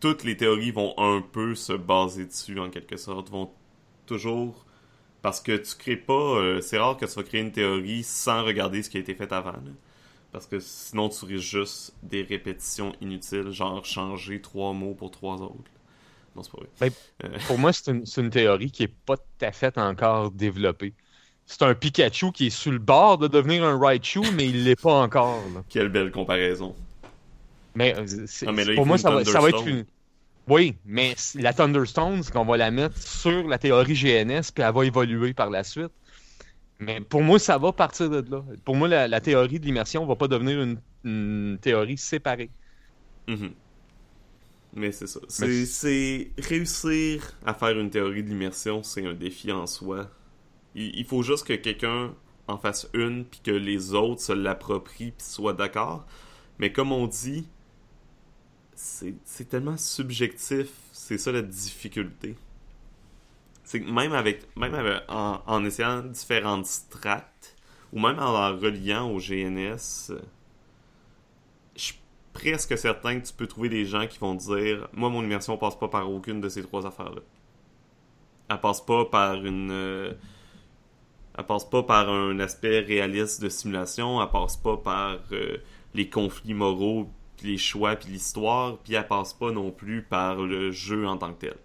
Toutes 0.00 0.24
les 0.24 0.34
théories 0.36 0.70
vont 0.70 0.94
un 0.98 1.20
peu 1.20 1.54
se 1.54 1.74
baser 1.74 2.24
dessus 2.24 2.58
en 2.58 2.70
quelque 2.70 2.96
sorte, 2.96 3.28
vont 3.30 3.50
toujours 4.06 4.64
parce 5.20 5.40
que 5.40 5.56
tu 5.56 5.76
crées 5.76 5.96
pas, 5.96 6.14
euh, 6.38 6.60
c'est 6.62 6.78
rare 6.78 6.96
que 6.96 7.04
tu 7.04 7.12
vas 7.12 7.22
créer 7.22 7.42
une 7.42 7.52
théorie 7.52 8.02
sans 8.02 8.42
regarder 8.44 8.82
ce 8.82 8.88
qui 8.90 8.96
a 8.96 9.00
été 9.00 9.14
fait 9.14 9.30
avant. 9.30 9.52
là. 9.52 9.72
Parce 10.32 10.46
que 10.46 10.58
sinon 10.58 11.10
tu 11.10 11.26
risques 11.26 11.50
juste 11.50 11.94
des 12.02 12.22
répétitions 12.22 12.94
inutiles, 13.02 13.50
genre 13.50 13.84
changer 13.84 14.40
trois 14.40 14.72
mots 14.72 14.94
pour 14.94 15.10
trois 15.10 15.36
autres. 15.42 15.70
Non, 16.34 16.42
c'est 16.42 16.50
pas 16.50 16.58
vrai. 16.58 17.38
Pour 17.46 17.58
moi, 17.58 17.74
c'est 17.74 17.90
une, 17.90 18.06
c'est 18.06 18.22
une 18.22 18.30
théorie 18.30 18.70
qui 18.70 18.84
est 18.84 18.94
pas 19.06 19.18
tout 19.18 19.44
à 19.44 19.52
fait 19.52 19.76
encore 19.76 20.30
développée. 20.30 20.94
C'est 21.46 21.62
un 21.62 21.74
Pikachu 21.74 22.32
qui 22.32 22.46
est 22.46 22.50
sur 22.50 22.72
le 22.72 22.78
bord 22.78 23.18
de 23.18 23.28
devenir 23.28 23.64
un 23.64 23.78
Raichu, 23.78 24.20
mais 24.34 24.48
il 24.48 24.64
l'est 24.64 24.80
pas 24.80 24.94
encore. 25.02 25.42
là. 25.54 25.62
Quelle 25.68 25.88
belle 25.88 26.10
comparaison. 26.10 26.74
Mais, 27.74 27.94
euh, 27.96 28.26
Ah, 28.46 28.52
mais 28.52 28.64
là, 28.64 28.72
il 28.72 28.76
pour 28.76 28.86
moi, 28.86 28.98
ça 28.98 29.10
va, 29.10 29.24
ça 29.24 29.40
va 29.40 29.48
être 29.48 29.66
une. 29.66 29.84
Oui, 30.48 30.74
mais 30.84 31.14
la 31.36 31.52
Thunderstone, 31.52 32.22
c'est 32.22 32.32
qu'on 32.32 32.44
va 32.44 32.56
la 32.56 32.70
mettre 32.70 32.96
sur 33.00 33.46
la 33.46 33.58
théorie 33.58 33.94
GNS, 33.94 34.50
puis 34.52 34.64
elle 34.64 34.74
va 34.74 34.84
évoluer 34.84 35.34
par 35.34 35.50
la 35.50 35.62
suite. 35.62 35.92
Mais 36.80 37.00
pour 37.00 37.22
moi, 37.22 37.38
ça 37.38 37.58
va 37.58 37.72
partir 37.72 38.10
de 38.10 38.24
là. 38.28 38.42
Pour 38.64 38.74
moi, 38.74 38.88
la, 38.88 39.06
la 39.06 39.20
théorie 39.20 39.60
de 39.60 39.64
l'immersion 39.66 40.04
va 40.04 40.16
pas 40.16 40.26
devenir 40.28 40.60
une, 40.60 40.80
une 41.04 41.58
théorie 41.60 41.96
séparée. 41.98 42.50
Mhm. 43.28 43.52
Mais 44.74 44.90
c'est 44.90 45.06
ça. 45.06 45.20
C'est- 45.28 46.30
réussir 46.38 47.34
à 47.44 47.54
faire 47.54 47.78
une 47.78 47.90
théorie 47.90 48.22
de 48.22 48.28
l'immersion, 48.28 48.82
c'est 48.82 49.06
un 49.06 49.12
défi 49.14 49.52
en 49.52 49.66
soi. 49.66 50.10
Il, 50.74 51.04
faut 51.04 51.22
juste 51.22 51.46
que 51.46 51.52
quelqu'un 51.54 52.14
en 52.48 52.58
fasse 52.58 52.88
une, 52.94 53.24
puis 53.24 53.40
que 53.44 53.50
les 53.50 53.94
autres 53.94 54.20
se 54.22 54.32
l'approprient, 54.32 55.12
puis 55.12 55.26
soient 55.26 55.52
d'accord. 55.52 56.06
Mais 56.58 56.72
comme 56.72 56.92
on 56.92 57.06
dit, 57.06 57.48
c'est 58.74 59.48
tellement 59.48 59.76
subjectif. 59.76 60.68
C'est 60.92 61.18
ça 61.18 61.32
la 61.32 61.42
difficulté. 61.42 62.36
C'est 63.64 63.80
que 63.80 63.90
même 63.90 64.12
avec, 64.12 64.44
même 64.56 64.74
avec- 64.74 65.02
en, 65.08 65.42
en 65.46 65.64
essayant 65.64 66.02
différentes 66.02 66.66
strates, 66.66 67.56
ou 67.92 68.00
même 68.00 68.18
en 68.18 68.32
la 68.32 68.50
reliant 68.50 69.10
au 69.10 69.18
GNS, 69.18 70.12
je 71.76 71.82
suis 71.82 71.98
presque 72.32 72.76
certain 72.78 73.20
que 73.20 73.26
tu 73.26 73.32
peux 73.34 73.46
trouver 73.46 73.68
des 73.68 73.84
gens 73.84 74.06
qui 74.06 74.18
vont 74.18 74.34
dire 74.34 74.88
Moi, 74.92 75.10
mon 75.10 75.22
immersion 75.22 75.56
passe 75.58 75.78
pas 75.78 75.88
par 75.88 76.10
aucune 76.10 76.40
de 76.40 76.48
ces 76.48 76.62
trois 76.62 76.86
affaires-là. 76.86 77.20
Elle 78.48 78.60
passe 78.60 78.80
pas 78.84 79.04
par 79.06 79.34
une. 79.44 79.70
euh, 79.70 80.12
elle 81.36 81.46
passe 81.46 81.64
pas 81.64 81.82
par 81.82 82.08
un 82.08 82.38
aspect 82.40 82.80
réaliste 82.80 83.42
de 83.42 83.48
simulation, 83.48 84.22
elle 84.22 84.28
passe 84.28 84.56
pas 84.56 84.76
par 84.76 85.18
euh, 85.32 85.58
les 85.94 86.08
conflits 86.08 86.54
moraux, 86.54 87.08
puis 87.36 87.52
les 87.52 87.58
choix, 87.58 87.96
puis 87.96 88.10
l'histoire, 88.10 88.78
puis 88.78 88.94
elle 88.94 89.06
passe 89.06 89.32
pas 89.32 89.50
non 89.50 89.70
plus 89.70 90.02
par 90.02 90.36
le 90.36 90.70
jeu 90.70 91.06
en 91.06 91.16
tant 91.16 91.32
que 91.32 91.40
tel. 91.40 91.56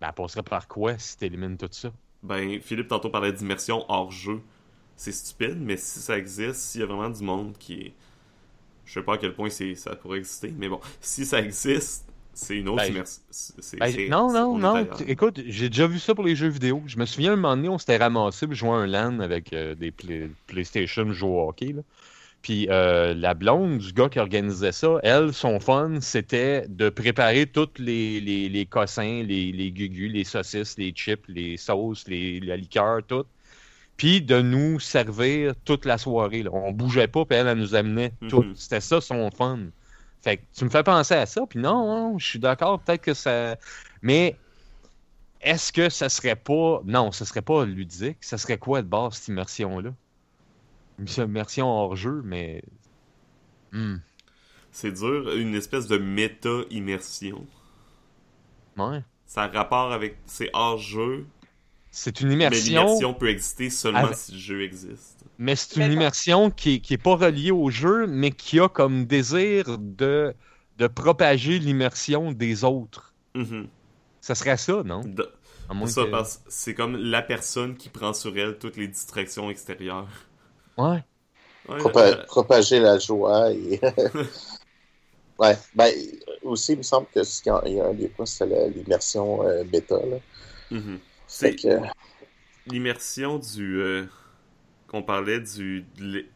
Ben, 0.00 0.08
elle 0.08 0.14
passerait 0.14 0.42
par 0.42 0.68
quoi 0.68 0.96
si 0.98 1.18
tu 1.18 1.24
élimines 1.26 1.56
tout 1.56 1.68
ça? 1.70 1.92
Ben, 2.22 2.60
Philippe 2.60 2.88
tantôt 2.88 3.10
parlait 3.10 3.32
d'immersion 3.32 3.84
hors 3.88 4.10
jeu. 4.10 4.40
C'est 4.96 5.12
stupide, 5.12 5.58
mais 5.60 5.76
si 5.76 6.00
ça 6.00 6.18
existe, 6.18 6.60
s'il 6.60 6.80
y 6.80 6.84
a 6.84 6.86
vraiment 6.86 7.10
du 7.10 7.22
monde 7.22 7.56
qui 7.58 7.74
est. 7.74 7.94
Je 8.84 8.94
sais 8.94 9.02
pas 9.02 9.14
à 9.14 9.18
quel 9.18 9.34
point 9.34 9.50
ça 9.50 9.94
pourrait 9.96 10.18
exister, 10.18 10.52
mais 10.56 10.68
bon, 10.68 10.80
si 11.00 11.26
ça 11.26 11.40
existe, 11.40 12.07
c'est 12.38 12.56
une 12.56 12.68
autre 12.68 12.82
Ben, 12.84 12.92
immersion. 12.92 13.22
Ben, 13.78 14.08
non, 14.10 14.32
non, 14.32 14.58
non. 14.58 14.86
Écoute, 15.06 15.40
j'ai 15.46 15.68
déjà 15.68 15.86
vu 15.86 15.98
ça 15.98 16.14
pour 16.14 16.24
les 16.24 16.36
jeux 16.36 16.48
vidéo. 16.48 16.82
Je 16.86 16.96
me 16.96 17.04
souviens 17.04 17.32
un 17.32 17.36
moment 17.36 17.56
donné, 17.56 17.68
on 17.68 17.78
s'était 17.78 17.96
ramassé 17.96 18.46
pour 18.46 18.54
jouer 18.54 18.70
un 18.70 18.86
LAN 18.86 19.18
avec 19.20 19.52
euh, 19.52 19.74
des 19.74 19.90
Play- 19.90 20.30
PlayStation, 20.46 21.12
jouer 21.12 21.28
au 21.30 21.48
hockey. 21.48 21.72
Là. 21.72 21.82
Puis 22.40 22.68
euh, 22.70 23.14
la 23.14 23.34
blonde 23.34 23.78
du 23.78 23.92
gars 23.92 24.08
qui 24.08 24.20
organisait 24.20 24.70
ça, 24.70 25.00
elle, 25.02 25.32
son 25.32 25.58
fun, 25.58 25.98
c'était 26.00 26.66
de 26.68 26.88
préparer 26.88 27.46
tous 27.46 27.68
les, 27.78 28.20
les, 28.20 28.48
les 28.48 28.66
cossins, 28.66 29.24
les, 29.26 29.50
les 29.50 29.72
gugus, 29.72 30.12
les 30.12 30.22
saucisses, 30.24 30.78
les 30.78 30.92
chips, 30.92 31.24
les 31.26 31.56
sauces, 31.56 32.06
les, 32.06 32.38
la 32.38 32.56
liqueur, 32.56 33.00
tout. 33.06 33.24
Puis 33.96 34.22
de 34.22 34.40
nous 34.40 34.78
servir 34.78 35.54
toute 35.64 35.84
la 35.84 35.98
soirée. 35.98 36.44
Là. 36.44 36.50
On 36.52 36.70
bougeait 36.70 37.08
pas, 37.08 37.24
puis 37.24 37.36
elle, 37.36 37.48
elle 37.48 37.58
nous 37.58 37.74
amenait 37.74 38.12
tout. 38.28 38.42
Mhm. 38.42 38.52
C'était 38.54 38.80
ça 38.80 39.00
son 39.00 39.28
fun. 39.32 39.58
Fait 40.28 40.36
que 40.36 40.42
tu 40.54 40.64
me 40.66 40.68
fais 40.68 40.82
penser 40.82 41.14
à 41.14 41.24
ça, 41.24 41.46
puis 41.48 41.58
non, 41.58 41.86
non, 41.86 42.18
je 42.18 42.26
suis 42.26 42.38
d'accord, 42.38 42.80
peut-être 42.80 43.00
que 43.00 43.14
ça. 43.14 43.56
Mais 44.02 44.36
est-ce 45.40 45.72
que 45.72 45.88
ça 45.88 46.10
serait 46.10 46.36
pas. 46.36 46.82
Non, 46.84 47.12
ça 47.12 47.24
serait 47.24 47.40
pas 47.40 47.64
ludique. 47.64 48.18
Ça 48.20 48.36
serait 48.36 48.58
quoi 48.58 48.82
de 48.82 48.88
base, 48.88 49.14
cette 49.14 49.28
immersion-là? 49.28 49.94
Une 50.98 51.06
immersion 51.24 51.66
hors 51.66 51.96
jeu, 51.96 52.20
mais. 52.26 52.62
Hmm. 53.72 53.96
C'est 54.70 54.92
dur, 54.92 55.32
une 55.34 55.54
espèce 55.54 55.86
de 55.86 55.96
méta-immersion. 55.96 57.46
Ouais. 58.76 59.02
Ça 59.24 59.44
a 59.44 59.48
rapport 59.48 59.92
avec. 59.94 60.18
C'est 60.26 60.50
hors 60.52 60.76
jeu, 60.76 61.26
C'est 61.90 62.20
une 62.20 62.28
mais 62.28 62.34
immersion, 62.34 62.82
l'immersion 62.82 63.14
peut 63.14 63.30
exister 63.30 63.70
seulement 63.70 64.00
Avec- 64.00 64.16
si 64.16 64.32
le 64.32 64.38
jeu 64.38 64.62
existe. 64.62 65.17
Mais 65.38 65.56
c'est 65.56 65.76
une 65.80 65.92
immersion 65.92 66.50
qui 66.50 66.74
est, 66.76 66.80
qui 66.80 66.94
est 66.94 66.98
pas 66.98 67.16
reliée 67.16 67.50
au 67.52 67.70
jeu, 67.70 68.06
mais 68.06 68.30
qui 68.32 68.60
a 68.60 68.68
comme 68.68 69.06
désir 69.06 69.78
de, 69.78 70.34
de 70.78 70.86
propager 70.86 71.58
l'immersion 71.58 72.32
des 72.32 72.64
autres. 72.64 73.14
Mhm. 73.34 73.68
Ça 74.20 74.34
serait 74.34 74.56
ça, 74.56 74.82
non? 74.84 75.00
De- 75.02 75.30
ça, 75.86 76.04
que- 76.04 76.10
parce 76.10 76.38
que 76.38 76.44
c'est 76.48 76.74
comme 76.74 76.96
la 76.96 77.22
personne 77.22 77.76
qui 77.76 77.88
prend 77.88 78.12
sur 78.12 78.36
elle 78.38 78.58
toutes 78.58 78.76
les 78.76 78.88
distractions 78.88 79.50
extérieures. 79.50 80.08
Ouais. 80.78 81.04
Ouais, 81.68 81.78
Propa- 81.78 82.16
euh, 82.20 82.24
propager 82.26 82.80
la 82.80 82.98
joie 82.98 83.52
et. 83.52 83.80
ouais. 85.38 85.56
Ben, 85.74 85.92
aussi, 86.42 86.72
il 86.72 86.78
me 86.78 86.82
semble 86.82 87.06
que 87.08 87.22
ce 87.22 87.42
qu'il 87.42 87.52
y 87.52 87.80
a- 87.80 87.86
un 87.86 87.94
des 87.94 88.08
points, 88.08 88.26
c'est 88.26 88.46
l'immersion 88.70 89.42
euh, 89.46 89.64
bêta. 89.64 89.96
Là. 90.06 90.18
mhm. 90.70 91.00
Fait 91.38 91.50
C'est 91.50 91.56
que, 91.56 91.80
l'immersion 92.66 93.38
du. 93.38 93.80
euh, 93.80 94.06
qu'on 94.88 95.02
parlait 95.02 95.40
du, 95.40 95.86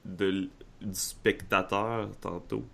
de 0.05 0.49
du 0.85 0.99
spectateur 0.99 2.09
tantôt. 2.21 2.65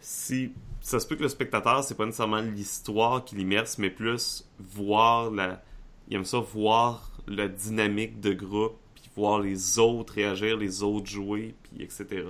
Si. 0.00 0.52
Ça 0.80 1.00
se 1.00 1.06
peut 1.08 1.16
que 1.16 1.22
le 1.22 1.28
spectateur, 1.28 1.82
c'est 1.82 1.96
pas 1.96 2.06
nécessairement 2.06 2.40
l'histoire 2.40 3.24
qui 3.24 3.34
l'immerse, 3.34 3.78
mais 3.78 3.90
plus 3.90 4.48
voir 4.58 5.30
la. 5.32 5.62
Il 6.08 6.16
aime 6.16 6.24
ça 6.24 6.38
voir 6.38 7.10
la 7.26 7.48
dynamique 7.48 8.20
de 8.20 8.32
groupe, 8.32 8.76
puis 8.94 9.10
voir 9.16 9.40
les 9.40 9.80
autres 9.80 10.14
réagir, 10.14 10.56
les 10.56 10.84
autres 10.84 11.08
jouer, 11.08 11.56
puis 11.64 11.82
etc. 11.82 12.24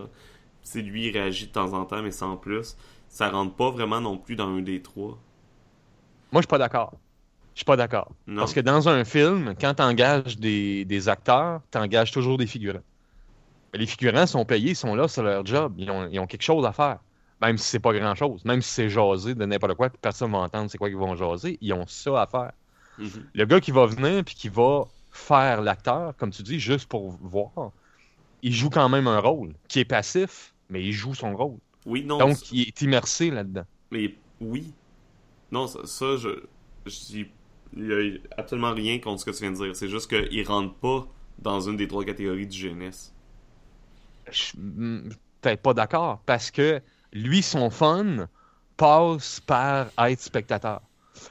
Si 0.63 0.81
lui, 0.81 1.11
réagit 1.11 1.49
de 1.49 1.53
temps 1.53 1.75
en 1.75 1.85
temps, 1.85 2.03
mais 2.03 2.11
sans 2.11 2.39
plus, 2.39 2.77
ça 3.09 3.29
rentre 3.29 3.55
pas 3.55 3.71
vraiment 3.71 4.01
non 4.01 4.17
plus 4.17 4.37
dans 4.37 4.49
un 4.49 4.63
des 4.63 4.81
trois. 4.81 5.19
Moi, 6.33 6.41
je 6.41 6.47
suis 6.47 6.49
pas 6.49 6.59
d'accord. 6.59 6.95
Je 7.57 7.61
suis 7.61 7.65
pas 7.65 7.77
d'accord. 7.77 8.13
Parce 8.37 8.53
que 8.53 8.61
dans 8.61 8.87
un 8.87 9.03
film, 9.07 9.55
quand 9.59 9.73
tu 9.73 9.83
engages 9.83 10.37
des, 10.37 10.85
des 10.85 11.09
acteurs, 11.09 11.63
tu 11.73 11.79
engages 11.79 12.13
toujours 12.13 12.37
des 12.37 12.47
figurants. 12.47 12.83
Les 13.73 13.87
figurants 13.87 14.27
sont 14.27 14.45
payés, 14.45 14.73
ils 14.73 14.77
sont 14.77 14.95
là, 14.95 15.09
c'est 15.09 15.23
leur 15.23 15.45
job. 15.47 15.73
Ils 15.79 15.91
ont, 15.91 16.07
ils 16.13 16.21
ont 16.21 16.27
quelque 16.27 16.43
chose 16.43 16.67
à 16.67 16.73
faire. 16.73 16.99
Même 17.41 17.57
si 17.57 17.67
c'est 17.67 17.81
pas 17.81 17.95
grand 17.95 18.15
chose. 18.15 18.45
Même 18.45 18.61
si 18.61 18.71
c'est 18.71 18.91
jaser 18.91 19.35
de 19.35 19.47
n'importe 19.47 19.73
quoi, 19.73 19.89
puis 19.89 19.99
personne 20.03 20.33
va 20.33 20.39
entendre 20.39 20.71
c'est 20.71 20.77
quoi 20.77 20.91
qu'ils 20.91 20.99
vont 20.99 21.17
jaser, 21.17 21.57
ils 21.63 21.73
ont 21.73 21.87
ça 21.87 22.21
à 22.21 22.27
faire. 22.27 22.53
Mhm. 22.99 23.27
Le 23.33 23.45
gars 23.47 23.61
qui 23.61 23.71
va 23.71 23.87
venir 23.87 24.23
puis 24.23 24.35
qui 24.35 24.51
va 24.51 24.85
faire 25.11 25.63
l'acteur, 25.63 26.15
comme 26.19 26.33
tu 26.33 26.43
dis, 26.43 26.61
juste 26.61 26.91
pour 26.91 27.13
voir, 27.23 27.73
il 28.43 28.53
joue 28.53 28.69
quand 28.69 28.91
même 28.91 29.07
un 29.07 29.21
rôle 29.21 29.55
qui 29.67 29.81
est 29.81 29.87
passif, 29.87 30.53
mais 30.69 30.85
il 30.85 30.93
joue 30.93 31.15
son 31.15 31.35
rôle. 31.35 31.57
Oui, 31.87 32.05
non. 32.05 32.19
Donc, 32.19 32.53
il 32.53 32.69
est 32.69 32.83
immersé 32.83 33.31
là-dedans. 33.31 33.65
Mais 33.91 34.15
oui. 34.43 34.75
Non, 35.51 35.67
ça, 35.67 35.81
ça, 35.87 36.19
je. 36.19 36.43
je 36.85 37.25
Il 37.77 37.87
y 37.87 37.93
a 37.93 38.41
absolument 38.41 38.73
rien 38.75 38.99
contre 39.01 39.21
ce 39.21 39.27
que 39.27 39.31
tu 39.37 39.43
viens 39.43 39.53
de 39.53 39.57
dire. 39.57 39.77
C'est 39.77 39.89
juste 39.89 40.09
qu'il 40.11 40.47
rentre 40.47 40.75
pas 40.79 41.07
dans 41.39 41.61
une 41.61 41.77
des 41.77 41.87
trois 41.89 42.05
catégories 42.05 42.47
du 42.49 42.59
GNS. 42.59 43.15
Je 44.31 44.37
suis 44.39 44.59
peut-être 45.41 45.63
pas 45.63 45.75
d'accord 45.75 46.23
parce 46.27 46.51
que 46.51 46.83
lui, 47.13 47.43
son 47.43 47.71
fun 47.71 48.29
passe 48.77 49.41
par 49.41 49.93
être 49.99 50.21
spectateur. 50.21 50.83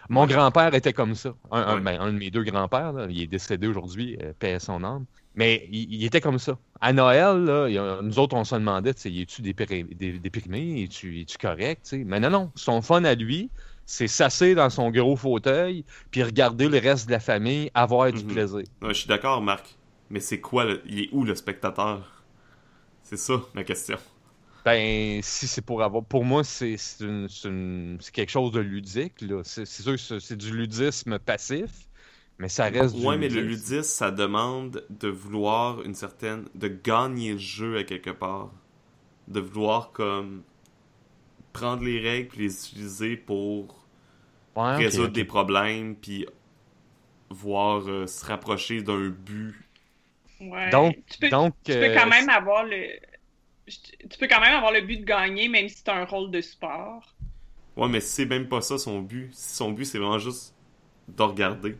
Mon 0.10 0.26
Ouais. 0.26 0.28
grand-père 0.28 0.74
était 0.74 0.94
comme 0.94 1.16
ça. 1.16 1.36
Un, 1.52 1.62
un- 1.62 1.76
Ouais. 1.76 1.82
ben, 1.82 2.00
un 2.02 2.12
de 2.14 2.18
mes 2.18 2.32
deux 2.32 2.44
grands-pères, 2.44 3.08
il 3.10 3.22
est 3.22 3.28
décédé 3.28 3.68
aujourd'hui, 3.68 4.18
euh, 4.24 4.34
paix 4.40 4.60
son 4.60 4.84
âme. 4.84 5.06
Mais 5.36 5.68
il, 5.72 5.94
il 5.94 6.06
était 6.06 6.22
comme 6.22 6.40
ça. 6.40 6.60
À 6.82 6.94
Noël, 6.94 7.44
là, 7.44 7.68
il 7.70 8.06
nous 8.08 8.20
autres, 8.20 8.36
on 8.36 8.44
se 8.46 8.56
demandait, 8.56 8.92
es-tu 8.92 9.42
déprimé, 9.44 9.84
dé- 9.96 10.20
déprimé? 10.20 10.84
Es-tu 10.84 11.26
correct? 11.40 11.94
Mais 12.06 12.20
non, 12.20 12.30
non. 12.32 12.52
Son 12.56 12.82
fun 12.82 13.04
à 13.04 13.16
lui, 13.16 13.52
c'est 13.86 14.08
s'asseoir 14.08 14.56
dans 14.56 14.70
son 14.70 14.92
gros 14.92 15.16
fauteuil, 15.16 15.86
puis 16.12 16.24
regarder 16.24 16.68
le 16.70 16.80
reste 16.80 17.08
de 17.08 17.12
la 17.12 17.20
famille 17.20 17.72
avoir 17.74 18.12
du 18.14 18.24
Mhm. 18.24 18.28
plaisir. 18.28 18.64
Ouais, 18.82 18.94
je 18.94 19.00
suis 19.00 19.08
d'accord, 19.08 19.42
Marc. 19.42 19.76
Mais 20.10 20.20
c'est 20.20 20.40
quoi 20.42 20.66
le... 20.66 20.82
Il 20.86 21.00
est 21.02 21.10
où 21.12 21.24
le 21.24 21.36
spectateur? 21.36 22.24
C'est 23.04 23.18
ça, 23.18 23.42
ma 23.54 23.64
question. 23.64 23.98
Ben, 24.66 25.22
si 25.22 25.48
c'est 25.48 25.62
pour 25.62 25.84
avoir. 25.84 26.04
Pour 26.04 26.26
moi, 26.26 26.44
c'est 26.44 26.76
quelque 28.14 28.30
chose 28.32 28.52
de 28.52 28.60
ludique, 28.60 29.22
là. 29.22 29.42
C'est 29.44 29.66
sûr 29.66 29.94
que 29.96 30.20
c'est 30.20 30.36
du 30.36 30.52
ludisme 30.56 31.20
passif, 31.20 31.88
mais 32.40 32.50
ça 32.50 32.66
reste 32.66 32.96
du 32.96 33.06
Ouais, 33.06 33.18
mais 33.18 33.30
le 33.30 33.42
ludisme. 33.42 33.42
ludisme, 33.42 33.84
ça 33.84 34.12
demande 34.12 34.86
de 34.90 35.08
vouloir 35.10 35.82
une 35.84 35.96
certaine... 35.96 36.46
de 36.56 36.68
gagner 36.68 37.34
le 37.34 37.38
jeu 37.40 37.78
à 37.78 37.84
quelque 37.84 38.10
part. 38.10 38.52
De 39.28 39.40
vouloir, 39.40 39.92
comme... 39.92 40.44
prendre 41.56 41.84
les 41.84 42.00
règles 42.00 42.30
puis 42.30 42.40
les 42.42 42.54
utiliser 42.68 43.18
pour 43.18 43.86
Ouais, 44.56 44.78
résoudre 44.78 45.14
des 45.14 45.26
problèmes 45.26 45.96
puis 45.96 46.26
voir 47.30 47.88
euh, 47.88 48.08
se 48.08 48.26
rapprocher 48.26 48.82
d'un 48.82 49.10
but. 49.10 49.56
Ouais. 50.40 50.70
Donc, 50.70 50.98
tu 51.08 51.18
peux, 51.20 51.30
donc 51.30 51.56
tu 51.64 51.78
peux 51.78 51.86
euh, 51.86 51.94
quand 51.94 52.08
même 52.08 52.30
avoir 52.30 52.64
le. 52.66 53.00
Tu 53.68 54.18
peux 54.20 54.28
quand 54.28 54.42
même 54.42 54.56
avoir 54.56 54.72
le 54.72 54.82
but 54.82 54.98
de 55.00 55.06
gagner, 55.06 55.48
même 55.50 55.70
si 55.70 55.84
t'as 55.84 55.96
un 55.96 56.06
rôle 56.06 56.32
de 56.32 56.42
sport. 56.42 57.16
Ouais, 57.78 57.88
mais 57.90 58.00
c'est 58.00 58.26
même 58.26 58.48
pas 58.48 58.62
ça 58.62 58.78
son 58.78 59.02
but. 59.02 59.34
Si 59.34 59.56
son 59.56 59.72
but, 59.72 59.86
c'est 59.86 59.98
vraiment 59.98 60.20
juste 60.20 60.56
de 61.10 61.24
regarder. 61.24 61.74
Puis 61.74 61.80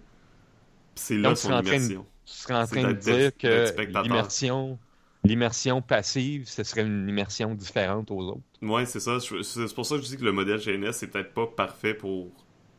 c'est 0.96 1.18
là 1.18 1.34
Donc, 1.34 1.38
tu 1.38 1.44
son 1.44 1.54
serais 1.54 1.56
en 1.56 1.64
train 1.64 1.80
de- 1.80 1.88
immersion. 1.88 2.06
tu 2.26 2.34
serais 2.34 2.56
en 2.56 2.68
train 2.68 2.86
de 2.86 2.94
dire 2.94 3.36
que 3.38 3.82
l'immersion, 3.88 4.80
l'immersion 5.26 5.82
passive, 5.82 6.48
ce 6.48 6.64
serait 6.64 6.82
une 6.84 7.08
immersion 7.10 7.54
différente 7.56 8.12
aux 8.12 8.22
autres. 8.24 8.42
Ouais, 8.62 8.86
c'est 8.86 9.00
ça. 9.00 9.18
C'est 9.20 9.74
pour 9.76 9.86
ça 9.86 9.96
que 9.98 10.02
je 10.02 10.08
dis 10.08 10.18
que 10.18 10.24
le 10.26 10.32
modèle 10.32 10.60
GNS, 10.60 10.92
c'est 10.94 11.08
peut-être 11.08 11.34
pas 11.34 11.48
parfait 11.48 11.94
pour 11.94 12.28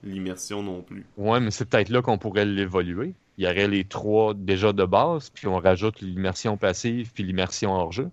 l'immersion 0.02 0.62
non 0.62 0.82
plus. 0.82 1.06
Ouais, 1.16 1.40
mais 1.40 1.50
c'est 1.50 1.64
peut-être 1.64 1.88
là 1.88 2.02
qu'on 2.02 2.18
pourrait 2.18 2.44
l'évoluer. 2.44 3.14
Il 3.38 3.44
y 3.44 3.48
aurait 3.48 3.68
les 3.68 3.84
trois 3.84 4.32
déjà 4.34 4.72
de 4.72 4.84
base, 4.84 5.30
puis 5.30 5.46
on 5.46 5.58
rajoute 5.58 6.00
l'immersion 6.00 6.56
passive 6.56 7.10
puis 7.12 7.22
l'immersion 7.22 7.72
hors 7.74 7.92
jeu. 7.92 8.08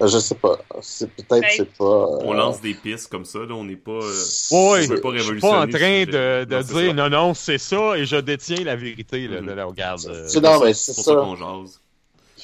Euh, 0.00 0.06
Je 0.08 0.18
sais 0.18 0.34
pas. 0.34 0.58
C'est 0.82 1.08
peut-être 1.10 1.40
Ben, 1.40 1.44
c'est 1.56 1.72
pas. 1.76 1.84
euh, 1.84 2.18
On 2.24 2.32
lance 2.34 2.60
des 2.60 2.74
pistes 2.74 3.08
comme 3.10 3.24
ça, 3.24 3.38
là. 3.38 3.54
On 3.54 3.64
n'est 3.64 3.76
pas. 3.76 3.92
euh, 3.92 4.24
Oui, 4.50 4.80
on 4.84 4.88
peut 4.88 5.00
pas 5.00 5.16
je 5.16 5.22
suis 5.22 5.40
pas 5.40 5.62
en 5.62 5.68
train 5.68 6.04
de, 6.04 6.44
de 6.44 6.54
Non, 6.56 6.62
c'est 6.62 6.74
dire 6.82 6.94
non, 6.94 7.08
non, 7.08 7.34
c'est 7.34 7.58
ça 7.58 7.96
et 7.96 8.04
je 8.04 8.16
détiens 8.16 8.64
la 8.64 8.76
vérité. 8.76 9.28
Là. 9.28 9.40
Là, 9.40 9.54
là, 9.54 9.64
regarde. 9.64 10.04
euh, 10.06 10.26
C'est 10.28 10.40
non, 10.40 10.60
mais 10.62 10.74
C'est 10.74 10.92
ça. 10.92 11.02
ça 11.02 11.14
qu'on 11.14 11.36
jase. 11.36 11.80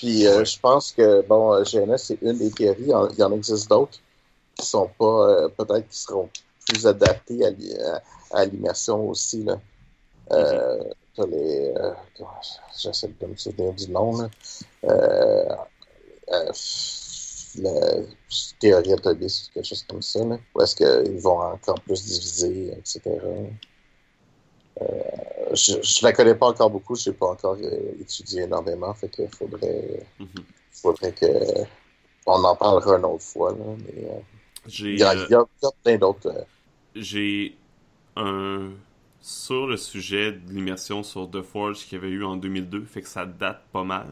Puis 0.00 0.26
euh, 0.26 0.38
Ouais. 0.38 0.44
je 0.46 0.58
pense 0.58 0.92
que 0.92 1.20
bon, 1.22 1.52
euh, 1.52 1.62
GNS 1.62 1.98
c'est 1.98 2.18
une 2.22 2.38
des 2.38 2.50
théories. 2.50 2.84
Il 3.12 3.18
y 3.18 3.22
en, 3.22 3.32
existe 3.32 3.68
d'autres 3.68 3.98
qui 4.56 4.64
sont 4.64 4.88
pas 4.98 5.28
euh, 5.28 5.48
peut-être 5.48 5.86
qui 5.88 5.98
seront 5.98 6.30
plus 6.66 6.86
adaptées 6.86 7.44
à, 7.44 7.50
l'i- 7.50 7.76
à- 7.78 8.02
à 8.30 8.44
l'immersion 8.46 9.06
aussi 9.10 9.44
là. 9.44 9.60
Euh, 10.32 10.82
t'as 11.14 11.26
les, 11.26 11.74
j'essaie 12.78 13.08
de 13.20 13.26
me 13.26 13.36
souvenir 13.36 13.74
du 13.74 13.90
nom 13.90 14.16
là. 14.16 14.30
La 17.56 17.74
théorie 18.60 18.94
autobus, 18.94 19.50
quelque 19.52 19.66
chose 19.66 19.84
comme 19.86 20.00
ça 20.00 20.24
là. 20.24 20.38
Où 20.54 20.62
est-ce 20.62 20.76
qu'ils 20.76 21.20
vont 21.20 21.40
encore 21.40 21.80
plus 21.82 22.02
diviser, 22.04 22.72
etc. 22.78 23.00
Euh, 24.82 24.86
je, 25.54 25.82
je 25.82 26.04
la 26.04 26.12
connais 26.12 26.34
pas 26.34 26.48
encore 26.48 26.70
beaucoup, 26.70 26.94
je 26.96 27.10
n'ai 27.10 27.16
pas 27.16 27.26
encore 27.28 27.56
euh, 27.60 27.92
étudié 28.00 28.42
énormément, 28.42 28.94
fait 28.94 29.08
qu'il 29.10 29.28
faudrait, 29.28 30.06
Mhm. 30.18 30.44
faudrait 30.72 31.12
que 31.14 31.26
on 32.26 32.44
en 32.44 32.56
parlera 32.56 32.98
une 32.98 33.04
autre 33.06 33.24
fois. 33.24 33.52
Là, 33.52 33.64
mais, 33.78 34.04
euh, 34.06 34.20
J'ai. 34.66 34.96
il, 34.96 35.00
y 35.00 35.04
a, 35.04 35.14
euh, 35.14 35.28
il 35.28 35.32
y 35.32 35.34
a- 35.36 35.44
il 35.62 35.64
y 35.64 35.68
a 35.68 35.72
plein 35.84 35.98
d'autres. 35.98 36.28
euh, 36.28 36.44
j'ai 36.94 37.56
un 38.16 38.70
sur 39.20 39.66
le 39.66 39.76
sujet 39.76 40.32
de 40.32 40.52
l'immersion 40.52 41.02
sur 41.02 41.30
The 41.30 41.42
Forge 41.42 41.84
qu'il 41.86 41.94
y 41.94 42.02
avait 42.02 42.10
eu 42.10 42.24
en 42.24 42.36
2002, 42.36 42.84
fait 42.84 43.02
que 43.02 43.08
ça 43.08 43.26
date 43.26 43.68
pas 43.72 43.84
mal. 43.84 44.08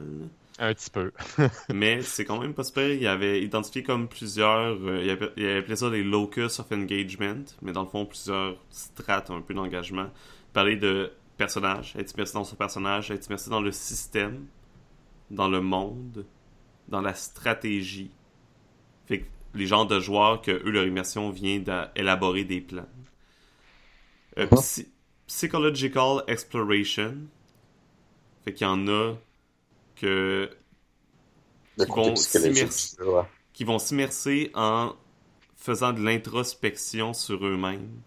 Un 0.59 0.73
petit 0.75 0.91
peu. 0.91 1.12
Mais 1.71 2.03
c'est 2.03 2.25
quand 2.25 2.41
même 2.41 2.55
pas 2.55 2.64
super. 2.64 2.89
Il 2.91 3.07
avait 3.07 3.43
identifié 3.43 3.83
comme 3.83 4.09
plusieurs. 4.09 4.77
euh, 4.87 5.03
il, 5.05 5.11
avait, 5.11 5.31
il 5.37 5.45
avait 5.45 5.59
appelé 5.59 5.77
ça 5.77 5.91
les 5.91 6.03
locus 6.03 6.61
of 6.61 6.73
engagement, 6.73 7.45
mais 7.62 7.73
dans 7.73 7.83
le 7.83 7.89
fond, 7.89 8.07
plusieurs 8.07 8.57
strates 8.71 9.31
un 9.31 9.41
peu 9.43 9.53
d'engagement. 9.55 10.09
Parler 10.59 10.75
de 10.75 11.13
personnages, 11.37 11.95
être 11.97 12.13
immersé 12.15 12.35
dans 12.35 12.43
son 12.43 12.57
personnage, 12.57 13.13
être 13.13 13.25
immersé 13.27 13.49
dans 13.49 13.61
le 13.61 13.71
système, 13.71 14.49
dans 15.31 15.49
le 15.49 15.61
monde, 15.61 16.27
dans 16.89 17.01
la 17.01 17.15
stratégie. 17.15 18.11
Fait 19.07 19.21
que 19.21 19.27
les 19.55 19.69
genres 19.69 19.87
de 19.87 20.01
joueurs 20.01 20.43
que 20.43 20.51
eux, 20.51 20.71
leur 20.73 20.85
immersion 20.85 21.31
vient 21.31 21.61
d'élaborer 21.61 22.43
des 22.43 22.61
plans. 22.61 22.89
Euh, 24.37 24.49
psy- 24.49 24.89
psychological 25.29 26.25
exploration. 26.27 27.15
Fait 28.45 28.53
qu'il 28.53 28.67
y 28.67 28.71
en 28.71 28.89
a 28.89 29.15
que 29.95 30.51
côté 31.89 32.11
vont 32.11 32.17
ouais. 32.17 33.23
qui 33.53 33.63
vont 33.63 33.79
s'immerser 33.79 34.51
en 34.55 34.97
faisant 35.55 35.93
de 35.93 36.03
l'introspection 36.03 37.15
sur 37.15 37.47
eux-mêmes. 37.47 38.03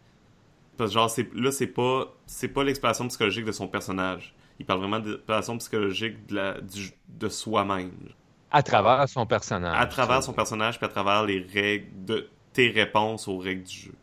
Parce 0.78 0.90
que 0.92 0.94
genre, 0.96 1.10
c'est, 1.10 1.34
là, 1.34 1.52
c'est 1.52 1.68
pas, 1.68 2.14
c'est 2.26 2.48
pas 2.48 2.64
l'exploration 2.64 3.08
psychologique 3.08 3.46
de 3.46 3.52
son 3.52 3.68
personnage. 3.68 4.34
Il 4.60 4.66
parle 4.66 4.80
vraiment 4.80 5.00
d'exploration 5.00 5.58
psychologique 5.58 6.26
de, 6.28 6.36
la, 6.36 6.62
du- 6.62 6.92
de 7.10 7.30
soi-même. 7.30 7.92
À 8.52 8.64
travers 8.64 9.08
son 9.08 9.26
personnage. 9.26 9.76
À 9.80 9.86
travers 9.86 10.24
son 10.24 10.34
personnage, 10.34 10.78
puis 10.78 10.86
à 10.86 10.90
travers 10.90 11.24
les 11.26 11.40
règles 11.42 12.06
de 12.06 12.30
tes 12.54 12.70
réponses 12.70 13.28
aux 13.28 13.38
règles 13.38 13.64
du 13.64 13.76
jeu. 13.76 13.94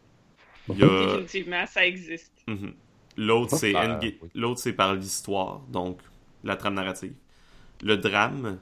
Il 0.71 0.79
y 0.79 0.83
a, 0.83 0.89
Définitivement, 1.07 1.66
ça 1.66 1.87
existe. 1.87 2.33
Mhm. 2.47 2.75
L'autre, 3.16 3.57
c'est 3.57 3.75
Ah, 3.75 3.99
enga- 3.99 4.14
oui. 4.23 4.29
l'autre, 4.35 4.61
c'est 4.61 4.73
par 4.73 4.95
l'histoire, 4.95 5.61
donc 5.69 5.99
la 6.45 6.57
trame 6.57 6.75
narrative. 6.75 7.14
Le 7.83 7.97
drame, 7.97 8.59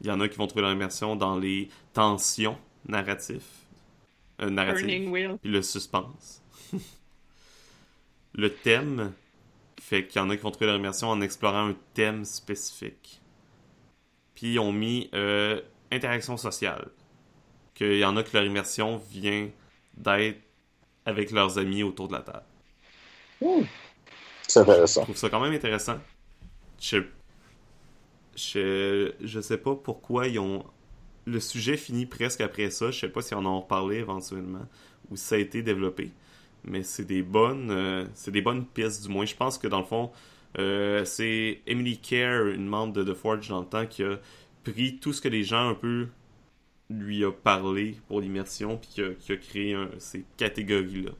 il 0.00 0.06
y 0.08 0.10
en 0.10 0.20
a 0.20 0.28
qui 0.28 0.36
vont 0.36 0.46
trouver 0.46 0.62
leur 0.62 0.72
immersion 0.72 1.16
dans 1.16 1.38
les 1.38 1.68
tensions 1.92 2.56
narratifs, 2.86 3.42
euh, 4.42 4.50
narratives, 4.50 4.86
Burning 4.86 5.10
Wheel. 5.10 5.38
puis 5.40 5.50
le 5.50 5.62
suspense. 5.62 6.42
le 8.34 8.54
thème 8.54 9.14
fait 9.80 10.06
qu'il 10.06 10.20
y 10.20 10.24
en 10.24 10.30
a 10.30 10.36
qui 10.36 10.42
vont 10.42 10.50
trouver 10.50 10.66
leur 10.66 10.76
immersion 10.76 11.08
en 11.10 11.20
explorant 11.20 11.68
un 11.68 11.76
thème 11.94 12.24
spécifique. 12.24 13.22
Puis 14.34 14.54
ils 14.54 14.58
ont 14.58 14.72
mis 14.72 15.10
euh, 15.14 15.60
interaction 15.90 16.36
sociale. 16.36 16.90
Qu'il 17.74 17.98
y 17.98 18.04
en 18.04 18.16
a 18.16 18.22
que 18.22 18.36
leur 18.36 18.44
immersion 18.44 18.98
vient 18.98 19.50
d'être 19.96 20.40
avec 21.06 21.30
leurs 21.32 21.58
amis 21.58 21.82
autour 21.82 22.08
de 22.08 22.14
la 22.14 22.22
table. 22.22 22.46
C'est 24.48 24.60
Je 24.96 25.00
intéressant. 25.00 25.02
trouve 25.02 25.16
ça 25.16 25.28
quand 25.30 25.40
même 25.40 25.52
intéressant. 25.52 25.98
Je, 26.80 26.98
je, 28.36 29.12
je 29.20 29.40
sais 29.40 29.58
pas 29.58 29.74
pourquoi 29.76 30.28
ils 30.28 30.38
ont. 30.38 30.64
Le 31.26 31.40
sujet 31.40 31.76
finit 31.76 32.06
presque 32.06 32.40
après 32.40 32.70
ça. 32.70 32.90
Je 32.90 33.00
sais 33.00 33.08
pas 33.08 33.22
si 33.22 33.34
on 33.34 33.38
en 33.38 33.56
a 33.56 33.60
reparlé 33.60 33.96
éventuellement 33.98 34.66
ou 35.10 35.16
si 35.16 35.24
ça 35.24 35.34
a 35.36 35.38
été 35.38 35.62
développé. 35.62 36.12
Mais 36.64 36.82
c'est 36.82 37.04
des 37.04 37.22
bonnes, 37.22 37.70
euh, 37.70 38.06
c'est 38.14 38.30
des 38.30 38.40
bonnes 38.42 38.64
pistes 38.66 39.02
du 39.06 39.08
moins. 39.12 39.26
Je 39.26 39.34
pense 39.34 39.58
que 39.58 39.66
dans 39.68 39.80
le 39.80 39.84
fond, 39.84 40.12
euh, 40.58 41.04
c'est 41.04 41.60
Emily 41.66 41.98
Kerr, 41.98 42.46
une 42.54 42.66
membre 42.66 42.92
de 42.94 43.04
The 43.12 43.14
Forge 43.14 43.48
dans 43.48 43.60
le 43.60 43.66
temps, 43.66 43.86
qui 43.86 44.02
a 44.02 44.18
pris 44.64 44.98
tout 44.98 45.12
ce 45.12 45.20
que 45.20 45.28
les 45.28 45.42
gens 45.44 45.68
un 45.70 45.74
peu 45.74 46.08
lui 46.90 47.24
a 47.24 47.32
parlé 47.32 47.98
pour 48.08 48.20
l'immersion, 48.20 48.76
puis 48.78 48.88
qui 48.90 49.02
a, 49.02 49.14
qui 49.14 49.32
a 49.32 49.36
créé 49.36 49.74
un- 49.74 49.90
ces 49.98 50.24
catégories-là. 50.36 51.12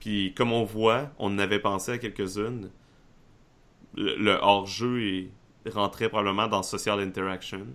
Puis 0.00 0.34
comme 0.34 0.52
on 0.52 0.64
voit, 0.64 1.10
on 1.18 1.34
en 1.34 1.38
avait 1.38 1.60
pensé 1.60 1.92
à 1.92 1.98
quelques-unes. 1.98 2.70
Le, 3.94 4.16
le 4.16 4.32
hors-jeu 4.40 5.02
est 5.02 5.30
rentrait 5.70 6.08
probablement 6.08 6.48
dans 6.48 6.62
social 6.62 7.00
interaction. 7.00 7.66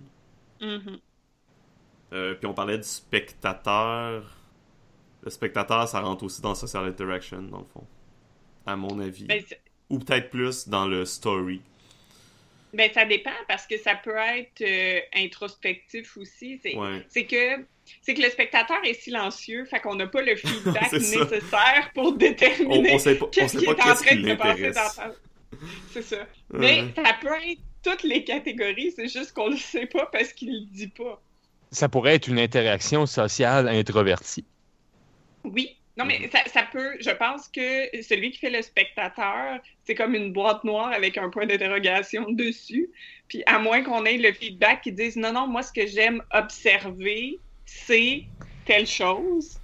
Mhm. 0.60 0.98
Euh, 2.12 2.34
puis 2.34 2.46
on 2.46 2.54
parlait 2.54 2.78
du 2.78 2.84
spectateur. 2.84 4.24
Le 5.22 5.30
spectateur, 5.30 5.86
ça 5.88 6.00
rentre 6.00 6.24
aussi 6.24 6.42
dans 6.42 6.54
social 6.54 6.84
interaction, 6.84 7.42
dans 7.42 7.58
le 7.60 7.66
fond. 7.72 7.86
À 8.66 8.76
mon 8.76 8.98
avis. 9.00 9.24
Ben, 9.24 9.42
Ou 9.90 9.98
peut-être 9.98 10.30
plus 10.30 10.68
dans 10.68 10.86
le 10.86 11.04
story. 11.04 11.60
ben, 12.72 12.90
ça 12.92 13.04
dépend 13.04 13.30
parce 13.48 13.66
que 13.66 13.78
ça 13.78 13.94
peut 13.94 14.16
être 14.16 14.62
euh, 14.62 15.00
introspectif 15.14 16.16
aussi. 16.16 16.58
C'est 16.62 16.76
Ouais. 16.76 17.04
c'est 17.08 17.26
que 17.26 17.64
c'est 18.00 18.14
que 18.14 18.22
le 18.22 18.30
spectateur 18.30 18.78
est 18.84 18.94
silencieux, 18.94 19.64
fait 19.64 19.80
qu'on 19.80 19.96
n'a 19.96 20.06
pas 20.06 20.22
le 20.22 20.36
feedback 20.36 20.90
ça. 20.90 20.98
nécessaire 20.98 21.90
pour 21.94 22.12
déterminer 22.14 22.94
on 22.94 22.98
sait 22.98 23.16
pas, 23.16 23.26
on 23.26 23.28
qu'est-ce 23.28 23.58
sait 23.58 23.58
qui 23.58 23.64
est 23.64 23.70
en 23.70 23.74
train 23.74 24.16
de 24.16 24.28
se 24.28 24.34
passer 24.34 24.70
dans 24.70 24.90
ta... 24.94 25.12
C'est 25.92 26.02
ça. 26.02 26.16
Ouais. 26.52 26.58
Mais 26.60 26.84
ça 26.96 27.12
peut 27.20 27.28
être 27.50 27.60
toutes 27.82 28.04
les 28.04 28.24
catégories, 28.24 28.92
c'est 28.92 29.08
juste 29.08 29.32
qu'on 29.32 29.50
le 29.50 29.56
sait 29.56 29.86
pas 29.86 30.06
parce 30.06 30.32
qu'il 30.32 30.52
le 30.52 30.66
dit 30.66 30.88
pas. 30.88 31.20
Ça 31.72 31.88
pourrait 31.88 32.14
être 32.14 32.28
une 32.28 32.38
interaction 32.38 33.06
sociale 33.06 33.68
introvertie. 33.68 34.44
Oui, 35.44 35.76
Non, 35.96 36.04
mais 36.04 36.28
ça, 36.30 36.40
ça, 36.46 36.62
peut. 36.62 36.96
Je 37.00 37.10
pense 37.10 37.48
que 37.48 38.02
celui 38.02 38.30
qui 38.30 38.38
fait 38.38 38.50
le 38.50 38.62
spectateur, 38.62 39.60
c'est 39.84 39.94
comme 39.94 40.14
une 40.14 40.32
boîte 40.32 40.64
noire 40.64 40.92
avec 40.92 41.18
un 41.18 41.28
point 41.28 41.46
d'interrogation 41.46 42.26
dessus. 42.32 42.90
Puis 43.28 43.42
à 43.46 43.58
moins 43.58 43.82
qu'on 43.82 44.04
ait 44.04 44.18
le 44.18 44.32
feedback 44.32 44.82
qui 44.82 44.92
dise 44.92 45.16
non, 45.16 45.32
non, 45.32 45.46
moi, 45.46 45.62
ce 45.62 45.72
que 45.72 45.86
j'aime 45.86 46.22
observer, 46.32 47.38
c'est 47.66 48.24
telle 48.64 48.86
chose. 48.86 49.58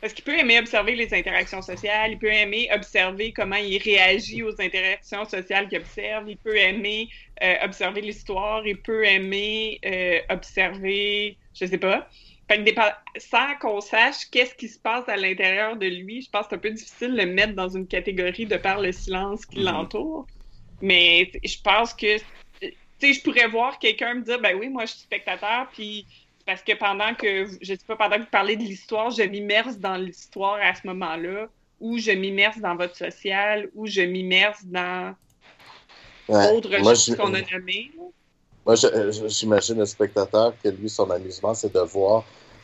Parce 0.00 0.14
qu'il 0.14 0.24
peut 0.24 0.38
aimer 0.38 0.58
observer 0.58 0.96
les 0.96 1.12
interactions 1.12 1.60
sociales, 1.60 2.12
il 2.12 2.18
peut 2.18 2.32
aimer 2.32 2.70
observer 2.72 3.32
comment 3.32 3.56
il 3.56 3.76
réagit 3.82 4.42
aux 4.42 4.58
interactions 4.58 5.26
sociales 5.26 5.68
qu'il 5.68 5.78
observe, 5.78 6.28
il 6.28 6.38
peut 6.38 6.56
aimer 6.56 7.10
euh, 7.42 7.56
observer 7.62 8.00
l'histoire, 8.00 8.66
il 8.66 8.78
peut 8.78 9.04
aimer 9.04 9.78
euh, 9.84 10.20
observer, 10.30 11.36
je 11.54 11.66
sais 11.66 11.78
pas. 11.78 12.08
Fait 12.50 12.64
que 12.64 13.20
sans 13.20 13.54
qu'on 13.60 13.80
sache 13.80 14.28
qu'est-ce 14.28 14.56
qui 14.56 14.66
se 14.68 14.76
passe 14.76 15.08
à 15.08 15.16
l'intérieur 15.16 15.76
de 15.76 15.86
lui, 15.86 16.20
je 16.20 16.30
pense 16.30 16.46
que 16.46 16.48
c'est 16.50 16.56
un 16.56 16.58
peu 16.58 16.70
difficile 16.70 17.12
de 17.12 17.18
le 17.18 17.26
mettre 17.26 17.54
dans 17.54 17.68
une 17.68 17.86
catégorie 17.86 18.44
de 18.44 18.56
par 18.56 18.80
le 18.80 18.90
silence 18.90 19.46
qui 19.46 19.60
mm-hmm. 19.60 19.70
l'entoure. 19.70 20.26
Mais 20.82 21.30
je 21.44 21.56
pense 21.62 21.94
que, 21.94 22.18
tu 22.18 22.74
sais, 22.98 23.12
je 23.12 23.22
pourrais 23.22 23.46
voir 23.46 23.78
quelqu'un 23.78 24.14
me 24.14 24.22
dire, 24.22 24.40
ben 24.40 24.56
oui, 24.58 24.68
moi 24.68 24.84
je 24.84 24.90
suis 24.90 25.02
spectateur, 25.02 25.68
puis 25.72 26.06
parce 26.44 26.62
que 26.62 26.72
pendant 26.72 27.14
que, 27.14 27.46
je 27.62 27.74
sais 27.74 27.86
pas, 27.86 27.94
pendant 27.94 28.16
que 28.16 28.22
vous 28.22 28.30
parlez 28.32 28.56
de 28.56 28.64
l'histoire, 28.64 29.10
je 29.10 29.22
m'immerse 29.22 29.78
dans 29.78 29.96
l'histoire 29.96 30.58
à 30.60 30.74
ce 30.74 30.84
moment-là, 30.88 31.46
ou 31.78 31.98
je 31.98 32.10
m'immerse 32.10 32.58
dans 32.58 32.74
votre 32.74 32.96
social, 32.96 33.70
ou 33.76 33.86
je 33.86 34.00
m'immerse 34.00 34.64
dans 34.64 35.14
autre 36.28 36.76
chose 36.78 37.14
qu'on 37.16 37.32
a 37.32 37.42
nommé. 37.42 37.92
Moi, 38.70 38.76
j'imagine 39.26 39.78
le 39.78 39.84
spectateur 39.84 40.52
que 40.62 40.68
lui, 40.68 40.88
son 40.88 41.10
amusement, 41.10 41.54
c'est 41.54 41.74
de 41.74 41.80
voir 41.80 42.22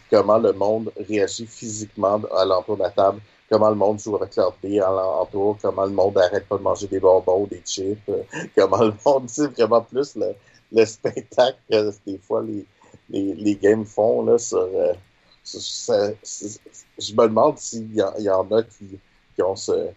comment 0.09 0.39
le 0.39 0.53
monde 0.53 0.93
réagit 1.09 1.47
physiquement 1.47 2.21
à 2.37 2.45
l'entour 2.45 2.77
de 2.77 2.83
la 2.85 2.91
table, 2.91 3.21
comment 3.51 3.71
le 3.71 3.75
monde 3.75 3.99
joue 3.99 4.15
avec 4.15 4.37
leur 4.37 4.57
dés 4.63 4.79
à 4.79 4.89
l'entour, 4.89 5.59
comment 5.61 5.85
le 5.85 5.91
monde 5.91 6.17
arrête 6.19 6.47
pas 6.47 6.59
de 6.59 6.63
manger 6.63 6.87
des 6.87 7.01
bonbons, 7.01 7.49
des 7.49 7.61
chips, 7.67 7.99
comment 8.57 8.85
le 8.85 8.95
monde, 9.05 9.29
c'est 9.29 9.49
vraiment 9.49 9.81
plus 9.81 10.15
le, 10.15 10.37
le 10.71 10.85
spectacle 10.85 11.59
que 11.69 11.91
des 12.07 12.19
fois 12.19 12.41
les, 12.45 12.65
les, 13.11 13.35
les 13.35 13.57
games 13.57 13.85
font 13.85 14.25
là, 14.25 14.39
sur, 14.39 14.59
euh, 14.59 14.93
je 15.45 17.15
me 17.15 17.27
demande 17.27 17.59
s'il 17.59 17.93
y, 17.93 18.23
y, 18.23 18.31
en 18.31 18.49
a 18.53 18.63
qui, 18.63 18.97
qui 19.35 19.43
ont 19.43 19.57
ce, 19.57 19.89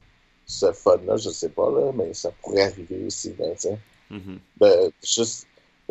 ce 0.47 0.71
fun-là, 0.71 1.17
je 1.17 1.29
sais 1.29 1.49
pas, 1.49 1.69
là, 1.69 1.91
mais 1.93 2.15
ça 2.15 2.31
pourrait 2.41 2.63
arriver 2.63 3.05
aussi. 3.05 3.31
Ben, 3.37 3.53
mm-hmm. 4.09 4.91
juste, 5.03 5.45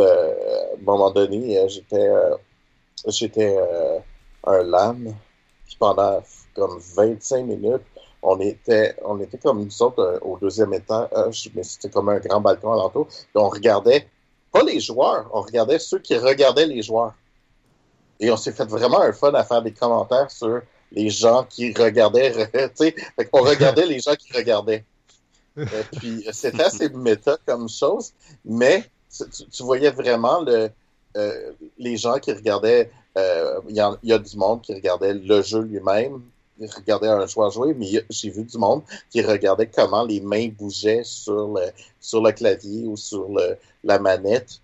à 0.05 0.77
un 0.77 0.83
moment 0.83 1.11
donné, 1.11 1.59
euh, 1.59 1.69
j'étais 1.69 2.09
euh, 2.09 2.37
j'étais 3.07 3.57
un 4.45 4.63
LAN, 4.63 4.97
puis 5.67 5.77
pendant 5.79 6.23
comme 6.55 6.79
25 6.79 7.45
minutes, 7.45 7.83
on 8.23 8.41
était, 8.41 8.97
on 9.05 9.21
était 9.21 9.39
comme 9.39 9.65
nous 9.65 9.83
autres 9.83 10.19
au 10.23 10.39
deuxième 10.39 10.75
étage, 10.75 11.51
mais 11.55 11.63
c'était 11.63 11.91
comme 11.91 12.09
un 12.09 12.19
grand 12.19 12.41
balcon 12.41 12.73
alentour, 12.73 13.07
puis 13.07 13.27
on 13.35 13.49
regardait 13.49 14.09
pas 14.51 14.63
les 14.63 14.81
joueurs, 14.81 15.31
on 15.33 15.43
regardait 15.43 15.79
ceux 15.79 15.99
qui 15.99 16.17
regardaient 16.17 16.67
les 16.67 16.83
joueurs. 16.83 17.15
Et 18.21 18.31
on 18.31 18.37
s'est 18.37 18.53
fait 18.53 18.65
vraiment 18.65 19.01
un 19.01 19.13
fun 19.13 19.33
à 19.35 19.45
faire 19.45 19.63
des 19.63 19.73
commentaires 19.73 20.31
sur 20.31 20.61
les 20.91 21.11
gens 21.11 21.45
qui 21.45 21.73
regardaient, 21.73 22.33
tu 22.53 22.71
sais, 22.75 22.95
on 23.33 23.43
regardait 23.43 23.87
les 23.95 24.01
gens 24.01 24.15
qui 24.15 24.33
regardaient. 24.33 24.85
Et 25.57 25.61
euh, 25.61 25.83
puis 25.97 26.25
c'était 26.33 26.63
assez 26.63 26.89
méta 26.91 27.37
comme 27.45 27.69
chose, 27.69 28.13
mais 28.45 28.85
tu, 29.11 29.63
voyais 29.63 29.91
vraiment 29.91 30.41
le, 30.41 30.71
euh, 31.17 31.53
les 31.79 31.97
gens 31.97 32.19
qui 32.19 32.33
regardaient, 32.33 32.91
euh, 33.17 33.61
il 33.69 33.77
y, 33.77 34.13
a 34.13 34.19
du 34.19 34.37
monde 34.37 34.63
qui 34.63 34.75
regardait 34.75 35.15
le 35.15 35.43
jeu 35.43 35.63
lui-même, 35.63 36.23
regardait 36.77 37.09
un 37.09 37.27
joueur 37.27 37.51
jouer, 37.51 37.75
mais 37.75 37.87
j'ai 38.11 38.31
vu 38.31 38.45
du 38.45 38.59
monde 38.59 38.83
qui 39.11 39.23
regardait 39.23 39.67
comment 39.67 40.05
les 40.05 40.21
mains 40.21 40.49
bougeaient 40.49 41.05
sur 41.05 41.55
le, 41.55 41.67
sur 42.01 42.23
le 42.23 42.33
clavier 42.33 42.87
ou 42.87 42.97
sur 42.97 43.29
le, 43.29 43.57
la 43.85 43.99
manette 43.99 44.61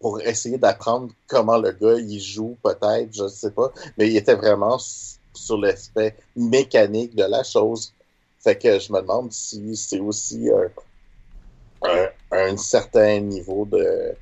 pour 0.00 0.20
essayer 0.20 0.58
d'apprendre 0.58 1.10
comment 1.26 1.58
le 1.58 1.72
gars 1.72 1.98
il 1.98 2.20
joue, 2.20 2.56
peut-être, 2.62 3.08
je 3.12 3.28
sais 3.28 3.50
pas. 3.50 3.72
Mais 3.96 4.08
il 4.08 4.16
était 4.16 4.34
vraiment 4.34 4.78
sur 4.78 5.58
l'aspect 5.58 6.16
mécanique 6.34 7.14
de 7.14 7.24
la 7.24 7.42
chose. 7.42 7.92
Fait 8.40 8.56
que 8.56 8.78
je 8.78 8.92
me 8.92 9.00
demande 9.00 9.32
si 9.32 9.76
c'est 9.76 9.98
aussi 9.98 10.50
un, 10.50 10.68
un, 11.82 12.56
certain 12.56 13.20
niveau 13.20 13.66
de 13.66 14.14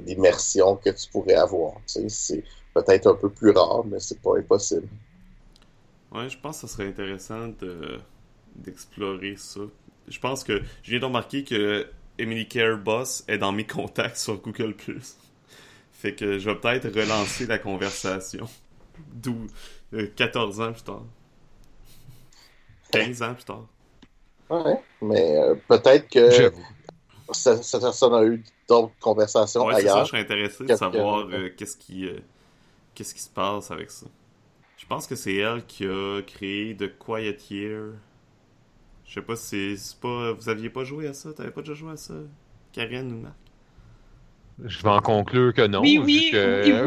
d'immersion 0.00 0.76
que 0.76 0.90
tu 0.90 1.10
pourrais 1.10 1.34
avoir. 1.34 1.72
c'est 1.86 2.44
peut-être 2.74 3.06
un 3.06 3.14
peu 3.14 3.30
plus 3.30 3.50
rare, 3.50 3.82
mais 3.86 3.98
c'est 3.98 4.20
pas 4.20 4.36
impossible. 4.36 4.88
Ouais, 6.12 6.28
je 6.28 6.38
pense 6.38 6.60
que 6.60 6.66
ça 6.66 6.74
serait 6.74 6.88
intéressant 6.88 7.48
de 7.48 7.98
d'explorer 8.54 9.36
ça. 9.36 9.60
Je 10.06 10.18
pense 10.20 10.44
que 10.44 10.62
je 10.82 10.90
viens 10.90 11.00
de 11.00 11.04
remarquer 11.06 11.44
que 11.44 11.88
Emily 12.18 12.46
Care 12.46 12.78
Boss 12.78 13.24
est 13.26 13.38
dans 13.38 13.52
mes 13.52 13.66
contacts 13.66 14.16
sur 14.16 14.36
Google+. 14.36 14.74
Fait 15.92 16.14
que 16.14 16.38
je 16.38 16.50
vais 16.50 16.56
peut-être 16.56 16.94
relancer 16.94 17.46
la 17.46 17.58
conversation. 17.58 18.46
D'où 19.14 19.46
14 20.16 20.60
euh, 20.60 20.68
ans 20.68 20.72
plus 20.72 20.82
tard. 20.82 21.04
15 22.92 23.22
ans 23.22 23.34
plus 23.34 23.44
tard. 23.44 23.66
Ouais, 24.50 24.80
mais 25.00 25.36
euh, 25.36 25.54
peut-être 25.68 26.08
que 26.08 26.52
cette 27.32 27.80
personne 27.80 28.14
a 28.14 28.24
eu 28.24 28.44
d'autres 28.68 28.92
conversations 29.00 29.66
ouais, 29.66 29.76
ailleurs. 29.76 29.98
Ça, 29.98 30.04
je 30.04 30.08
serais 30.08 30.20
intéressé 30.20 30.64
de 30.64 30.76
savoir 30.76 31.26
euh, 31.28 31.48
qu'est-ce 31.56 31.76
qui, 31.76 32.08
qu'est-ce 32.94 33.14
qui 33.14 33.22
se 33.22 33.30
passe 33.30 33.70
avec 33.70 33.90
ça. 33.90 34.06
Je 34.76 34.86
pense 34.86 35.06
que 35.06 35.16
c'est 35.16 35.36
elle 35.36 35.64
qui 35.64 35.86
a 35.86 36.20
créé 36.22 36.76
The 36.76 36.98
Quiet 36.98 37.38
Year. 37.50 37.92
Je 39.06 39.14
sais 39.14 39.22
pas 39.22 39.36
si 39.36 39.76
c'est 39.78 40.00
pas. 40.00 40.32
Vous 40.32 40.48
aviez 40.48 40.70
pas 40.70 40.84
joué 40.84 41.06
à 41.06 41.14
ça? 41.14 41.32
T'avais 41.32 41.50
pas 41.50 41.60
déjà 41.60 41.74
joué 41.74 41.92
à 41.92 41.96
ça? 41.96 42.14
Karen 42.72 43.12
ou 43.12 43.16
Marc? 43.16 43.34
Je 44.62 44.82
vais 44.82 44.88
en 44.88 45.00
conclure 45.00 45.52
que 45.52 45.66
non. 45.66 45.80
Oui, 45.80 45.98
oui, 45.98 46.30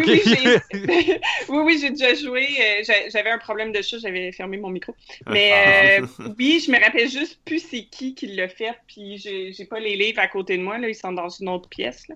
oui, 0.74 1.20
oui, 1.50 1.78
j'ai 1.82 1.90
déjà 1.90 2.14
joué. 2.14 2.48
Euh, 2.60 2.94
j'avais 3.12 3.30
un 3.30 3.38
problème 3.38 3.74
de 3.74 3.82
chat, 3.82 3.98
j'avais 4.00 4.32
fermé 4.32 4.58
mon 4.58 4.70
micro. 4.70 4.96
Mais 5.28 6.00
euh, 6.00 6.08
oui, 6.40 6.64
je 6.66 6.72
me 6.72 6.80
rappelle 6.80 7.10
juste 7.10 7.40
plus 7.44 7.60
c'est 7.60 7.84
qui 7.84 8.16
qui 8.16 8.28
l'a 8.28 8.48
fait, 8.48 8.74
puis 8.88 9.18
j'ai 9.18 9.66
pas 9.66 9.80
les 9.80 9.98
livres 9.98 10.20
à 10.20 10.28
côté 10.28 10.58
de 10.58 10.64
moi, 10.64 10.78
là, 10.78 10.88
ils 10.88 10.96
sont 10.96 11.12
dans 11.12 11.30
une 11.30 11.50
autre 11.50 11.68
pièce. 11.68 12.08
Là. 12.08 12.16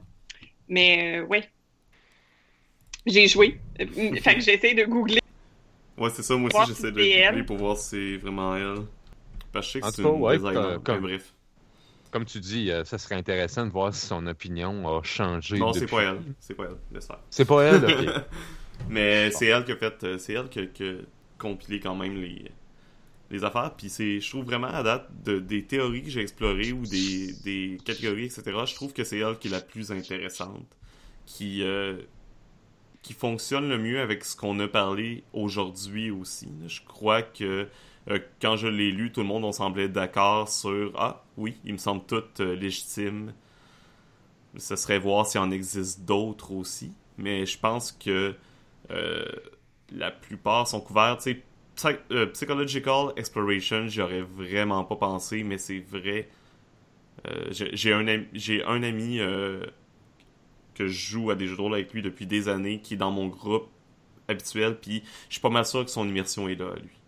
Mais 0.70 1.20
euh, 1.20 1.26
oui, 1.30 1.40
j'ai 3.06 3.28
joué. 3.28 3.60
fait 3.78 4.36
que 4.36 4.42
j'essaie 4.42 4.74
de 4.74 4.86
googler 4.86 5.20
Ouais, 5.98 6.10
c'est 6.10 6.24
ça, 6.24 6.36
moi 6.36 6.50
aussi 6.54 6.72
j'essaie 6.72 6.92
de 6.92 7.30
googler 7.30 7.44
pour 7.44 7.58
voir 7.58 7.78
si 7.78 7.90
c'est 7.90 8.18
vraiment 8.18 8.56
elle. 8.56 8.86
Parce 9.52 9.68
que 9.68 9.80
je 9.80 9.80
sais 9.80 9.82
que 9.82 9.96
c'est 9.96 10.02
une 10.02 10.08
ouais, 10.08 10.38
comme, 10.84 11.02
bref. 11.02 11.34
Comme 12.12 12.26
tu 12.26 12.40
dis, 12.40 12.70
euh, 12.70 12.84
ça 12.84 12.98
serait 12.98 13.16
intéressant 13.16 13.66
de 13.66 13.72
voir 13.72 13.94
si 13.94 14.06
son 14.06 14.28
opinion 14.28 14.86
a 14.88 15.02
changé. 15.02 15.58
Non, 15.58 15.72
c'est 15.72 15.88
pas 15.88 16.04
elle. 16.04 16.20
C'est 16.40 16.54
pas 16.54 16.66
elle, 16.66 17.00
C'est 17.30 17.46
pas 17.46 17.64
elle, 17.64 17.86
ok. 17.86 18.24
Mais 18.90 19.32
c'est 19.32 19.48
elle 19.48 19.64
qui 19.64 19.72
a 19.72 19.78
fait. 19.78 20.04
Euh, 20.04 20.18
c'est 20.18 20.34
elle 20.34 20.50
qui 20.50 20.60
a, 20.60 20.94
compilé 21.38 21.80
quand 21.80 21.96
même 21.96 22.16
les, 22.16 22.52
les 23.30 23.44
affaires. 23.44 23.74
Puis 23.76 23.90
c'est, 23.90 24.20
je 24.20 24.30
trouve 24.30 24.46
vraiment 24.46 24.68
à 24.68 24.84
date 24.84 25.10
de, 25.24 25.40
des 25.40 25.64
théories 25.64 26.04
que 26.04 26.10
j'ai 26.10 26.22
explorées 26.22 26.74
ou 26.74 26.86
des, 26.86 27.34
des 27.44 27.78
catégories, 27.86 28.26
etc. 28.26 28.44
Je 28.66 28.76
trouve 28.76 28.92
que 28.92 29.04
c'est 29.04 29.20
elle 29.20 29.38
qui 29.38 29.48
est 29.48 29.52
la 29.52 29.62
plus 29.62 29.92
intéressante. 29.92 30.68
Qui. 31.26 31.64
Euh, 31.64 31.98
qui 33.02 33.14
fonctionne 33.14 33.68
le 33.68 33.80
mieux 33.80 34.00
avec 34.00 34.24
ce 34.24 34.36
qu'on 34.36 34.60
a 34.60 34.68
parlé 34.68 35.24
aujourd'hui 35.34 36.12
aussi. 36.12 36.50
Je 36.68 36.82
crois 36.82 37.24
que 37.24 37.68
euh, 38.10 38.20
quand 38.42 38.56
je 38.56 38.68
l'ai 38.68 38.92
lu, 38.92 39.12
tout 39.12 39.22
le 39.22 39.28
monde 39.28 39.44
on 39.44 39.52
semblait 39.52 39.90
d'accord 39.90 40.50
sur 40.50 40.92
Ah 40.96 41.24
oui, 41.38 41.58
il 41.64 41.74
me 41.74 41.78
semble 41.78 42.04
tout 42.06 42.24
euh, 42.40 42.56
légitime. 42.56 43.34
Ce 44.58 44.76
serait 44.76 45.00
voir 45.00 45.26
s'il 45.26 45.40
en 45.40 45.52
existe 45.52 46.02
d'autres 46.02 46.52
aussi. 46.52 46.94
Mais 47.18 47.46
je 47.46 47.58
pense 47.60 47.92
que 47.92 48.36
euh, 48.92 49.26
la 49.92 50.12
plupart 50.12 50.68
sont 50.68 50.82
couverts. 50.82 51.22
Sais, 51.22 51.44
Psychological 52.34 53.14
Exploration, 53.16 53.88
j'aurais 53.88 54.22
vraiment 54.22 54.84
pas 54.84 54.98
pensé, 54.98 55.44
mais 55.44 55.58
c'est 55.58 55.80
vrai. 55.80 56.30
j'ai 57.50 57.94
un, 57.94 58.08
un 58.08 58.84
ami 58.84 59.20
que 60.76 60.88
je 60.88 61.12
joue 61.12 61.32
à 61.32 61.36
des 61.36 61.48
jeux 61.48 61.56
de 61.56 61.62
rôle 61.62 61.74
avec 61.74 61.94
lui 61.94 62.02
depuis 62.02 62.28
des 62.28 62.50
années, 62.50 62.82
qui 62.82 62.96
est 62.96 62.98
dans 62.98 63.10
mon 63.10 63.28
groupe 63.28 63.70
habituel, 64.28 64.78
puis 64.80 65.02
je 65.30 65.36
suis 65.36 65.42
pas 65.42 65.50
mal 65.50 65.66
sûr 65.66 65.84
que 65.84 65.90
son 65.92 66.08
immersion 66.08 66.48
est 66.48 66.56
là, 66.56 66.76
lui. 66.76 67.01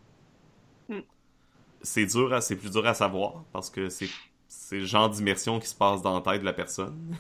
C'est 1.84 2.06
dur, 2.06 2.42
c'est 2.42 2.56
plus 2.56 2.72
dur 2.72 2.86
à 2.88 2.94
savoir, 2.94 3.44
parce 3.52 3.70
que 3.70 3.90
c'est 3.90 4.10
le 4.72 4.86
genre 4.86 5.10
d'immersion 5.10 5.60
qui 5.60 5.68
se 5.68 5.76
passe 5.76 6.02
dans 6.02 6.16
la 6.16 6.22
tête 6.22 6.42
de 6.42 6.46
la 6.46 6.54
personne. 6.54 7.16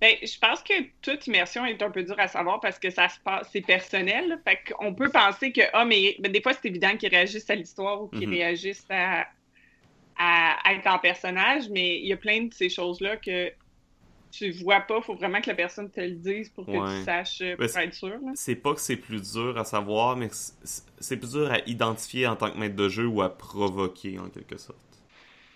Ben, 0.00 0.14
je 0.22 0.38
pense 0.38 0.62
que 0.62 0.74
toute 1.02 1.26
immersion 1.26 1.66
est 1.66 1.82
un 1.82 1.90
peu 1.90 2.04
dur 2.04 2.14
à 2.18 2.28
savoir 2.28 2.60
parce 2.60 2.78
que 2.78 2.88
ça 2.88 3.08
se 3.08 3.18
passe, 3.18 3.48
c'est 3.52 3.60
personnel. 3.60 4.40
Fait 4.44 4.60
qu'on 4.72 4.94
peut 4.94 5.10
penser 5.10 5.50
que, 5.50 5.62
ah, 5.72 5.84
mais 5.84 6.16
des 6.20 6.40
fois, 6.40 6.52
c'est 6.52 6.68
évident 6.68 6.96
qu'ils 6.96 7.08
réagissent 7.08 7.50
à 7.50 7.56
l'histoire 7.56 8.02
ou 8.02 8.08
qu'ils 8.08 8.28
mhm. 8.28 8.34
réagissent 8.34 8.86
à, 8.90 9.26
à, 10.16 10.72
être 10.72 10.86
en 10.86 10.98
personnage, 10.98 11.68
mais 11.70 11.98
il 11.98 12.06
y 12.06 12.12
a 12.12 12.16
plein 12.16 12.44
de 12.44 12.54
ces 12.54 12.68
choses-là 12.68 13.16
que 13.16 13.52
tu 14.30 14.50
vois 14.52 14.80
pas, 14.80 15.00
faut 15.00 15.14
vraiment 15.14 15.40
que 15.40 15.48
la 15.48 15.54
personne 15.56 15.90
te 15.90 16.00
le 16.00 16.10
dise 16.12 16.48
pour 16.50 16.70
que 16.70 16.70
Ouais. 16.72 16.98
tu 16.98 17.04
saches, 17.04 17.40
euh, 17.42 17.56
Ben, 17.56 17.68
pour 17.68 17.78
être 17.78 17.94
sûr. 17.94 18.18
C'est 18.34 18.56
pas 18.56 18.74
que 18.74 18.80
c'est 18.80 18.96
plus 18.96 19.32
dur 19.32 19.56
à 19.58 19.64
savoir, 19.64 20.16
mais 20.16 20.28
c'est 20.98 21.16
plus 21.16 21.32
dur 21.32 21.50
à 21.50 21.58
identifier 21.66 22.26
en 22.26 22.36
tant 22.36 22.50
que 22.50 22.58
maître 22.58 22.76
de 22.76 22.88
jeu 22.88 23.06
ou 23.06 23.22
à 23.22 23.36
provoquer 23.36 24.18
en 24.18 24.28
quelque 24.28 24.58
sorte. 24.58 24.78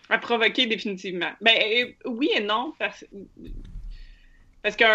À 0.09 0.19
provoquer 0.19 0.66
définitivement. 0.66 1.31
Ben 1.40 1.94
oui 2.05 2.31
et 2.35 2.40
non, 2.40 2.74
parce, 2.78 3.05
parce 4.62 4.77
qu'un 4.77 4.86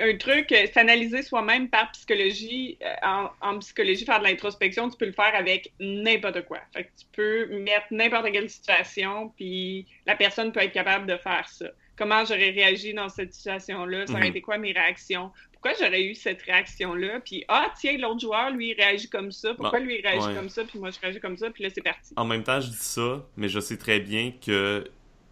un 0.00 0.16
truc, 0.16 0.50
euh, 0.52 0.66
s'analyser 0.72 1.22
soi-même 1.22 1.68
par 1.68 1.90
psychologie, 1.92 2.78
euh, 2.82 2.94
en, 3.02 3.28
en 3.42 3.58
psychologie, 3.58 4.04
faire 4.06 4.20
de 4.20 4.24
l'introspection, 4.24 4.88
tu 4.88 4.96
peux 4.96 5.04
le 5.06 5.12
faire 5.12 5.34
avec 5.34 5.72
n'importe 5.80 6.42
quoi. 6.46 6.60
Fait 6.72 6.84
que 6.84 6.90
tu 6.98 7.06
peux 7.12 7.46
mettre 7.58 7.86
n'importe 7.90 8.32
quelle 8.32 8.48
situation, 8.48 9.28
puis 9.36 9.86
la 10.06 10.16
personne 10.16 10.50
peut 10.52 10.60
être 10.60 10.72
capable 10.72 11.06
de 11.06 11.16
faire 11.18 11.46
ça. 11.48 11.66
Comment 12.02 12.24
j'aurais 12.24 12.50
réagi 12.50 12.94
dans 12.94 13.08
cette 13.08 13.32
situation-là? 13.32 14.08
Ça 14.08 14.14
aurait 14.14 14.22
Mhm. 14.22 14.30
été 14.30 14.40
quoi 14.40 14.58
mes 14.58 14.72
réactions? 14.72 15.30
Pourquoi 15.52 15.72
j'aurais 15.80 16.02
eu 16.02 16.16
cette 16.16 16.42
réaction-là? 16.42 17.20
Puis, 17.20 17.44
ah, 17.46 17.72
tiens, 17.78 17.96
l'autre 17.96 18.18
joueur, 18.18 18.50
lui, 18.50 18.70
il 18.70 18.74
réagit 18.74 19.08
comme 19.08 19.30
ça. 19.30 19.54
Pourquoi 19.54 19.78
lui, 19.78 19.98
il 20.00 20.02
réagit 20.02 20.26
ouais. 20.26 20.34
comme 20.34 20.48
ça? 20.48 20.64
Puis 20.64 20.80
moi, 20.80 20.90
je 20.90 20.98
réagis 20.98 21.20
comme 21.20 21.36
ça. 21.36 21.48
Puis 21.50 21.62
là, 21.62 21.70
c'est 21.72 21.80
parti. 21.80 22.12
En 22.16 22.24
même 22.24 22.42
temps, 22.42 22.60
je 22.60 22.70
dis 22.70 22.76
ça, 22.76 23.24
mais 23.36 23.48
je 23.48 23.60
sais 23.60 23.76
très 23.76 24.00
bien 24.00 24.32
que 24.44 24.84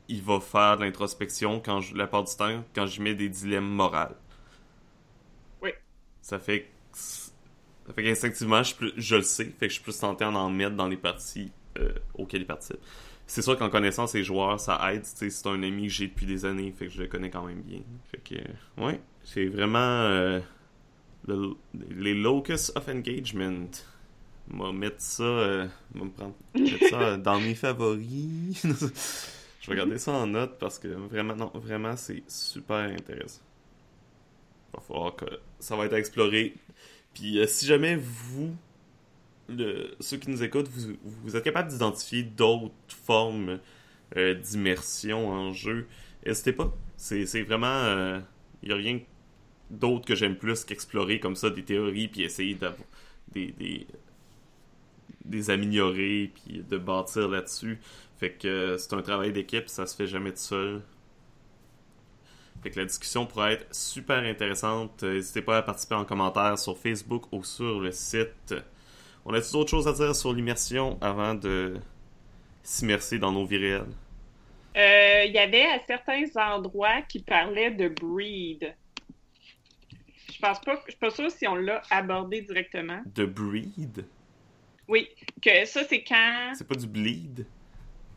il 0.07 0.23
va 0.23 0.39
faire 0.39 0.77
de 0.77 0.85
l'introspection 0.85 1.59
quand 1.59 1.81
je, 1.81 1.97
la 1.97 2.07
part 2.07 2.23
du 2.23 2.37
temps 2.37 2.63
quand 2.73 2.87
je 2.87 3.03
mets 3.03 3.17
des 3.17 3.29
dilemmes 3.29 3.69
moraux. 3.69 4.15
Oui. 5.63 5.71
Ça 6.23 6.39
fait 6.39 6.61
que 6.63 6.67
ça 6.93 7.93
fait 7.95 8.05
qu'instinctivement, 8.05 8.63
je, 8.63 8.75
je 8.97 9.17
le 9.17 9.23
sais, 9.23 9.47
fait 9.47 9.67
que 9.67 9.69
je 9.69 9.75
suis 9.75 9.83
plus 9.83 9.99
tenté 9.99 10.25
à 10.25 10.31
en 10.31 10.51
mettre 10.51 10.77
dans 10.77 10.87
les 10.87 10.97
parties 10.97 11.51
euh, 11.79 11.93
auxquelles 12.15 12.43
il 12.43 12.47
participe. 12.47 12.79
C'est 13.31 13.43
sûr 13.43 13.57
qu'en 13.57 13.71
connaissant 13.71 14.09
ces 14.09 14.25
joueurs, 14.25 14.59
ça 14.59 14.93
aide. 14.93 15.05
C'est 15.05 15.47
un 15.47 15.63
ami 15.63 15.85
que 15.85 15.89
j'ai 15.93 16.09
depuis 16.09 16.27
des 16.27 16.45
années, 16.45 16.73
fait 16.77 16.87
que 16.87 16.93
je 16.93 17.01
le 17.01 17.07
connais 17.07 17.31
quand 17.31 17.45
même 17.47 17.63
bien. 17.63 17.79
Fait 18.11 18.19
que, 18.19 18.35
euh, 18.35 18.85
ouais, 18.85 19.01
c'est 19.23 19.47
vraiment 19.47 19.79
euh, 19.79 20.41
le- 21.29 21.55
les 21.91 22.15
locus 22.15 22.73
of 22.75 22.89
engagement. 22.89 23.71
M'a 24.49 24.73
mettre 24.73 25.01
ça, 25.01 25.23
euh, 25.23 25.69
m'a 25.95 26.07
me 26.07 26.11
prendre 26.11 26.35
mettre 26.57 26.89
ça 26.89 27.17
dans 27.19 27.39
mes 27.39 27.55
favoris. 27.55 28.67
je 29.61 29.71
vais 29.71 29.77
garder 29.77 29.99
ça 29.99 30.11
en 30.11 30.27
note 30.27 30.59
parce 30.59 30.81
que 30.81 30.89
vraiment, 30.89 31.37
non, 31.37 31.53
vraiment, 31.55 31.97
c'est 31.97 32.25
super 32.27 32.91
intéressant. 32.91 33.43
Va 34.75 34.81
falloir 34.81 35.15
que 35.15 35.27
ça 35.61 35.77
va 35.77 35.87
être 35.87 35.95
exploré. 35.95 36.55
Puis 37.15 37.39
euh, 37.39 37.47
si 37.47 37.65
jamais 37.65 37.95
vous, 37.95 38.57
ceux 40.01 40.17
qui 40.17 40.31
nous 40.31 40.43
écoutent, 40.43 40.69
vous, 40.69 41.37
êtes 41.37 41.45
capable 41.45 41.71
d'identifier 41.71 42.23
d'autres 42.23 42.73
formes 42.89 43.59
euh, 44.17 44.35
d'immersion 44.35 45.29
en 45.29 45.53
jeu, 45.53 45.87
n'hésitez 46.27 46.53
pas. 46.53 46.73
C'est 46.97 47.43
vraiment, 47.43 48.21
il 48.63 48.69
n'y 48.69 48.75
a 48.75 48.77
rien 48.77 49.01
d'autre 49.71 50.05
que 50.05 50.15
j'aime 50.15 50.37
plus 50.37 50.65
qu'explorer 50.65 51.21
comme 51.21 51.37
ça 51.37 51.49
des 51.49 51.63
théories 51.63 52.09
puis 52.09 52.23
essayer 52.23 52.55
d'avoir 52.55 52.87
des, 53.33 53.53
des 53.53 53.87
des 55.25 55.51
améliorer 55.51 56.33
puis 56.35 56.63
de 56.63 56.79
bâtir 56.79 57.29
là-dessus. 57.29 57.79
Fait 58.19 58.33
que 58.33 58.49
euh, 58.49 58.79
c'est 58.79 58.93
un 58.95 59.03
travail 59.03 59.33
d'équipe, 59.33 59.69
ça 59.69 59.87
se 59.87 59.97
fait 59.97 60.07
jamais 60.07 60.31
tout 60.33 60.39
seul. 60.39 60.83
Fait 62.63 62.71
que 62.71 62.79
la 62.79 62.85
discussion 62.85 63.27
pourrait 63.27 63.55
être 63.55 63.75
super 63.75 64.19
intéressante. 64.19 65.03
Euh, 65.03 65.15
N'hésitez 65.15 65.43
pas 65.43 65.59
à 65.59 65.63
participer 65.63 65.95
en 65.95 66.05
commentaire 66.05 66.59
sur 66.59 66.77
Facebook 66.77 67.25
ou 67.33 67.43
sur 67.45 67.81
le 67.81 67.93
site. 67.93 68.55
On 69.31 69.35
a-t-il 69.35 69.53
d'autres 69.53 69.71
choses 69.71 69.87
à 69.87 69.93
dire 69.93 70.13
sur 70.17 70.33
l'immersion 70.33 70.99
avant 71.01 71.35
de 71.37 71.75
s'immerser 72.65 73.21
dans 73.21 73.31
nos 73.31 73.45
vies 73.45 73.59
réelles? 73.59 73.95
Euh, 74.77 75.23
Il 75.25 75.33
y 75.33 75.39
avait 75.39 75.67
à 75.67 75.79
certains 75.87 76.25
endroits 76.35 77.03
qui 77.03 77.21
parlaient 77.21 77.71
de 77.71 77.87
breed. 77.87 78.75
Je 80.33 80.39
pense 80.41 80.61
pas, 80.63 80.83
je 80.87 80.91
suis 80.91 80.99
pas 80.99 81.11
sûre 81.11 81.31
si 81.31 81.47
on 81.47 81.55
l'a 81.55 81.81
abordé 81.91 82.41
directement. 82.41 83.01
De 83.15 83.25
breed? 83.25 84.05
Oui, 84.89 85.09
que 85.41 85.65
ça 85.65 85.85
c'est 85.89 86.03
quand. 86.03 86.51
C'est 86.57 86.67
pas 86.67 86.75
du 86.75 86.89
bleed? 86.89 87.47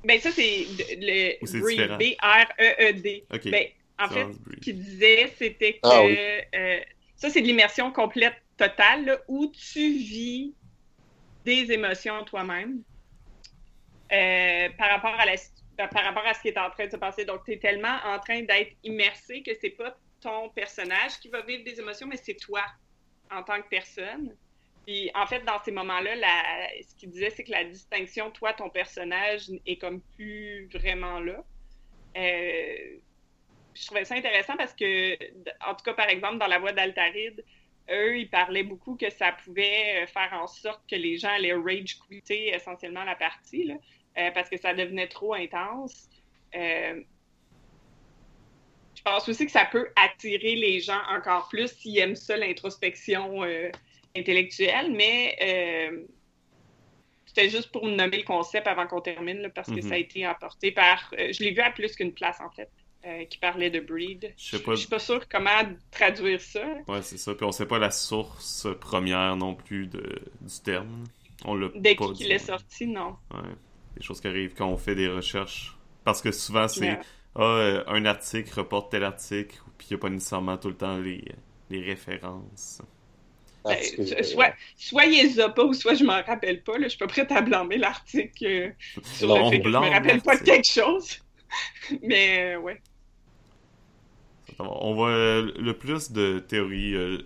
Ben 0.04 0.20
ça 0.20 0.32
c'est 0.32 0.66
le 0.98 1.60
breed? 1.62 1.92
B-R-E-E-D. 2.00 3.26
Ok. 3.32 3.52
Ben 3.52 3.68
en 4.00 4.10
fait, 4.10 4.26
ce 4.56 4.60
qu'il 4.62 4.82
disait 4.82 5.32
c'était 5.38 5.74
que 5.74 5.80
Ah 5.84 6.04
oui. 6.04 6.18
euh, 6.56 6.80
ça 7.18 7.30
c'est 7.30 7.42
de 7.42 7.46
l'immersion 7.46 7.92
complète 7.92 8.34
totale 8.58 9.06
là, 9.06 9.18
où 9.28 9.52
tu 9.52 9.80
vis 9.92 10.56
des 11.46 11.72
émotions 11.72 12.24
toi-même 12.26 12.84
euh, 14.12 14.70
par 14.78 14.90
rapport 14.92 15.20
à 15.20 15.26
la 15.26 15.36
par 15.78 16.04
rapport 16.04 16.26
à 16.28 16.34
ce 16.36 16.42
qui 16.42 16.50
est 16.50 16.58
en 16.58 16.70
train 16.70 16.86
de 16.86 16.92
se 16.92 16.98
passer. 16.98 17.26
Donc, 17.26 17.46
tu 17.46 17.54
es 17.54 17.60
tellement 17.60 17.98
en 18.06 18.20
train 18.20 18.44
d'être 18.44 18.76
immersé 18.84 19.42
que 19.42 19.52
c'est 19.60 19.72
pas 19.72 19.98
ton 20.22 20.50
personnage 20.50 21.20
qui 21.20 21.30
va 21.30 21.42
vivre 21.42 21.64
des 21.64 21.80
émotions, 21.80 22.08
mais 22.08 22.18
c'est 22.18 22.36
toi 22.36 22.64
en 23.32 23.44
tant 23.44 23.62
que 23.62 23.68
personne. 23.70 24.38
Puis, 24.86 25.10
en 25.16 25.26
fait, 25.28 25.42
dans 25.46 25.60
ces 25.64 25.72
moments-là, 25.72 26.16
ce 26.88 26.96
qu'il 26.96 27.10
disait, 27.10 27.32
c'est 27.32 27.44
que 27.44 27.52
la 27.52 27.64
distinction, 27.64 28.32
toi, 28.32 28.54
ton 28.54 28.70
personnage, 28.70 29.50
est 29.66 29.78
comme 29.78 30.02
plus 30.16 30.68
vraiment 30.72 31.20
là. 31.20 31.44
Euh, 32.18 33.00
Je 33.76 33.86
trouvais 33.88 34.06
ça 34.06 34.16
intéressant 34.16 34.56
parce 34.58 34.74
que, 34.76 35.16
en 35.68 35.76
tout 35.76 35.84
cas, 35.86 35.94
par 35.96 36.10
exemple, 36.10 36.38
dans 36.38 36.48
la 36.48 36.60
voix 36.60 36.74
d'Altaride, 36.74 37.44
eux, 37.92 38.18
ils 38.18 38.30
parlaient 38.30 38.64
beaucoup 38.64 38.96
que 38.96 39.10
ça 39.10 39.32
pouvait 39.44 40.04
euh, 40.04 40.08
faire 40.08 40.32
en 40.34 40.48
sorte 40.48 40.82
que 40.90 40.96
les 40.96 41.18
gens 41.18 41.30
allaient 41.30 41.54
rage 41.54 42.00
quitter 42.08 42.50
essentiellement 42.50 43.04
la 43.04 43.16
partie, 43.16 43.66
là, 43.66 43.76
euh, 44.18 44.32
parce 44.32 44.50
que 44.50 44.58
ça 44.58 44.74
devenait 44.74 45.08
trop 45.08 45.34
intense. 45.34 46.10
Euh, 46.56 47.02
je 48.96 49.02
pense 49.02 49.28
aussi 49.28 49.46
que 49.46 49.52
ça 49.52 49.66
peut 49.66 49.90
attirer 49.96 50.56
les 50.56 50.80
gens 50.80 51.02
encore 51.10 51.50
plus 51.50 51.68
s'ils 51.68 51.98
aiment 51.98 52.16
ça, 52.16 52.38
l'introspection 52.38 53.44
euh, 53.44 53.70
intellectuelle, 54.16 54.92
mais 54.92 55.38
c'était 57.26 57.50
juste 57.50 57.72
pour 57.72 57.88
nommer 57.88 58.18
le 58.18 58.24
concept 58.24 58.68
avant 58.68 58.86
qu'on 58.88 59.02
termine, 59.02 59.42
là, 59.42 59.50
parce 59.50 59.68
que 59.68 59.76
Mhm. 59.76 59.82
ça 59.82 59.96
a 59.96 59.98
été 59.98 60.24
apporté 60.24 60.72
par... 60.72 61.12
je 61.18 61.44
l'ai 61.44 61.52
vu 61.52 61.62
à 61.62 61.72
plus 61.72 61.96
qu'une 61.96 62.14
place, 62.14 62.40
en 62.40 62.52
fait, 62.52 62.70
euh, 63.06 63.26
qui 63.26 63.38
parlait 63.38 63.70
de 63.70 63.80
breed. 63.80 64.34
Je 64.38 64.58
sais 64.58 64.64
pas. 64.64 64.72
Je 64.76 64.82
suis 64.82 64.90
pas 64.90 65.00
sûre 65.00 65.28
comment 65.28 65.50
traduire 65.92 66.40
ça. 66.42 66.66
Ouais, 66.88 67.02
c'est 67.02 67.18
ça. 67.18 67.34
Puis 67.36 67.46
on 67.46 67.52
sait 67.52 67.66
pas 67.66 67.80
la 67.80 67.92
source 67.92 68.68
première 68.80 69.36
non 69.36 69.56
plus 69.56 69.88
de, 69.88 70.22
du 70.42 70.60
terme. 70.64 71.04
On 71.46 71.56
l'a 71.56 71.70
Dès 71.76 71.96
pas 71.96 72.08
qu'il 72.08 72.28
dit. 72.28 72.32
est 72.32 72.40
sorti, 72.40 72.88
non. 72.88 73.16
Ouais. 73.34 73.42
Des 73.98 74.04
choses 74.04 74.22
qui 74.22 74.28
arrivent 74.28 74.54
quand 74.56 74.68
on 74.68 74.78
fait 74.78 74.96
des 74.96 75.10
recherches. 75.10 75.76
Parce 76.04 76.22
que 76.22 76.32
souvent, 76.32 76.68
c'est 76.68 76.98
ah, 77.36 77.42
euh, 77.42 77.84
un 77.88 78.06
article 78.06 78.52
reporte 78.60 78.92
tel 78.92 79.04
article, 79.04 79.58
puis 79.78 79.88
il 79.90 79.94
n'y 79.94 79.96
a 79.96 80.00
pas 80.00 80.10
nécessairement 80.10 80.58
tout 80.58 80.70
le 80.70 80.76
temps 80.78 80.98
les, 80.98 81.24
les 81.70 81.82
références. 81.82 82.82
Ah, 83.66 83.76
Ben, 83.98 84.24
soit, 84.24 84.54
soit 84.76 85.06
il 85.06 85.24
les 85.24 85.40
a 85.40 85.50
pas 85.50 85.64
ou 85.64 85.74
soit 85.74 85.96
je 85.96 86.04
m'en 86.04 86.22
rappelle 86.22 86.64
pas. 86.64 86.78
Là. 86.78 86.84
Je 86.84 86.90
suis 86.90 86.98
pas 86.98 87.08
prête 87.08 87.32
à 87.32 87.42
blâmer 87.42 87.78
l'article 87.78 88.46
euh, 88.46 88.70
sur 89.04 89.30
On 89.32 89.46
le 89.46 89.50
fait 89.50 89.62
que 89.62 89.70
je 89.72 89.78
me 89.78 89.90
rappelle 89.90 90.22
pas 90.22 90.38
de 90.38 90.44
quelque 90.44 90.68
chose. 90.68 91.20
Mais 92.02 92.56
euh, 92.56 92.60
ouais. 92.60 92.82
On 94.60 94.94
voit 94.94 95.10
euh, 95.10 95.52
le 95.58 95.74
plus 95.74 96.12
de 96.12 96.40
théories 96.40 96.96
euh, 96.96 97.18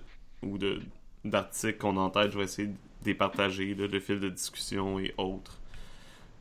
ou 0.44 0.58
de 0.58 0.82
d'articles 1.26 1.78
qu'on 1.78 1.98
a 1.98 2.00
en 2.00 2.10
tête, 2.10 2.32
je 2.32 2.38
vais 2.38 2.46
essayer 2.46 2.70
de 2.70 2.76
les 3.06 3.14
partager, 3.14 3.76
là, 3.76 3.88
de 3.88 4.00
fil 4.00 4.20
de 4.20 4.30
discussion 4.30 4.98
et 4.98 5.14
autres. 5.18 5.60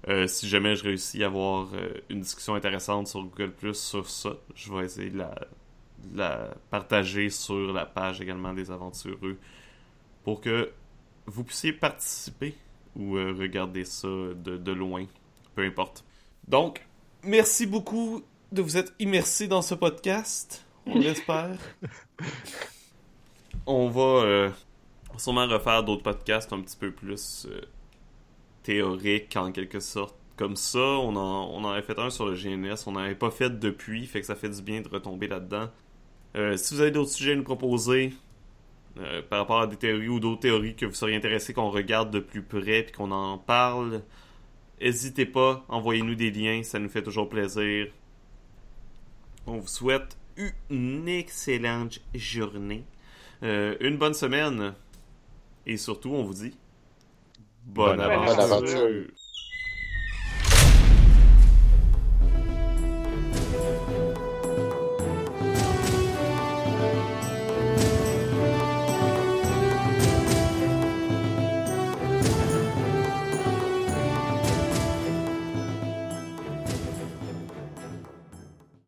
Euh, 0.06 0.28
si 0.28 0.48
jamais 0.48 0.76
je 0.76 0.84
réussis 0.84 1.24
à 1.24 1.26
avoir 1.26 1.68
une 2.08 2.20
discussion 2.20 2.54
intéressante 2.54 3.08
sur 3.08 3.24
Google 3.24 3.74
sur 3.74 4.08
ça, 4.08 4.34
je 4.54 4.72
vais 4.72 4.84
essayer 4.84 5.10
de 5.10 5.24
la, 6.14 6.50
partager 6.70 7.30
sur 7.30 7.72
la 7.72 7.84
page 7.84 8.20
également 8.20 8.52
des 8.52 8.70
aventureux 8.70 9.38
pour 10.22 10.40
que 10.40 10.70
vous 11.26 11.42
puissiez 11.42 11.72
participer 11.72 12.54
ou 12.94 13.14
regarder 13.14 13.84
ça 13.84 14.06
de, 14.06 14.56
de 14.56 14.72
loin, 14.72 15.06
peu 15.56 15.64
importe. 15.64 16.04
Donc, 16.46 16.86
merci 17.24 17.66
beaucoup 17.66 18.22
de 18.52 18.62
vous 18.62 18.76
être 18.76 18.92
immersé 18.98 19.48
dans 19.48 19.62
ce 19.62 19.74
podcast, 19.74 20.65
on 20.86 20.98
l'espère. 20.98 21.58
on 23.66 23.88
va 23.88 24.24
euh, 24.24 24.50
sûrement 25.18 25.46
refaire 25.46 25.82
d'autres 25.82 26.02
podcasts 26.02 26.52
un 26.52 26.60
petit 26.60 26.76
peu 26.76 26.90
plus 26.90 27.46
euh, 27.50 27.60
théoriques 28.62 29.36
en 29.36 29.52
quelque 29.52 29.80
sorte. 29.80 30.14
Comme 30.36 30.56
ça, 30.56 30.78
on 30.78 31.16
en, 31.16 31.50
on 31.50 31.66
avait 31.66 31.82
fait 31.82 31.98
un 31.98 32.10
sur 32.10 32.26
le 32.26 32.34
GNS, 32.34 32.86
on 32.86 32.92
n'en 32.92 33.00
avait 33.00 33.14
pas 33.14 33.30
fait 33.30 33.58
depuis, 33.58 34.06
fait 34.06 34.20
que 34.20 34.26
ça 34.26 34.36
fait 34.36 34.50
du 34.50 34.60
bien 34.60 34.82
de 34.82 34.88
retomber 34.88 35.28
là-dedans. 35.28 35.70
Euh, 36.36 36.56
si 36.58 36.74
vous 36.74 36.82
avez 36.82 36.90
d'autres 36.90 37.10
sujets 37.10 37.32
à 37.32 37.36
nous 37.36 37.42
proposer 37.42 38.12
euh, 38.98 39.22
par 39.22 39.38
rapport 39.38 39.60
à 39.62 39.66
des 39.66 39.76
théories 39.76 40.08
ou 40.08 40.20
d'autres 40.20 40.40
théories 40.40 40.76
que 40.76 40.84
vous 40.84 40.94
seriez 40.94 41.16
intéressé 41.16 41.54
qu'on 41.54 41.70
regarde 41.70 42.10
de 42.10 42.20
plus 42.20 42.42
près 42.42 42.82
puis 42.82 42.92
qu'on 42.92 43.10
en 43.12 43.38
parle, 43.38 44.02
n'hésitez 44.80 45.24
pas, 45.24 45.64
envoyez-nous 45.68 46.14
des 46.14 46.30
liens, 46.30 46.62
ça 46.62 46.78
nous 46.78 46.90
fait 46.90 47.02
toujours 47.02 47.30
plaisir. 47.30 47.86
On 49.46 49.56
vous 49.56 49.68
souhaite 49.68 50.18
une 50.70 51.08
excellente 51.08 52.00
journée, 52.14 52.84
euh, 53.42 53.76
une 53.80 53.96
bonne 53.96 54.14
semaine 54.14 54.74
et 55.66 55.76
surtout, 55.76 56.10
on 56.10 56.22
vous 56.24 56.34
dit 56.34 56.54
bonne, 57.64 57.96
Bonne 57.96 58.00
aventure. 58.00 58.40
aventure. 58.40 59.06